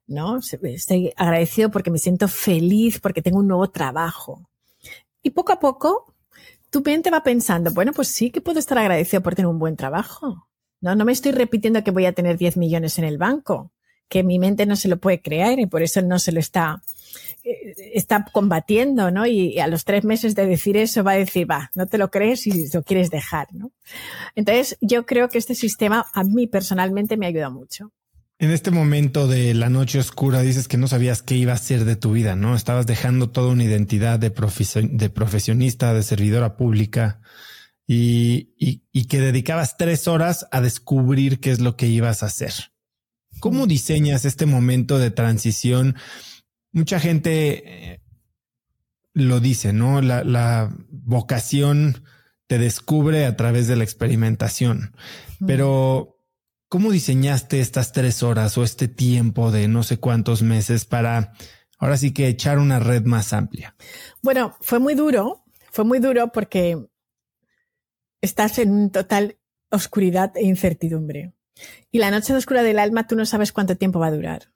¿No? 0.06 0.38
Estoy 0.62 1.12
agradecido 1.16 1.70
porque 1.70 1.90
me 1.90 1.98
siento 1.98 2.28
feliz, 2.28 3.00
porque 3.00 3.22
tengo 3.22 3.38
un 3.38 3.48
nuevo 3.48 3.70
trabajo. 3.70 4.48
Y 5.22 5.30
poco 5.30 5.52
a 5.52 5.60
poco, 5.60 6.14
tu 6.70 6.82
mente 6.82 7.10
va 7.10 7.22
pensando, 7.22 7.70
bueno, 7.72 7.92
pues 7.92 8.08
sí 8.08 8.30
que 8.30 8.40
puedo 8.40 8.58
estar 8.58 8.78
agradecido 8.78 9.22
por 9.22 9.34
tener 9.34 9.48
un 9.48 9.58
buen 9.58 9.76
trabajo. 9.76 10.48
No, 10.80 10.94
no 10.94 11.04
me 11.04 11.12
estoy 11.12 11.32
repitiendo 11.32 11.84
que 11.84 11.92
voy 11.92 12.06
a 12.06 12.12
tener 12.12 12.36
10 12.36 12.56
millones 12.56 12.98
en 12.98 13.04
el 13.04 13.18
banco, 13.18 13.70
que 14.12 14.22
mi 14.22 14.38
mente 14.38 14.66
no 14.66 14.76
se 14.76 14.88
lo 14.88 14.98
puede 14.98 15.22
creer 15.22 15.58
y 15.58 15.64
por 15.64 15.82
eso 15.82 16.02
no 16.02 16.18
se 16.18 16.32
lo 16.32 16.38
está 16.38 16.82
eh, 17.44 17.72
está 17.94 18.26
combatiendo, 18.30 19.10
¿no? 19.10 19.26
Y, 19.26 19.58
a 19.58 19.66
los 19.68 19.86
tres 19.86 20.04
meses 20.04 20.34
de 20.34 20.44
decir 20.44 20.76
eso 20.76 21.02
va 21.02 21.12
a 21.12 21.16
decir, 21.16 21.50
va, 21.50 21.70
no 21.74 21.86
te 21.86 21.96
lo 21.96 22.10
crees 22.10 22.46
y 22.46 22.68
lo 22.74 22.82
quieres 22.82 23.08
dejar, 23.08 23.48
¿no? 23.54 23.72
Entonces, 24.36 24.76
yo 24.82 25.06
creo 25.06 25.30
que 25.30 25.38
este 25.38 25.54
sistema 25.54 26.04
a 26.12 26.24
mí 26.24 26.46
personalmente 26.46 27.16
me 27.16 27.24
ayuda 27.24 27.48
mucho. 27.48 27.90
En 28.38 28.50
este 28.50 28.70
momento 28.70 29.28
de 29.28 29.54
la 29.54 29.70
noche 29.70 29.98
oscura 29.98 30.42
dices 30.42 30.68
que 30.68 30.76
no 30.76 30.88
sabías 30.88 31.22
qué 31.22 31.36
iba 31.36 31.54
a 31.54 31.56
ser 31.56 31.86
de 31.86 31.96
tu 31.96 32.12
vida, 32.12 32.36
¿no? 32.36 32.54
Estabas 32.54 32.86
dejando 32.86 33.30
toda 33.30 33.50
una 33.50 33.64
identidad 33.64 34.18
de, 34.18 34.28
de 34.28 35.08
profesionista, 35.08 35.94
de 35.94 36.02
servidora 36.02 36.58
pública 36.58 37.22
y, 37.86 38.52
y 38.92 39.06
que 39.06 39.20
dedicabas 39.20 39.78
tres 39.78 40.06
horas 40.06 40.46
a 40.50 40.60
descubrir 40.60 41.40
qué 41.40 41.50
es 41.50 41.60
lo 41.60 41.76
que 41.76 41.86
ibas 41.86 42.22
a 42.22 42.26
hacer. 42.26 42.71
¿Cómo 43.42 43.66
diseñas 43.66 44.24
este 44.24 44.46
momento 44.46 44.98
de 44.98 45.10
transición? 45.10 45.96
mucha 46.72 46.98
gente 46.98 47.92
eh, 47.92 48.00
lo 49.14 49.40
dice, 49.40 49.72
¿no? 49.72 50.00
La, 50.00 50.74
vocación 50.88 52.04
te 52.46 52.58
descubre 52.58 53.26
a 53.26 53.36
través 53.36 53.66
de 53.66 53.76
la 53.76 53.84
experimentación. 53.84 54.94
Pero, 55.46 56.18
¿cómo 56.68 56.90
diseñaste 56.90 57.60
estas 57.60 57.92
tres 57.92 58.22
horas 58.22 58.56
o 58.56 58.64
este 58.64 58.88
tiempo 58.88 59.50
de 59.50 59.68
no 59.68 59.82
sé 59.82 59.98
cuántos 59.98 60.42
meses 60.42 60.84
para 60.84 61.32
ahora 61.78 61.96
sí 61.96 62.12
que 62.12 62.28
echar 62.28 62.58
una 62.58 62.78
red 62.78 63.04
más 63.04 63.32
amplia? 63.32 63.74
Bueno, 64.22 64.56
fue 64.60 64.78
muy 64.78 64.94
duro, 64.94 65.44
fue 65.70 65.84
muy 65.84 65.98
duro 65.98 66.30
porque 66.32 66.78
estás 68.20 68.58
en 68.58 68.90
total 68.90 69.38
oscuridad 69.70 70.32
e 70.36 70.44
incertidumbre. 70.44 71.32
Y 71.90 71.98
la 71.98 72.10
noche 72.10 72.34
oscura 72.34 72.62
del 72.62 72.78
alma 72.78 73.06
tú 73.06 73.16
no 73.16 73.26
sabes 73.26 73.52
cuánto 73.52 73.76
tiempo 73.76 73.98
va 73.98 74.08
a 74.08 74.12
durar. 74.12 74.48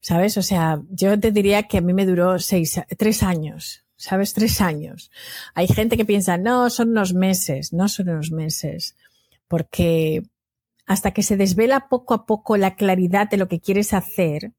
¿sabes? 0.00 0.36
O 0.36 0.42
sea, 0.42 0.82
yo 0.90 1.18
te 1.18 1.32
diría 1.32 1.64
que 1.64 1.78
a 1.78 1.80
mí 1.80 1.92
me 1.92 2.06
duró 2.06 2.38
seis, 2.38 2.80
tres 2.96 3.22
años, 3.22 3.84
¿sabes? 3.96 4.34
Tres 4.34 4.60
años. 4.60 5.10
Hay 5.54 5.66
gente 5.66 5.96
que 5.96 6.04
piensa, 6.04 6.36
no, 6.38 6.70
son 6.70 6.90
unos 6.90 7.14
meses, 7.14 7.72
no 7.72 7.88
son 7.88 8.10
unos 8.10 8.30
meses, 8.30 8.96
porque 9.48 10.22
hasta 10.86 11.10
que 11.10 11.22
se 11.24 11.36
desvela 11.36 11.88
poco 11.88 12.14
a 12.14 12.26
poco 12.26 12.56
la 12.56 12.76
claridad 12.76 13.28
de 13.28 13.36
lo 13.36 13.48
que 13.48 13.60
quieres 13.60 13.92
hacer 13.92 14.52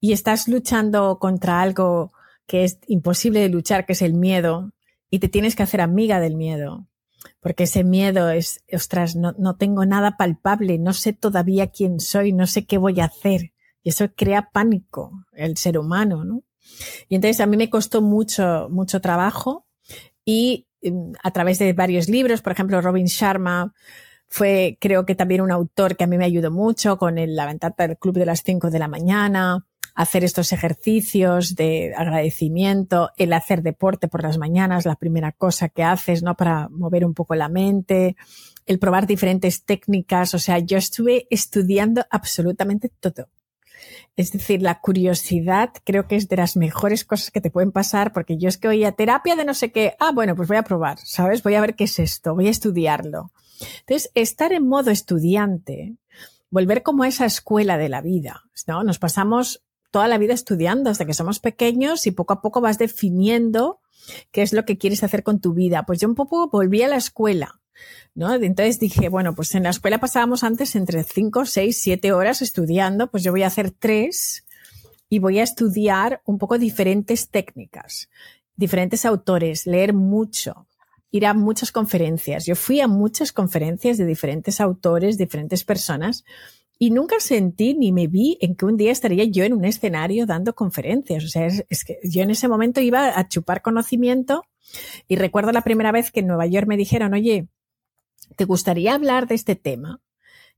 y 0.00 0.12
estás 0.12 0.46
luchando 0.46 1.18
contra 1.18 1.60
algo 1.60 2.12
que 2.46 2.62
es 2.62 2.78
imposible 2.86 3.40
de 3.40 3.48
luchar, 3.48 3.86
que 3.86 3.94
es 3.94 4.02
el 4.02 4.14
miedo, 4.14 4.72
y 5.10 5.18
te 5.18 5.28
tienes 5.28 5.56
que 5.56 5.64
hacer 5.64 5.80
amiga 5.80 6.20
del 6.20 6.36
miedo, 6.36 6.86
porque 7.40 7.64
ese 7.64 7.84
miedo 7.84 8.30
es, 8.30 8.62
ostras, 8.72 9.16
no, 9.16 9.34
no 9.38 9.56
tengo 9.56 9.84
nada 9.84 10.16
palpable, 10.16 10.78
no 10.78 10.92
sé 10.92 11.12
todavía 11.12 11.68
quién 11.68 12.00
soy, 12.00 12.32
no 12.32 12.46
sé 12.46 12.66
qué 12.66 12.78
voy 12.78 13.00
a 13.00 13.06
hacer. 13.06 13.52
Y 13.82 13.90
eso 13.90 14.08
crea 14.14 14.50
pánico 14.52 15.12
el 15.32 15.56
ser 15.56 15.78
humano, 15.78 16.24
¿no? 16.24 16.42
Y 17.08 17.14
entonces 17.14 17.40
a 17.40 17.46
mí 17.46 17.56
me 17.56 17.70
costó 17.70 18.02
mucho, 18.02 18.68
mucho 18.70 19.00
trabajo 19.00 19.66
y 20.24 20.66
mm, 20.82 21.12
a 21.22 21.30
través 21.30 21.58
de 21.58 21.72
varios 21.72 22.08
libros, 22.08 22.42
por 22.42 22.52
ejemplo, 22.52 22.80
Robin 22.80 23.06
Sharma 23.06 23.72
fue, 24.28 24.76
creo 24.80 25.06
que 25.06 25.14
también 25.14 25.40
un 25.40 25.52
autor 25.52 25.96
que 25.96 26.04
a 26.04 26.06
mí 26.06 26.18
me 26.18 26.24
ayudó 26.24 26.50
mucho 26.50 26.98
con 26.98 27.18
el 27.18 27.36
levantarte 27.36 27.86
del 27.86 27.96
club 27.96 28.16
de 28.16 28.26
las 28.26 28.42
5 28.42 28.70
de 28.70 28.78
la 28.78 28.88
mañana, 28.88 29.66
hacer 29.96 30.24
estos 30.24 30.52
ejercicios 30.52 31.56
de 31.56 31.94
agradecimiento, 31.96 33.10
el 33.16 33.32
hacer 33.32 33.62
deporte 33.62 34.08
por 34.08 34.22
las 34.22 34.36
mañanas, 34.36 34.84
la 34.84 34.94
primera 34.94 35.32
cosa 35.32 35.70
que 35.70 35.82
haces, 35.82 36.22
¿no? 36.22 36.36
Para 36.36 36.68
mover 36.68 37.04
un 37.04 37.14
poco 37.14 37.34
la 37.34 37.48
mente, 37.48 38.14
el 38.66 38.78
probar 38.78 39.06
diferentes 39.06 39.64
técnicas. 39.64 40.34
O 40.34 40.38
sea, 40.38 40.58
yo 40.58 40.76
estuve 40.76 41.26
estudiando 41.30 42.04
absolutamente 42.10 42.90
todo. 43.00 43.30
Es 44.16 44.32
decir, 44.32 44.60
la 44.60 44.80
curiosidad 44.80 45.72
creo 45.82 46.06
que 46.06 46.16
es 46.16 46.28
de 46.28 46.36
las 46.36 46.56
mejores 46.56 47.04
cosas 47.04 47.30
que 47.30 47.40
te 47.40 47.50
pueden 47.50 47.72
pasar 47.72 48.12
porque 48.12 48.36
yo 48.36 48.50
es 48.50 48.58
que 48.58 48.68
oía 48.68 48.92
terapia 48.92 49.34
de 49.34 49.46
no 49.46 49.54
sé 49.54 49.72
qué. 49.72 49.94
Ah, 49.98 50.12
bueno, 50.12 50.36
pues 50.36 50.48
voy 50.48 50.58
a 50.58 50.62
probar, 50.62 50.98
¿sabes? 51.04 51.42
Voy 51.42 51.54
a 51.54 51.60
ver 51.62 51.74
qué 51.74 51.84
es 51.84 51.98
esto, 51.98 52.34
voy 52.34 52.48
a 52.48 52.50
estudiarlo. 52.50 53.32
Entonces, 53.80 54.10
estar 54.14 54.52
en 54.52 54.68
modo 54.68 54.90
estudiante, 54.90 55.96
volver 56.50 56.82
como 56.82 57.02
a 57.02 57.08
esa 57.08 57.24
escuela 57.24 57.78
de 57.78 57.88
la 57.88 58.02
vida, 58.02 58.42
Nos 58.66 58.98
pasamos 58.98 59.65
toda 59.96 60.08
la 60.08 60.18
vida 60.18 60.34
estudiando 60.34 60.90
desde 60.90 61.06
que 61.06 61.14
somos 61.14 61.38
pequeños 61.38 62.06
y 62.06 62.10
poco 62.10 62.34
a 62.34 62.42
poco 62.42 62.60
vas 62.60 62.76
definiendo 62.76 63.80
qué 64.30 64.42
es 64.42 64.52
lo 64.52 64.66
que 64.66 64.76
quieres 64.76 65.02
hacer 65.02 65.22
con 65.22 65.40
tu 65.40 65.54
vida. 65.54 65.84
Pues 65.86 66.00
yo 66.00 66.06
un 66.06 66.14
poco 66.14 66.50
volví 66.50 66.82
a 66.82 66.88
la 66.88 66.96
escuela. 66.96 67.62
¿No? 68.14 68.34
Entonces 68.34 68.78
dije, 68.78 69.08
bueno, 69.08 69.34
pues 69.34 69.54
en 69.54 69.62
la 69.62 69.70
escuela 69.70 69.96
pasábamos 69.98 70.44
antes 70.44 70.76
entre 70.76 71.02
5, 71.02 71.46
6, 71.46 71.80
7 71.80 72.12
horas 72.12 72.42
estudiando, 72.42 73.10
pues 73.10 73.22
yo 73.22 73.32
voy 73.32 73.42
a 73.42 73.46
hacer 73.46 73.70
tres 73.70 74.44
y 75.08 75.18
voy 75.18 75.38
a 75.38 75.42
estudiar 75.42 76.20
un 76.26 76.36
poco 76.36 76.58
diferentes 76.58 77.30
técnicas, 77.30 78.10
diferentes 78.54 79.06
autores, 79.06 79.66
leer 79.66 79.94
mucho, 79.94 80.66
ir 81.10 81.24
a 81.24 81.32
muchas 81.32 81.72
conferencias. 81.72 82.44
Yo 82.44 82.54
fui 82.54 82.82
a 82.82 82.86
muchas 82.86 83.32
conferencias 83.32 83.96
de 83.96 84.04
diferentes 84.04 84.60
autores, 84.60 85.16
diferentes 85.16 85.64
personas, 85.64 86.26
y 86.78 86.90
nunca 86.90 87.20
sentí 87.20 87.74
ni 87.74 87.92
me 87.92 88.06
vi 88.06 88.36
en 88.40 88.54
que 88.54 88.66
un 88.66 88.76
día 88.76 88.92
estaría 88.92 89.24
yo 89.24 89.44
en 89.44 89.54
un 89.54 89.64
escenario 89.64 90.26
dando 90.26 90.54
conferencias. 90.54 91.24
O 91.24 91.28
sea, 91.28 91.46
es, 91.46 91.84
que 91.84 91.98
yo 92.04 92.22
en 92.22 92.30
ese 92.30 92.48
momento 92.48 92.80
iba 92.80 93.18
a 93.18 93.28
chupar 93.28 93.62
conocimiento 93.62 94.44
y 95.08 95.16
recuerdo 95.16 95.52
la 95.52 95.62
primera 95.62 95.92
vez 95.92 96.10
que 96.10 96.20
en 96.20 96.26
Nueva 96.26 96.46
York 96.46 96.66
me 96.66 96.76
dijeron, 96.76 97.14
oye, 97.14 97.48
¿te 98.36 98.44
gustaría 98.44 98.94
hablar 98.94 99.26
de 99.26 99.36
este 99.36 99.56
tema? 99.56 100.00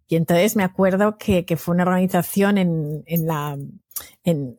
Y 0.09 0.17
entonces 0.17 0.57
me 0.57 0.65
acuerdo 0.65 1.19
que, 1.19 1.45
fue 1.57 1.75
una 1.75 1.85
organización 1.85 2.57
en, 2.57 3.05
la 3.27 3.59
en 4.25 4.57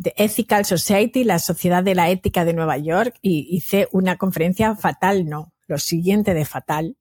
The 0.00 0.14
Ethical 0.16 0.64
Society, 0.64 1.22
la 1.22 1.38
Sociedad 1.38 1.84
de 1.84 1.94
la 1.94 2.10
Ética 2.10 2.46
de 2.46 2.54
Nueva 2.54 2.78
York, 2.78 3.16
y 3.20 3.46
hice 3.54 3.88
una 3.92 4.16
conferencia 4.16 4.74
fatal, 4.74 5.26
no, 5.26 5.52
lo 5.66 5.78
siguiente 5.78 6.32
de 6.32 6.46
fatal, 6.46 6.96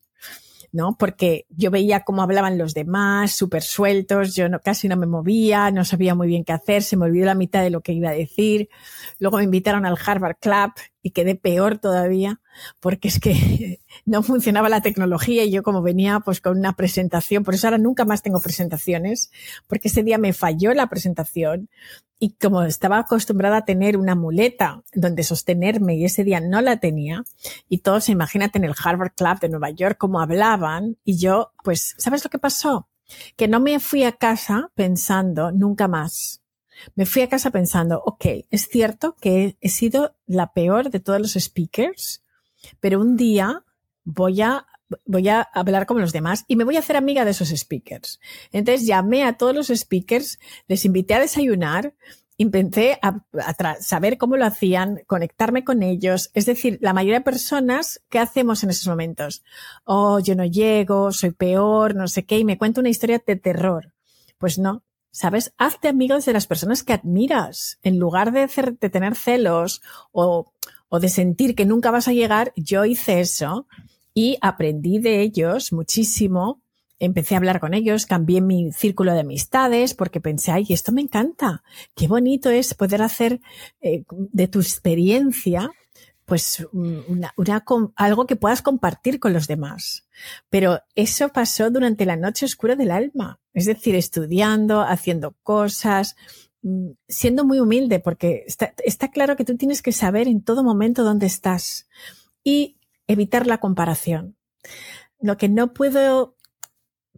¿no? 0.76 0.98
Porque 0.98 1.46
yo 1.50 1.72
veía 1.72 2.02
cómo 2.02 2.22
hablaban 2.22 2.58
los 2.58 2.74
demás, 2.74 3.32
súper 3.32 3.64
sueltos, 3.64 4.36
yo 4.36 4.50
no, 4.50 4.60
casi 4.60 4.90
no 4.90 4.98
me 4.98 5.08
movía, 5.08 5.72
no 5.72 5.86
sabía 5.86 6.16
muy 6.16 6.28
bien 6.28 6.44
qué 6.44 6.52
hacer, 6.52 6.84
se 6.84 6.98
me 6.98 7.06
olvidó 7.06 7.26
la 7.26 7.34
mitad 7.34 7.64
de 7.64 7.70
lo 7.70 7.80
que 7.80 7.94
iba 7.94 8.10
a 8.10 8.14
decir. 8.14 8.68
Luego 9.18 9.38
me 9.38 9.46
invitaron 9.46 9.86
al 9.86 9.98
Harvard 10.06 10.36
Club 10.38 10.74
y 11.02 11.12
quedé 11.12 11.36
peor 11.36 11.78
todavía, 11.78 12.42
porque 12.82 13.08
es 13.08 13.22
que 13.22 13.80
no 14.06 14.22
funcionaba 14.22 14.68
la 14.68 14.82
tecnología 14.82 15.46
y 15.46 15.52
yo 15.52 15.64
como 15.64 15.82
venía 15.82 16.20
pues 16.20 16.42
con 16.42 16.58
una 16.58 16.74
presentación, 16.74 17.46
por 17.46 17.54
eso 17.54 17.68
ahora 17.68 17.78
nunca 17.78 18.04
más 18.04 18.22
tengo 18.22 18.42
presentaciones, 18.42 19.32
porque 19.68 19.88
ese 19.88 20.04
día 20.04 20.18
me 20.18 20.34
falló 20.34 20.74
la 20.74 20.88
presentación 20.88 21.70
y 22.20 22.36
como 22.36 22.63
estaba 22.63 22.99
acostumbrada 22.99 23.57
a 23.57 23.66
tener 23.66 23.97
una 23.97 24.16
muleta 24.16 24.84
donde 24.93 25.24
sostenerme 25.24 25.95
y 25.95 26.05
ese 26.05 26.24
día 26.24 26.39
no 26.39 26.61
la 26.61 26.78
tenía 26.78 27.24
y 27.68 27.80
todos 27.80 28.09
imagínate 28.09 28.57
en 28.57 28.66
el 28.66 28.76
Harvard 28.82 29.13
Club 29.16 29.39
de 29.39 29.49
Nueva 29.49 29.70
York 29.72 29.97
cómo 29.97 30.22
hablaban 30.22 30.97
y 31.03 31.18
yo 31.18 31.51
pues 31.63 31.95
¿sabes 31.97 32.24
lo 32.24 32.30
que 32.30 32.39
pasó? 32.39 32.88
Que 33.36 33.47
no 33.47 33.59
me 33.59 33.80
fui 33.80 34.03
a 34.03 34.13
casa 34.13 34.72
pensando 34.76 35.51
nunca 35.51 35.88
más. 35.88 36.41
Me 36.95 37.05
fui 37.05 37.22
a 37.22 37.30
casa 37.30 37.51
pensando, 37.51 38.01
ok, 38.05 38.26
es 38.49 38.68
cierto 38.68 39.16
que 39.22 39.57
he 39.61 39.70
sido 39.70 40.16
la 40.26 40.53
peor 40.53 40.89
de 40.89 40.99
todos 40.99 41.20
los 41.20 41.34
speakers, 41.34 42.24
pero 42.80 42.99
un 42.99 43.16
día 43.16 43.63
voy 44.03 44.41
a 44.41 44.66
voy 45.06 45.30
a 45.30 45.42
hablar 45.42 45.86
como 45.86 46.00
los 46.00 46.14
demás 46.14 46.46
y 46.48 46.56
me 46.56 46.64
voy 46.64 46.76
a 46.76 46.80
hacer 46.80 46.98
amiga 46.98 47.26
de 47.26 47.32
esos 47.32 47.50
speakers. 47.50 48.20
Entonces 48.52 48.86
llamé 48.86 49.24
a 49.24 49.38
todos 49.38 49.56
los 49.56 49.68
speakers, 49.68 50.40
les 50.68 50.86
invité 50.86 51.16
a 51.16 51.20
desayunar, 51.20 51.94
intenté 52.38 53.00
a, 53.02 53.24
saber 53.80 54.18
cómo 54.18 54.38
lo 54.38 54.46
hacían, 54.46 55.02
conectarme 55.08 55.64
con 55.64 55.84
ellos. 55.84 56.32
Es 56.34 56.46
decir, 56.46 56.78
la 56.82 56.94
mayoría 56.94 57.20
de 57.20 57.26
personas, 57.26 58.02
¿qué 58.10 58.20
hacemos 58.20 58.64
en 58.64 58.70
esos 58.70 58.88
momentos? 58.88 59.44
Oh, 59.86 60.20
yo 60.20 60.36
no 60.36 60.46
llego, 60.46 61.12
soy 61.12 61.32
peor, 61.32 61.96
no 61.96 62.08
sé 62.08 62.26
qué, 62.26 62.40
y 62.40 62.46
me 62.46 62.58
cuento 62.58 62.82
una 62.82 62.90
historia 62.90 63.22
de 63.26 63.36
terror. 63.36 63.94
Pues 64.38 64.60
no, 64.60 64.84
¿sabes? 65.12 65.54
Hazte 65.58 65.88
amigos 65.88 66.26
de 66.26 66.34
las 66.34 66.46
personas 66.46 66.84
que 66.84 66.94
admiras. 66.94 67.80
En 67.84 68.00
lugar 68.00 68.32
de, 68.32 68.48
de 68.80 68.90
tener 68.90 69.16
celos 69.16 69.82
o 70.12 70.52
de 71.00 71.10
sentir 71.10 71.56
que 71.56 71.66
nunca 71.66 71.92
vas 71.92 72.08
a 72.08 72.14
llegar, 72.14 72.54
yo 72.56 72.86
hice 72.86 73.20
eso 73.20 73.68
y 74.16 74.38
aprendí 74.41 74.97
de 74.97 75.22
ellos 75.22 75.72
muchísimo. 75.74 76.61
Empecé 76.97 77.36
a 77.36 77.38
hablar 77.38 77.59
con 77.59 77.74
ellos, 77.74 78.05
cambié 78.05 78.39
mi 78.41 78.72
círculo 78.72 79.13
de 79.13 79.20
amistades 79.20 79.93
porque 79.93 80.22
pensé, 80.22 80.51
ay, 80.51 80.66
esto 80.70 80.93
me 80.93 81.01
encanta. 81.01 81.61
Qué 81.93 82.07
bonito 82.07 82.49
es 82.49 82.74
poder 82.74 83.01
hacer 83.01 83.41
eh, 83.82 84.03
de 84.09 84.47
tu 84.47 84.59
experiencia 84.61 85.70
pues 86.24 86.66
una, 86.72 87.34
una, 87.38 87.63
algo 87.95 88.26
que 88.26 88.36
puedas 88.36 88.61
compartir 88.61 89.20
con 89.20 89.34
los 89.34 89.47
demás. 89.47 90.07
Pero 90.49 90.80
eso 90.95 91.30
pasó 91.30 91.70
durante 91.70 92.05
la 92.05 92.16
noche 92.16 92.45
oscura 92.45 92.76
del 92.76 92.91
alma, 92.91 93.39
es 93.53 93.66
decir, 93.66 93.95
estudiando, 93.95 94.82
haciendo 94.82 95.36
cosas, 95.43 96.16
mm, 96.63 96.91
siendo 97.07 97.45
muy 97.45 97.59
humilde, 97.59 97.99
porque 97.99 98.43
está, 98.47 98.74
está 98.84 99.11
claro 99.11 99.36
que 99.36 99.45
tú 99.45 99.55
tienes 99.55 99.84
que 99.84 99.91
saber 99.91 100.28
en 100.28 100.41
todo 100.41 100.63
momento 100.63 101.03
dónde 101.03 101.28
estás. 101.28 101.88
Y 102.43 102.75
evitar 103.08 103.47
la 103.47 103.60
comparación. 103.60 104.38
Lo 105.20 105.38
que 105.38 105.49
no 105.49 105.74
puedo 105.74 106.36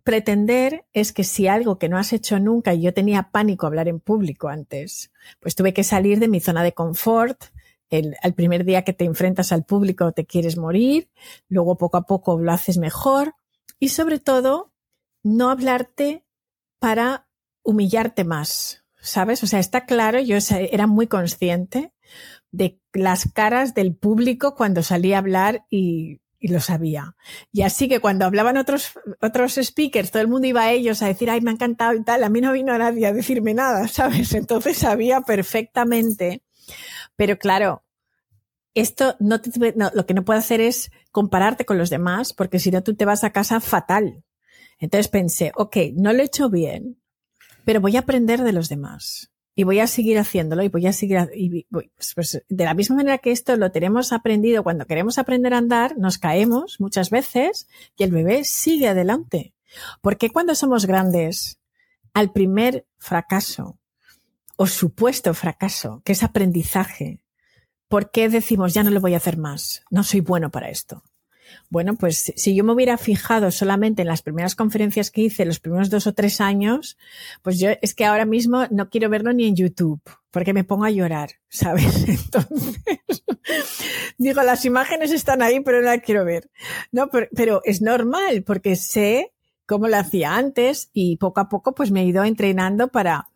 pretender 0.07 0.85
es 0.93 1.11
que 1.11 1.25
si 1.25 1.47
algo 1.47 1.77
que 1.77 1.89
no 1.89 1.97
has 1.97 2.13
hecho 2.13 2.39
nunca 2.39 2.73
y 2.73 2.81
yo 2.81 2.93
tenía 2.93 3.29
pánico 3.31 3.67
hablar 3.67 3.89
en 3.89 3.99
público 3.99 4.47
antes, 4.47 5.11
pues 5.41 5.53
tuve 5.53 5.73
que 5.73 5.83
salir 5.83 6.19
de 6.19 6.29
mi 6.29 6.39
zona 6.39 6.63
de 6.63 6.73
confort. 6.73 7.43
El, 7.89 8.15
primer 8.33 8.63
día 8.63 8.83
que 8.83 8.93
te 8.93 9.03
enfrentas 9.03 9.51
al 9.51 9.65
público 9.65 10.13
te 10.13 10.25
quieres 10.25 10.57
morir, 10.57 11.09
luego 11.49 11.77
poco 11.77 11.97
a 11.97 12.05
poco 12.05 12.39
lo 12.39 12.53
haces 12.53 12.77
mejor 12.77 13.35
y 13.79 13.89
sobre 13.89 14.19
todo 14.19 14.71
no 15.23 15.49
hablarte 15.49 16.23
para 16.79 17.27
humillarte 17.63 18.23
más, 18.23 18.85
¿sabes? 19.01 19.43
O 19.43 19.47
sea, 19.47 19.59
está 19.59 19.85
claro, 19.85 20.21
yo 20.21 20.37
era 20.71 20.87
muy 20.87 21.07
consciente 21.07 21.91
de 22.51 22.79
las 22.93 23.31
caras 23.31 23.73
del 23.73 23.95
público 23.95 24.55
cuando 24.55 24.83
salía 24.83 25.17
a 25.17 25.19
hablar 25.19 25.65
y, 25.69 26.21
lo 26.39 26.61
sabía. 26.61 27.15
Y 27.51 27.63
así 27.63 27.89
que 27.89 27.99
cuando 27.99 28.23
hablaban 28.25 28.57
otros, 28.57 28.93
otros 29.21 29.59
speakers, 29.61 30.11
todo 30.11 30.21
el 30.21 30.29
mundo 30.29 30.47
iba 30.47 30.61
a 30.61 30.71
ellos 30.71 31.01
a 31.01 31.07
decir, 31.07 31.29
ay, 31.29 31.41
me 31.41 31.49
ha 31.49 31.53
encantado 31.53 31.93
y 31.93 32.03
tal. 32.03 32.23
A 32.23 32.29
mí 32.29 32.39
no 32.39 32.53
vino 32.53 32.77
nadie 32.77 33.05
a 33.07 33.11
decirme 33.11 33.53
nada, 33.53 33.87
¿sabes? 33.89 34.33
Entonces 34.33 34.77
sabía 34.77 35.21
perfectamente. 35.21 36.43
Pero 37.17 37.37
claro, 37.37 37.83
esto 38.75 39.17
no, 39.19 39.41
te, 39.41 39.73
no 39.75 39.91
lo 39.93 40.05
que 40.05 40.13
no 40.13 40.23
puedo 40.23 40.39
hacer 40.39 40.61
es 40.61 40.91
compararte 41.11 41.65
con 41.65 41.77
los 41.77 41.89
demás, 41.89 42.33
porque 42.33 42.59
si 42.59 42.71
no 42.71 42.81
tú 42.81 42.95
te 42.95 43.05
vas 43.05 43.23
a 43.23 43.31
casa 43.31 43.59
fatal. 43.59 44.23
Entonces 44.79 45.09
pensé, 45.09 45.51
ok, 45.55 45.77
no 45.95 46.13
lo 46.13 46.21
he 46.21 46.25
hecho 46.25 46.49
bien, 46.49 47.01
pero 47.65 47.81
voy 47.81 47.97
a 47.97 48.01
aprender 48.01 48.43
de 48.43 48.53
los 48.53 48.69
demás 48.69 49.31
y 49.57 49.63
voy 49.63 49.79
a 49.79 49.87
seguir 49.87 50.19
haciéndolo 50.19 50.61
y 50.61 50.67
voy 50.67 50.85
a 50.85 50.93
seguir, 50.93 51.31
y 51.33 51.63
pues, 51.63 52.13
pues, 52.13 52.43
de 52.47 52.63
la 52.63 52.75
misma 52.75 52.97
manera 52.97 53.17
que 53.17 53.31
esto 53.31 53.55
lo 53.55 53.71
tenemos 53.71 54.13
aprendido 54.13 54.61
cuando 54.61 54.85
queremos 54.85 55.17
aprender 55.17 55.55
a 55.55 55.57
andar, 55.57 55.97
nos 55.97 56.19
caemos 56.19 56.79
muchas 56.79 57.09
veces 57.09 57.67
y 57.97 58.03
el 58.03 58.11
bebé 58.11 58.43
sigue 58.43 58.87
adelante. 58.87 59.55
Porque 60.01 60.29
cuando 60.29 60.53
somos 60.53 60.85
grandes, 60.85 61.59
al 62.13 62.31
primer 62.31 62.85
fracaso 62.99 63.79
o 64.57 64.67
supuesto 64.67 65.33
fracaso, 65.33 66.03
que 66.05 66.11
es 66.11 66.21
aprendizaje, 66.21 67.23
¿por 67.87 68.11
qué 68.11 68.29
decimos 68.29 68.75
ya 68.75 68.83
no 68.83 68.91
lo 68.91 69.01
voy 69.01 69.15
a 69.15 69.17
hacer 69.17 69.37
más? 69.37 69.81
No 69.89 70.03
soy 70.03 70.19
bueno 70.19 70.51
para 70.51 70.69
esto. 70.69 71.01
Bueno, 71.69 71.95
pues 71.95 72.33
si 72.35 72.55
yo 72.55 72.63
me 72.63 72.73
hubiera 72.73 72.97
fijado 72.97 73.51
solamente 73.51 74.01
en 74.01 74.07
las 74.07 74.21
primeras 74.21 74.55
conferencias 74.55 75.11
que 75.11 75.21
hice, 75.21 75.45
los 75.45 75.59
primeros 75.59 75.89
dos 75.89 76.07
o 76.07 76.13
tres 76.13 76.41
años, 76.41 76.97
pues 77.41 77.59
yo 77.59 77.69
es 77.81 77.93
que 77.93 78.05
ahora 78.05 78.25
mismo 78.25 78.65
no 78.71 78.89
quiero 78.89 79.09
verlo 79.09 79.33
ni 79.33 79.45
en 79.45 79.55
YouTube, 79.55 80.01
porque 80.31 80.53
me 80.53 80.63
pongo 80.63 80.85
a 80.85 80.91
llorar, 80.91 81.31
¿sabes? 81.49 82.07
Entonces, 82.07 82.81
digo, 84.17 84.43
las 84.43 84.65
imágenes 84.65 85.11
están 85.11 85.41
ahí, 85.41 85.59
pero 85.59 85.79
no 85.79 85.85
las 85.85 86.01
quiero 86.01 86.25
ver. 86.25 86.49
No, 86.91 87.09
pero, 87.09 87.61
es 87.63 87.81
normal, 87.81 88.43
porque 88.43 88.75
sé 88.75 89.33
cómo 89.65 89.87
lo 89.87 89.97
hacía 89.97 90.35
antes 90.35 90.89
y 90.93 91.17
poco 91.17 91.41
a 91.41 91.49
poco 91.49 91.75
pues 91.75 91.91
me 91.91 92.01
he 92.01 92.05
ido 92.05 92.23
entrenando 92.23 92.87
para, 92.87 93.27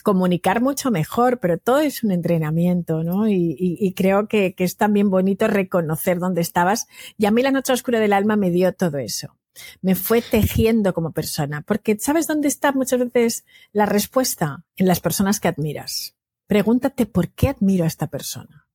comunicar 0.00 0.62
mucho 0.62 0.90
mejor, 0.90 1.38
pero 1.38 1.58
todo 1.58 1.80
es 1.80 2.02
un 2.02 2.12
entrenamiento, 2.12 3.02
¿no? 3.02 3.28
Y, 3.28 3.92
creo 3.94 4.26
que, 4.26 4.54
es 4.56 4.76
también 4.76 5.10
bonito 5.10 5.48
reconocer 5.48 6.18
dónde 6.18 6.40
estabas. 6.40 6.86
Y 7.18 7.26
a 7.26 7.30
mí 7.30 7.42
la 7.42 7.50
noche 7.50 7.72
oscura 7.72 8.00
del 8.00 8.14
alma 8.14 8.36
me 8.36 8.50
dio 8.50 8.72
todo 8.72 8.98
eso. 8.98 9.36
Me 9.82 9.94
fue 9.94 10.22
tejiendo 10.22 10.94
como 10.94 11.12
persona, 11.12 11.60
porque 11.60 11.98
¿sabes 11.98 12.26
dónde 12.26 12.48
está 12.48 12.72
muchas 12.72 13.00
veces 13.00 13.44
la 13.72 13.84
respuesta? 13.84 14.64
En 14.76 14.86
las 14.86 15.00
personas 15.00 15.40
que 15.40 15.48
admiras. 15.48 16.16
Pregúntate 16.46 17.04
por 17.04 17.28
qué 17.28 17.48
admiro 17.48 17.84
a 17.84 17.88
esta 17.88 18.06
persona. 18.06 18.66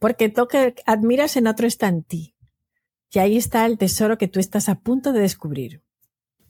Porque 0.00 0.32
lo 0.36 0.48
que 0.48 0.74
admiras 0.84 1.36
en 1.36 1.46
otro 1.46 1.66
está 1.68 1.86
en 1.86 2.02
ti. 2.02 2.34
Y 3.12 3.20
ahí 3.20 3.36
está 3.36 3.64
el 3.66 3.78
tesoro 3.78 4.18
que 4.18 4.26
tú 4.26 4.40
estás 4.40 4.68
a 4.68 4.80
punto 4.80 5.12
de 5.12 5.20
descubrir. 5.20 5.82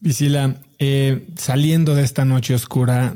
Visila, 0.01 0.57
eh, 0.79 1.29
saliendo 1.37 1.95
de 1.95 2.03
esta 2.03 2.25
noche 2.25 2.55
oscura, 2.55 3.15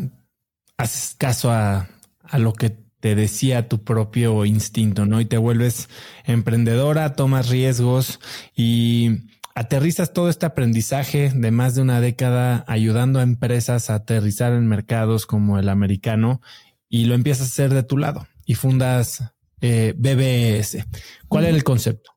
haces 0.79 1.15
caso 1.19 1.51
a, 1.51 1.89
lo 2.33 2.53
que 2.53 2.71
te 3.01 3.15
decía 3.15 3.69
tu 3.69 3.85
propio 3.85 4.45
instinto, 4.45 5.07
¿no? 5.07 5.21
Y 5.21 5.25
te 5.25 5.39
vuelves 5.39 5.89
emprendedora, 6.25 7.15
tomas 7.15 7.49
riesgos 7.49 8.21
y 8.55 9.29
aterrizas 9.55 10.13
todo 10.13 10.29
este 10.29 10.47
aprendizaje 10.47 11.31
de 11.35 11.51
más 11.51 11.75
de 11.75 11.83
una 11.83 12.01
década 12.01 12.65
ayudando 12.69 13.19
a 13.19 13.23
empresas 13.23 13.91
a 13.91 13.97
aterrizar 13.97 14.53
en 14.53 14.67
mercados 14.67 15.27
como 15.27 15.59
el 15.59 15.69
americano 15.69 16.41
y 16.89 17.05
lo 17.05 17.15
empiezas 17.15 17.49
a 17.49 17.51
hacer 17.51 17.75
de 17.75 17.83
tu 17.83 17.99
lado 17.99 18.27
y 18.45 18.55
fundas 18.55 19.25
eh, 19.61 19.95
BBS. 19.97 20.87
¿Cuál 21.29 21.47
era 21.47 21.57
el 21.57 21.65
concepto? 21.65 22.13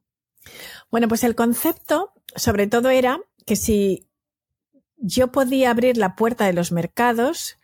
Bueno, 0.91 1.07
pues 1.07 1.23
el 1.23 1.35
concepto 1.35 2.11
sobre 2.35 2.67
todo 2.67 2.89
era 2.89 3.19
que 3.45 3.55
si 3.55 4.07
yo 4.97 5.31
podía 5.31 5.71
abrir 5.71 5.97
la 5.97 6.15
puerta 6.15 6.45
de 6.45 6.53
los 6.53 6.71
mercados, 6.71 7.57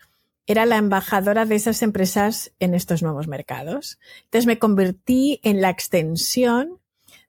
era 0.48 0.66
la 0.66 0.78
embajadora 0.78 1.46
de 1.46 1.56
esas 1.56 1.82
empresas 1.84 2.54
en 2.60 2.74
estos 2.74 3.04
nuevos 3.04 3.28
mercados. 3.28 4.00
Entonces 4.24 4.48
me 4.48 4.58
convertí 4.58 5.40
en 5.44 5.62
la 5.62 5.70
extensión 5.70 6.80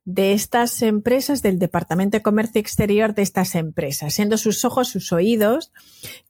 de 0.04 0.32
estas 0.32 0.80
empresas, 0.80 1.42
del 1.42 1.58
Departamento 1.58 2.16
de 2.16 2.22
Comercio 2.22 2.60
Exterior 2.60 3.14
de 3.14 3.22
estas 3.22 3.54
empresas, 3.54 4.14
siendo 4.14 4.38
sus 4.38 4.64
ojos, 4.64 4.88
sus 4.88 5.12
oídos 5.12 5.70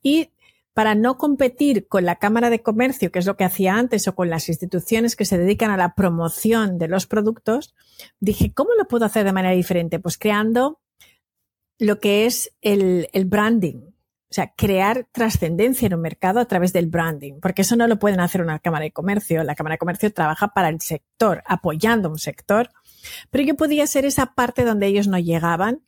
y 0.02 0.30
para 0.78 0.94
no 0.94 1.18
competir 1.18 1.88
con 1.88 2.04
la 2.04 2.16
Cámara 2.16 2.50
de 2.50 2.62
Comercio, 2.62 3.10
que 3.10 3.18
es 3.18 3.26
lo 3.26 3.36
que 3.36 3.42
hacía 3.42 3.74
antes, 3.74 4.06
o 4.06 4.14
con 4.14 4.30
las 4.30 4.48
instituciones 4.48 5.16
que 5.16 5.24
se 5.24 5.36
dedican 5.36 5.72
a 5.72 5.76
la 5.76 5.94
promoción 5.94 6.78
de 6.78 6.86
los 6.86 7.06
productos, 7.06 7.74
dije, 8.20 8.52
¿cómo 8.52 8.70
lo 8.78 8.86
puedo 8.86 9.04
hacer 9.04 9.24
de 9.24 9.32
manera 9.32 9.54
diferente? 9.54 9.98
Pues 9.98 10.18
creando 10.18 10.80
lo 11.80 11.98
que 11.98 12.26
es 12.26 12.52
el, 12.60 13.08
branding. 13.26 13.87
O 14.30 14.34
sea, 14.34 14.52
crear 14.54 15.06
trascendencia 15.10 15.86
en 15.86 15.94
un 15.94 16.02
mercado 16.02 16.38
a 16.38 16.44
través 16.44 16.74
del 16.74 16.86
branding, 16.86 17.40
porque 17.40 17.62
eso 17.62 17.76
no 17.76 17.86
lo 17.86 17.98
pueden 17.98 18.20
hacer 18.20 18.42
una 18.42 18.58
Cámara 18.58 18.84
de 18.84 18.92
Comercio. 18.92 19.42
La 19.42 19.54
Cámara 19.54 19.74
de 19.74 19.78
Comercio 19.78 20.12
trabaja 20.12 20.48
para 20.48 20.68
el 20.68 20.82
sector, 20.82 21.42
apoyando 21.46 22.10
un 22.10 22.18
sector, 22.18 22.70
pero 23.30 23.44
yo 23.44 23.56
podía 23.56 23.86
ser 23.86 24.04
esa 24.04 24.34
parte 24.34 24.64
donde 24.64 24.86
ellos 24.86 25.08
no 25.08 25.18
llegaban 25.18 25.80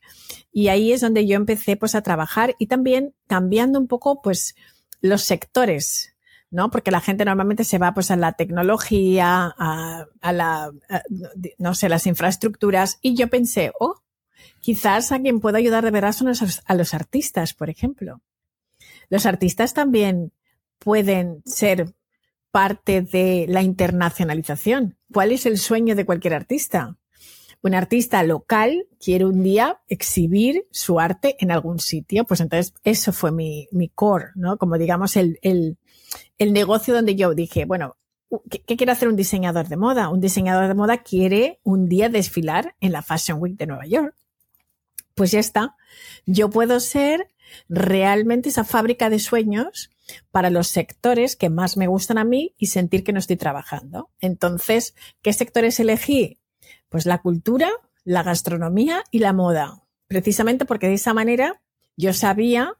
y 0.51 0.69
ahí 0.69 0.91
es 0.91 1.01
donde 1.01 1.27
yo 1.27 1.35
empecé 1.35 1.77
pues 1.77 1.93
a 1.93 2.01
trabajar 2.01 2.55
y 2.57 2.65
también 2.65 3.13
cambiando 3.27 3.79
un 3.79 3.87
poco 3.87 4.23
pues 4.23 4.55
los 5.01 5.21
sectores, 5.21 6.15
¿no? 6.49 6.71
Porque 6.71 6.91
la 6.91 7.01
gente 7.01 7.25
normalmente 7.25 7.63
se 7.63 7.77
va 7.77 7.93
pues 7.93 8.11
a 8.11 8.15
la 8.15 8.33
tecnología, 8.33 9.53
a, 9.57 10.33
la, 10.33 10.71
no 11.57 11.75
sé, 11.75 11.89
las 11.89 12.07
infraestructuras. 12.07 12.97
Y 13.01 13.15
yo 13.15 13.29
pensé, 13.29 13.71
oh, 13.79 14.01
quizás 14.61 15.11
a 15.11 15.19
quien 15.19 15.39
pueda 15.39 15.59
ayudar 15.59 15.83
de 15.83 15.91
verdad 15.91 16.11
son 16.11 16.27
a 16.65 16.75
los 16.75 16.93
artistas, 16.93 17.53
por 17.53 17.69
ejemplo. 17.69 18.21
Los 19.11 19.27
artistas 19.27 19.75
también 19.75 20.31
pueden 20.79 21.43
ser 21.45 21.93
parte 22.49 23.03
de 23.03 23.45
la 23.47 23.61
internacionalización. 23.61 24.97
¿Cuál 25.13 25.31
es 25.31 25.45
el 25.45 25.59
sueño 25.59 25.95
de 25.95 26.05
cualquier 26.05 26.33
artista? 26.33 26.97
un 27.63 27.75
artista 27.75 28.23
local 28.23 28.87
quiere 28.99 29.25
un 29.25 29.43
día 29.43 29.81
exhibir 29.87 30.65
su 30.71 30.99
arte 30.99 31.35
en 31.39 31.51
algún 31.51 31.79
sitio, 31.79 32.25
pues 32.25 32.41
entonces 32.41 32.73
eso 32.83 33.13
fue 33.13 33.31
mi, 33.31 33.67
mi 33.71 33.89
core, 33.89 34.29
¿no? 34.35 34.57
Como 34.57 34.77
digamos 34.77 35.15
el, 35.15 35.39
el, 35.43 35.77
negocio 36.53 36.93
donde 36.93 37.15
yo 37.15 37.35
dije, 37.35 37.65
bueno, 37.65 37.97
¿qué, 38.49 38.63
¿qué, 38.63 38.77
quiere 38.77 38.91
hacer 38.91 39.07
un 39.07 39.15
diseñador 39.15 39.67
de 39.67 39.77
moda? 39.77 40.09
Un 40.09 40.21
diseñador 40.21 40.67
de 40.67 40.73
moda 40.73 41.03
quiere 41.03 41.59
un 41.63 41.87
día 41.87 42.09
desfilar 42.09 42.75
en 42.79 42.93
la 42.93 43.03
Fashion 43.03 43.39
Week 43.39 43.57
de 43.57 43.67
Nueva 43.67 43.85
York. 43.85 44.15
Pues 45.13 45.31
ya 45.31 45.39
está. 45.39 45.75
Yo 46.25 46.49
puedo 46.49 46.79
ser 46.79 47.27
realmente 47.69 48.49
esa 48.49 48.63
fábrica 48.63 49.09
de 49.09 49.19
sueños 49.19 49.91
para 50.31 50.49
los 50.49 50.67
sectores 50.67 51.35
que 51.35 51.49
más 51.49 51.77
me 51.77 51.87
gustan 51.87 52.17
a 52.17 52.23
mí 52.23 52.53
y 52.57 52.67
sentir 52.67 53.03
que 53.03 53.13
no 53.13 53.19
estoy 53.19 53.37
trabajando. 53.37 54.09
Entonces, 54.19 54.95
¿qué 55.21 55.33
sectores 55.33 55.79
elegí? 55.79 56.39
Pues 56.89 57.05
la 57.05 57.19
cultura, 57.19 57.69
la 58.03 58.23
gastronomía 58.23 59.03
y 59.11 59.19
la 59.19 59.33
moda. 59.33 59.83
Precisamente 60.07 60.65
porque 60.65 60.87
de 60.87 60.95
esa 60.95 61.13
manera 61.13 61.61
yo 61.95 62.13
sabía 62.13 62.77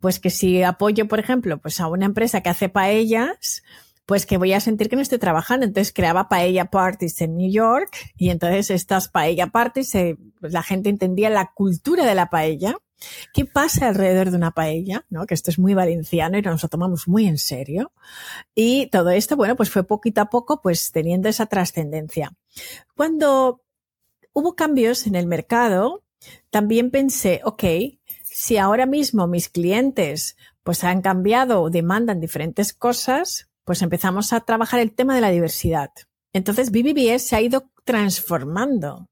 pues 0.00 0.18
que 0.18 0.30
si 0.30 0.62
apoyo, 0.62 1.06
por 1.08 1.20
ejemplo, 1.20 1.58
pues 1.58 1.80
a 1.80 1.86
una 1.86 2.06
empresa 2.06 2.40
que 2.40 2.48
hace 2.48 2.68
paellas, 2.68 3.62
pues 4.06 4.26
que 4.26 4.38
voy 4.38 4.52
a 4.52 4.60
sentir 4.60 4.88
que 4.88 4.96
no 4.96 5.02
estoy 5.02 5.18
trabajando. 5.18 5.66
Entonces 5.66 5.92
creaba 5.92 6.28
paella 6.28 6.66
parties 6.66 7.20
en 7.20 7.36
New 7.36 7.50
York 7.50 7.90
y 8.16 8.30
entonces 8.30 8.70
estas 8.70 9.08
paella 9.08 9.48
parties, 9.48 9.92
la 10.40 10.62
gente 10.62 10.88
entendía 10.88 11.30
la 11.30 11.52
cultura 11.54 12.04
de 12.04 12.14
la 12.14 12.30
paella. 12.30 12.76
¿Qué 13.32 13.44
pasa 13.44 13.88
alrededor 13.88 14.30
de 14.30 14.36
una 14.36 14.52
paella? 14.52 15.04
¿No? 15.08 15.26
Que 15.26 15.34
esto 15.34 15.50
es 15.50 15.58
muy 15.58 15.74
valenciano 15.74 16.38
y 16.38 16.42
nos 16.42 16.62
lo 16.62 16.68
tomamos 16.68 17.08
muy 17.08 17.26
en 17.26 17.38
serio. 17.38 17.92
Y 18.54 18.88
todo 18.88 19.10
esto, 19.10 19.36
bueno, 19.36 19.56
pues 19.56 19.70
fue 19.70 19.84
poquito 19.84 20.20
a 20.20 20.30
poco, 20.30 20.60
pues 20.62 20.92
teniendo 20.92 21.28
esa 21.28 21.46
trascendencia. 21.46 22.32
Cuando 22.96 23.62
hubo 24.32 24.54
cambios 24.54 25.06
en 25.06 25.14
el 25.14 25.26
mercado, 25.26 26.04
también 26.50 26.90
pensé, 26.90 27.40
ok, 27.44 27.64
si 28.22 28.56
ahora 28.58 28.86
mismo 28.86 29.26
mis 29.26 29.48
clientes 29.48 30.36
pues 30.62 30.84
han 30.84 31.02
cambiado 31.02 31.62
o 31.62 31.70
demandan 31.70 32.20
diferentes 32.20 32.72
cosas, 32.72 33.48
pues 33.64 33.82
empezamos 33.82 34.32
a 34.32 34.40
trabajar 34.40 34.80
el 34.80 34.94
tema 34.94 35.14
de 35.14 35.20
la 35.20 35.30
diversidad. 35.30 35.90
Entonces 36.32 36.70
BBBS 36.70 37.26
se 37.26 37.36
ha 37.36 37.40
ido 37.40 37.70
transformando 37.84 39.08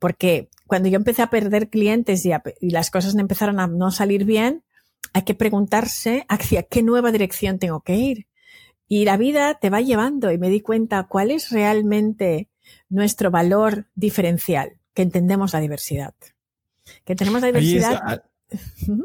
porque 0.00 0.48
cuando 0.66 0.88
yo 0.88 0.96
empecé 0.96 1.22
a 1.22 1.30
perder 1.30 1.68
clientes 1.68 2.26
y, 2.26 2.32
y, 2.60 2.70
las 2.70 2.90
cosas 2.90 3.14
empezaron 3.14 3.60
a 3.60 3.68
no 3.68 3.92
salir 3.92 4.24
bien, 4.24 4.64
hay 5.12 5.22
que 5.22 5.34
preguntarse 5.34 6.24
hacia 6.28 6.64
qué 6.64 6.82
nueva 6.82 7.12
dirección 7.12 7.58
tengo 7.60 7.82
que 7.82 7.94
ir. 7.94 8.26
Y 8.88 9.04
la 9.04 9.16
vida 9.16 9.58
te 9.60 9.70
va 9.70 9.80
llevando 9.80 10.32
y 10.32 10.38
me 10.38 10.48
di 10.48 10.60
cuenta 10.60 11.04
cuál 11.04 11.30
es 11.30 11.50
realmente 11.50 12.48
nuestro 12.88 13.30
valor 13.30 13.86
diferencial, 13.94 14.78
que 14.94 15.02
entendemos 15.02 15.52
la 15.52 15.60
diversidad. 15.60 16.14
Que 17.04 17.14
tenemos 17.14 17.42
la 17.42 17.48
diversidad. 17.48 18.24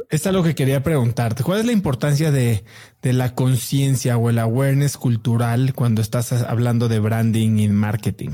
Esta 0.10 0.30
es 0.30 0.36
lo 0.36 0.44
que 0.44 0.56
quería 0.56 0.82
preguntarte. 0.82 1.44
¿Cuál 1.44 1.60
es 1.60 1.66
la 1.66 1.72
importancia 1.72 2.32
de, 2.32 2.64
de 3.02 3.14
la 3.14 3.36
conciencia 3.36 4.18
o 4.18 4.30
el 4.30 4.40
awareness 4.40 4.98
cultural 4.98 5.74
cuando 5.76 6.02
estás 6.02 6.32
hablando 6.32 6.88
de 6.88 7.00
branding 7.00 7.60
y 7.60 7.68
marketing? 7.70 8.32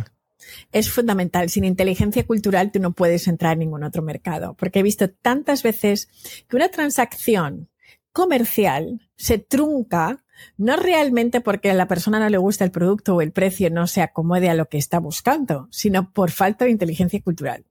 Es 0.71 0.89
fundamental. 0.91 1.49
Sin 1.49 1.63
inteligencia 1.63 2.25
cultural 2.25 2.71
tú 2.71 2.79
no 2.79 2.91
puedes 2.93 3.27
entrar 3.27 3.53
en 3.53 3.59
ningún 3.59 3.83
otro 3.83 4.01
mercado, 4.01 4.55
porque 4.55 4.79
he 4.79 4.83
visto 4.83 5.09
tantas 5.09 5.63
veces 5.63 6.09
que 6.47 6.55
una 6.55 6.69
transacción 6.69 7.69
comercial 8.11 9.09
se 9.15 9.37
trunca 9.37 10.23
no 10.57 10.75
realmente 10.75 11.41
porque 11.41 11.71
a 11.71 11.73
la 11.73 11.87
persona 11.87 12.19
no 12.19 12.29
le 12.29 12.37
gusta 12.37 12.63
el 12.63 12.71
producto 12.71 13.15
o 13.15 13.21
el 13.21 13.31
precio 13.31 13.69
no 13.69 13.87
se 13.87 14.01
acomode 14.01 14.49
a 14.49 14.55
lo 14.55 14.67
que 14.67 14.77
está 14.77 14.99
buscando, 14.99 15.67
sino 15.71 16.11
por 16.11 16.31
falta 16.31 16.65
de 16.65 16.71
inteligencia 16.71 17.21
cultural. 17.21 17.65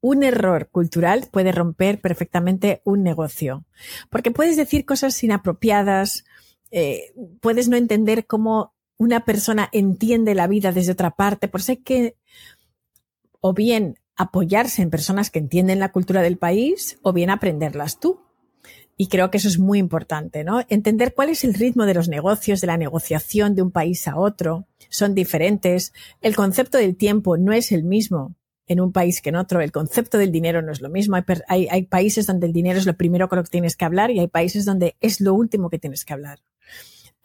Un 0.00 0.22
error 0.22 0.68
cultural 0.70 1.26
puede 1.30 1.50
romper 1.50 2.00
perfectamente 2.00 2.82
un 2.84 3.02
negocio, 3.02 3.64
porque 4.10 4.30
puedes 4.30 4.56
decir 4.56 4.84
cosas 4.84 5.22
inapropiadas, 5.24 6.24
eh, 6.70 7.12
puedes 7.40 7.68
no 7.68 7.76
entender 7.76 8.26
cómo 8.26 8.74
una 8.98 9.24
persona 9.24 9.68
entiende 9.72 10.34
la 10.34 10.46
vida 10.46 10.72
desde 10.72 10.92
otra 10.92 11.12
parte, 11.12 11.48
por 11.48 11.62
ser 11.62 11.78
que 11.82 12.16
o 13.40 13.54
bien 13.54 13.98
apoyarse 14.16 14.82
en 14.82 14.90
personas 14.90 15.30
que 15.30 15.38
entienden 15.38 15.78
la 15.78 15.92
cultura 15.92 16.22
del 16.22 16.36
país 16.36 16.98
o 17.02 17.12
bien 17.12 17.30
aprenderlas 17.30 18.00
tú. 18.00 18.20
Y 19.00 19.06
creo 19.06 19.30
que 19.30 19.38
eso 19.38 19.46
es 19.46 19.60
muy 19.60 19.78
importante, 19.78 20.42
¿no? 20.42 20.60
Entender 20.68 21.14
cuál 21.14 21.28
es 21.28 21.44
el 21.44 21.54
ritmo 21.54 21.86
de 21.86 21.94
los 21.94 22.08
negocios, 22.08 22.60
de 22.60 22.66
la 22.66 22.76
negociación 22.76 23.54
de 23.54 23.62
un 23.62 23.70
país 23.70 24.08
a 24.08 24.18
otro. 24.18 24.66
Son 24.88 25.14
diferentes. 25.14 25.92
El 26.20 26.34
concepto 26.34 26.78
del 26.78 26.96
tiempo 26.96 27.36
no 27.36 27.52
es 27.52 27.70
el 27.70 27.84
mismo 27.84 28.34
en 28.66 28.80
un 28.80 28.90
país 28.90 29.22
que 29.22 29.28
en 29.28 29.36
otro. 29.36 29.60
El 29.60 29.70
concepto 29.70 30.18
del 30.18 30.32
dinero 30.32 30.62
no 30.62 30.72
es 30.72 30.80
lo 30.80 30.90
mismo. 30.90 31.16
Hay, 31.46 31.68
hay, 31.70 31.82
países 31.84 32.26
donde 32.26 32.48
el 32.48 32.52
dinero 32.52 32.76
es 32.80 32.86
lo 32.86 32.96
primero 32.96 33.28
con 33.28 33.38
lo 33.38 33.44
que 33.44 33.50
tienes 33.50 33.76
que 33.76 33.84
hablar 33.84 34.10
y 34.10 34.18
hay 34.18 34.26
países 34.26 34.64
donde 34.64 34.96
es 35.00 35.20
lo 35.20 35.32
último 35.32 35.70
que 35.70 35.78
tienes 35.78 36.04
que 36.04 36.14
hablar. 36.14 36.40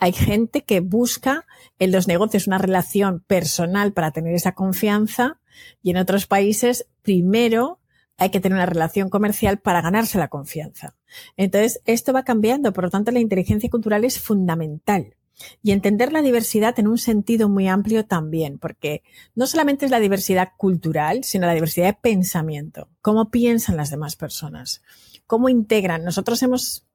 Hay 0.03 0.11
gente 0.11 0.65
que 0.65 0.81
busca 0.81 1.45
en 1.79 1.93
los 1.93 2.09
negocios 2.09 2.45
una 2.47 2.57
relación 2.57 3.21
personal 3.25 3.93
para 3.93 4.11
tener 4.11 4.35
esa 4.35 4.51
confianza 4.51 5.39
y 5.81 5.91
en 5.91 5.97
otros 5.97 6.27
países 6.27 6.89
primero 7.03 7.79
hay 8.17 8.29
que 8.29 8.41
tener 8.41 8.57
una 8.57 8.65
relación 8.65 9.09
comercial 9.09 9.59
para 9.59 9.81
ganarse 9.81 10.17
la 10.17 10.27
confianza. 10.27 10.97
Entonces, 11.37 11.79
esto 11.85 12.11
va 12.11 12.25
cambiando, 12.25 12.73
por 12.73 12.83
lo 12.83 12.89
tanto, 12.89 13.11
la 13.11 13.21
inteligencia 13.21 13.69
cultural 13.69 14.03
es 14.03 14.19
fundamental. 14.19 15.15
Y 15.61 15.71
entender 15.71 16.11
la 16.11 16.21
diversidad 16.21 16.77
en 16.79 16.89
un 16.89 16.97
sentido 16.97 17.47
muy 17.47 17.69
amplio 17.69 18.05
también, 18.05 18.59
porque 18.59 19.03
no 19.35 19.47
solamente 19.47 19.85
es 19.85 19.91
la 19.91 20.01
diversidad 20.01 20.49
cultural, 20.57 21.23
sino 21.23 21.47
la 21.47 21.53
diversidad 21.53 21.87
de 21.87 21.99
pensamiento. 22.01 22.89
Cómo 23.01 23.31
piensan 23.31 23.77
las 23.77 23.89
demás 23.89 24.17
personas, 24.17 24.81
cómo 25.27 25.47
integran. 25.47 26.03
Nosotros 26.03 26.43
hemos, 26.43 26.85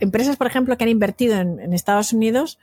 empresas, 0.00 0.36
por 0.36 0.46
ejemplo, 0.46 0.76
que 0.76 0.84
han 0.84 0.90
invertido 0.90 1.36
en, 1.36 1.72
Estados 1.72 2.12
Unidos 2.12 2.58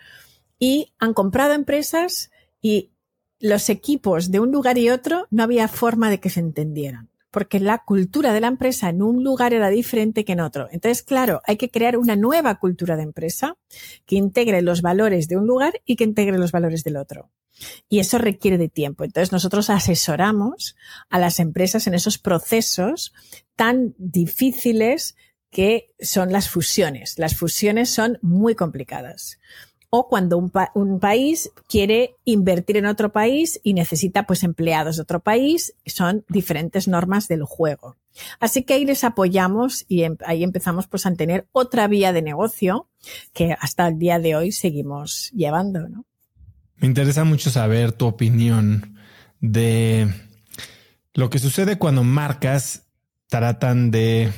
y 0.60 0.94
han 1.00 1.14
comprado 1.14 1.54
empresas 1.54 2.32
y 2.62 2.92
los 3.40 3.70
equipos 3.70 4.32
de 4.32 4.40
un 4.40 4.52
lugar 4.52 4.78
y 4.78 4.90
otro 4.90 5.28
no 5.32 5.44
había 5.44 5.68
forma 5.68 6.10
de 6.10 6.20
que 6.20 6.30
se 6.30 6.40
entendieran 6.40 7.10
porque 7.32 7.62
la 7.62 7.80
cultura 7.80 8.34
de 8.34 8.42
la 8.42 8.48
empresa 8.48 8.90
en 8.90 9.02
un 9.02 9.24
lugar 9.24 9.54
era 9.54 9.70
diferente 9.70 10.26
que 10.26 10.34
en 10.34 10.42
otro. 10.42 10.68
Entonces, 10.70 11.02
claro, 11.02 11.42
hay 11.46 11.56
que 11.56 11.72
crear 11.72 11.98
una 11.98 12.18
nueva 12.18 12.60
cultura 12.60 12.98
de 12.98 13.04
empresa 13.04 13.56
que 14.06 14.18
integre 14.18 14.62
los 14.62 14.82
valores 14.82 15.30
de 15.30 15.38
un 15.38 15.48
lugar 15.48 15.82
y 15.86 15.96
que 15.96 16.04
integre 16.04 16.38
los 16.38 16.52
valores 16.52 16.84
del 16.84 16.98
otro. 16.98 17.32
Y 17.88 18.00
eso 18.00 18.18
requiere 18.18 18.58
de 18.58 18.68
tiempo. 18.68 19.06
Entonces, 19.06 19.32
nosotros 19.32 19.70
asesoramos 19.70 20.76
a 21.10 21.20
las 21.20 21.40
empresas 21.40 21.88
en 21.88 21.94
esos 21.94 22.18
procesos 22.18 23.14
tan 23.56 23.96
difíciles 23.98 25.16
que 25.52 25.94
son 26.00 26.32
las 26.32 26.50
fusiones. 26.50 27.20
Las 27.20 27.36
fusiones 27.36 27.90
son 27.90 28.18
muy 28.22 28.56
complicadas. 28.56 29.38
o 29.94 30.08
cuando 30.08 30.38
un, 30.38 31.00
país 31.02 31.52
quiere 31.68 32.16
invertir 32.24 32.78
en 32.78 32.86
otro 32.86 33.12
país 33.12 33.60
y 33.62 33.74
necesita 33.74 34.24
pues 34.24 34.44
empleados 34.44 34.96
de 34.96 35.02
otro 35.02 35.20
país, 35.20 35.76
son 35.86 36.24
diferentes 36.30 36.88
normas 36.88 37.28
del 37.28 37.44
juego. 37.44 37.98
Así 38.40 38.64
que 38.64 38.76
ahí 38.76 38.86
les 38.86 39.04
apoyamos 39.04 39.84
y 39.90 40.04
em, 40.04 40.16
ahí 40.26 40.46
empezamos 40.46 40.88
pues 40.88 41.06
a 41.06 41.14
tener 41.14 41.46
otra 41.52 41.90
vía 41.90 42.14
de 42.14 42.22
negocio 42.22 42.88
que 43.34 43.54
hasta 43.60 43.86
el 43.90 44.00
día 44.00 44.18
de 44.20 44.38
hoy 44.38 44.54
seguimos 44.54 45.30
llevando, 45.34 45.90
¿no? 45.90 46.06
Me 46.78 46.88
interesa 46.88 47.26
mucho 47.26 47.50
saber 47.50 47.92
tu 47.92 48.08
opinión 48.08 48.98
de 49.42 50.08
lo 51.14 51.30
que 51.30 51.40
sucede 51.40 51.78
cuando 51.78 52.06
marcas 52.06 52.88
tratan 53.28 53.92
de 53.92 54.32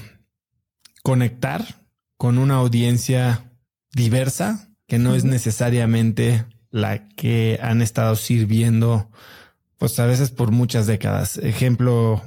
conectar 1.03 1.63
con 2.17 2.39
una 2.39 2.55
audiencia 2.55 3.51
diversa 3.93 4.69
que 4.87 4.97
no 4.97 5.13
es 5.13 5.23
necesariamente 5.23 6.45
la 6.71 7.07
que 7.09 7.59
han 7.61 7.81
estado 7.81 8.15
sirviendo, 8.15 9.11
pues 9.77 9.99
a 9.99 10.07
veces 10.07 10.31
por 10.31 10.51
muchas 10.51 10.87
décadas. 10.87 11.37
Ejemplo 11.37 12.21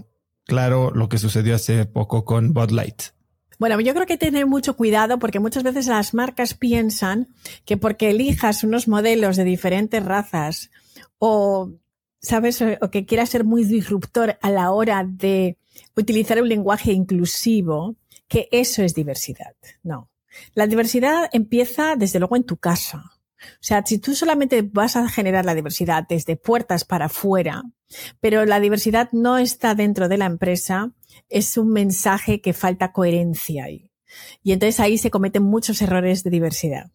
claro, 0.47 0.93
lo 0.95 1.09
que 1.09 1.19
sucedió 1.19 1.57
hace 1.57 1.85
poco 1.85 2.25
con 2.25 2.53
Bud 2.53 2.71
Light. 2.71 3.03
Bueno, 3.59 3.81
yo 3.81 3.95
creo 3.95 4.07
que 4.07 4.15
hay 4.15 4.19
que 4.19 4.27
tener 4.27 4.47
mucho 4.47 4.77
cuidado 4.77 5.19
porque 5.19 5.41
muchas 5.41 5.63
veces 5.63 5.87
las 5.87 6.15
marcas 6.15 6.55
piensan 6.55 7.29
que 7.65 7.77
porque 7.77 8.11
elijas 8.11 8.65
unos 8.65 8.87
modelos 8.87 9.37
de 9.37 9.45
diferentes 9.45 10.05
razas 10.05 10.71
o, 11.19 11.71
sabes, 12.21 12.63
o 12.81 12.91
que 12.91 13.07
quieras 13.07 13.31
ser 13.31 13.45
muy 13.45 13.65
disruptor 13.65 14.39
a 14.43 14.51
la 14.51 14.71
hora 14.71 15.05
de 15.05 15.57
utilizar 15.97 16.41
un 16.41 16.49
lenguaje 16.49 16.93
inclusivo, 16.93 17.97
que 18.29 18.49
eso 18.53 18.83
es 18.83 18.95
diversidad. 18.95 19.55
No. 19.83 20.11
La 20.55 20.67
diversidad 20.67 21.29
empieza 21.33 21.97
desde 21.97 22.19
luego 22.19 22.37
en 22.37 22.45
tu 22.45 22.57
casa. 22.57 23.13
O 23.43 23.63
sea, 23.63 23.83
si 23.85 23.99
tú 23.99 24.15
solamente 24.15 24.63
vas 24.63 24.97
a 24.97 25.09
generar 25.09 25.45
la 25.45 25.55
diversidad 25.55 26.05
desde 26.09 26.37
puertas 26.37 26.85
para 26.85 27.07
afuera, 27.07 27.63
pero 28.21 28.45
la 28.45 28.61
diversidad 28.61 29.09
no 29.13 29.39
está 29.39 29.75
dentro 29.75 30.09
de 30.09 30.19
la 30.19 30.27
empresa, 30.27 30.93
es 31.29 31.57
un 31.57 31.71
mensaje 31.71 32.41
que 32.41 32.53
falta 32.53 32.93
coherencia 32.93 33.65
ahí. 33.65 33.91
Y 34.43 34.53
entonces 34.53 34.81
ahí 34.81 34.99
se 34.99 35.11
cometen 35.11 35.43
muchos 35.43 35.83
errores 35.83 36.25
de 36.25 36.31
diversidad. 36.31 36.91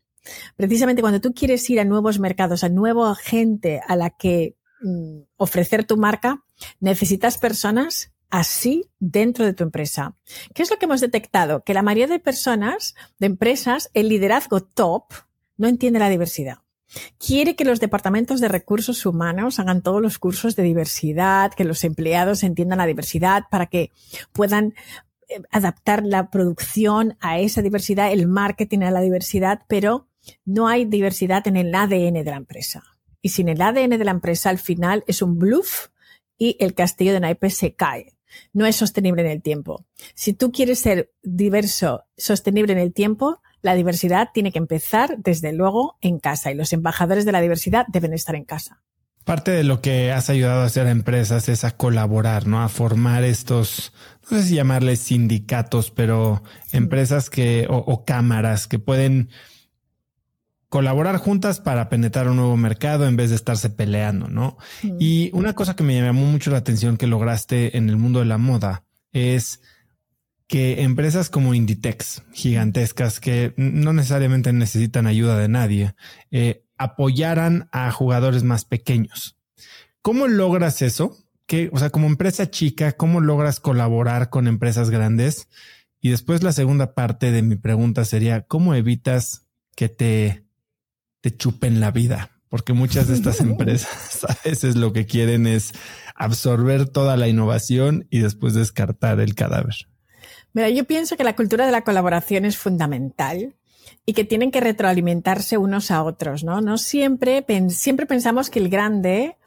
Precisamente 0.56 1.02
cuando 1.02 1.22
tú 1.22 1.34
quieres 1.34 1.68
ir 1.70 1.80
a 1.80 1.86
nuevos 1.86 2.20
mercados, 2.20 2.64
a 2.64 2.70
nueva 2.70 3.16
gente 3.16 3.82
a 3.88 3.96
la 3.96 4.12
que 4.12 4.56
mm, 4.82 5.22
ofrecer 5.38 5.86
tu 5.86 5.98
marca, 5.98 6.44
necesitas 6.80 7.38
personas 7.38 8.12
así 8.32 8.90
dentro 9.00 9.46
de 9.46 9.54
tu 9.54 9.64
empresa. 9.64 10.16
¿Qué 10.56 10.64
es 10.64 10.72
lo 10.72 10.78
que 10.78 10.86
hemos 10.86 11.02
detectado? 11.02 11.64
Que 11.64 11.74
la 11.74 11.84
mayoría 11.84 12.08
de 12.08 12.20
personas, 12.20 12.96
de 13.20 13.28
empresas, 13.28 13.92
el 13.94 14.10
liderazgo 14.10 14.62
top 14.62 15.14
no 15.58 15.68
entiende 15.68 16.00
la 16.00 16.10
diversidad. 16.10 16.60
Quiere 17.18 17.56
que 17.56 17.66
los 17.66 17.80
departamentos 17.80 18.42
de 18.42 18.48
recursos 18.48 19.06
humanos 19.06 19.60
hagan 19.60 19.82
todos 19.82 20.02
los 20.02 20.18
cursos 20.18 20.56
de 20.56 20.64
diversidad, 20.64 21.54
que 21.54 21.64
los 21.64 21.84
empleados 21.84 22.44
entiendan 22.44 22.80
la 22.80 22.86
diversidad 22.86 23.44
para 23.50 23.68
que 23.68 23.92
puedan 24.34 24.74
eh, 25.30 25.42
adaptar 25.52 26.04
la 26.06 26.30
producción 26.30 27.18
a 27.22 27.40
esa 27.40 27.62
diversidad, 27.62 28.12
el 28.12 28.28
marketing 28.28 28.80
a 28.80 28.92
la 28.92 29.02
diversidad, 29.02 29.62
pero 29.68 30.08
no 30.44 30.68
hay 30.68 30.86
diversidad 30.86 31.48
en 31.48 31.58
el 31.58 31.74
ADN 31.74 32.24
de 32.24 32.32
la 32.32 32.38
empresa. 32.38 32.84
Y 33.22 33.30
sin 33.30 33.50
el 33.50 33.62
ADN 33.62 33.98
de 33.98 34.06
la 34.06 34.12
empresa, 34.12 34.50
al 34.50 34.60
final 34.60 35.04
es 35.08 35.22
un 35.22 35.38
bluff 35.38 35.88
y 36.38 36.58
el 36.60 36.74
castillo 36.74 37.14
de 37.14 37.20
naipes 37.20 37.56
se 37.56 37.74
cae 37.76 38.16
no 38.54 38.66
es 38.66 38.76
sostenible 38.76 39.22
en 39.22 39.30
el 39.30 39.42
tiempo. 39.42 39.86
Si 40.14 40.34
tú 40.34 40.52
quieres 40.52 40.80
ser 40.80 41.12
diverso, 41.24 42.04
sostenible 42.18 42.74
en 42.74 42.80
el 42.80 42.94
tiempo, 42.94 43.42
la 43.62 43.76
diversidad 43.76 44.30
tiene 44.34 44.52
que 44.52 44.60
empezar, 44.60 45.18
desde 45.20 45.54
luego, 45.54 45.98
en 46.02 46.20
casa 46.20 46.52
y 46.52 46.56
los 46.56 46.74
embajadores 46.74 47.26
de 47.26 47.32
la 47.32 47.42
diversidad 47.42 47.86
deben 47.90 48.14
estar 48.14 48.36
en 48.36 48.46
casa. 48.46 48.82
Parte 49.24 49.52
de 49.52 49.64
lo 49.64 49.82
que 49.82 50.12
has 50.12 50.32
ayudado 50.32 50.62
a 50.62 50.66
hacer 50.66 50.88
a 50.88 50.92
empresas 50.92 51.48
es 51.48 51.64
a 51.64 51.78
colaborar, 51.78 52.48
¿no? 52.48 52.64
A 52.64 52.70
formar 52.70 53.24
estos, 53.24 53.94
no 54.30 54.40
sé 54.40 54.44
si 54.46 54.56
llamarles 54.56 55.00
sindicatos, 55.00 55.92
pero 55.92 56.44
empresas 56.72 57.30
que, 57.30 57.68
o 57.70 58.04
cámaras 58.04 58.68
que 58.68 58.80
pueden 58.80 59.30
colaborar 60.72 61.18
juntas 61.18 61.60
para 61.60 61.90
penetrar 61.90 62.30
un 62.30 62.38
nuevo 62.38 62.56
mercado 62.56 63.06
en 63.06 63.18
vez 63.18 63.30
de 63.30 63.36
estarse 63.36 63.70
peleando, 63.70 64.30
¿no? 64.30 64.58
Y 64.82 65.30
una 65.34 65.52
cosa 65.52 65.76
que 65.76 65.84
me 65.84 66.00
llamó 66.00 66.26
mucho 66.26 66.50
la 66.50 66.60
atención 66.60 66.96
que 66.96 67.08
lograste 67.08 67.76
en 67.78 67.90
el 67.90 67.98
mundo 67.98 68.20
de 68.20 68.26
la 68.26 68.38
moda 68.38 68.86
es 69.12 69.60
que 70.48 70.84
empresas 70.84 71.30
como 71.30 71.54
Inditex, 71.54 72.24
gigantescas, 72.32 73.20
que 73.20 73.54
no 73.58 73.92
necesariamente 73.92 74.54
necesitan 74.54 75.08
ayuda 75.08 75.38
de 75.38 75.50
nadie, 75.50 75.94
eh, 76.32 76.64
apoyaran 76.78 77.68
a 77.74 77.92
jugadores 77.92 78.44
más 78.44 78.64
pequeños. 78.64 79.38
¿Cómo 80.02 80.30
logras 80.30 80.82
eso? 80.82 81.18
Que, 81.48 81.70
o 81.74 81.80
sea, 81.80 81.90
como 81.90 82.08
empresa 82.08 82.50
chica, 82.50 82.94
¿cómo 82.94 83.20
logras 83.20 83.60
colaborar 83.60 84.30
con 84.30 84.48
empresas 84.48 84.90
grandes? 84.90 85.50
Y 86.00 86.12
después 86.12 86.44
la 86.44 86.54
segunda 86.54 86.94
parte 86.94 87.34
de 87.34 87.42
mi 87.42 87.58
pregunta 87.58 88.06
sería, 88.06 88.44
¿cómo 88.44 88.74
evitas 88.74 89.46
que 89.76 89.90
te 89.90 90.46
te 91.22 91.36
chupen 91.36 91.80
la 91.80 91.92
vida, 91.92 92.32
porque 92.50 92.74
muchas 92.74 93.08
de 93.08 93.16
estas 93.16 93.40
empresas 93.42 94.26
a 94.26 94.38
veces 94.44 94.76
lo 94.76 94.94
que 94.94 95.06
quieren 95.06 95.48
es 95.48 95.72
absorber 96.16 96.88
toda 96.88 97.18
la 97.18 97.28
innovación 97.28 98.08
y 98.10 98.20
después 98.20 98.54
descartar 98.54 99.20
el 99.20 99.36
cadáver. 99.36 99.76
Mira, 100.54 100.70
yo 100.70 100.84
pienso 100.84 101.16
que 101.16 101.24
la 101.24 101.36
cultura 101.36 101.66
de 101.66 101.72
la 101.72 101.84
colaboración 101.84 102.46
es 102.46 102.58
fundamental 102.58 103.56
y 104.06 104.14
que 104.14 104.26
tienen 104.26 104.52
que 104.52 104.60
retroalimentarse 104.60 105.58
unos 105.58 105.92
a 105.92 106.04
otros, 106.04 106.44
¿no? 106.44 106.62
No 106.62 106.78
siempre, 106.78 107.46
siempre 107.70 108.06
pensamos 108.06 108.50
que 108.50 108.60
el 108.60 108.70
grande 108.70 109.38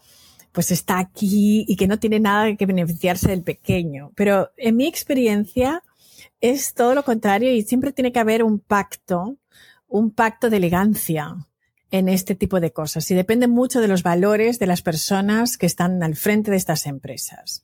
pues 0.53 0.71
está 0.71 1.01
aquí 1.01 1.65
y 1.67 1.75
que 1.75 1.89
no 1.89 1.99
tiene 1.99 2.21
nada 2.21 2.55
que 2.55 2.65
beneficiarse 2.65 3.29
del 3.29 3.43
pequeño. 3.43 4.13
Pero 4.15 4.53
en 4.57 4.77
mi 4.77 4.87
experiencia 4.87 5.83
es 6.41 6.75
todo 6.75 6.95
lo 6.95 7.05
contrario 7.05 7.53
y 7.53 7.63
siempre 7.63 7.93
tiene 7.93 8.13
que 8.13 8.21
haber 8.21 8.45
un 8.45 8.61
pacto, 8.61 9.37
un 9.89 10.13
pacto 10.13 10.51
de 10.51 10.59
elegancia, 10.59 11.35
en 11.95 12.09
este 12.09 12.35
tipo 12.35 12.59
de 12.59 12.73
cosas 12.73 13.09
y 13.13 13.15
depende 13.15 13.47
mucho 13.47 13.81
de 13.81 13.87
los 13.87 14.03
valores 14.03 14.59
de 14.59 14.67
las 14.67 14.83
personas 14.83 15.57
que 15.57 15.67
están 15.67 16.03
al 16.03 16.17
frente 16.17 16.51
de 16.51 16.57
estas 16.57 16.87
empresas. 16.87 17.63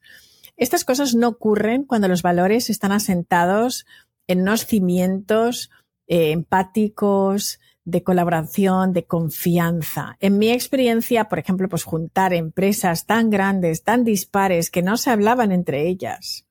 Estas 0.57 0.85
cosas 0.85 1.17
no 1.17 1.27
ocurren 1.27 1.83
cuando 1.83 2.07
los 2.07 2.23
valores 2.23 2.71
están 2.71 2.93
asentados 2.93 3.87
en 4.29 4.43
unos 4.43 4.67
cimientos 4.67 5.73
eh, 6.07 6.31
empáticos, 6.31 7.59
de 7.85 8.05
colaboración, 8.05 8.93
de 8.93 9.05
confianza. 9.05 10.17
En 10.21 10.39
mi 10.39 10.51
experiencia, 10.51 11.25
por 11.25 11.41
ejemplo, 11.41 11.69
pues 11.69 11.83
juntar 11.83 12.33
empresas 12.33 13.07
tan 13.07 13.31
grandes, 13.31 13.83
tan 13.83 14.05
dispares, 14.05 14.71
que 14.71 14.83
no 14.83 14.97
se 14.97 15.11
hablaban 15.11 15.51
entre 15.51 15.89
ellas, 15.89 16.47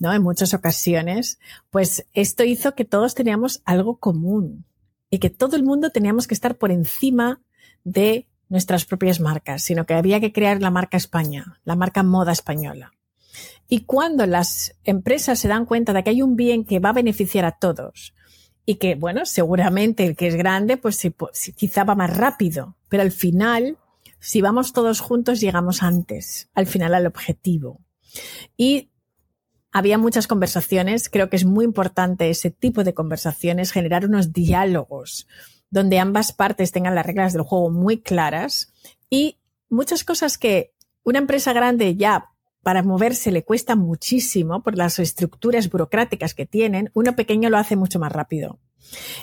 ¿no? 0.00 0.12
En 0.12 0.22
muchas 0.22 0.52
ocasiones, 0.52 1.38
pues 1.70 2.06
esto 2.12 2.42
hizo 2.42 2.74
que 2.74 2.84
todos 2.84 3.14
teníamos 3.14 3.62
algo 3.64 3.98
común 3.98 4.64
y 5.14 5.18
que 5.18 5.30
todo 5.30 5.54
el 5.54 5.62
mundo 5.62 5.90
teníamos 5.90 6.26
que 6.26 6.34
estar 6.34 6.56
por 6.56 6.72
encima 6.72 7.40
de 7.84 8.26
nuestras 8.48 8.84
propias 8.84 9.20
marcas, 9.20 9.62
sino 9.62 9.86
que 9.86 9.94
había 9.94 10.18
que 10.18 10.32
crear 10.32 10.60
la 10.60 10.72
marca 10.72 10.96
España, 10.96 11.60
la 11.62 11.76
marca 11.76 12.02
moda 12.02 12.32
española. 12.32 12.90
Y 13.68 13.84
cuando 13.84 14.26
las 14.26 14.74
empresas 14.82 15.38
se 15.38 15.46
dan 15.46 15.66
cuenta 15.66 15.92
de 15.92 16.02
que 16.02 16.10
hay 16.10 16.20
un 16.20 16.34
bien 16.34 16.64
que 16.64 16.80
va 16.80 16.88
a 16.88 16.94
beneficiar 16.94 17.44
a 17.44 17.52
todos 17.52 18.12
y 18.66 18.74
que, 18.74 18.96
bueno, 18.96 19.24
seguramente 19.24 20.04
el 20.04 20.16
que 20.16 20.26
es 20.26 20.34
grande, 20.34 20.78
pues, 20.78 21.00
pues 21.16 21.52
quizá 21.56 21.84
va 21.84 21.94
más 21.94 22.16
rápido, 22.16 22.76
pero 22.88 23.04
al 23.04 23.12
final, 23.12 23.78
si 24.18 24.40
vamos 24.40 24.72
todos 24.72 24.98
juntos, 24.98 25.40
llegamos 25.40 25.84
antes, 25.84 26.50
al 26.54 26.66
final 26.66 26.92
al 26.92 27.06
objetivo. 27.06 27.78
Y 28.56 28.90
había 29.74 29.98
muchas 29.98 30.28
conversaciones. 30.28 31.10
Creo 31.10 31.28
que 31.28 31.36
es 31.36 31.44
muy 31.44 31.64
importante 31.64 32.30
ese 32.30 32.50
tipo 32.50 32.84
de 32.84 32.94
conversaciones, 32.94 33.72
generar 33.72 34.06
unos 34.06 34.32
diálogos 34.32 35.26
donde 35.68 35.98
ambas 35.98 36.32
partes 36.32 36.70
tengan 36.70 36.94
las 36.94 37.04
reglas 37.04 37.32
del 37.32 37.42
juego 37.42 37.70
muy 37.70 38.00
claras 38.00 38.72
y 39.10 39.40
muchas 39.68 40.04
cosas 40.04 40.38
que 40.38 40.72
una 41.02 41.18
empresa 41.18 41.52
grande 41.52 41.96
ya 41.96 42.30
para 42.62 42.84
moverse 42.84 43.32
le 43.32 43.42
cuesta 43.42 43.74
muchísimo 43.74 44.62
por 44.62 44.78
las 44.78 45.00
estructuras 45.00 45.68
burocráticas 45.68 46.34
que 46.34 46.46
tienen, 46.46 46.90
uno 46.94 47.16
pequeño 47.16 47.50
lo 47.50 47.58
hace 47.58 47.74
mucho 47.74 47.98
más 47.98 48.12
rápido. 48.12 48.60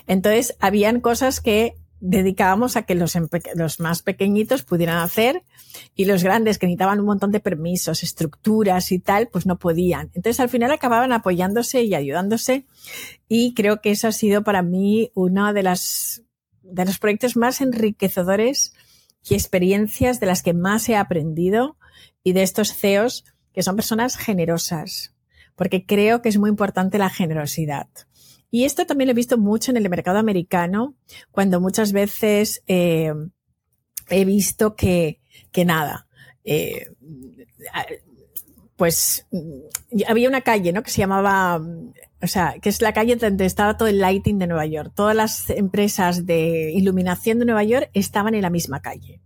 Entonces, 0.06 0.54
habían 0.60 1.00
cosas 1.00 1.40
que 1.40 1.76
dedicábamos 2.04 2.76
a 2.76 2.82
que 2.82 2.96
los, 2.96 3.14
más 3.78 4.02
pequeñitos 4.02 4.64
pudieran 4.64 4.98
hacer 4.98 5.44
y 5.94 6.04
los 6.04 6.24
grandes 6.24 6.58
que 6.58 6.66
necesitaban 6.66 6.98
un 6.98 7.06
montón 7.06 7.30
de 7.30 7.38
permisos, 7.38 8.02
estructuras 8.02 8.90
y 8.90 8.98
tal, 8.98 9.28
pues 9.28 9.46
no 9.46 9.56
podían. 9.56 10.10
Entonces 10.14 10.40
al 10.40 10.48
final 10.48 10.72
acababan 10.72 11.12
apoyándose 11.12 11.84
y 11.84 11.94
ayudándose 11.94 12.66
y 13.28 13.54
creo 13.54 13.80
que 13.80 13.92
eso 13.92 14.08
ha 14.08 14.12
sido 14.12 14.42
para 14.42 14.62
mí 14.62 15.12
uno 15.14 15.52
de 15.52 15.62
las 15.62 16.24
de 16.62 16.84
los 16.84 16.98
proyectos 16.98 17.36
más 17.36 17.60
enriquecedores 17.60 18.72
y 19.28 19.34
experiencias 19.34 20.18
de 20.18 20.26
las 20.26 20.42
que 20.42 20.54
más 20.54 20.88
he 20.88 20.96
aprendido 20.96 21.76
y 22.24 22.32
de 22.32 22.42
estos 22.42 22.74
CEOs 22.74 23.24
que 23.52 23.62
son 23.62 23.76
personas 23.76 24.16
generosas, 24.16 25.14
porque 25.54 25.86
creo 25.86 26.20
que 26.20 26.30
es 26.30 26.38
muy 26.38 26.50
importante 26.50 26.98
la 26.98 27.10
generosidad 27.10 27.86
Y 28.52 28.64
esto 28.66 28.84
también 28.84 29.08
lo 29.08 29.12
he 29.12 29.14
visto 29.14 29.38
mucho 29.38 29.70
en 29.70 29.78
el 29.78 29.88
mercado 29.88 30.18
americano, 30.18 30.94
cuando 31.30 31.58
muchas 31.58 31.92
veces 31.92 32.62
eh, 32.66 33.10
he 34.10 34.24
visto 34.26 34.76
que, 34.76 35.20
nada, 35.64 36.06
eh, 36.44 36.90
pues 38.76 39.26
había 40.06 40.28
una 40.28 40.42
calle, 40.42 40.70
¿no? 40.70 40.82
Que 40.82 40.90
se 40.90 40.98
llamaba, 40.98 41.62
o 42.20 42.26
sea, 42.26 42.56
que 42.60 42.68
es 42.68 42.82
la 42.82 42.92
calle 42.92 43.16
donde 43.16 43.46
estaba 43.46 43.78
todo 43.78 43.88
el 43.88 44.00
lighting 44.00 44.38
de 44.38 44.46
Nueva 44.46 44.66
York. 44.66 44.92
Todas 44.94 45.16
las 45.16 45.48
empresas 45.48 46.26
de 46.26 46.72
iluminación 46.72 47.38
de 47.38 47.46
Nueva 47.46 47.64
York 47.64 47.88
estaban 47.94 48.34
en 48.34 48.42
la 48.42 48.50
misma 48.50 48.82
calle. 48.82 49.22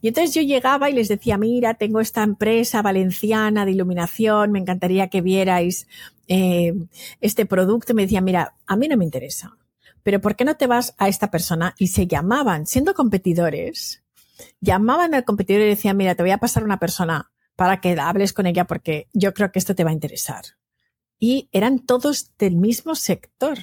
Y 0.00 0.08
entonces 0.08 0.34
yo 0.34 0.42
llegaba 0.42 0.90
y 0.90 0.94
les 0.94 1.06
decía, 1.06 1.38
mira, 1.38 1.74
tengo 1.74 2.00
esta 2.00 2.24
empresa 2.24 2.82
valenciana 2.82 3.64
de 3.64 3.70
iluminación, 3.70 4.50
me 4.50 4.58
encantaría 4.58 5.08
que 5.08 5.20
vierais 5.20 5.86
eh, 6.28 6.74
este 7.20 7.46
producto. 7.46 7.94
Me 7.94 8.02
decían, 8.02 8.24
mira, 8.24 8.54
a 8.66 8.76
mí 8.76 8.88
no 8.88 8.96
me 8.96 9.04
interesa, 9.04 9.56
pero 10.02 10.20
¿por 10.20 10.36
qué 10.36 10.44
no 10.44 10.56
te 10.56 10.66
vas 10.66 10.94
a 10.98 11.08
esta 11.08 11.30
persona? 11.30 11.74
Y 11.78 11.88
se 11.88 12.06
llamaban, 12.06 12.66
siendo 12.66 12.94
competidores, 12.94 14.02
llamaban 14.60 15.14
al 15.14 15.24
competidor 15.24 15.62
y 15.62 15.68
decían, 15.68 15.96
mira, 15.96 16.14
te 16.14 16.22
voy 16.22 16.32
a 16.32 16.38
pasar 16.38 16.64
una 16.64 16.78
persona 16.78 17.30
para 17.56 17.80
que 17.80 17.98
hables 17.98 18.32
con 18.32 18.46
ella 18.46 18.66
porque 18.66 19.08
yo 19.12 19.32
creo 19.32 19.52
que 19.52 19.58
esto 19.58 19.74
te 19.74 19.84
va 19.84 19.90
a 19.90 19.94
interesar. 19.94 20.44
Y 21.18 21.48
eran 21.52 21.78
todos 21.78 22.32
del 22.38 22.56
mismo 22.56 22.94
sector 22.94 23.58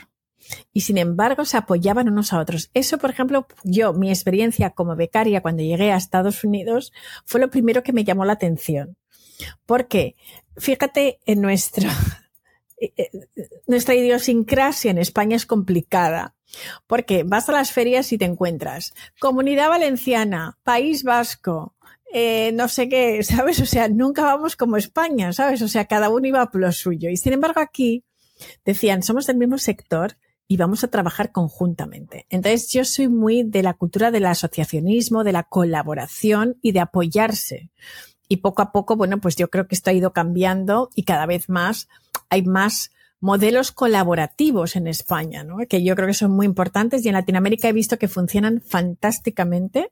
y 0.73 0.81
sin 0.81 0.97
embargo 0.97 1.45
se 1.45 1.57
apoyaban 1.57 2.09
unos 2.09 2.33
a 2.33 2.39
otros. 2.39 2.69
Eso, 2.73 2.97
por 2.97 3.09
ejemplo, 3.09 3.47
yo, 3.63 3.93
mi 3.93 4.09
experiencia 4.09 4.71
como 4.71 4.95
becaria 4.95 5.41
cuando 5.41 5.63
llegué 5.63 5.91
a 5.91 5.97
Estados 5.97 6.43
Unidos 6.43 6.91
fue 7.25 7.39
lo 7.39 7.49
primero 7.49 7.83
que 7.83 7.93
me 7.93 8.03
llamó 8.03 8.25
la 8.25 8.33
atención. 8.33 8.97
Porque, 9.65 10.15
fíjate, 10.57 11.19
en 11.25 11.41
nuestra, 11.41 11.89
eh, 11.89 12.20
nuestra 13.67 13.95
idiosincrasia 13.95 14.91
en 14.91 14.97
España 14.97 15.35
es 15.35 15.45
complicada. 15.45 16.35
Porque 16.85 17.23
vas 17.23 17.47
a 17.47 17.53
las 17.53 17.71
ferias 17.71 18.11
y 18.11 18.17
te 18.17 18.25
encuentras 18.25 18.93
Comunidad 19.19 19.69
Valenciana, 19.69 20.59
País 20.63 21.03
Vasco, 21.03 21.75
eh, 22.13 22.51
no 22.53 22.67
sé 22.67 22.89
qué, 22.89 23.23
¿sabes? 23.23 23.61
O 23.61 23.65
sea, 23.65 23.87
nunca 23.87 24.23
vamos 24.23 24.55
como 24.57 24.75
España, 24.75 25.31
¿sabes? 25.31 25.61
O 25.61 25.69
sea, 25.69 25.85
cada 25.85 26.09
uno 26.09 26.27
iba 26.27 26.45
por 26.51 26.61
lo 26.61 26.71
suyo. 26.73 27.09
Y 27.09 27.17
sin 27.17 27.33
embargo 27.33 27.61
aquí 27.61 28.03
decían, 28.65 29.01
somos 29.01 29.27
del 29.27 29.37
mismo 29.37 29.57
sector, 29.57 30.17
y 30.51 30.57
vamos 30.57 30.83
a 30.83 30.89
trabajar 30.89 31.31
conjuntamente. 31.31 32.25
Entonces 32.29 32.69
yo 32.73 32.83
soy 32.83 33.07
muy 33.07 33.43
de 33.43 33.63
la 33.63 33.73
cultura 33.73 34.11
del 34.11 34.25
asociacionismo, 34.25 35.23
de 35.23 35.31
la 35.31 35.43
colaboración 35.43 36.57
y 36.61 36.73
de 36.73 36.81
apoyarse. 36.81 37.71
Y 38.27 38.37
poco 38.37 38.61
a 38.61 38.73
poco, 38.73 38.97
bueno, 38.97 39.21
pues 39.21 39.37
yo 39.37 39.49
creo 39.49 39.69
que 39.69 39.75
esto 39.75 39.91
ha 39.91 39.93
ido 39.93 40.11
cambiando 40.11 40.89
y 40.93 41.03
cada 41.03 41.25
vez 41.25 41.47
más 41.47 41.87
hay 42.31 42.41
más 42.43 42.91
modelos 43.19 43.71
colaborativos 43.71 44.75
en 44.75 44.87
España, 44.87 45.43
¿no? 45.43 45.57
que 45.69 45.83
yo 45.83 45.95
creo 45.95 46.07
que 46.07 46.15
son 46.15 46.31
muy 46.31 46.47
importantes 46.47 47.05
y 47.05 47.09
en 47.09 47.13
Latinoamérica 47.13 47.69
he 47.69 47.73
visto 47.73 47.99
que 47.99 48.07
funcionan 48.07 48.61
fantásticamente. 48.61 49.91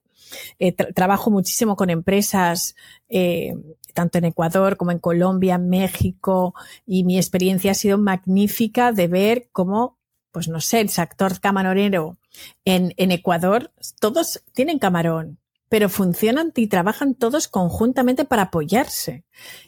Eh, 0.57 0.71
trabajo 0.71 1.29
muchísimo 1.29 1.75
con 1.75 1.89
empresas, 1.89 2.75
eh, 3.07 3.55
tanto 3.93 4.17
en 4.17 4.25
Ecuador 4.25 4.77
como 4.77 4.91
en 4.91 4.99
Colombia, 4.99 5.57
México, 5.57 6.55
y 6.85 7.03
mi 7.03 7.17
experiencia 7.17 7.71
ha 7.71 7.75
sido 7.75 7.97
magnífica 7.97 8.91
de 8.91 9.07
ver 9.07 9.49
cómo 9.51 9.99
pues 10.31 10.47
no 10.47 10.61
sé, 10.61 10.79
el 10.79 10.89
sector 10.89 11.39
camaronero 11.39 12.17
en, 12.63 12.93
en 12.97 13.11
Ecuador, 13.11 13.71
todos 13.99 14.43
tienen 14.53 14.79
camarón, 14.79 15.39
pero 15.69 15.87
funcionan 15.87 16.51
y 16.55 16.67
trabajan 16.67 17.13
todos 17.13 17.47
conjuntamente 17.47 18.25
para 18.25 18.43
apoyarse 18.43 19.23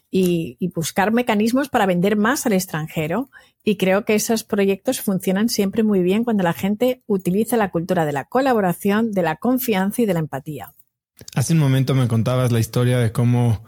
y, 0.09 0.57
buscar 0.75 1.11
mecanismos 1.13 1.69
para 1.69 1.85
vender 1.85 2.17
más 2.17 2.45
al 2.45 2.53
extranjero. 2.53 3.29
Y 3.63 3.77
creo 3.77 4.03
que 4.03 4.15
esos 4.15 4.43
proyectos 4.43 4.99
funcionan 4.99 5.47
siempre 5.47 5.83
muy 5.83 6.01
bien 6.01 6.23
cuando 6.23 6.43
la 6.43 6.53
gente 6.53 7.03
utiliza 7.05 7.55
la 7.55 7.69
cultura 7.69 8.05
de 8.05 8.11
la 8.11 8.25
colaboración, 8.25 9.11
de 9.11 9.21
la 9.21 9.35
confianza 9.35 10.01
y 10.01 10.05
de 10.05 10.13
la 10.13 10.19
empatía. 10.19 10.73
Hace 11.35 11.53
un 11.53 11.59
momento 11.59 11.93
me 11.93 12.07
contabas 12.07 12.51
la 12.51 12.59
historia 12.59 12.97
de 12.97 13.11
cómo, 13.11 13.63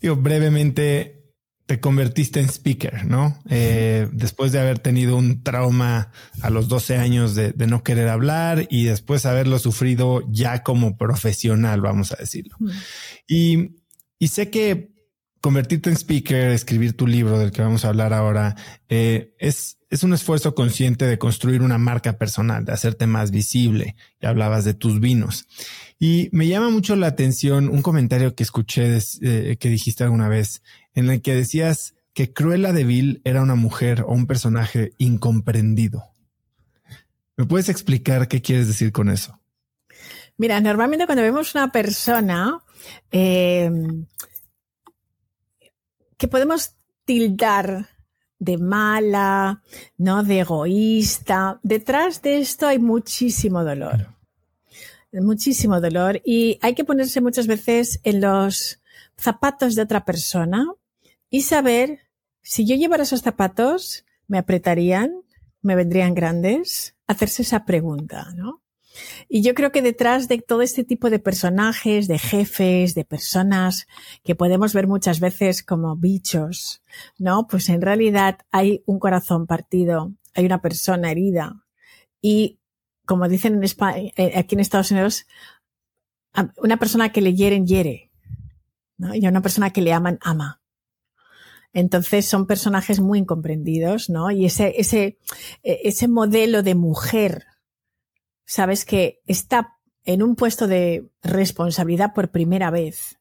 digo, 0.00 0.16
brevemente 0.16 1.23
te 1.66 1.80
convertiste 1.80 2.40
en 2.40 2.48
speaker, 2.48 3.06
¿no? 3.06 3.38
Eh, 3.48 4.08
después 4.12 4.52
de 4.52 4.60
haber 4.60 4.78
tenido 4.78 5.16
un 5.16 5.42
trauma 5.42 6.10
a 6.42 6.50
los 6.50 6.68
12 6.68 6.96
años 6.96 7.34
de, 7.34 7.54
no 7.66 7.82
querer 7.82 8.08
hablar 8.08 8.66
y 8.68 8.84
después 8.84 9.24
haberlo 9.24 9.58
sufrido 9.58 10.22
ya 10.30 10.62
como 10.62 10.98
profesional, 10.98 11.80
vamos 11.80 12.12
a 12.12 12.16
decirlo. 12.16 12.56
Y, 13.26 13.76
y 14.18 14.28
sé 14.28 14.50
que 14.50 14.94
convertirte 15.40 15.90
en 15.90 15.96
speaker, 15.96 16.50
escribir 16.52 16.96
tu 16.96 17.06
libro 17.06 17.38
del 17.38 17.50
que 17.50 17.60
vamos 17.62 17.84
a 17.84 17.88
hablar 17.88 18.12
ahora, 18.12 18.56
eh, 18.88 19.34
es, 19.38 19.78
es 19.90 20.02
un 20.02 20.14
esfuerzo 20.14 20.54
consciente 20.54 21.06
de 21.06 21.18
construir 21.18 21.62
una 21.62 21.76
marca 21.76 22.18
personal, 22.18 22.64
de 22.64 22.72
hacerte 22.72 23.06
más 23.06 23.30
visible. 23.30 23.94
Ya 24.20 24.30
hablabas 24.30 24.64
de 24.64 24.72
tus 24.72 25.00
vinos. 25.00 25.46
Y 26.06 26.28
me 26.32 26.46
llama 26.46 26.68
mucho 26.68 26.96
la 26.96 27.06
atención 27.06 27.70
un 27.70 27.80
comentario 27.80 28.34
que 28.34 28.42
escuché 28.42 28.98
eh, 29.22 29.56
que 29.58 29.70
dijiste 29.70 30.04
alguna 30.04 30.28
vez 30.28 30.62
en 30.92 31.08
el 31.08 31.22
que 31.22 31.34
decías 31.34 31.94
que 32.12 32.30
Cruella 32.30 32.74
de 32.74 32.84
Vil 32.84 33.22
era 33.24 33.40
una 33.40 33.54
mujer 33.54 34.02
o 34.02 34.12
un 34.12 34.26
personaje 34.26 34.92
incomprendido. 34.98 36.04
¿Me 37.38 37.46
puedes 37.46 37.70
explicar 37.70 38.28
qué 38.28 38.42
quieres 38.42 38.66
decir 38.66 38.92
con 38.92 39.08
eso? 39.08 39.40
Mira, 40.36 40.60
normalmente 40.60 41.06
cuando 41.06 41.22
vemos 41.22 41.54
una 41.54 41.72
persona 41.72 42.62
eh, 43.10 43.70
que 46.18 46.28
podemos 46.28 46.74
tildar 47.06 47.88
de 48.38 48.58
mala, 48.58 49.62
no 49.96 50.22
de 50.22 50.40
egoísta, 50.40 51.60
detrás 51.62 52.20
de 52.20 52.40
esto 52.40 52.66
hay 52.66 52.78
muchísimo 52.78 53.64
dolor. 53.64 54.13
Muchísimo 55.22 55.80
dolor 55.80 56.20
y 56.24 56.58
hay 56.60 56.74
que 56.74 56.84
ponerse 56.84 57.20
muchas 57.20 57.46
veces 57.46 58.00
en 58.02 58.20
los 58.20 58.80
zapatos 59.16 59.74
de 59.74 59.82
otra 59.82 60.04
persona 60.04 60.66
y 61.30 61.42
saber 61.42 62.00
si 62.42 62.66
yo 62.66 62.76
llevara 62.76 63.04
esos 63.04 63.22
zapatos, 63.22 64.04
me 64.26 64.38
apretarían, 64.38 65.22
me 65.62 65.76
vendrían 65.76 66.14
grandes, 66.14 66.94
hacerse 67.06 67.42
esa 67.42 67.64
pregunta, 67.64 68.32
¿no? 68.34 68.60
Y 69.28 69.42
yo 69.42 69.54
creo 69.54 69.72
que 69.72 69.82
detrás 69.82 70.28
de 70.28 70.38
todo 70.38 70.62
este 70.62 70.84
tipo 70.84 71.10
de 71.10 71.18
personajes, 71.18 72.06
de 72.06 72.18
jefes, 72.18 72.94
de 72.94 73.04
personas 73.04 73.86
que 74.22 74.34
podemos 74.34 74.72
ver 74.72 74.86
muchas 74.86 75.20
veces 75.20 75.62
como 75.62 75.96
bichos, 75.96 76.82
¿no? 77.18 77.46
Pues 77.46 77.68
en 77.68 77.82
realidad 77.82 78.38
hay 78.52 78.82
un 78.86 78.98
corazón 78.98 79.46
partido, 79.46 80.12
hay 80.34 80.46
una 80.46 80.60
persona 80.60 81.10
herida. 81.10 81.64
Y 82.20 82.58
como 83.04 83.28
dicen 83.28 83.54
en 83.54 83.64
España, 83.64 84.10
eh, 84.16 84.32
aquí 84.36 84.54
en 84.54 84.60
Estados 84.60 84.90
Unidos, 84.90 85.26
una 86.56 86.78
persona 86.78 87.12
que 87.12 87.20
le 87.20 87.34
hieren, 87.34 87.66
hiere. 87.66 88.10
¿no? 88.96 89.14
Y 89.14 89.24
a 89.26 89.28
una 89.28 89.42
persona 89.42 89.70
que 89.70 89.82
le 89.82 89.92
aman, 89.92 90.18
ama. 90.22 90.60
Entonces 91.72 92.26
son 92.26 92.46
personajes 92.46 93.00
muy 93.00 93.18
incomprendidos, 93.18 94.08
¿no? 94.08 94.30
Y 94.30 94.46
ese, 94.46 94.74
ese, 94.76 95.18
e, 95.62 95.80
ese 95.84 96.06
modelo 96.06 96.62
de 96.62 96.76
mujer, 96.76 97.46
sabes 98.44 98.84
que 98.84 99.20
está 99.26 99.76
en 100.04 100.22
un 100.22 100.36
puesto 100.36 100.68
de 100.68 101.10
responsabilidad 101.22 102.14
por 102.14 102.30
primera 102.30 102.70
vez 102.70 103.18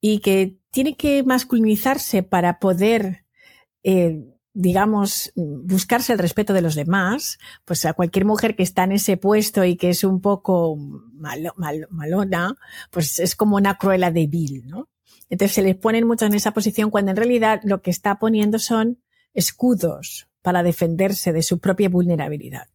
y 0.00 0.20
que 0.20 0.58
tiene 0.70 0.96
que 0.96 1.24
masculinizarse 1.24 2.22
para 2.22 2.60
poder, 2.60 3.24
eh, 3.82 4.24
digamos, 4.60 5.32
buscarse 5.34 6.12
el 6.12 6.18
respeto 6.18 6.52
de 6.52 6.60
los 6.60 6.74
demás, 6.74 7.38
pues 7.64 7.84
a 7.86 7.94
cualquier 7.94 8.26
mujer 8.26 8.54
que 8.56 8.62
está 8.62 8.84
en 8.84 8.92
ese 8.92 9.16
puesto 9.16 9.64
y 9.64 9.76
que 9.76 9.88
es 9.88 10.04
un 10.04 10.20
poco 10.20 10.76
malona, 11.16 12.54
pues 12.90 13.18
es 13.18 13.34
como 13.34 13.56
una 13.56 13.78
cruela 13.78 14.10
débil, 14.10 14.66
¿no? 14.66 14.88
Entonces 15.30 15.54
se 15.54 15.62
les 15.62 15.76
ponen 15.76 16.06
mucho 16.06 16.26
en 16.26 16.34
esa 16.34 16.52
posición 16.52 16.90
cuando 16.90 17.12
en 17.12 17.16
realidad 17.16 17.60
lo 17.64 17.80
que 17.80 17.90
está 17.90 18.18
poniendo 18.18 18.58
son 18.58 18.98
escudos 19.32 20.28
para 20.42 20.62
defenderse 20.62 21.32
de 21.32 21.42
su 21.42 21.58
propia 21.58 21.88
vulnerabilidad. 21.88 22.68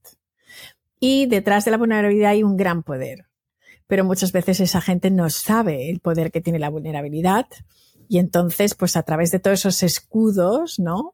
Y 0.99 1.27
detrás 1.27 1.65
de 1.65 1.71
la 1.71 1.77
vulnerabilidad 1.77 2.31
hay 2.31 2.43
un 2.43 2.57
gran 2.57 2.81
poder. 2.81 3.27
Pero 3.87 4.03
muchas 4.05 4.31
veces 4.31 4.59
esa 4.59 4.81
gente 4.81 5.11
no 5.11 5.29
sabe 5.29 5.91
el 5.91 5.99
poder 5.99 6.31
que 6.31 6.41
tiene 6.41 6.57
la 6.57 6.69
vulnerabilidad. 6.69 7.45
Y 8.07 8.17
entonces, 8.17 8.73
pues 8.73 8.95
a 8.95 9.03
través 9.03 9.29
de 9.29 9.39
todos 9.39 9.59
esos 9.59 9.83
escudos, 9.83 10.79
¿no? 10.79 11.11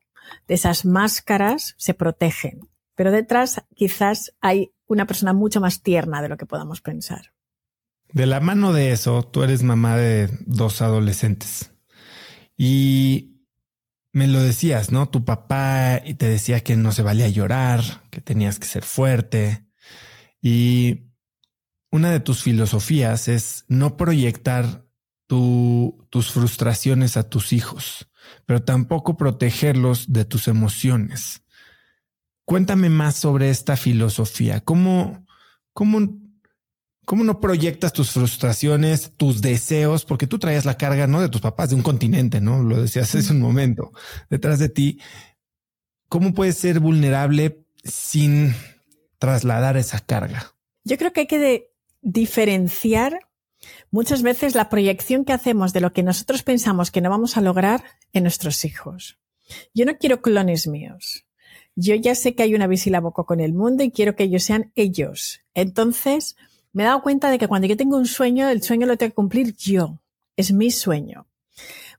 De 0.48 0.56
esas 0.56 0.86
máscaras, 0.86 1.76
se 1.78 1.94
protegen. 1.94 2.70
Pero 2.96 3.12
detrás 3.12 3.64
quizás 3.76 4.34
hay 4.42 4.74
una 4.88 5.06
persona 5.06 5.34
mucho 5.34 5.62
más 5.62 5.82
tierna 5.82 6.22
de 6.22 6.30
lo 6.30 6.38
que 6.38 6.46
podamos 6.46 6.82
pensar. 6.82 7.34
De 8.14 8.26
la 8.26 8.40
mano 8.42 8.74
de 8.74 8.92
eso, 8.92 9.24
tú 9.24 9.44
eres 9.44 9.64
mamá 9.64 9.96
de 9.96 10.30
dos 10.46 10.82
adolescentes 10.82 11.72
y 12.58 13.46
me 14.12 14.28
lo 14.28 14.42
decías, 14.42 14.92
¿no? 14.92 15.08
Tu 15.08 15.24
papá 15.24 16.02
te 16.18 16.28
decía 16.28 16.60
que 16.60 16.76
no 16.76 16.92
se 16.92 17.04
valía 17.04 17.30
llorar, 17.30 17.82
que 18.10 18.20
tenías 18.20 18.60
que 18.60 18.68
ser 18.68 18.84
fuerte 18.84 19.66
y 20.42 21.12
una 21.90 22.12
de 22.12 22.20
tus 22.20 22.44
filosofías 22.44 23.28
es 23.28 23.66
no 23.68 23.98
proyectar 23.98 24.86
tus 25.28 26.32
frustraciones 26.32 27.16
a 27.16 27.30
tus 27.30 27.54
hijos, 27.54 28.11
pero 28.46 28.64
tampoco 28.64 29.18
protegerlos 29.18 30.12
de 30.12 30.26
tus 30.26 30.48
emociones. 30.48 31.44
Cuéntame 32.46 32.90
más 32.90 33.16
sobre 33.16 33.50
esta 33.50 33.78
filosofía. 33.78 34.62
¿Cómo, 34.62 35.26
cómo, 35.74 36.20
cómo 37.06 37.24
no 37.24 37.40
proyectas 37.40 37.94
tus 37.94 38.12
frustraciones, 38.12 39.14
tus 39.16 39.42
deseos? 39.42 40.06
Porque 40.06 40.28
tú 40.28 40.40
traías 40.40 40.66
la 40.66 40.78
carga, 40.78 41.08
¿no? 41.08 41.22
De 41.22 41.30
tus 41.30 41.42
papás, 41.42 41.70
de 41.70 41.76
un 41.76 41.82
continente, 41.82 42.42
¿no? 42.42 42.62
Lo 42.64 42.82
decías 42.82 43.14
hace 43.16 43.32
un 43.32 43.40
momento, 43.40 43.94
detrás 44.30 44.60
de 44.60 44.70
ti. 44.70 45.00
¿Cómo 46.10 46.34
puedes 46.34 46.58
ser 46.58 46.80
vulnerable 46.80 47.66
sin 47.84 48.54
trasladar 49.18 49.78
esa 49.78 50.00
carga? 50.00 50.54
Yo 50.84 50.98
creo 50.98 51.14
que 51.14 51.22
hay 51.22 51.28
que 51.28 51.72
diferenciar 52.02 53.20
muchas 53.92 54.24
veces 54.24 54.56
la 54.56 54.70
proyección 54.70 55.26
que 55.26 55.34
hacemos 55.34 55.74
de 55.74 55.82
lo 55.82 55.94
que 55.94 56.04
nosotros 56.04 56.44
pensamos 56.44 56.90
que 56.90 57.02
no 57.02 57.10
vamos 57.10 57.38
a 57.38 57.42
lograr 57.42 57.84
en 58.14 58.24
nuestros 58.24 58.66
hijos. 58.66 59.20
Yo 59.74 59.86
no 59.86 59.98
quiero 59.98 60.22
clones 60.22 60.68
míos. 60.68 61.26
Yo 61.76 61.96
ya 61.96 62.16
sé 62.16 62.36
que 62.36 62.44
hay 62.44 62.56
una 62.56 62.68
boca 63.00 63.24
con 63.24 63.40
el 63.40 63.54
mundo 63.54 63.84
y 63.84 63.92
quiero 63.92 64.16
que 64.16 64.24
ellos 64.24 64.44
sean 64.44 64.72
ellos. 64.76 65.42
Entonces, 65.54 66.36
me 66.74 66.84
he 66.84 66.86
dado 66.86 67.02
cuenta 67.02 67.30
de 67.30 67.38
que 67.38 67.48
cuando 67.48 67.68
yo 67.68 67.78
tengo 67.78 67.98
un 67.98 68.06
sueño, 68.06 68.50
el 68.50 68.62
sueño 68.64 68.88
lo 68.88 68.98
tengo 68.98 69.12
que 69.12 69.16
cumplir 69.16 69.56
yo. 69.56 70.02
Es 70.36 70.52
mi 70.52 70.72
sueño. 70.72 71.28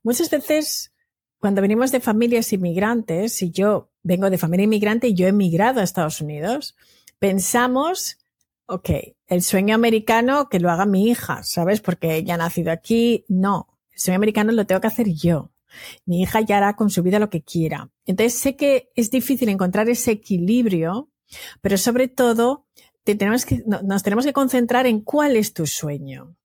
Muchas 0.02 0.30
veces, 0.30 0.92
cuando 1.38 1.62
venimos 1.62 1.92
de 1.92 2.00
familias 2.00 2.52
inmigrantes, 2.52 3.42
y 3.42 3.50
yo 3.50 3.90
vengo 4.02 4.30
de 4.30 4.38
familia 4.38 4.64
inmigrante 4.64 5.08
y 5.08 5.14
yo 5.14 5.26
he 5.26 5.30
emigrado 5.30 5.80
a 5.80 5.84
Estados 5.84 6.20
Unidos, 6.20 6.74
pensamos, 7.18 8.18
ok, 8.66 8.90
el 9.26 9.42
sueño 9.42 9.74
americano 9.74 10.48
que 10.48 10.60
lo 10.60 10.70
haga 10.70 10.86
mi 10.86 11.08
hija, 11.08 11.42
¿sabes? 11.42 11.80
Porque 11.80 12.16
ella 12.16 12.34
ha 12.34 12.38
nacido 12.38 12.72
aquí. 12.72 13.24
No, 13.28 13.68
el 13.92 13.98
sueño 13.98 14.16
americano 14.16 14.52
lo 14.52 14.66
tengo 14.66 14.80
que 14.80 14.86
hacer 14.86 15.08
yo. 15.12 15.52
Mi 16.04 16.22
hija 16.22 16.40
ya 16.40 16.58
hará 16.58 16.76
con 16.76 16.90
su 16.90 17.02
vida 17.02 17.18
lo 17.18 17.30
que 17.30 17.42
quiera. 17.42 17.90
Entonces 18.04 18.38
sé 18.38 18.56
que 18.56 18.90
es 18.94 19.10
difícil 19.10 19.48
encontrar 19.48 19.88
ese 19.88 20.12
equilibrio, 20.12 21.10
pero 21.60 21.78
sobre 21.78 22.08
todo 22.08 22.66
tenemos 23.04 23.46
que, 23.46 23.62
nos 23.66 24.02
tenemos 24.02 24.24
que 24.24 24.32
concentrar 24.32 24.86
en 24.86 25.00
cuál 25.00 25.36
es 25.36 25.52
tu 25.52 25.66
sueño. 25.66 26.36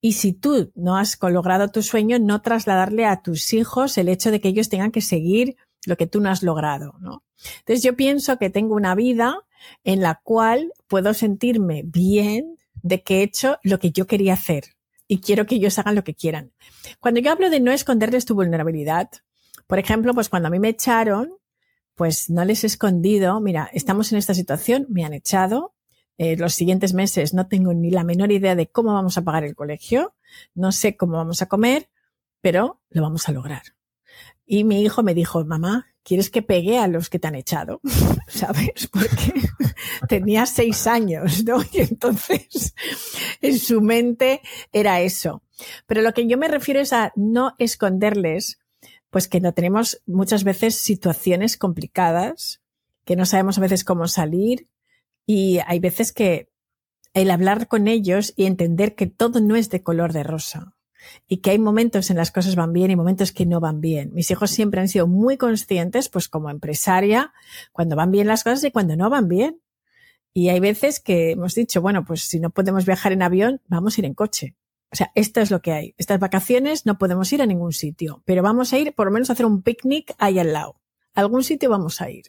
Y 0.00 0.14
si 0.14 0.32
tú 0.32 0.72
no 0.74 0.96
has 0.96 1.16
logrado 1.22 1.68
tu 1.68 1.82
sueño, 1.82 2.18
no 2.18 2.42
trasladarle 2.42 3.06
a 3.06 3.22
tus 3.22 3.52
hijos 3.52 3.96
el 3.98 4.08
hecho 4.08 4.32
de 4.32 4.40
que 4.40 4.48
ellos 4.48 4.68
tengan 4.68 4.90
que 4.90 5.00
seguir 5.00 5.56
lo 5.86 5.96
que 5.96 6.08
tú 6.08 6.20
no 6.20 6.28
has 6.28 6.42
logrado, 6.42 6.94
¿no? 7.00 7.22
Entonces 7.60 7.84
yo 7.84 7.96
pienso 7.96 8.36
que 8.36 8.50
tengo 8.50 8.74
una 8.74 8.94
vida 8.94 9.36
en 9.84 10.00
la 10.00 10.20
cual 10.22 10.72
puedo 10.88 11.14
sentirme 11.14 11.82
bien 11.84 12.56
de 12.82 13.02
que 13.02 13.20
he 13.20 13.22
hecho 13.22 13.58
lo 13.62 13.78
que 13.78 13.90
yo 13.92 14.06
quería 14.06 14.34
hacer 14.34 14.64
y 15.06 15.20
quiero 15.20 15.46
que 15.46 15.56
ellos 15.56 15.78
hagan 15.78 15.94
lo 15.94 16.04
que 16.04 16.14
quieran. 16.14 16.52
Cuando 17.00 17.20
yo 17.20 17.32
hablo 17.32 17.50
de 17.50 17.60
no 17.60 17.72
esconderles 17.72 18.24
tu 18.24 18.34
vulnerabilidad, 18.34 19.10
por 19.66 19.78
ejemplo, 19.78 20.14
pues 20.14 20.28
cuando 20.28 20.48
a 20.48 20.50
mí 20.50 20.58
me 20.58 20.70
echaron, 20.70 21.34
pues 21.94 22.30
no 22.30 22.44
les 22.44 22.64
he 22.64 22.66
escondido, 22.66 23.40
mira, 23.40 23.68
estamos 23.72 24.12
en 24.12 24.18
esta 24.18 24.34
situación, 24.34 24.86
me 24.88 25.04
han 25.04 25.12
echado, 25.12 25.74
eh, 26.18 26.36
los 26.36 26.54
siguientes 26.54 26.94
meses 26.94 27.34
no 27.34 27.48
tengo 27.48 27.74
ni 27.74 27.90
la 27.90 28.04
menor 28.04 28.32
idea 28.32 28.54
de 28.54 28.68
cómo 28.70 28.94
vamos 28.94 29.18
a 29.18 29.22
pagar 29.22 29.44
el 29.44 29.54
colegio, 29.54 30.14
no 30.54 30.72
sé 30.72 30.96
cómo 30.96 31.16
vamos 31.16 31.42
a 31.42 31.46
comer, 31.46 31.88
pero 32.40 32.80
lo 32.90 33.02
vamos 33.02 33.28
a 33.28 33.32
lograr. 33.32 33.62
Y 34.44 34.64
mi 34.64 34.82
hijo 34.82 35.02
me 35.02 35.14
dijo, 35.14 35.44
mamá, 35.44 35.91
¿quieres 36.02 36.30
que 36.30 36.42
pegue 36.42 36.78
a 36.78 36.88
los 36.88 37.08
que 37.08 37.18
te 37.18 37.28
han 37.28 37.34
echado? 37.34 37.80
¿Sabes? 38.28 38.88
Porque 38.92 39.32
tenía 40.08 40.46
seis 40.46 40.86
años, 40.86 41.44
¿no? 41.44 41.62
Y 41.72 41.80
entonces 41.80 42.74
en 43.40 43.58
su 43.58 43.80
mente 43.80 44.40
era 44.72 45.00
eso. 45.00 45.42
Pero 45.86 46.02
lo 46.02 46.12
que 46.12 46.26
yo 46.26 46.38
me 46.38 46.48
refiero 46.48 46.80
es 46.80 46.92
a 46.92 47.12
no 47.16 47.54
esconderles, 47.58 48.58
pues 49.10 49.28
que 49.28 49.40
no 49.40 49.52
tenemos 49.52 50.02
muchas 50.06 50.44
veces 50.44 50.76
situaciones 50.76 51.56
complicadas, 51.56 52.60
que 53.04 53.16
no 53.16 53.26
sabemos 53.26 53.58
a 53.58 53.62
veces 53.62 53.84
cómo 53.84 54.08
salir 54.08 54.68
y 55.26 55.58
hay 55.66 55.78
veces 55.78 56.12
que 56.12 56.48
el 57.14 57.30
hablar 57.30 57.68
con 57.68 57.88
ellos 57.88 58.32
y 58.36 58.46
entender 58.46 58.94
que 58.94 59.06
todo 59.06 59.40
no 59.40 59.54
es 59.54 59.68
de 59.68 59.82
color 59.82 60.12
de 60.12 60.22
rosa 60.22 60.74
y 61.26 61.38
que 61.38 61.50
hay 61.50 61.58
momentos 61.58 62.10
en 62.10 62.16
las 62.16 62.30
cosas 62.30 62.56
van 62.56 62.72
bien 62.72 62.90
y 62.90 62.96
momentos 62.96 63.32
que 63.32 63.46
no 63.46 63.60
van 63.60 63.80
bien. 63.80 64.12
Mis 64.14 64.30
hijos 64.30 64.50
siempre 64.50 64.80
han 64.80 64.88
sido 64.88 65.06
muy 65.06 65.36
conscientes, 65.36 66.08
pues 66.08 66.28
como 66.28 66.50
empresaria, 66.50 67.32
cuando 67.72 67.96
van 67.96 68.10
bien 68.10 68.26
las 68.26 68.44
cosas 68.44 68.64
y 68.64 68.70
cuando 68.70 68.96
no 68.96 69.10
van 69.10 69.28
bien. 69.28 69.60
Y 70.34 70.48
hay 70.48 70.60
veces 70.60 71.00
que 71.00 71.32
hemos 71.32 71.54
dicho, 71.54 71.82
bueno, 71.82 72.04
pues 72.04 72.22
si 72.22 72.40
no 72.40 72.50
podemos 72.50 72.86
viajar 72.86 73.12
en 73.12 73.22
avión, 73.22 73.60
vamos 73.68 73.96
a 73.96 74.00
ir 74.00 74.04
en 74.06 74.14
coche. 74.14 74.56
O 74.92 74.96
sea, 74.96 75.10
esto 75.14 75.40
es 75.40 75.50
lo 75.50 75.62
que 75.62 75.72
hay. 75.72 75.94
Estas 75.96 76.20
vacaciones 76.20 76.84
no 76.84 76.98
podemos 76.98 77.32
ir 77.32 77.42
a 77.42 77.46
ningún 77.46 77.72
sitio, 77.72 78.22
pero 78.26 78.42
vamos 78.42 78.72
a 78.72 78.78
ir 78.78 78.94
por 78.94 79.06
lo 79.06 79.12
menos 79.12 79.30
a 79.30 79.32
hacer 79.32 79.46
un 79.46 79.62
picnic 79.62 80.14
ahí 80.18 80.38
al 80.38 80.52
lado. 80.52 80.80
A 81.14 81.20
algún 81.20 81.44
sitio 81.44 81.70
vamos 81.70 82.00
a 82.00 82.10
ir. 82.10 82.26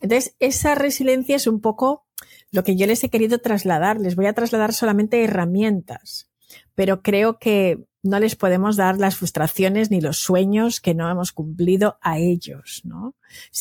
Entonces, 0.00 0.36
esa 0.38 0.74
resiliencia 0.74 1.36
es 1.36 1.46
un 1.46 1.60
poco 1.60 2.06
lo 2.50 2.64
que 2.64 2.76
yo 2.76 2.86
les 2.86 3.02
he 3.02 3.08
querido 3.08 3.38
trasladar. 3.38 4.00
Les 4.00 4.14
voy 4.14 4.26
a 4.26 4.34
trasladar 4.34 4.74
solamente 4.74 5.24
herramientas, 5.24 6.30
pero 6.76 7.02
creo 7.02 7.40
que 7.40 7.84
no 8.04 8.20
les 8.20 8.36
podemos 8.36 8.76
dar 8.76 8.98
las 8.98 9.16
frustraciones 9.16 9.90
ni 9.90 10.00
los 10.00 10.18
sueños 10.18 10.80
que 10.80 10.94
no 10.94 11.10
hemos 11.10 11.32
cumplido 11.32 11.98
a 12.00 12.18
ellos, 12.18 12.82
¿no? 12.84 13.16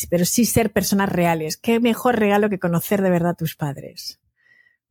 pero 0.10 0.26
sí 0.26 0.46
ser 0.46 0.72
personas 0.72 1.10
reales. 1.10 1.58
¿Qué 1.58 1.80
mejor 1.80 2.20
regalo 2.20 2.50
que 2.50 2.60
conocer 2.60 3.02
de 3.02 3.10
verdad 3.10 3.32
a 3.32 3.36
tus 3.36 3.56
padres? 3.56 4.20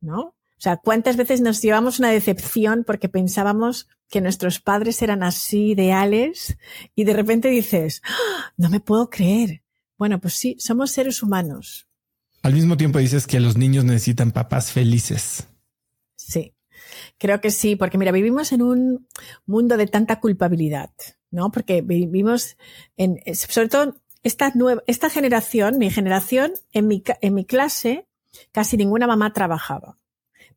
¿No? 0.01 0.19
O 0.19 0.61
sea, 0.65 0.77
¿cuántas 0.77 1.15
veces 1.15 1.39
nos 1.39 1.61
llevamos 1.61 1.99
una 1.99 2.09
decepción 2.09 2.83
porque 2.85 3.07
pensábamos 3.07 3.87
que 4.09 4.21
nuestros 4.21 4.59
padres 4.59 5.01
eran 5.01 5.23
así 5.23 5.71
ideales 5.71 6.57
y 6.95 7.05
de 7.05 7.13
repente 7.13 7.49
dices, 7.49 8.01
¡Ah! 8.05 8.53
no 8.57 8.69
me 8.69 8.79
puedo 8.79 9.09
creer? 9.09 9.63
Bueno, 9.97 10.19
pues 10.19 10.33
sí, 10.33 10.57
somos 10.59 10.91
seres 10.91 11.23
humanos. 11.23 11.87
Al 12.41 12.53
mismo 12.53 12.77
tiempo 12.77 12.99
dices 12.99 13.27
que 13.27 13.39
los 13.39 13.57
niños 13.57 13.85
necesitan 13.85 14.31
papás 14.31 14.71
felices. 14.71 15.47
Creo 17.17 17.39
que 17.41 17.51
sí, 17.51 17.75
porque 17.75 17.97
mira, 17.97 18.11
vivimos 18.11 18.51
en 18.51 18.61
un 18.61 19.07
mundo 19.45 19.77
de 19.77 19.87
tanta 19.87 20.19
culpabilidad, 20.19 20.91
¿no? 21.31 21.51
Porque 21.51 21.81
vivimos 21.81 22.57
en, 22.97 23.19
sobre 23.35 23.69
todo 23.69 23.95
esta 24.23 24.51
nueva, 24.55 24.83
esta 24.87 25.09
generación, 25.09 25.77
mi 25.77 25.89
generación, 25.89 26.53
en 26.73 26.87
mi, 26.87 27.03
en 27.21 27.33
mi 27.33 27.45
clase, 27.45 28.07
casi 28.51 28.75
ninguna 28.75 29.07
mamá 29.07 29.33
trabajaba. 29.33 29.97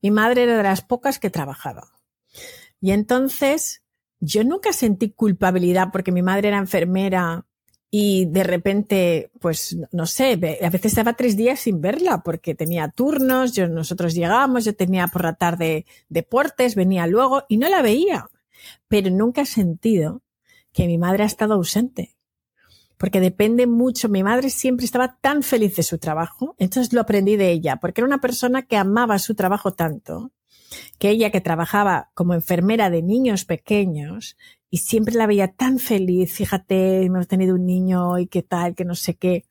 Mi 0.03 0.11
madre 0.11 0.45
era 0.45 0.57
de 0.57 0.63
las 0.63 0.83
pocas 0.83 1.19
que 1.19 1.31
trabajaba. 1.31 1.93
Y 2.81 2.93
entonces, 2.93 3.83
yo 4.21 4.45
nunca 4.45 4.73
sentí 4.73 5.11
culpabilidad 5.11 5.89
porque 5.93 6.13
mi 6.13 6.23
madre 6.23 6.49
era 6.49 6.59
enfermera 6.59 7.47
y 7.91 8.27
de 8.27 8.45
repente, 8.45 9.31
pues 9.41 9.77
no 9.93 10.07
sé, 10.07 10.33
a 10.63 10.71
veces 10.71 10.93
estaba 10.93 11.15
tres 11.15 11.37
días 11.37 11.61
sin 11.61 11.81
verla 11.81 12.23
porque 12.23 12.55
tenía 12.55 12.89
turnos, 12.89 13.53
yo, 13.53 13.67
nosotros 13.67 14.15
llegábamos, 14.15 14.65
yo 14.67 14.75
tenía 14.75 15.07
por 15.09 15.25
la 15.25 15.35
tarde 15.35 15.87
deportes, 16.11 16.75
venía 16.75 17.07
luego 17.07 17.45
y 17.49 17.57
no 17.57 17.69
la 17.69 17.81
veía. 17.81 18.29
Pero 18.89 19.11
nunca 19.11 19.43
he 19.43 19.47
sentido 19.47 20.23
que 20.73 20.87
mi 20.87 20.99
madre 20.99 21.23
ha 21.23 21.27
estado 21.27 21.55
ausente. 21.55 22.15
Porque 22.99 23.21
depende 23.21 23.67
mucho, 23.67 24.09
mi 24.09 24.23
madre 24.23 24.51
siempre 24.51 24.85
estaba 24.85 25.17
tan 25.21 25.43
feliz 25.43 25.77
de 25.77 25.83
su 25.83 25.99
trabajo, 25.99 26.57
entonces 26.59 26.93
lo 26.93 27.01
aprendí 27.01 27.37
de 27.37 27.53
ella, 27.53 27.77
porque 27.77 28.01
era 28.01 28.07
una 28.07 28.21
persona 28.21 28.63
que 28.63 28.77
amaba 28.77 29.19
su 29.21 29.35
trabajo 29.37 29.73
tanto, 29.73 30.33
que 30.99 31.11
ella 31.11 31.31
que 31.31 31.41
trabajaba 31.41 32.11
como 32.15 32.35
enfermera 32.35 32.91
de 32.91 33.03
niños 33.03 33.45
pequeños, 33.45 34.37
y 34.71 34.79
siempre 34.79 35.15
la 35.15 35.27
veía 35.27 35.49
tan 35.49 35.79
feliz, 35.79 36.33
fíjate, 36.33 37.03
hemos 37.03 37.27
tenido 37.29 37.55
un 37.55 37.67
niño 37.67 38.19
y 38.19 38.27
qué 38.27 38.43
tal, 38.43 38.75
que 38.75 38.85
no 38.85 38.95
sé 38.95 39.15
qué. 39.15 39.45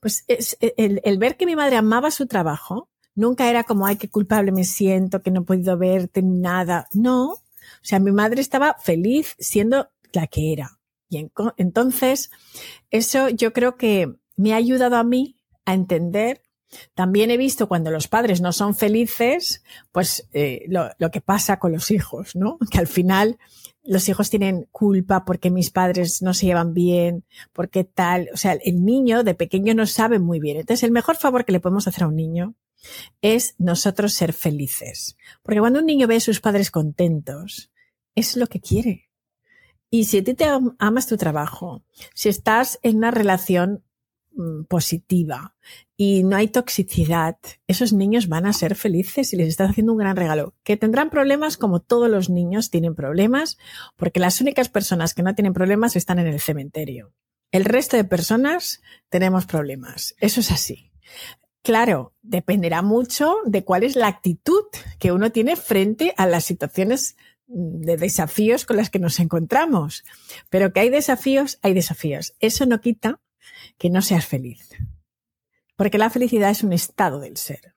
Pues 0.00 0.24
es, 0.28 0.56
el, 0.60 1.00
el, 1.04 1.18
ver 1.18 1.36
que 1.36 1.46
mi 1.46 1.54
madre 1.54 1.76
amaba 1.76 2.10
su 2.10 2.26
trabajo, 2.26 2.88
nunca 3.14 3.48
era 3.48 3.64
como, 3.64 3.86
ay, 3.86 3.96
qué 3.96 4.08
culpable 4.08 4.52
me 4.52 4.64
siento, 4.64 5.22
que 5.22 5.30
no 5.30 5.40
he 5.40 5.44
podido 5.44 5.76
verte, 5.78 6.22
nada. 6.22 6.88
No. 6.92 7.32
O 7.32 7.40
sea, 7.82 7.98
mi 8.00 8.12
madre 8.12 8.40
estaba 8.40 8.76
feliz 8.80 9.36
siendo 9.38 9.88
la 10.12 10.26
que 10.26 10.52
era. 10.52 10.78
Y 11.08 11.18
en, 11.18 11.32
entonces, 11.56 12.30
eso 12.90 13.28
yo 13.28 13.52
creo 13.52 13.76
que 13.76 14.16
me 14.36 14.52
ha 14.52 14.56
ayudado 14.56 14.96
a 14.96 15.04
mí 15.04 15.36
a 15.64 15.74
entender 15.74 16.42
también 16.94 17.30
he 17.30 17.36
visto 17.36 17.68
cuando 17.68 17.90
los 17.90 18.08
padres 18.08 18.40
no 18.40 18.52
son 18.52 18.74
felices, 18.74 19.62
pues 19.92 20.28
eh, 20.32 20.64
lo, 20.68 20.90
lo, 20.98 21.10
que 21.10 21.20
pasa 21.20 21.58
con 21.58 21.72
los 21.72 21.90
hijos, 21.90 22.34
¿no? 22.34 22.58
Que 22.70 22.78
al 22.78 22.86
final 22.86 23.38
los 23.86 24.08
hijos 24.08 24.30
tienen 24.30 24.68
culpa 24.72 25.24
porque 25.24 25.50
mis 25.50 25.70
padres 25.70 26.22
no 26.22 26.34
se 26.34 26.46
llevan 26.46 26.74
bien, 26.74 27.24
porque 27.52 27.84
tal, 27.84 28.28
o 28.32 28.36
sea, 28.36 28.52
el 28.52 28.84
niño 28.84 29.22
de 29.22 29.34
pequeño 29.34 29.74
no 29.74 29.86
sabe 29.86 30.18
muy 30.18 30.40
bien. 30.40 30.58
Entonces, 30.58 30.82
el 30.82 30.92
mejor 30.92 31.16
favor 31.16 31.44
que 31.44 31.52
le 31.52 31.60
podemos 31.60 31.86
hacer 31.88 32.04
a 32.04 32.08
un 32.08 32.16
niño 32.16 32.54
es 33.22 33.54
nosotros 33.58 34.12
ser 34.12 34.32
felices. 34.32 35.16
Porque 35.42 35.60
cuando 35.60 35.80
un 35.80 35.86
niño 35.86 36.06
ve 36.06 36.16
a 36.16 36.20
sus 36.20 36.40
padres 36.40 36.70
contentos, 36.70 37.70
es 38.14 38.36
lo 38.36 38.46
que 38.46 38.60
quiere. 38.60 39.08
Y 39.90 40.04
si 40.04 40.18
a 40.18 40.24
ti 40.24 40.34
te 40.34 40.46
amas 40.78 41.06
tu 41.06 41.16
trabajo, 41.16 41.84
si 42.14 42.28
estás 42.28 42.78
en 42.82 42.96
una 42.96 43.10
relación 43.10 43.84
Mm, 44.36 44.64
positiva 44.64 45.54
y 45.96 46.24
no 46.24 46.36
hay 46.36 46.48
toxicidad, 46.48 47.38
esos 47.66 47.92
niños 47.94 48.28
van 48.28 48.44
a 48.44 48.52
ser 48.52 48.74
felices 48.74 49.32
y 49.32 49.36
les 49.36 49.48
estás 49.48 49.70
haciendo 49.70 49.92
un 49.92 49.98
gran 49.98 50.16
regalo. 50.16 50.54
Que 50.62 50.76
tendrán 50.76 51.08
problemas 51.08 51.56
como 51.56 51.80
todos 51.80 52.10
los 52.10 52.28
niños 52.28 52.70
tienen 52.70 52.94
problemas, 52.94 53.56
porque 53.96 54.20
las 54.20 54.40
únicas 54.40 54.68
personas 54.68 55.14
que 55.14 55.22
no 55.22 55.34
tienen 55.34 55.54
problemas 55.54 55.96
están 55.96 56.18
en 56.18 56.26
el 56.26 56.40
cementerio. 56.40 57.14
El 57.50 57.64
resto 57.64 57.96
de 57.96 58.04
personas 58.04 58.82
tenemos 59.08 59.46
problemas. 59.46 60.14
Eso 60.20 60.40
es 60.40 60.50
así. 60.50 60.90
Claro, 61.62 62.14
dependerá 62.22 62.82
mucho 62.82 63.36
de 63.46 63.64
cuál 63.64 63.82
es 63.82 63.96
la 63.96 64.06
actitud 64.06 64.64
que 64.98 65.12
uno 65.12 65.32
tiene 65.32 65.56
frente 65.56 66.12
a 66.16 66.26
las 66.26 66.44
situaciones 66.44 67.16
de 67.46 67.96
desafíos 67.96 68.66
con 68.66 68.76
las 68.76 68.90
que 68.90 68.98
nos 68.98 69.18
encontramos. 69.18 70.04
Pero 70.50 70.72
que 70.72 70.80
hay 70.80 70.90
desafíos, 70.90 71.58
hay 71.62 71.72
desafíos. 71.72 72.34
Eso 72.40 72.66
no 72.66 72.80
quita 72.80 73.20
que 73.78 73.88
no 73.88 74.02
seas 74.02 74.26
feliz. 74.26 74.68
Porque 75.76 75.98
la 75.98 76.10
felicidad 76.10 76.50
es 76.50 76.62
un 76.62 76.72
estado 76.72 77.20
del 77.20 77.36
ser. 77.36 77.76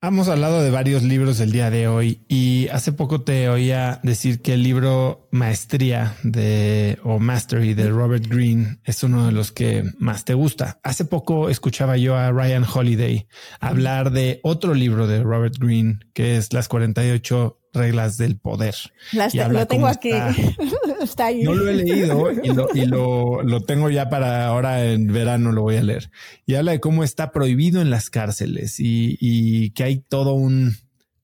Hemos 0.00 0.28
hablado 0.28 0.62
de 0.62 0.70
varios 0.70 1.02
libros 1.02 1.40
el 1.40 1.50
día 1.50 1.70
de 1.70 1.88
hoy 1.88 2.24
y 2.28 2.68
hace 2.68 2.92
poco 2.92 3.22
te 3.22 3.48
oía 3.48 3.98
decir 4.04 4.42
que 4.42 4.54
el 4.54 4.62
libro 4.62 5.28
Maestría 5.32 6.14
de 6.22 7.00
o 7.02 7.18
Mastery 7.18 7.74
de 7.74 7.90
Robert 7.90 8.24
Greene 8.28 8.78
es 8.84 9.02
uno 9.02 9.26
de 9.26 9.32
los 9.32 9.50
que 9.50 9.82
más 9.98 10.24
te 10.24 10.34
gusta. 10.34 10.78
Hace 10.84 11.04
poco 11.04 11.48
escuchaba 11.48 11.96
yo 11.96 12.16
a 12.16 12.30
Ryan 12.30 12.64
Holiday 12.64 13.26
hablar 13.58 14.12
de 14.12 14.38
otro 14.44 14.72
libro 14.72 15.08
de 15.08 15.24
Robert 15.24 15.56
Greene 15.58 15.98
que 16.14 16.36
es 16.36 16.52
Las 16.52 16.68
48 16.68 17.58
reglas 17.78 18.18
del 18.18 18.36
poder. 18.36 18.74
lo 19.12 19.66
tengo 19.66 19.86
aquí. 19.86 20.10
Está, 21.02 21.26
ahí. 21.26 21.42
No 21.42 21.54
lo 21.54 21.68
he 21.68 21.74
leído 21.74 22.30
y, 22.74 22.86
lo, 22.86 23.60
tengo 23.62 23.88
ya 23.88 24.10
para 24.10 24.46
ahora 24.46 24.84
en 24.84 25.06
verano 25.06 25.52
lo 25.52 25.62
voy 25.62 25.76
a 25.76 25.82
leer. 25.82 26.10
Y 26.44 26.56
habla 26.56 26.72
de 26.72 26.80
cómo 26.80 27.04
está 27.04 27.32
prohibido 27.32 27.80
en 27.80 27.88
las 27.88 28.10
cárceles 28.10 28.76
y, 28.78 29.70
que 29.70 29.84
hay 29.84 29.98
todo 30.00 30.34
un 30.34 30.76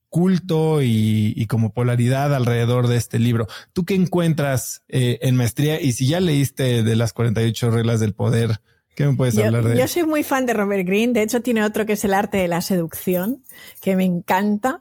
culto 0.09 0.81
y, 0.82 1.44
como 1.48 1.72
polaridad 1.72 2.35
alrededor 2.35 2.86
de 2.86 2.97
este 2.97 3.18
libro. 3.18 3.47
¿Tú 3.72 3.85
qué 3.85 3.94
encuentras 3.94 4.82
eh, 4.89 5.18
en 5.22 5.36
maestría? 5.36 5.81
Y 5.81 5.93
si 5.93 6.06
ya 6.06 6.20
leíste 6.20 6.82
de 6.82 6.97
las 6.97 7.12
48 7.12 7.70
reglas 7.70 8.01
del 8.01 8.14
poder, 8.14 8.60
¿Qué 8.94 9.06
me 9.06 9.14
puedes 9.14 9.36
hablar 9.39 9.64
de 9.64 9.76
Yo 9.76 9.89
soy 9.89 10.05
muy 10.05 10.22
fan 10.22 10.47
de 10.47 10.55
Robert 10.55 10.86
Greene. 10.86 11.12
De 11.12 11.22
hecho, 11.22 11.43
tiene 11.43 11.64
otro 11.64 11.85
que 11.85 11.94
es 11.94 12.05
El 12.05 12.14
arte 12.14 12.39
de 12.39 12.48
la 12.48 12.60
seducción, 12.60 13.43
que 13.81 13.97
me 13.97 14.05
encanta 14.05 14.81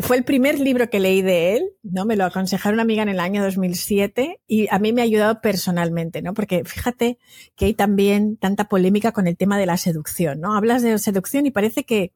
fue 0.00 0.16
el 0.16 0.24
primer 0.24 0.60
libro 0.60 0.88
que 0.90 1.00
leí 1.00 1.22
de 1.22 1.56
él, 1.56 1.70
¿no? 1.82 2.04
Me 2.04 2.16
lo 2.16 2.24
aconsejaron 2.24 2.76
una 2.76 2.82
amiga 2.82 3.02
en 3.02 3.08
el 3.08 3.18
año 3.18 3.42
2007 3.42 4.40
y 4.46 4.68
a 4.70 4.78
mí 4.78 4.92
me 4.92 5.00
ha 5.00 5.04
ayudado 5.04 5.40
personalmente, 5.40 6.22
¿no? 6.22 6.34
Porque 6.34 6.64
fíjate 6.64 7.18
que 7.56 7.66
hay 7.66 7.74
también 7.74 8.36
tanta 8.36 8.68
polémica 8.68 9.12
con 9.12 9.26
el 9.26 9.36
tema 9.36 9.58
de 9.58 9.66
la 9.66 9.76
seducción, 9.76 10.40
¿no? 10.40 10.54
Hablas 10.54 10.82
de 10.82 10.96
seducción 10.98 11.46
y 11.46 11.50
parece 11.50 11.84
que, 11.84 12.12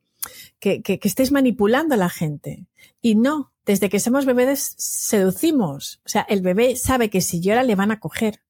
que, 0.60 1.00
estés 1.02 1.32
manipulando 1.32 1.94
a 1.94 1.98
la 1.98 2.09
gente. 2.09 2.66
Y 3.00 3.16
no, 3.16 3.52
desde 3.66 3.88
que 3.88 3.98
somos 3.98 4.26
bebés 4.26 4.74
seducimos. 4.78 6.00
O 6.04 6.09
sea, 6.09 6.22
el 6.22 6.40
bebé 6.40 6.76
sabe 6.76 7.10
que 7.10 7.20
si 7.20 7.40
llora 7.40 7.64
le 7.64 7.74
van 7.74 7.90
a 7.90 7.98
coger. 7.98 8.42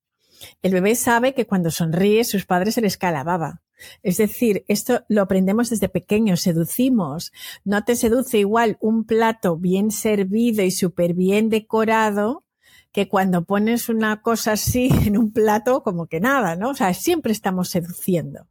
El 0.61 0.73
bebé 0.73 0.95
sabe 0.95 1.33
que 1.33 1.47
cuando 1.47 1.71
sonríe 1.71 2.25
sus 2.25 2.45
padres 2.45 2.75
se 2.75 2.83
les 2.83 2.99
cae 2.99 3.13
la 3.13 3.25
baba. 3.25 3.63
Es 4.03 4.19
decir, 4.19 4.65
esto 4.69 5.05
lo 5.09 5.23
aprendemos 5.23 5.71
desde 5.71 5.89
pequeños, 5.89 6.41
seducimos. 6.41 7.33
No 7.65 7.85
te 7.85 7.97
seduce 7.97 8.39
igual 8.39 8.79
un 8.81 9.05
plato 9.05 9.57
bien 9.57 9.91
servido 9.91 10.63
y 10.63 10.71
súper 10.71 11.15
bien 11.15 11.49
decorado 11.49 12.45
que 12.93 13.09
cuando 13.09 13.45
pones 13.45 13.89
una 13.89 14.21
cosa 14.21 14.53
así 14.53 14.91
en 15.07 15.17
un 15.17 15.33
plato, 15.33 15.83
como 15.83 16.07
que 16.07 16.21
nada, 16.21 16.57
¿no? 16.57 16.71
O 16.71 16.75
sea, 16.75 16.93
siempre 16.95 17.33
estamos 17.33 17.71
seduciendo. 17.71 18.47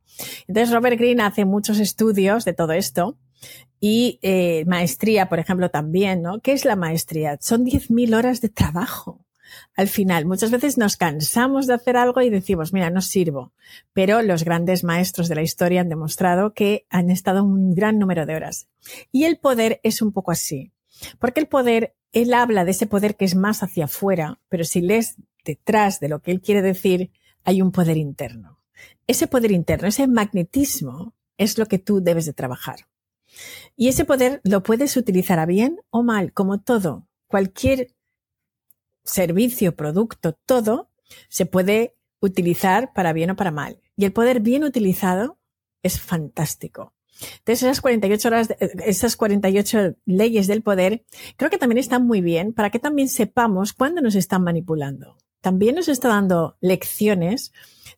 Entonces, 0.47 0.73
Robert 0.73 0.97
Greene 0.97 1.23
hace 1.23 1.45
muchos 1.45 1.79
estudios 1.79 2.43
de 2.43 2.53
todo 2.53 2.73
esto 2.73 3.17
y 3.79 4.19
eh, 4.21 4.65
maestría, 4.67 5.29
por 5.29 5.39
ejemplo, 5.39 5.69
también, 5.69 6.21
¿no? 6.21 6.39
¿Qué 6.41 6.53
es 6.53 6.65
la 6.65 6.75
maestría? 6.75 7.37
Son 7.41 7.65
10.000 7.65 8.15
horas 8.15 8.41
de 8.41 8.49
trabajo 8.49 9.25
al 9.75 9.87
final. 9.87 10.25
Muchas 10.25 10.51
veces 10.51 10.77
nos 10.77 10.97
cansamos 10.97 11.67
de 11.67 11.73
hacer 11.73 11.97
algo 11.97 12.21
y 12.21 12.29
decimos, 12.29 12.73
mira, 12.73 12.89
no 12.89 13.01
sirvo. 13.01 13.53
Pero 13.93 14.21
los 14.21 14.43
grandes 14.43 14.83
maestros 14.83 15.27
de 15.27 15.35
la 15.35 15.41
historia 15.41 15.81
han 15.81 15.89
demostrado 15.89 16.53
que 16.53 16.85
han 16.89 17.09
estado 17.09 17.43
un 17.43 17.73
gran 17.73 17.99
número 17.99 18.25
de 18.25 18.35
horas. 18.35 18.67
Y 19.11 19.25
el 19.25 19.37
poder 19.37 19.79
es 19.83 20.01
un 20.01 20.11
poco 20.11 20.31
así. 20.31 20.71
Porque 21.19 21.39
el 21.39 21.47
poder, 21.47 21.95
él 22.11 22.33
habla 22.33 22.65
de 22.65 22.71
ese 22.71 22.87
poder 22.87 23.15
que 23.15 23.25
es 23.25 23.35
más 23.35 23.63
hacia 23.63 23.85
afuera, 23.85 24.39
pero 24.49 24.63
si 24.63 24.81
lees 24.81 25.15
detrás 25.43 25.99
de 25.99 26.09
lo 26.09 26.21
que 26.21 26.31
él 26.31 26.41
quiere 26.41 26.61
decir, 26.61 27.11
hay 27.43 27.61
un 27.61 27.71
poder 27.71 27.97
interno. 27.97 28.59
Ese 29.07 29.27
poder 29.27 29.51
interno, 29.51 29.87
ese 29.87 30.07
magnetismo, 30.07 31.13
es 31.37 31.57
lo 31.57 31.65
que 31.65 31.79
tú 31.79 32.01
debes 32.01 32.25
de 32.25 32.33
trabajar. 32.33 32.87
Y 33.75 33.87
ese 33.87 34.05
poder 34.05 34.41
lo 34.43 34.63
puedes 34.63 34.95
utilizar 34.97 35.39
a 35.39 35.45
bien 35.45 35.79
o 35.89 36.03
mal, 36.03 36.33
como 36.33 36.59
todo. 36.59 37.07
Cualquier 37.27 37.93
servicio, 39.03 39.75
producto, 39.75 40.37
todo 40.45 40.91
se 41.29 41.45
puede 41.45 41.95
utilizar 42.19 42.93
para 42.93 43.13
bien 43.13 43.31
o 43.31 43.35
para 43.35 43.51
mal. 43.51 43.79
Y 43.95 44.05
el 44.05 44.13
poder 44.13 44.39
bien 44.39 44.63
utilizado 44.63 45.39
es 45.83 45.99
fantástico. 45.99 46.93
Entonces, 47.39 47.63
esas 47.63 47.81
48 47.81 48.27
horas, 48.27 48.49
esas 48.85 49.15
48 49.15 49.95
leyes 50.05 50.47
del 50.47 50.63
poder, 50.63 51.05
creo 51.37 51.49
que 51.49 51.57
también 51.57 51.77
están 51.77 52.05
muy 52.05 52.21
bien 52.21 52.53
para 52.53 52.69
que 52.69 52.79
también 52.79 53.09
sepamos 53.09 53.73
cuándo 53.73 54.01
nos 54.01 54.15
están 54.15 54.43
manipulando. 54.43 55.17
También 55.41 55.75
nos 55.75 55.87
está 55.87 56.09
dando 56.09 56.57
lecciones 56.61 57.51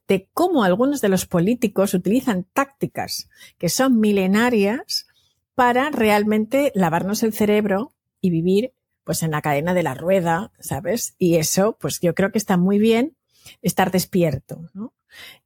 de 0.07 0.29
cómo 0.33 0.63
algunos 0.63 1.01
de 1.01 1.09
los 1.09 1.25
políticos 1.25 1.93
utilizan 1.93 2.45
tácticas 2.53 3.29
que 3.57 3.69
son 3.69 3.99
milenarias 3.99 5.07
para 5.55 5.89
realmente 5.89 6.71
lavarnos 6.73 7.23
el 7.23 7.33
cerebro 7.33 7.93
y 8.21 8.29
vivir 8.29 8.73
pues 9.03 9.23
en 9.23 9.31
la 9.31 9.41
cadena 9.41 9.73
de 9.73 9.83
la 9.83 9.93
rueda, 9.93 10.51
¿sabes? 10.59 11.15
Y 11.17 11.35
eso, 11.35 11.77
pues 11.79 11.99
yo 11.99 12.13
creo 12.15 12.31
que 12.31 12.37
está 12.37 12.57
muy 12.57 12.79
bien 12.79 13.15
estar 13.61 13.91
despierto, 13.91 14.69
¿no? 14.73 14.93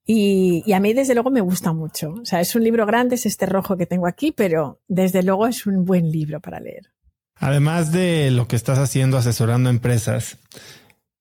Y, 0.06 0.72
a 0.72 0.80
mí 0.80 0.94
desde 0.94 1.14
luego 1.14 1.30
me 1.30 1.42
gusta 1.42 1.74
mucho. 1.74 2.14
O 2.14 2.26
sea, 2.26 2.40
es 2.40 2.56
un 2.56 2.64
libro 2.64 2.86
grande, 2.86 3.16
es 3.16 3.26
este 3.26 3.46
rojo 3.46 3.76
que 3.76 3.86
tengo 3.86 4.08
aquí, 4.08 4.32
pero 4.32 4.80
desde 4.88 5.24
luego 5.24 5.48
es 5.48 5.66
un 5.66 5.84
buen 5.84 6.10
libro 6.12 6.40
para 6.40 6.60
leer. 6.60 6.92
Además 7.36 7.92
de 7.92 8.32
lo 8.32 8.48
que 8.48 8.56
estás 8.56 8.80
haciendo 8.80 9.18
asesorando 9.18 9.70
empresas, 9.70 10.38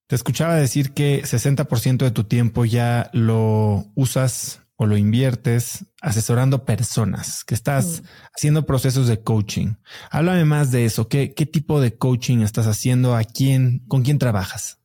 te 0.07 0.15
escuchaba 0.15 0.55
decir 0.55 0.93
que 0.93 1.23
60% 1.23 1.99
de 1.99 2.11
tu 2.13 2.25
tiempo 2.25 2.65
ya 2.65 3.11
lo 3.13 3.87
usas 3.97 4.66
o 4.77 4.87
lo 4.87 4.97
inviertes 4.97 5.87
asesorando 6.03 6.65
personas, 6.65 7.45
que 7.45 7.55
estás 7.55 8.03
mm. 8.03 8.07
haciendo 8.37 8.67
procesos 8.67 9.09
de 9.09 9.23
coaching. 9.23 9.75
Háblame 10.11 10.45
más 10.45 10.71
de 10.71 10.85
eso. 10.85 11.09
¿Qué, 11.09 11.33
¿Qué 11.35 11.47
tipo 11.47 11.81
de 11.81 11.97
coaching 11.97 12.39
estás 12.41 12.67
haciendo? 12.67 13.17
¿A 13.17 13.25
quién, 13.25 13.83
con 13.89 14.03
quién 14.03 14.19
trabajas? 14.19 14.79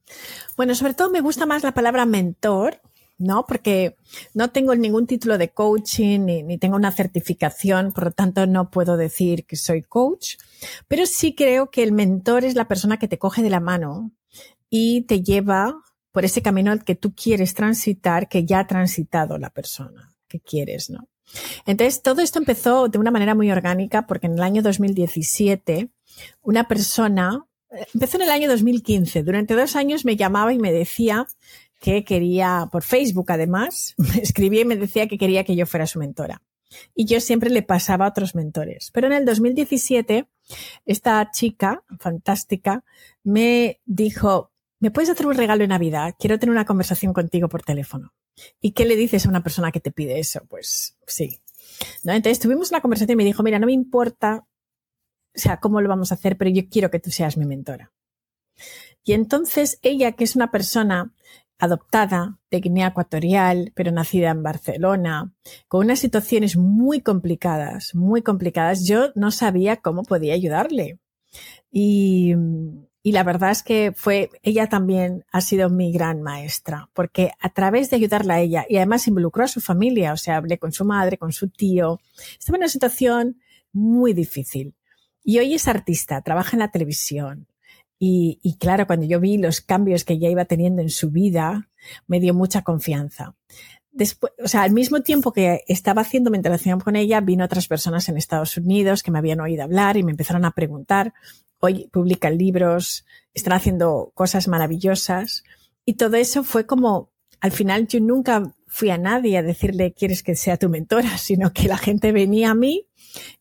Bueno, 0.55 0.75
sobre 0.75 0.93
todo 0.93 1.09
me 1.09 1.21
gusta 1.21 1.45
más 1.45 1.63
la 1.63 1.73
palabra 1.73 2.05
mentor, 2.05 2.81
¿no? 3.17 3.45
Porque 3.45 3.95
no 4.33 4.49
tengo 4.51 4.75
ningún 4.75 5.07
título 5.07 5.37
de 5.37 5.49
coaching 5.49 6.21
ni, 6.21 6.43
ni, 6.43 6.57
tengo 6.57 6.75
una 6.75 6.91
certificación, 6.91 7.91
por 7.91 8.05
lo 8.05 8.11
tanto 8.11 8.47
no 8.47 8.71
puedo 8.71 8.97
decir 8.97 9.45
que 9.45 9.57
soy 9.57 9.81
coach, 9.83 10.35
pero 10.87 11.05
sí 11.05 11.35
creo 11.35 11.69
que 11.69 11.83
el 11.83 11.91
mentor 11.91 12.45
es 12.45 12.55
la 12.55 12.67
persona 12.67 12.97
que 12.97 13.07
te 13.07 13.19
coge 13.19 13.43
de 13.43 13.49
la 13.49 13.59
mano 13.59 14.11
y 14.69 15.01
te 15.01 15.21
lleva 15.21 15.75
por 16.11 16.25
ese 16.25 16.41
camino 16.41 16.77
que 16.79 16.95
tú 16.95 17.13
quieres 17.13 17.53
transitar, 17.53 18.27
que 18.27 18.45
ya 18.45 18.59
ha 18.59 18.67
transitado 18.67 19.37
la 19.37 19.49
persona 19.49 20.13
que 20.27 20.39
quieres, 20.39 20.89
¿no? 20.89 21.07
Entonces, 21.65 22.01
todo 22.01 22.21
esto 22.21 22.39
empezó 22.39 22.87
de 22.87 22.97
una 22.97 23.11
manera 23.11 23.35
muy 23.35 23.51
orgánica 23.51 24.07
porque 24.07 24.27
en 24.27 24.33
el 24.33 24.41
año 24.41 24.61
2017 24.61 25.89
una 26.41 26.67
persona, 26.67 27.45
eh, 27.71 27.85
empezó 27.93 28.17
en 28.17 28.23
el 28.23 28.29
año 28.29 28.49
2015, 28.49 29.23
durante 29.23 29.55
dos 29.55 29.75
años 29.75 30.05
me 30.05 30.15
llamaba 30.15 30.53
y 30.53 30.59
me 30.59 30.71
decía 30.71 31.25
que 31.79 32.03
quería, 32.03 32.67
por 32.71 32.83
Facebook 32.83 33.31
además, 33.31 33.95
me 33.97 34.21
escribía 34.21 34.61
y 34.61 34.65
me 34.65 34.75
decía 34.75 35.07
que 35.07 35.17
quería 35.17 35.43
que 35.43 35.55
yo 35.55 35.65
fuera 35.65 35.87
su 35.87 35.99
mentora. 35.99 36.41
Y 36.95 37.03
yo 37.03 37.19
siempre 37.19 37.49
le 37.49 37.63
pasaba 37.63 38.05
a 38.05 38.09
otros 38.09 38.33
mentores. 38.33 38.91
Pero 38.93 39.07
en 39.07 39.13
el 39.13 39.25
2017, 39.25 40.25
esta 40.85 41.29
chica 41.31 41.83
fantástica 41.99 42.85
me 43.23 43.81
dijo, 43.85 44.50
¿me 44.81 44.91
puedes 44.91 45.09
hacer 45.09 45.27
un 45.27 45.35
regalo 45.35 45.61
de 45.61 45.69
Navidad? 45.69 46.15
Quiero 46.19 46.37
tener 46.37 46.51
una 46.51 46.65
conversación 46.65 47.13
contigo 47.13 47.47
por 47.47 47.63
teléfono. 47.63 48.13
¿Y 48.59 48.71
qué 48.71 48.85
le 48.85 48.95
dices 48.95 49.25
a 49.25 49.29
una 49.29 49.43
persona 49.43 49.71
que 49.71 49.79
te 49.79 49.91
pide 49.91 50.19
eso? 50.19 50.41
Pues 50.49 50.97
sí. 51.07 51.39
¿No? 52.03 52.11
Entonces 52.11 52.39
tuvimos 52.39 52.71
una 52.71 52.81
conversación 52.81 53.13
y 53.13 53.17
me 53.17 53.23
dijo, 53.23 53.43
mira, 53.43 53.59
no 53.59 53.67
me 53.67 53.73
importa, 53.73 54.45
o 55.35 55.39
sea, 55.39 55.57
cómo 55.57 55.79
lo 55.81 55.87
vamos 55.87 56.11
a 56.11 56.15
hacer, 56.15 56.35
pero 56.35 56.49
yo 56.49 56.63
quiero 56.69 56.89
que 56.91 56.99
tú 56.99 57.11
seas 57.11 57.37
mi 57.37 57.45
mentora. 57.45 57.93
Y 59.03 59.13
entonces 59.13 59.79
ella, 59.83 60.13
que 60.13 60.23
es 60.23 60.35
una 60.35 60.51
persona 60.51 61.13
adoptada 61.59 62.39
de 62.49 62.59
Guinea 62.59 62.87
Ecuatorial, 62.87 63.71
pero 63.75 63.91
nacida 63.91 64.31
en 64.31 64.41
Barcelona, 64.41 65.31
con 65.67 65.85
unas 65.85 65.99
situaciones 65.99 66.57
muy 66.57 67.01
complicadas, 67.01 67.93
muy 67.93 68.23
complicadas, 68.23 68.83
yo 68.85 69.11
no 69.13 69.29
sabía 69.29 69.77
cómo 69.77 70.01
podía 70.01 70.33
ayudarle. 70.33 70.99
Y, 71.71 72.33
y 73.03 73.13
la 73.13 73.23
verdad 73.23 73.51
es 73.51 73.63
que 73.63 73.93
fue, 73.95 74.29
ella 74.43 74.67
también 74.67 75.25
ha 75.31 75.41
sido 75.41 75.69
mi 75.69 75.91
gran 75.91 76.21
maestra, 76.21 76.89
porque 76.93 77.31
a 77.39 77.49
través 77.49 77.89
de 77.89 77.95
ayudarla 77.95 78.35
a 78.35 78.39
ella, 78.41 78.65
y 78.69 78.77
además 78.77 79.07
involucró 79.07 79.43
a 79.43 79.47
su 79.47 79.59
familia, 79.59 80.13
o 80.13 80.17
sea, 80.17 80.37
hablé 80.37 80.59
con 80.59 80.71
su 80.71 80.85
madre, 80.85 81.17
con 81.17 81.31
su 81.31 81.49
tío, 81.49 81.99
estaba 82.37 82.57
en 82.57 82.61
una 82.61 82.69
situación 82.69 83.41
muy 83.73 84.13
difícil. 84.13 84.75
Y 85.23 85.39
hoy 85.39 85.55
es 85.55 85.67
artista, 85.67 86.21
trabaja 86.21 86.55
en 86.55 86.59
la 86.59 86.71
televisión. 86.71 87.47
Y, 87.97 88.39
y 88.43 88.57
claro, 88.57 88.85
cuando 88.87 89.05
yo 89.05 89.19
vi 89.19 89.37
los 89.37 89.61
cambios 89.61 90.03
que 90.03 90.13
ella 90.13 90.29
iba 90.29 90.45
teniendo 90.45 90.81
en 90.81 90.89
su 90.89 91.09
vida, 91.09 91.69
me 92.07 92.19
dio 92.19 92.33
mucha 92.33 92.63
confianza. 92.63 93.35
después, 93.91 94.33
o 94.43 94.47
sea, 94.47 94.63
al 94.63 94.71
mismo 94.71 95.01
tiempo 95.01 95.33
que 95.33 95.63
estaba 95.67 96.01
haciendo 96.01 96.31
mi 96.31 96.37
interacción 96.37 96.79
con 96.79 96.95
ella, 96.95 97.21
vino 97.21 97.45
otras 97.45 97.67
personas 97.67 98.09
en 98.09 98.17
Estados 98.17 98.57
Unidos 98.57 99.03
que 99.03 99.11
me 99.11 99.19
habían 99.19 99.39
oído 99.39 99.63
hablar 99.63 99.97
y 99.97 100.03
me 100.03 100.11
empezaron 100.11 100.45
a 100.45 100.51
preguntar, 100.51 101.13
hoy 101.61 101.87
publican 101.91 102.37
libros, 102.37 103.05
están 103.33 103.53
haciendo 103.53 104.11
cosas 104.13 104.49
maravillosas. 104.49 105.43
Y 105.85 105.93
todo 105.93 106.17
eso 106.17 106.43
fue 106.43 106.65
como, 106.65 107.11
al 107.39 107.51
final 107.51 107.87
yo 107.87 108.01
nunca 108.01 108.53
fui 108.67 108.89
a 108.89 108.97
nadie 108.97 109.37
a 109.37 109.43
decirle, 109.43 109.93
quieres 109.93 110.23
que 110.23 110.35
sea 110.35 110.57
tu 110.57 110.67
mentora, 110.67 111.17
sino 111.17 111.53
que 111.53 111.67
la 111.67 111.77
gente 111.77 112.11
venía 112.11 112.51
a 112.51 112.55
mí 112.55 112.87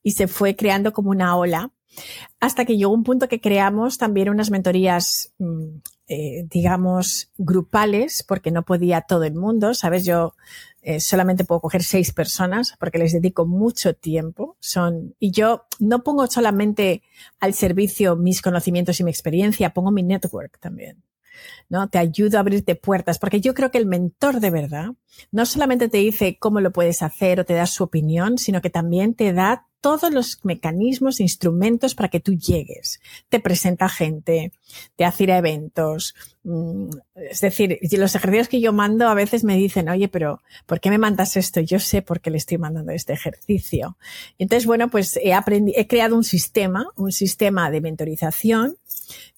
y 0.02 0.12
se 0.12 0.28
fue 0.28 0.54
creando 0.54 0.92
como 0.92 1.10
una 1.10 1.36
ola 1.36 1.72
hasta 2.38 2.64
que 2.64 2.76
llegó 2.76 2.92
un 2.92 3.04
punto 3.04 3.28
que 3.28 3.40
creamos 3.40 3.98
también 3.98 4.28
unas 4.28 4.50
mentorías, 4.50 5.32
mm, 5.38 5.64
eh, 6.06 6.46
digamos, 6.48 7.32
grupales, 7.36 8.24
porque 8.26 8.50
no 8.50 8.64
podía 8.64 9.02
todo 9.02 9.24
el 9.24 9.34
mundo, 9.34 9.74
¿sabes? 9.74 10.04
Yo 10.04 10.34
eh, 10.82 11.00
solamente 11.00 11.44
puedo 11.44 11.60
coger 11.60 11.82
seis 11.82 12.12
personas 12.12 12.74
porque 12.78 12.98
les 12.98 13.12
dedico 13.12 13.46
mucho 13.46 13.94
tiempo. 13.94 14.56
Son, 14.60 15.14
y 15.18 15.30
yo 15.30 15.66
no 15.78 16.02
pongo 16.02 16.26
solamente 16.26 17.02
al 17.38 17.54
servicio 17.54 18.16
mis 18.16 18.42
conocimientos 18.42 19.00
y 19.00 19.04
mi 19.04 19.10
experiencia, 19.10 19.74
pongo 19.74 19.90
mi 19.90 20.02
network 20.02 20.58
también. 20.58 21.02
¿no? 21.68 21.88
Te 21.88 21.98
ayudo 21.98 22.36
a 22.36 22.40
abrirte 22.40 22.74
puertas, 22.74 23.18
porque 23.18 23.40
yo 23.40 23.54
creo 23.54 23.70
que 23.70 23.78
el 23.78 23.86
mentor 23.86 24.40
de 24.40 24.50
verdad 24.50 24.90
no 25.30 25.46
solamente 25.46 25.88
te 25.88 25.98
dice 25.98 26.38
cómo 26.38 26.60
lo 26.60 26.72
puedes 26.72 27.02
hacer 27.02 27.40
o 27.40 27.44
te 27.44 27.54
da 27.54 27.66
su 27.66 27.84
opinión, 27.84 28.38
sino 28.38 28.60
que 28.60 28.70
también 28.70 29.14
te 29.14 29.32
da 29.32 29.66
todos 29.80 30.12
los 30.12 30.38
mecanismos, 30.44 31.20
instrumentos 31.20 31.94
para 31.94 32.08
que 32.08 32.20
tú 32.20 32.34
llegues. 32.34 33.00
Te 33.28 33.40
presenta 33.40 33.88
gente, 33.88 34.52
te 34.96 35.04
hace 35.04 35.24
ir 35.24 35.32
a 35.32 35.38
eventos. 35.38 36.14
Mm, 36.42 36.90
es 37.14 37.40
decir, 37.40 37.78
los 37.92 38.14
ejercicios 38.14 38.48
que 38.48 38.60
yo 38.60 38.72
mando 38.72 39.08
a 39.08 39.14
veces 39.14 39.44
me 39.44 39.56
dicen, 39.56 39.88
oye, 39.88 40.08
pero 40.08 40.40
¿por 40.66 40.80
qué 40.80 40.90
me 40.90 40.98
mandas 40.98 41.36
esto? 41.36 41.60
Yo 41.60 41.78
sé 41.78 42.02
por 42.02 42.20
qué 42.20 42.30
le 42.30 42.38
estoy 42.38 42.58
mandando 42.58 42.92
este 42.92 43.12
ejercicio. 43.12 43.96
Entonces, 44.38 44.66
bueno, 44.66 44.90
pues 44.90 45.16
he 45.16 45.32
he 45.32 45.86
creado 45.86 46.16
un 46.16 46.24
sistema, 46.24 46.86
un 46.96 47.12
sistema 47.12 47.70
de 47.70 47.80
mentorización 47.80 48.76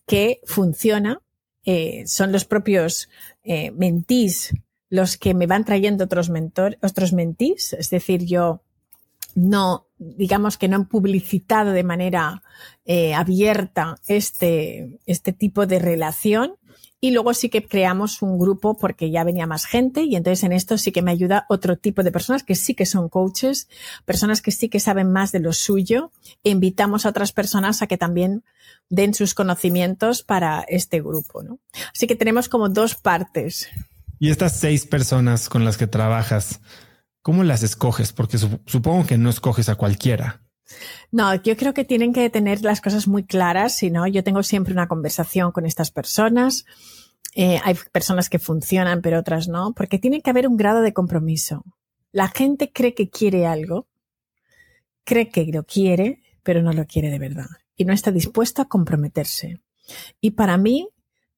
que 0.07 0.41
funciona. 0.45 1.21
Eh, 1.65 2.03
son 2.07 2.33
los 2.33 2.45
propios 2.45 3.09
eh, 3.45 3.71
mentís 3.71 4.53
los 4.93 5.17
que 5.17 5.33
me 5.33 5.47
van 5.47 5.65
trayendo 5.65 6.05
otros 6.05 6.29
mentor, 6.29 6.77
otros 6.83 7.15
mentís. 7.15 7.73
Es 7.73 7.89
decir, 7.89 8.27
yo 8.27 8.61
no, 9.35 9.87
digamos 10.17 10.59
que 10.59 10.69
no 10.69 10.77
han 10.77 10.87
publicitado 10.87 11.73
de 11.73 11.85
manera 11.85 12.43
eh, 12.85 13.15
abierta 13.15 13.97
este, 14.07 14.99
este 15.07 15.33
tipo 15.33 15.67
de 15.67 15.79
relación. 15.79 16.55
Y 17.05 17.11
luego 17.11 17.35
sí 17.35 17.49
que 17.49 17.67
creamos 17.67 18.23
un 18.23 18.39
grupo 18.39 18.77
porque 18.79 19.11
ya 19.11 19.25
venía 19.25 19.45
más 19.45 19.67
gente 19.67 20.05
y 20.05 20.15
entonces 20.15 20.45
en 20.45 20.53
esto 20.53 20.79
sí 20.79 20.93
que 20.93 21.03
me 21.03 21.11
ayuda 21.11 21.47
otro 21.49 21.77
tipo 21.77 22.05
de 22.05 22.13
personas 22.13 22.45
que 22.45 22.55
sí 22.55 22.75
que 22.75 22.87
son 22.87 23.09
coaches, 23.09 23.69
personas 24.05 24.41
que 24.41 24.53
sí 24.53 24.69
que 24.69 24.79
saben 24.79 25.11
más 25.11 25.33
de 25.33 25.41
lo 25.41 25.53
suyo. 25.53 26.13
E 26.45 26.51
invitamos 26.51 27.05
a 27.05 27.09
otras 27.09 27.33
personas 27.33 27.83
a 27.83 27.89
que 27.89 27.99
también 27.99 28.45
den 28.89 29.15
sus 29.15 29.35
conocimientos 29.35 30.23
para 30.23 30.61
este 30.69 31.01
grupo, 31.01 31.43
¿no? 31.43 31.59
Así 31.93 32.07
que 32.07 32.15
tenemos 32.15 32.49
como 32.49 32.69
dos 32.69 32.95
partes. 32.95 33.69
Y 34.21 34.31
estas 34.31 34.57
seis 34.57 34.87
personas 34.87 35.49
con 35.49 35.65
las 35.65 35.77
que 35.77 35.89
trabajas, 35.89 36.61
¿Cómo 37.23 37.45
las 37.45 37.63
escoges? 37.63 38.13
Porque 38.13 38.39
supongo 38.39 39.07
que 39.07 39.19
no 39.19 39.31
escoges 39.31 39.69
a 39.69 39.77
cualquiera. 39.77 40.43
No, 41.11 41.35
yo 41.35 41.57
creo 41.57 41.75
que 41.75 41.85
tienen 41.85 42.13
que 42.13 42.29
tener 42.31 42.63
las 42.63 42.81
cosas 42.81 43.07
muy 43.07 43.25
claras, 43.25 43.77
si 43.77 43.91
no, 43.91 44.07
yo 44.07 44.25
tengo 44.25 44.43
siempre 44.43 44.73
una 44.73 44.89
conversación 44.89 45.53
con 45.53 45.67
estas 45.67 45.91
personas. 45.91 46.65
Eh, 47.35 47.61
hay 47.65 47.77
personas 47.93 48.29
que 48.29 48.39
funcionan, 48.39 49.03
pero 49.03 49.19
otras 49.19 49.49
no, 49.49 49.73
porque 49.75 49.99
tiene 49.99 50.23
que 50.23 50.31
haber 50.31 50.49
un 50.49 50.57
grado 50.57 50.81
de 50.83 50.93
compromiso. 50.93 51.65
La 52.11 52.29
gente 52.29 52.73
cree 52.73 52.95
que 52.95 53.09
quiere 53.09 53.47
algo, 53.47 53.89
cree 55.05 55.29
que 55.29 55.47
lo 55.47 55.65
quiere, 55.65 56.23
pero 56.43 56.63
no 56.63 56.73
lo 56.73 56.87
quiere 56.87 57.11
de 57.11 57.19
verdad 57.19 57.47
y 57.77 57.85
no 57.85 57.93
está 57.93 58.13
dispuesto 58.13 58.63
a 58.63 58.69
comprometerse. 58.69 59.61
Y 60.21 60.33
para 60.33 60.57
mí 60.57 60.89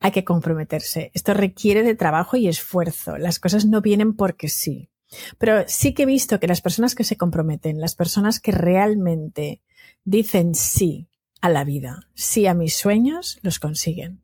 hay 0.01 0.11
que 0.11 0.25
comprometerse. 0.25 1.11
Esto 1.15 1.35
requiere 1.35 1.83
de 1.83 1.95
trabajo 1.95 2.37
y 2.37 2.49
esfuerzo. 2.49 3.17
Las 3.17 3.39
cosas 3.39 3.65
no 3.65 3.81
vienen 3.81 4.15
porque 4.15 4.49
sí. 4.49 4.91
Pero 5.39 5.65
sí 5.67 5.95
que 5.95 6.05
he 6.05 6.07
visto 6.07 6.41
que 6.41 6.47
las 6.47 6.61
personas 6.61 6.95
que 6.95 7.05
se 7.05 7.17
comprometen, 7.17 7.81
las 7.81 7.95
personas 7.95 8.41
que 8.41 8.53
realmente 8.53 9.63
dicen 10.05 10.55
sí 10.55 11.09
a 11.41 11.49
la 11.49 11.65
vida, 11.65 12.09
sí 12.15 12.47
a 12.47 12.55
mis 12.55 12.75
sueños, 12.75 13.39
los 13.43 13.59
consiguen. 13.59 14.23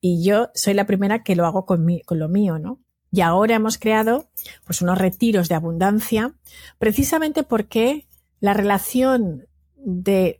Y 0.00 0.24
yo 0.24 0.50
soy 0.54 0.74
la 0.74 0.86
primera 0.86 1.22
que 1.22 1.36
lo 1.36 1.46
hago 1.46 1.66
con, 1.66 1.86
con 2.04 2.18
lo 2.18 2.28
mío, 2.28 2.58
¿no? 2.58 2.80
Y 3.12 3.22
ahora 3.22 3.56
hemos 3.56 3.76
creado 3.76 4.30
pues 4.64 4.82
unos 4.82 4.98
retiros 4.98 5.48
de 5.48 5.56
abundancia, 5.56 6.34
precisamente 6.78 7.42
porque 7.42 8.06
la 8.40 8.54
relación 8.54 9.46
de 9.76 10.38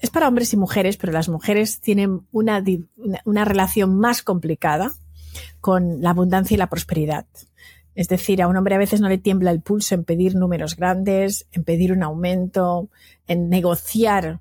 es 0.00 0.10
para 0.10 0.28
hombres 0.28 0.52
y 0.52 0.56
mujeres, 0.56 0.96
pero 0.96 1.12
las 1.12 1.28
mujeres 1.28 1.80
tienen 1.80 2.26
una, 2.30 2.62
una 3.24 3.44
relación 3.44 3.98
más 3.98 4.22
complicada 4.22 4.92
con 5.60 6.00
la 6.02 6.10
abundancia 6.10 6.54
y 6.54 6.58
la 6.58 6.70
prosperidad. 6.70 7.26
Es 7.98 8.06
decir, 8.06 8.40
a 8.40 8.46
un 8.46 8.56
hombre 8.56 8.76
a 8.76 8.78
veces 8.78 9.00
no 9.00 9.08
le 9.08 9.18
tiembla 9.18 9.50
el 9.50 9.60
pulso 9.60 9.96
en 9.96 10.04
pedir 10.04 10.36
números 10.36 10.76
grandes, 10.76 11.48
en 11.50 11.64
pedir 11.64 11.92
un 11.92 12.04
aumento, 12.04 12.90
en 13.26 13.48
negociar 13.48 14.38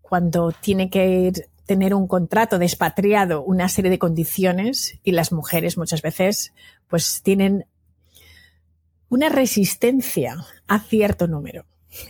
cuando 0.00 0.52
tiene 0.52 0.90
que 0.90 1.32
tener 1.66 1.92
un 1.92 2.06
contrato 2.06 2.56
de 2.60 2.66
expatriado, 2.66 3.42
una 3.42 3.68
serie 3.68 3.90
de 3.90 3.98
condiciones 3.98 5.00
y 5.02 5.10
las 5.10 5.32
mujeres 5.32 5.76
muchas 5.76 6.02
veces 6.02 6.52
pues 6.86 7.20
tienen 7.22 7.66
una 9.08 9.28
resistencia 9.28 10.46
a 10.68 10.78
cierto 10.78 11.26
número, 11.26 11.64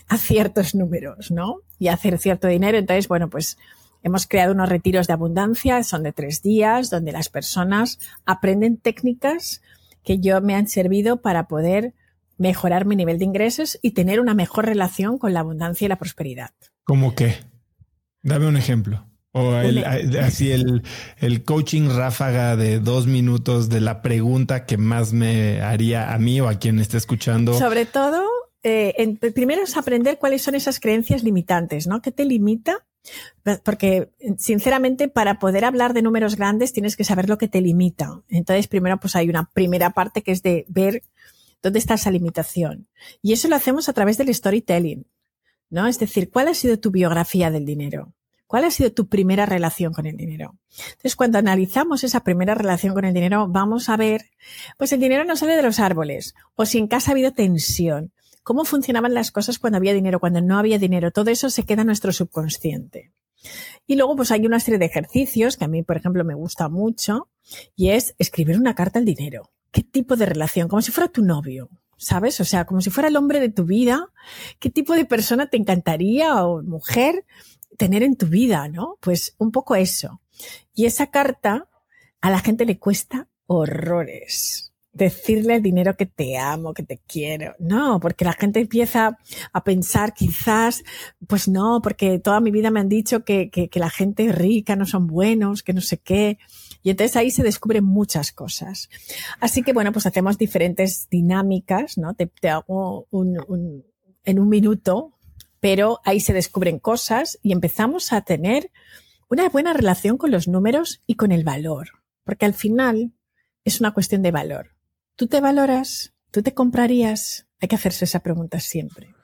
a 0.07 0.19
ciertos 0.19 0.75
números, 0.75 1.31
¿no? 1.31 1.63
Y 1.79 1.89
a 1.89 1.95
hacer 1.95 2.19
cierto 2.19 2.47
dinero. 2.47 2.77
Entonces, 2.77 3.09
bueno, 3.09 3.31
pues 3.31 3.57
hemos 4.03 4.27
creado 4.27 4.53
unos 4.53 4.69
retiros 4.69 5.07
de 5.07 5.15
abundancia, 5.15 5.83
son 5.83 6.03
de 6.03 6.13
tres 6.13 6.43
días, 6.43 6.91
donde 6.91 7.13
las 7.13 7.31
personas 7.31 7.99
aprenden 8.27 8.77
técnicas 8.77 9.63
que 10.05 10.19
yo 10.19 10.41
me 10.41 10.55
han 10.55 10.69
servido 10.69 11.21
para 11.21 11.49
poder 11.49 11.95
mejorar 12.39 12.87
mi 12.87 12.97
nivel 12.97 13.19
de 13.19 13.27
ingresos 13.27 13.79
y 13.83 13.91
tener 13.91 14.19
una 14.21 14.35
mejor 14.35 14.67
relación 14.67 15.19
con 15.19 15.35
la 15.35 15.41
abundancia 15.41 15.85
y 15.85 15.89
la 15.89 15.99
prosperidad. 15.99 16.51
¿Cómo 16.85 17.15
qué? 17.15 17.37
Dame 18.23 18.47
un 18.47 18.57
ejemplo. 18.57 19.07
O 19.33 19.53
así 19.53 20.51
el, 20.51 20.83
el, 21.19 21.45
coaching 21.45 21.89
ráfaga 21.89 22.57
de 22.57 22.81
dos 22.81 23.07
minutos 23.07 23.69
de 23.69 23.81
la 23.81 24.03
pregunta 24.03 24.67
que 24.67 24.77
más 24.77 25.13
me 25.13 25.61
haría 25.61 26.13
a 26.13 26.19
mí 26.19 26.41
o 26.41 26.49
a 26.49 26.59
quien 26.59 26.81
esté 26.81 26.97
escuchando. 26.97 27.55
Sobre 27.55 27.87
todo, 27.87 28.25
eh, 28.65 29.17
primero 29.33 29.63
es 29.63 29.77
aprender 29.77 30.19
cuáles 30.19 30.43
son 30.43 30.57
esas 30.57 30.81
creencias 30.81 31.23
limitantes, 31.23 31.87
¿no? 31.87 32.03
¿Qué 32.03 32.11
te 32.11 32.25
limita 32.25 32.85
porque, 33.65 34.11
sinceramente, 34.39 35.09
para 35.09 35.39
poder 35.39 35.65
hablar 35.65 35.95
de 35.95 36.03
números 36.03 36.37
grandes 36.37 36.73
tienes 36.73 36.97
que 36.97 37.05
saber 37.05 37.29
lo 37.29 37.39
que 37.39 37.49
te 37.49 37.61
limita. 37.61 38.23
Entonces, 38.29 38.69
primero, 38.69 38.99
pues 38.99 39.17
hay 39.17 39.29
una 39.29 39.51
primera 39.53 39.91
parte 39.91 40.23
que 40.23 40.33
es 40.33 40.43
de 40.43 40.65
ver 40.69 41.03
dónde 41.63 41.79
está 41.79 41.95
esa 41.95 42.11
limitación. 42.11 42.89
Y 43.23 43.33
eso 43.33 43.49
lo 43.49 43.57
hacemos 43.57 43.89
a 43.89 43.93
través 43.93 44.19
del 44.19 44.35
storytelling, 44.35 45.07
¿no? 45.71 45.87
Es 45.87 45.99
decir, 45.99 46.31
¿cuál 46.31 46.49
ha 46.49 46.55
sido 46.55 46.79
tu 46.79 46.91
biografía 46.91 47.51
del 47.51 47.65
dinero? 47.65 48.13
¿Cuál 48.47 48.65
ha 48.65 48.71
sido 48.73 48.93
tu 48.93 49.09
primera 49.09 49.47
relación 49.47 49.93
con 49.93 50.07
el 50.07 50.17
dinero? 50.17 50.57
Entonces, 50.77 51.15
cuando 51.15 51.39
analizamos 51.39 52.03
esa 52.03 52.25
primera 52.25 52.55
relación 52.55 52.95
con 52.95 53.05
el 53.05 53.15
dinero, 53.15 53.47
vamos 53.47 53.89
a 53.89 53.97
ver, 53.97 54.23
pues 54.77 54.93
el 54.93 54.99
dinero 54.99 55.25
no 55.25 55.37
sale 55.37 55.55
de 55.55 55.63
los 55.63 55.79
árboles, 55.79 56.35
o 56.57 56.67
si 56.67 56.79
en 56.79 56.89
casa 56.89 57.11
ha 57.11 57.13
habido 57.13 57.33
tensión, 57.33 58.13
cómo 58.43 58.65
funcionaban 58.65 59.15
las 59.15 59.31
cosas 59.31 59.59
cuando 59.59 59.77
había 59.77 59.95
dinero, 59.95 60.21
cuando 60.21 60.41
no 60.41 60.59
había 60.59 60.79
dinero. 60.79 61.11
Todo 61.11 61.31
eso 61.31 61.51
se 61.51 61.65
queda 61.65 61.83
en 61.83 61.87
nuestro 61.87 62.13
subconsciente. 62.13 63.13
Y 63.87 63.97
luego, 63.97 64.17
pues 64.17 64.31
hay 64.31 64.47
una 64.47 64.61
serie 64.61 64.79
de 64.79 64.87
ejercicios 64.87 65.57
que 65.57 65.65
a 65.65 65.69
mí, 65.69 65.83
por 65.83 65.97
ejemplo, 65.97 66.25
me 66.25 66.35
gusta 66.35 66.69
mucho 66.69 67.29
y 67.75 67.91
es 67.91 68.15
escribir 68.19 68.59
una 68.59 68.75
carta 68.75 68.99
al 68.99 69.05
dinero. 69.05 69.51
¿Qué 69.71 69.83
tipo 69.83 70.17
de 70.17 70.27
relación? 70.27 70.69
Como 70.69 70.83
si 70.83 70.93
fuera 70.93 71.11
tu 71.11 71.23
novio. 71.23 71.71
¿Sabes? 71.97 72.41
O 72.41 72.45
sea, 72.45 72.65
como 72.65 72.81
si 72.81 72.89
fuera 72.91 73.09
el 73.09 73.17
hombre 73.17 73.41
de 73.41 73.51
tu 73.51 73.65
vida. 73.65 74.11
¿Qué 74.59 74.71
tipo 74.71 74.95
de 74.95 75.05
persona 75.05 75.49
te 75.49 75.59
encantaría 75.59 76.45
o 76.45 76.63
mujer 76.63 77.27
tener 77.77 78.03
en 78.03 78.17
tu 78.17 78.27
vida? 78.27 78.69
¿No? 78.69 78.97
Pues 79.01 79.35
un 79.39 79.53
poco 79.53 79.77
eso. 79.77 80.21
Y 80.75 80.87
esa 80.87 81.09
carta 81.09 81.69
a 82.23 82.31
la 82.31 82.41
gente 82.41 82.65
le 82.65 82.79
cuesta 82.79 83.29
horrores 83.47 84.70
decirle 84.93 85.61
dinero 85.61 85.97
que 85.97 86.07
te 86.07 86.37
amo, 86.37 86.75
que 86.75 86.83
te 86.83 86.99
quiero. 86.99 87.55
No, 87.59 88.01
porque 88.01 88.25
la 88.25 88.33
gente 88.33 88.61
empieza 88.61 89.19
a 89.53 89.65
pensar 89.65 90.15
quizás, 90.15 90.83
pues 91.27 91.49
no, 91.49 91.81
porque 91.83 92.19
toda 92.19 92.41
mi 92.41 92.51
vida 92.51 92.71
me 92.71 92.81
han 92.81 92.89
dicho 92.89 93.25
que, 93.25 93.51
que, 93.51 93.71
la 93.81 93.91
gente 93.91 94.31
rica 94.33 94.77
no 94.77 94.87
son 94.87 95.07
buenos, 95.07 95.63
que 95.63 95.73
no 95.73 95.81
sé 95.81 95.99
qué. 95.99 96.39
Y 96.83 96.91
entonces 96.91 97.17
ahí 97.17 97.31
se 97.31 97.43
descubren 97.43 97.85
muchas 97.85 98.33
cosas. 98.33 98.89
Así 99.39 99.63
que 99.63 99.73
bueno, 99.73 99.93
pues 99.93 100.07
hacemos 100.07 100.39
diferentes 100.39 101.09
dinámicas, 101.09 101.97
¿no? 101.97 102.15
Te, 102.15 102.27
te 102.27 102.49
hago 102.49 103.07
un, 103.11 103.39
un, 103.49 103.85
en 104.25 104.39
un 104.39 104.49
minuto, 104.49 105.13
pero 105.61 106.01
ahí 106.05 106.21
se 106.21 106.33
descubren 106.33 106.79
cosas 106.79 107.39
y 107.43 107.53
empezamos 107.53 108.13
a 108.13 108.23
tener 108.23 108.71
una 109.29 109.49
buena 109.49 109.73
relación 109.73 110.19
con 110.19 110.33
los 110.33 110.49
números 110.49 111.03
y 111.07 111.15
con 111.15 111.31
el 111.31 111.45
valor. 111.45 111.91
Porque 112.25 112.47
al 112.47 112.55
final 112.55 113.13
es 113.65 113.81
una 113.81 113.93
cuestión 113.93 114.23
de 114.23 114.33
valor. 114.33 114.80
¿Tú 115.21 115.27
te 115.27 115.43
valoras? 115.43 116.15
¿Tú 116.31 116.41
te 116.41 116.55
comprarías? 116.55 117.47
Hay 117.61 117.69
que 117.69 117.75
hacerse 117.75 118.07
esa 118.07 118.21
pregunta 118.21 118.59
siempre. 118.59 119.15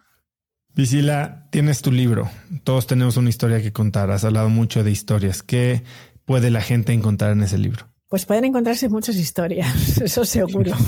Visila, 0.75 1.49
tienes 1.51 1.81
tu 1.81 1.91
libro. 1.91 2.29
Todos 2.65 2.87
tenemos 2.87 3.17
una 3.17 3.31
historia 3.31 3.63
que 3.63 3.73
contar. 3.73 4.11
Has 4.11 4.23
hablado 4.23 4.51
mucho 4.51 4.85
de 4.85 4.91
historias. 4.91 5.43
¿Qué 5.43 5.85
puede 6.27 6.51
la 6.51 6.61
gente 6.61 6.93
encontrar 6.93 7.33
en 7.33 7.45
ese 7.45 7.57
libro? 7.57 7.87
Pues 8.09 8.27
pueden 8.27 8.45
encontrarse 8.45 8.91
muchas 8.91 9.17
historias, 9.17 9.97
eso 10.03 10.27
seguro. 10.27 10.77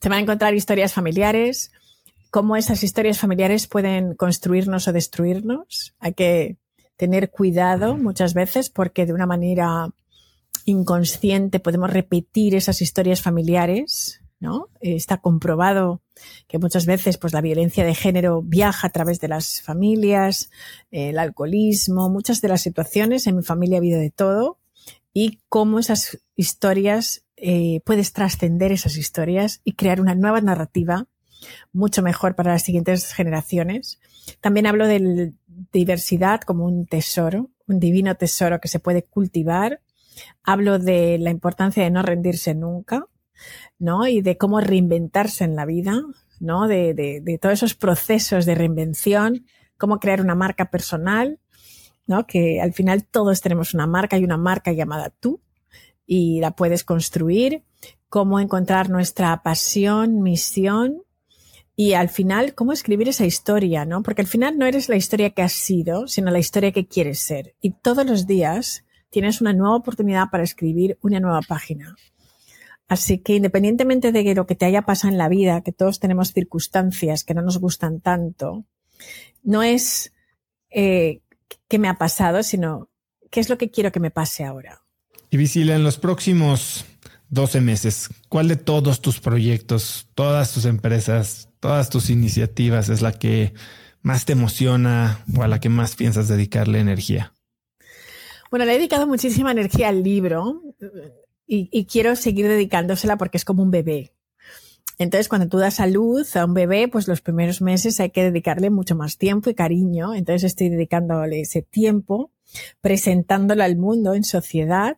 Se 0.00 0.08
van 0.08 0.18
a 0.18 0.22
encontrar 0.22 0.52
historias 0.52 0.92
familiares, 0.92 1.70
cómo 2.32 2.56
esas 2.56 2.82
historias 2.82 3.20
familiares 3.20 3.68
pueden 3.68 4.16
construirnos 4.16 4.88
o 4.88 4.92
destruirnos. 4.92 5.94
Hay 6.00 6.14
que 6.14 6.56
tener 6.96 7.30
cuidado 7.30 7.96
muchas 7.96 8.34
veces 8.34 8.70
porque 8.70 9.06
de 9.06 9.12
una 9.12 9.26
manera 9.26 9.88
inconsciente 10.66 11.60
podemos 11.60 11.90
repetir 11.90 12.54
esas 12.54 12.82
historias 12.82 13.22
familiares, 13.22 14.20
¿no? 14.38 14.68
Está 14.80 15.16
comprobado 15.18 16.02
que 16.46 16.58
muchas 16.58 16.84
veces 16.84 17.16
pues 17.16 17.32
la 17.32 17.40
violencia 17.40 17.84
de 17.84 17.94
género 17.94 18.42
viaja 18.42 18.88
a 18.88 18.90
través 18.90 19.20
de 19.20 19.28
las 19.28 19.62
familias, 19.62 20.50
el 20.90 21.18
alcoholismo, 21.18 22.10
muchas 22.10 22.40
de 22.42 22.48
las 22.48 22.60
situaciones, 22.60 23.26
en 23.26 23.36
mi 23.36 23.42
familia 23.42 23.78
ha 23.78 23.78
habido 23.78 24.00
de 24.00 24.10
todo, 24.10 24.58
y 25.14 25.40
cómo 25.48 25.78
esas 25.78 26.18
historias, 26.36 27.24
eh, 27.38 27.80
puedes 27.84 28.12
trascender 28.12 28.72
esas 28.72 28.96
historias 28.96 29.60
y 29.64 29.72
crear 29.72 30.00
una 30.00 30.14
nueva 30.14 30.40
narrativa 30.40 31.06
mucho 31.72 32.02
mejor 32.02 32.34
para 32.34 32.52
las 32.52 32.62
siguientes 32.62 33.12
generaciones. 33.12 33.98
También 34.40 34.66
hablo 34.66 34.86
de 34.86 35.32
diversidad 35.72 36.40
como 36.40 36.64
un 36.64 36.86
tesoro, 36.86 37.50
un 37.66 37.80
divino 37.80 38.14
tesoro 38.16 38.60
que 38.60 38.68
se 38.68 38.80
puede 38.80 39.02
cultivar. 39.02 39.80
Hablo 40.42 40.78
de 40.78 41.18
la 41.18 41.30
importancia 41.30 41.82
de 41.82 41.90
no 41.90 42.02
rendirse 42.02 42.54
nunca, 42.54 43.06
¿no? 43.78 44.06
Y 44.06 44.22
de 44.22 44.36
cómo 44.36 44.60
reinventarse 44.60 45.44
en 45.44 45.56
la 45.56 45.66
vida, 45.66 46.02
¿no? 46.40 46.68
De, 46.68 46.94
de, 46.94 47.38
todos 47.38 47.54
esos 47.54 47.74
procesos 47.74 48.46
de 48.46 48.54
reinvención, 48.54 49.46
cómo 49.78 49.98
crear 49.98 50.20
una 50.20 50.34
marca 50.34 50.70
personal, 50.70 51.40
¿no? 52.06 52.26
Que 52.26 52.60
al 52.60 52.72
final 52.72 53.04
todos 53.04 53.40
tenemos 53.40 53.74
una 53.74 53.86
marca 53.86 54.18
y 54.18 54.24
una 54.24 54.36
marca 54.36 54.72
llamada 54.72 55.10
tú 55.10 55.40
y 56.06 56.40
la 56.40 56.52
puedes 56.52 56.84
construir, 56.84 57.64
cómo 58.08 58.40
encontrar 58.40 58.88
nuestra 58.88 59.42
pasión, 59.42 60.22
misión 60.22 61.02
y 61.74 61.92
al 61.92 62.08
final 62.08 62.54
cómo 62.54 62.72
escribir 62.72 63.08
esa 63.08 63.26
historia, 63.26 63.84
¿no? 63.84 64.02
Porque 64.02 64.22
al 64.22 64.28
final 64.28 64.56
no 64.56 64.64
eres 64.64 64.88
la 64.88 64.96
historia 64.96 65.30
que 65.30 65.42
has 65.42 65.52
sido, 65.52 66.06
sino 66.06 66.30
la 66.30 66.38
historia 66.38 66.72
que 66.72 66.86
quieres 66.86 67.18
ser. 67.18 67.54
Y 67.60 67.72
todos 67.72 68.06
los 68.06 68.26
días 68.26 68.85
tienes 69.16 69.40
una 69.40 69.54
nueva 69.54 69.76
oportunidad 69.76 70.28
para 70.30 70.44
escribir 70.44 70.98
una 71.00 71.20
nueva 71.20 71.40
página. 71.40 71.96
Así 72.86 73.16
que 73.16 73.36
independientemente 73.36 74.12
de 74.12 74.34
lo 74.34 74.46
que 74.46 74.56
te 74.56 74.66
haya 74.66 74.82
pasado 74.82 75.10
en 75.10 75.16
la 75.16 75.30
vida, 75.30 75.62
que 75.62 75.72
todos 75.72 76.00
tenemos 76.00 76.34
circunstancias 76.34 77.24
que 77.24 77.32
no 77.32 77.40
nos 77.40 77.56
gustan 77.56 78.02
tanto, 78.02 78.66
no 79.42 79.62
es 79.62 80.12
eh, 80.68 81.22
qué 81.66 81.78
me 81.78 81.88
ha 81.88 81.94
pasado, 81.94 82.42
sino 82.42 82.90
qué 83.30 83.40
es 83.40 83.48
lo 83.48 83.56
que 83.56 83.70
quiero 83.70 83.90
que 83.90 84.00
me 84.00 84.10
pase 84.10 84.44
ahora. 84.44 84.82
Y 85.30 85.38
Visila, 85.38 85.76
en 85.76 85.82
los 85.82 85.96
próximos 85.96 86.84
12 87.30 87.62
meses, 87.62 88.10
¿cuál 88.28 88.48
de 88.48 88.56
todos 88.56 89.00
tus 89.00 89.18
proyectos, 89.18 90.10
todas 90.14 90.52
tus 90.52 90.66
empresas, 90.66 91.48
todas 91.58 91.88
tus 91.88 92.10
iniciativas 92.10 92.90
es 92.90 93.00
la 93.00 93.12
que 93.12 93.54
más 94.02 94.26
te 94.26 94.32
emociona 94.32 95.24
o 95.34 95.42
a 95.42 95.48
la 95.48 95.58
que 95.58 95.70
más 95.70 95.96
piensas 95.96 96.28
dedicarle 96.28 96.80
energía? 96.80 97.32
Bueno, 98.50 98.64
le 98.64 98.72
he 98.72 98.78
dedicado 98.78 99.06
muchísima 99.06 99.52
energía 99.52 99.88
al 99.88 100.02
libro 100.02 100.62
y, 101.46 101.86
quiero 101.86 102.16
seguir 102.16 102.48
dedicándosela 102.48 103.16
porque 103.16 103.36
es 103.36 103.44
como 103.44 103.62
un 103.62 103.70
bebé. 103.70 104.12
Entonces, 104.98 105.28
cuando 105.28 105.48
tú 105.48 105.58
das 105.58 105.78
a 105.80 105.86
luz 105.86 106.36
a 106.36 106.46
un 106.46 106.54
bebé, 106.54 106.88
pues 106.88 107.06
los 107.06 107.20
primeros 107.20 107.60
meses 107.60 108.00
hay 108.00 108.10
que 108.10 108.24
dedicarle 108.24 108.70
mucho 108.70 108.96
más 108.96 109.18
tiempo 109.18 109.50
y 109.50 109.54
cariño. 109.54 110.14
Entonces 110.14 110.44
estoy 110.44 110.70
dedicándole 110.70 111.40
ese 111.40 111.60
tiempo, 111.60 112.30
presentándolo 112.80 113.62
al 113.62 113.76
mundo 113.76 114.14
en 114.14 114.24
sociedad. 114.24 114.96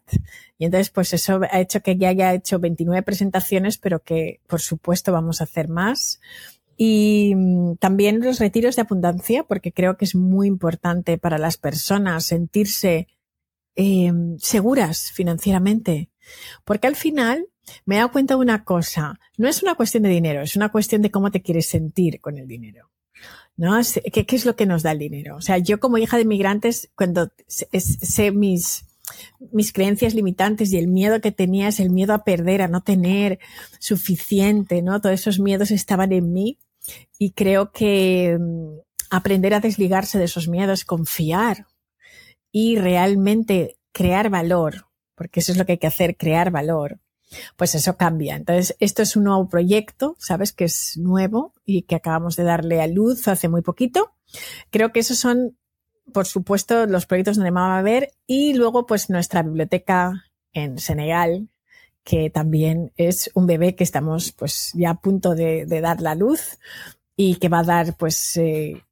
Y 0.57 0.67
entonces, 0.67 0.91
pues 0.91 1.13
eso 1.15 1.41
ha 1.51 1.61
hecho 1.61 1.81
que 1.81 1.97
ya 1.97 2.11
haya 2.11 2.33
hecho 2.33 2.61
29 2.61 3.03
presentaciones, 3.03 3.79
pero 3.79 4.01
que 4.01 4.41
por 4.47 4.61
supuesto 4.61 5.13
vamos 5.13 5.41
a 5.41 5.45
hacer 5.45 5.69
más. 5.69 6.21
Y 6.77 7.35
mm, 7.35 7.77
también 7.77 8.21
los 8.21 8.39
retiros 8.39 8.77
de 8.77 8.83
abundancia, 8.83 9.43
porque 9.43 9.73
creo 9.73 9.97
que 9.97 10.05
es 10.05 10.15
muy 10.15 10.47
importante 10.47 11.19
para 11.19 11.39
las 11.39 11.57
personas 11.57 12.25
sentirse 12.25 13.09
eh, 13.79 14.13
seguras 14.39 15.13
financieramente. 15.13 16.11
Porque 16.65 16.89
al 16.89 16.97
final 16.97 17.47
me 17.87 17.95
he 17.95 17.99
dado 17.99 18.11
cuenta 18.11 18.35
de 18.35 18.41
una 18.41 18.65
cosa, 18.65 19.21
no 19.37 19.49
es 19.49 19.63
una 19.63 19.77
cuestión 19.77 20.03
de 20.03 20.09
dinero, 20.09 20.43
es 20.43 20.57
una 20.57 20.71
cuestión 20.71 21.01
de 21.01 21.13
cómo 21.13 21.31
te 21.31 21.43
quieres 21.43 21.67
sentir 21.67 22.21
con 22.21 22.39
el 22.39 22.49
dinero. 22.49 22.91
¿No? 23.57 23.77
¿Qué, 24.13 24.25
qué 24.27 24.37
es 24.37 24.45
lo 24.45 24.55
que 24.55 24.67
nos 24.67 24.83
da 24.83 24.93
el 24.93 24.99
dinero? 25.01 25.37
O 25.37 25.41
sea, 25.41 25.59
yo 25.59 25.81
como 25.81 25.99
hija 25.99 26.17
de 26.17 26.23
inmigrantes, 26.23 26.91
cuando 26.95 27.33
sé 27.49 28.31
mis, 28.31 28.85
mis 29.53 29.73
creencias 29.73 30.15
limitantes 30.15 30.73
y 30.73 30.79
el 30.79 30.87
miedo 30.87 31.21
que 31.21 31.33
tenía 31.33 31.69
es 31.69 31.81
el 31.81 31.91
miedo 31.91 32.15
a 32.15 32.23
perder, 32.23 32.63
a 32.63 32.69
no 32.69 32.83
tener 32.83 33.41
suficiente, 33.81 34.81
¿no? 34.81 35.01
Todos 35.01 35.15
esos 35.15 35.41
miedos 35.41 35.73
estaban 35.73 36.13
en 36.13 36.33
mí 36.33 36.59
y 37.19 37.33
creo 37.33 37.73
que 37.73 38.39
mm, 38.39 38.79
aprender 39.11 39.55
a 39.55 39.61
desligarse 39.61 40.19
de 40.19 40.25
esos 40.27 40.47
miedos, 40.47 40.85
confiar 40.85 41.67
y 42.53 42.77
realmente 42.77 43.79
crear 43.93 44.31
valor, 44.31 44.87
porque 45.15 45.41
eso 45.41 45.53
es 45.53 45.59
lo 45.59 45.67
que 45.67 45.73
hay 45.73 45.79
que 45.79 45.87
hacer, 45.87 46.17
crear 46.17 46.51
valor, 46.51 47.01
pues 47.57 47.75
eso 47.75 47.97
cambia. 47.97 48.37
Entonces, 48.37 48.77
esto 48.81 49.03
es 49.03 49.17
un 49.17 49.25
nuevo 49.25 49.49
proyecto, 49.49 50.17
¿sabes? 50.19 50.53
Que 50.53 50.65
es 50.65 50.97
nuevo 50.97 51.53
y 51.65 51.83
que 51.83 51.97
acabamos 51.97 52.37
de 52.37 52.45
darle 52.45 52.81
a 52.81 52.87
luz 52.87 53.29
hace 53.29 53.49
muy 53.49 53.63
poquito. 53.63 54.13
Creo 54.71 54.93
que 54.93 55.01
esos 55.01 55.19
son, 55.19 55.57
por 56.13 56.27
supuesto, 56.27 56.87
los 56.87 57.07
proyectos 57.07 57.37
donde 57.37 57.51
me 57.51 57.61
va 57.61 57.79
a 57.79 57.83
ver 57.83 58.13
y 58.27 58.55
luego, 58.55 58.87
pues, 58.87 59.11
nuestra 59.11 59.43
biblioteca 59.43 60.25
en 60.53 60.79
Senegal, 60.79 61.49
que 62.05 62.31
también 62.31 62.93
es 62.97 63.31
un 63.35 63.47
bebé 63.47 63.75
que 63.75 63.85
estamos, 63.85 64.33
pues, 64.33 64.73
ya 64.75 64.91
a 64.91 65.01
punto 65.01 65.35
de, 65.35 65.67
de 65.67 65.81
dar 65.81 66.01
la 66.01 66.15
luz 66.15 66.59
y 67.17 67.37
que 67.37 67.49
va 67.49 67.61
a 67.61 67.65
dar, 67.65 67.97
pues, 67.97 68.37
eh, 68.37 68.85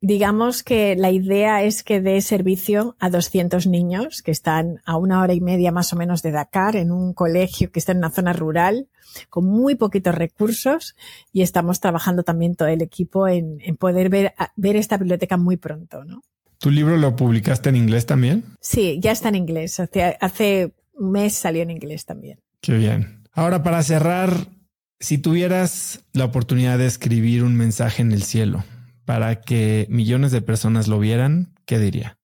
digamos 0.00 0.62
que 0.62 0.96
la 0.96 1.10
idea 1.10 1.62
es 1.62 1.82
que 1.82 2.00
dé 2.00 2.20
servicio 2.22 2.96
a 2.98 3.10
200 3.10 3.66
niños 3.66 4.22
que 4.22 4.30
están 4.30 4.80
a 4.84 4.96
una 4.96 5.20
hora 5.20 5.34
y 5.34 5.40
media 5.40 5.72
más 5.72 5.92
o 5.92 5.96
menos 5.96 6.22
de 6.22 6.30
Dakar 6.30 6.76
en 6.76 6.90
un 6.90 7.12
colegio 7.12 7.70
que 7.70 7.78
está 7.78 7.92
en 7.92 7.98
una 7.98 8.10
zona 8.10 8.32
rural 8.32 8.88
con 9.28 9.44
muy 9.44 9.74
poquitos 9.74 10.14
recursos 10.14 10.96
y 11.32 11.42
estamos 11.42 11.80
trabajando 11.80 12.22
también 12.22 12.54
todo 12.54 12.68
el 12.68 12.80
equipo 12.80 13.28
en, 13.28 13.58
poder 13.78 14.08
ver, 14.08 14.34
ver 14.56 14.76
esta 14.76 14.96
biblioteca 14.96 15.36
muy 15.36 15.56
pronto, 15.56 16.04
¿no? 16.04 16.22
¿Tu 16.58 16.70
libro 16.70 16.96
lo 16.96 17.16
publicaste 17.16 17.70
en 17.70 17.76
inglés 17.76 18.06
también? 18.06 18.44
Sí, 18.60 18.98
ya 19.02 19.12
está 19.12 19.30
en 19.30 19.34
inglés. 19.34 19.80
Hace, 19.80 20.18
hace 20.20 20.74
un 20.92 21.12
mes 21.12 21.34
salió 21.34 21.62
en 21.62 21.70
inglés 21.70 22.04
también. 22.04 22.38
Qué 22.60 22.74
bien. 22.74 23.22
Ahora, 23.32 23.62
para 23.62 23.82
cerrar, 23.82 24.48
si 24.98 25.16
tuvieras 25.16 26.04
la 26.12 26.26
oportunidad 26.26 26.76
de 26.76 26.86
escribir 26.86 27.44
un 27.44 27.56
mensaje 27.56 28.02
en 28.02 28.12
el 28.12 28.22
cielo, 28.22 28.62
para 29.10 29.40
que 29.40 29.88
millones 29.90 30.30
de 30.30 30.40
personas 30.40 30.86
lo 30.86 31.00
vieran, 31.00 31.52
¿qué 31.66 31.80
diría? 31.80 32.16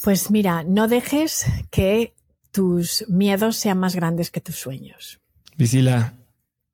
Pues 0.00 0.30
mira, 0.30 0.62
no 0.62 0.86
dejes 0.86 1.44
que 1.72 2.14
tus 2.52 3.04
miedos 3.08 3.56
sean 3.56 3.78
más 3.80 3.96
grandes 3.96 4.30
que 4.30 4.40
tus 4.40 4.54
sueños. 4.54 5.18
Visila, 5.56 6.14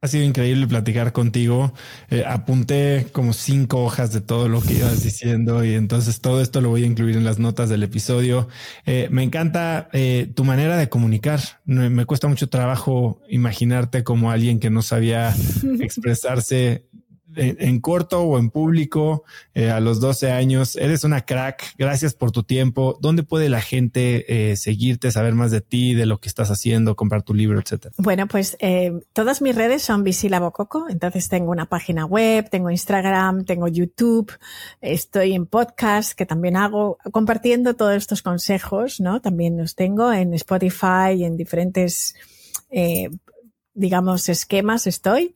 ha 0.02 0.08
sido 0.08 0.24
increíble 0.24 0.66
platicar 0.66 1.14
contigo. 1.14 1.72
Eh, 2.10 2.22
apunté 2.26 3.06
como 3.12 3.32
cinco 3.32 3.82
hojas 3.82 4.12
de 4.12 4.20
todo 4.20 4.50
lo 4.50 4.60
que 4.60 4.74
ibas 4.74 5.02
diciendo 5.02 5.64
y 5.64 5.72
entonces 5.72 6.20
todo 6.20 6.42
esto 6.42 6.60
lo 6.60 6.68
voy 6.68 6.82
a 6.82 6.86
incluir 6.86 7.16
en 7.16 7.24
las 7.24 7.38
notas 7.38 7.70
del 7.70 7.82
episodio. 7.82 8.48
Eh, 8.84 9.08
me 9.10 9.22
encanta 9.22 9.88
eh, 9.94 10.30
tu 10.34 10.44
manera 10.44 10.76
de 10.76 10.90
comunicar. 10.90 11.40
Me, 11.64 12.04
cuesta 12.04 12.28
mucho 12.28 12.50
trabajo 12.50 13.22
imaginarte 13.30 14.04
como 14.04 14.30
alguien 14.30 14.60
que 14.60 14.68
no 14.68 14.82
sabía 14.82 15.34
expresarse 15.80 16.90
en, 17.34 17.80
corto 17.80 18.22
o 18.22 18.38
en 18.38 18.50
público 18.50 19.24
eh, 19.54 19.70
a 19.70 19.80
los 19.80 20.00
12 20.00 20.30
años. 20.30 20.76
Eres 20.76 21.04
una 21.04 21.22
crack. 21.22 21.74
Gracias 21.76 22.14
por 22.14 22.30
tu 22.30 22.42
tiempo. 22.42 22.98
¿Dónde 23.00 23.22
puede 23.22 23.48
la 23.48 23.60
gente 23.60 24.50
eh, 24.52 24.56
seguirte, 24.56 25.10
saber 25.10 25.34
más 25.34 25.50
de 25.50 25.60
ti, 25.60 25.94
de 25.94 26.06
lo 26.06 26.18
que 26.18 26.28
estás 26.28 26.50
haciendo, 26.50 26.96
comprar 26.96 27.22
tu 27.22 27.34
libro, 27.34 27.58
etcétera? 27.58 27.94
Bueno, 27.98 28.26
pues 28.26 28.56
eh, 28.60 28.92
todas 29.12 29.42
mis 29.42 29.54
redes 29.54 29.82
son 29.82 30.04
Visila 30.04 30.40
Bococo. 30.40 30.86
Entonces 30.88 31.28
tengo 31.28 31.50
una 31.50 31.66
página 31.66 32.04
web, 32.06 32.48
tengo 32.50 32.70
Instagram, 32.70 33.44
tengo 33.44 33.68
YouTube, 33.68 34.32
estoy 34.80 35.34
en 35.34 35.46
podcast 35.46 36.12
que 36.12 36.26
también 36.26 36.56
hago, 36.56 36.98
compartiendo 37.12 37.74
todos 37.74 37.94
estos 37.94 38.22
consejos, 38.22 39.00
¿no? 39.00 39.20
También 39.20 39.58
los 39.58 39.74
tengo 39.74 40.12
en 40.12 40.34
Spotify 40.34 41.24
en 41.24 41.36
diferentes 41.36 42.14
digamos, 43.76 44.28
esquemas 44.28 44.86
estoy. 44.86 45.34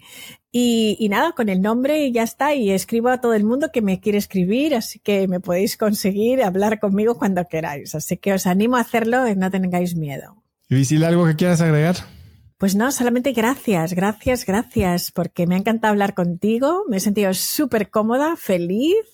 Y, 0.53 1.07
nada, 1.11 1.33
con 1.33 1.49
el 1.49 1.63
nombre 1.63 2.05
y 2.05 2.13
ya 2.13 2.25
está. 2.25 2.55
Y 2.55 2.71
escribo 2.71 3.09
a 3.09 3.21
todo 3.21 3.35
el 3.35 3.45
mundo 3.45 3.71
que 3.73 3.83
me 3.83 4.01
quiere 4.01 4.19
escribir, 4.19 4.75
así 4.75 4.99
que 4.99 5.29
me 5.29 5.39
podéis 5.39 5.77
conseguir 5.77 6.43
hablar 6.43 6.81
conmigo 6.81 7.17
cuando 7.17 7.45
queráis. 7.47 7.95
Así 7.95 8.17
que 8.17 8.33
os 8.33 8.47
animo 8.47 8.77
a 8.77 8.81
hacerlo 8.81 9.29
y 9.29 9.37
no 9.37 9.51
tengáis 9.51 9.95
miedo. 9.95 10.43
¿Y 10.69 10.75
Visil, 10.75 11.05
algo 11.05 11.27
que 11.27 11.37
quieras 11.37 11.61
agregar? 11.61 11.97
Pues 12.59 12.75
no, 12.75 12.93
solamente 12.93 13.33
gracias, 13.33 13.95
gracias, 13.95 14.45
gracias, 14.45 15.13
porque 15.13 15.47
me 15.47 15.55
ha 15.55 15.59
encantado 15.59 15.93
hablar 15.93 16.15
contigo, 16.15 16.85
me 16.91 16.99
he 16.99 17.01
sentido 17.01 17.33
súper 17.33 17.89
cómoda, 17.89 18.37
feliz 18.37 19.07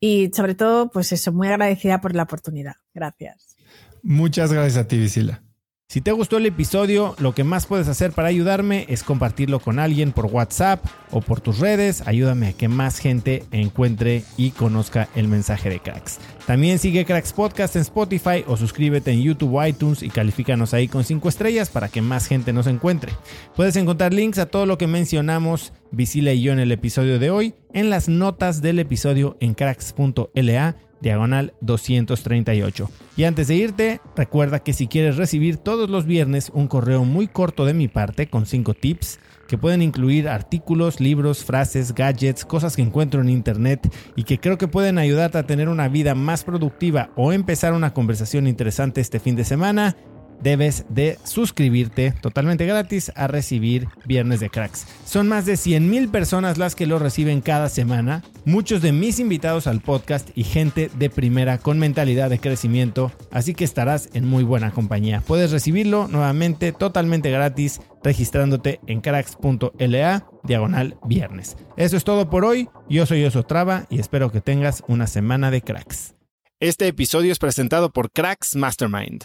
y 0.00 0.32
sobre 0.34 0.56
todo, 0.56 0.90
pues 0.90 1.12
eso, 1.12 1.32
muy 1.32 1.46
agradecida 1.46 2.00
por 2.00 2.16
la 2.16 2.24
oportunidad. 2.24 2.74
Gracias. 2.92 3.56
Muchas 4.02 4.52
gracias 4.52 4.84
a 4.84 4.88
ti, 4.88 4.98
Visila. 4.98 5.44
Si 5.92 6.00
te 6.00 6.12
gustó 6.12 6.38
el 6.38 6.46
episodio, 6.46 7.14
lo 7.18 7.34
que 7.34 7.44
más 7.44 7.66
puedes 7.66 7.86
hacer 7.86 8.12
para 8.12 8.28
ayudarme 8.28 8.86
es 8.88 9.04
compartirlo 9.04 9.60
con 9.60 9.78
alguien 9.78 10.12
por 10.12 10.24
WhatsApp 10.24 10.82
o 11.10 11.20
por 11.20 11.42
tus 11.42 11.58
redes. 11.58 12.02
Ayúdame 12.06 12.46
a 12.46 12.52
que 12.54 12.66
más 12.66 12.98
gente 12.98 13.44
encuentre 13.50 14.24
y 14.38 14.52
conozca 14.52 15.10
el 15.14 15.28
mensaje 15.28 15.68
de 15.68 15.80
Cracks. 15.80 16.18
También 16.46 16.78
sigue 16.78 17.04
Cracks 17.04 17.34
Podcast 17.34 17.76
en 17.76 17.82
Spotify 17.82 18.42
o 18.46 18.56
suscríbete 18.56 19.10
en 19.10 19.20
YouTube 19.20 19.52
o 19.52 19.66
iTunes 19.66 20.02
y 20.02 20.08
califícanos 20.08 20.72
ahí 20.72 20.88
con 20.88 21.04
5 21.04 21.28
estrellas 21.28 21.68
para 21.68 21.90
que 21.90 22.00
más 22.00 22.26
gente 22.26 22.54
nos 22.54 22.68
encuentre. 22.68 23.12
Puedes 23.54 23.76
encontrar 23.76 24.14
links 24.14 24.38
a 24.38 24.46
todo 24.46 24.64
lo 24.64 24.78
que 24.78 24.86
mencionamos 24.86 25.74
Visila 25.90 26.32
y 26.32 26.40
yo 26.40 26.54
en 26.54 26.60
el 26.60 26.72
episodio 26.72 27.18
de 27.18 27.30
hoy 27.30 27.54
en 27.74 27.90
las 27.90 28.08
notas 28.08 28.62
del 28.62 28.78
episodio 28.78 29.36
en 29.40 29.52
cracks.la 29.52 30.74
diagonal 31.02 31.52
238. 31.60 32.90
Y 33.16 33.24
antes 33.24 33.48
de 33.48 33.56
irte, 33.56 34.00
recuerda 34.16 34.60
que 34.60 34.72
si 34.72 34.86
quieres 34.86 35.16
recibir 35.16 35.58
todos 35.58 35.90
los 35.90 36.06
viernes 36.06 36.50
un 36.54 36.68
correo 36.68 37.04
muy 37.04 37.28
corto 37.28 37.66
de 37.66 37.74
mi 37.74 37.88
parte 37.88 38.28
con 38.28 38.46
5 38.46 38.72
tips, 38.74 39.18
que 39.48 39.58
pueden 39.58 39.82
incluir 39.82 40.30
artículos, 40.30 40.98
libros, 41.00 41.44
frases, 41.44 41.94
gadgets, 41.94 42.46
cosas 42.46 42.74
que 42.74 42.80
encuentro 42.80 43.20
en 43.20 43.28
internet 43.28 43.92
y 44.16 44.22
que 44.22 44.38
creo 44.38 44.56
que 44.56 44.68
pueden 44.68 44.96
ayudarte 44.96 45.36
a 45.36 45.46
tener 45.46 45.68
una 45.68 45.88
vida 45.88 46.14
más 46.14 46.44
productiva 46.44 47.10
o 47.16 47.34
empezar 47.34 47.74
una 47.74 47.92
conversación 47.92 48.46
interesante 48.46 49.02
este 49.02 49.20
fin 49.20 49.36
de 49.36 49.44
semana, 49.44 49.96
debes 50.42 50.84
de 50.88 51.18
suscribirte 51.24 52.12
totalmente 52.20 52.66
gratis 52.66 53.12
a 53.14 53.26
recibir 53.26 53.88
Viernes 54.04 54.40
de 54.40 54.50
Cracks. 54.50 54.86
Son 55.04 55.28
más 55.28 55.46
de 55.46 55.56
100 55.56 55.88
mil 55.88 56.08
personas 56.08 56.58
las 56.58 56.74
que 56.74 56.86
lo 56.86 56.98
reciben 56.98 57.40
cada 57.40 57.68
semana, 57.68 58.22
muchos 58.44 58.82
de 58.82 58.92
mis 58.92 59.18
invitados 59.18 59.66
al 59.66 59.80
podcast 59.80 60.30
y 60.34 60.44
gente 60.44 60.90
de 60.94 61.10
primera 61.10 61.58
con 61.58 61.78
mentalidad 61.78 62.30
de 62.30 62.38
crecimiento, 62.38 63.12
así 63.30 63.54
que 63.54 63.64
estarás 63.64 64.08
en 64.12 64.26
muy 64.26 64.44
buena 64.44 64.72
compañía. 64.72 65.22
Puedes 65.26 65.50
recibirlo 65.50 66.08
nuevamente 66.08 66.72
totalmente 66.72 67.30
gratis 67.30 67.80
registrándote 68.02 68.80
en 68.86 69.00
cracks.la 69.00 70.26
diagonal 70.42 70.96
viernes. 71.04 71.56
Eso 71.76 71.96
es 71.96 72.04
todo 72.04 72.28
por 72.28 72.44
hoy, 72.44 72.68
yo 72.88 73.06
soy 73.06 73.24
Oso 73.24 73.44
Traba 73.44 73.86
y 73.90 74.00
espero 74.00 74.32
que 74.32 74.40
tengas 74.40 74.82
una 74.88 75.06
semana 75.06 75.50
de 75.50 75.62
cracks. 75.62 76.14
Este 76.60 76.86
episodio 76.86 77.32
es 77.32 77.38
presentado 77.38 77.92
por 77.92 78.12
Cracks 78.12 78.54
Mastermind. 78.54 79.24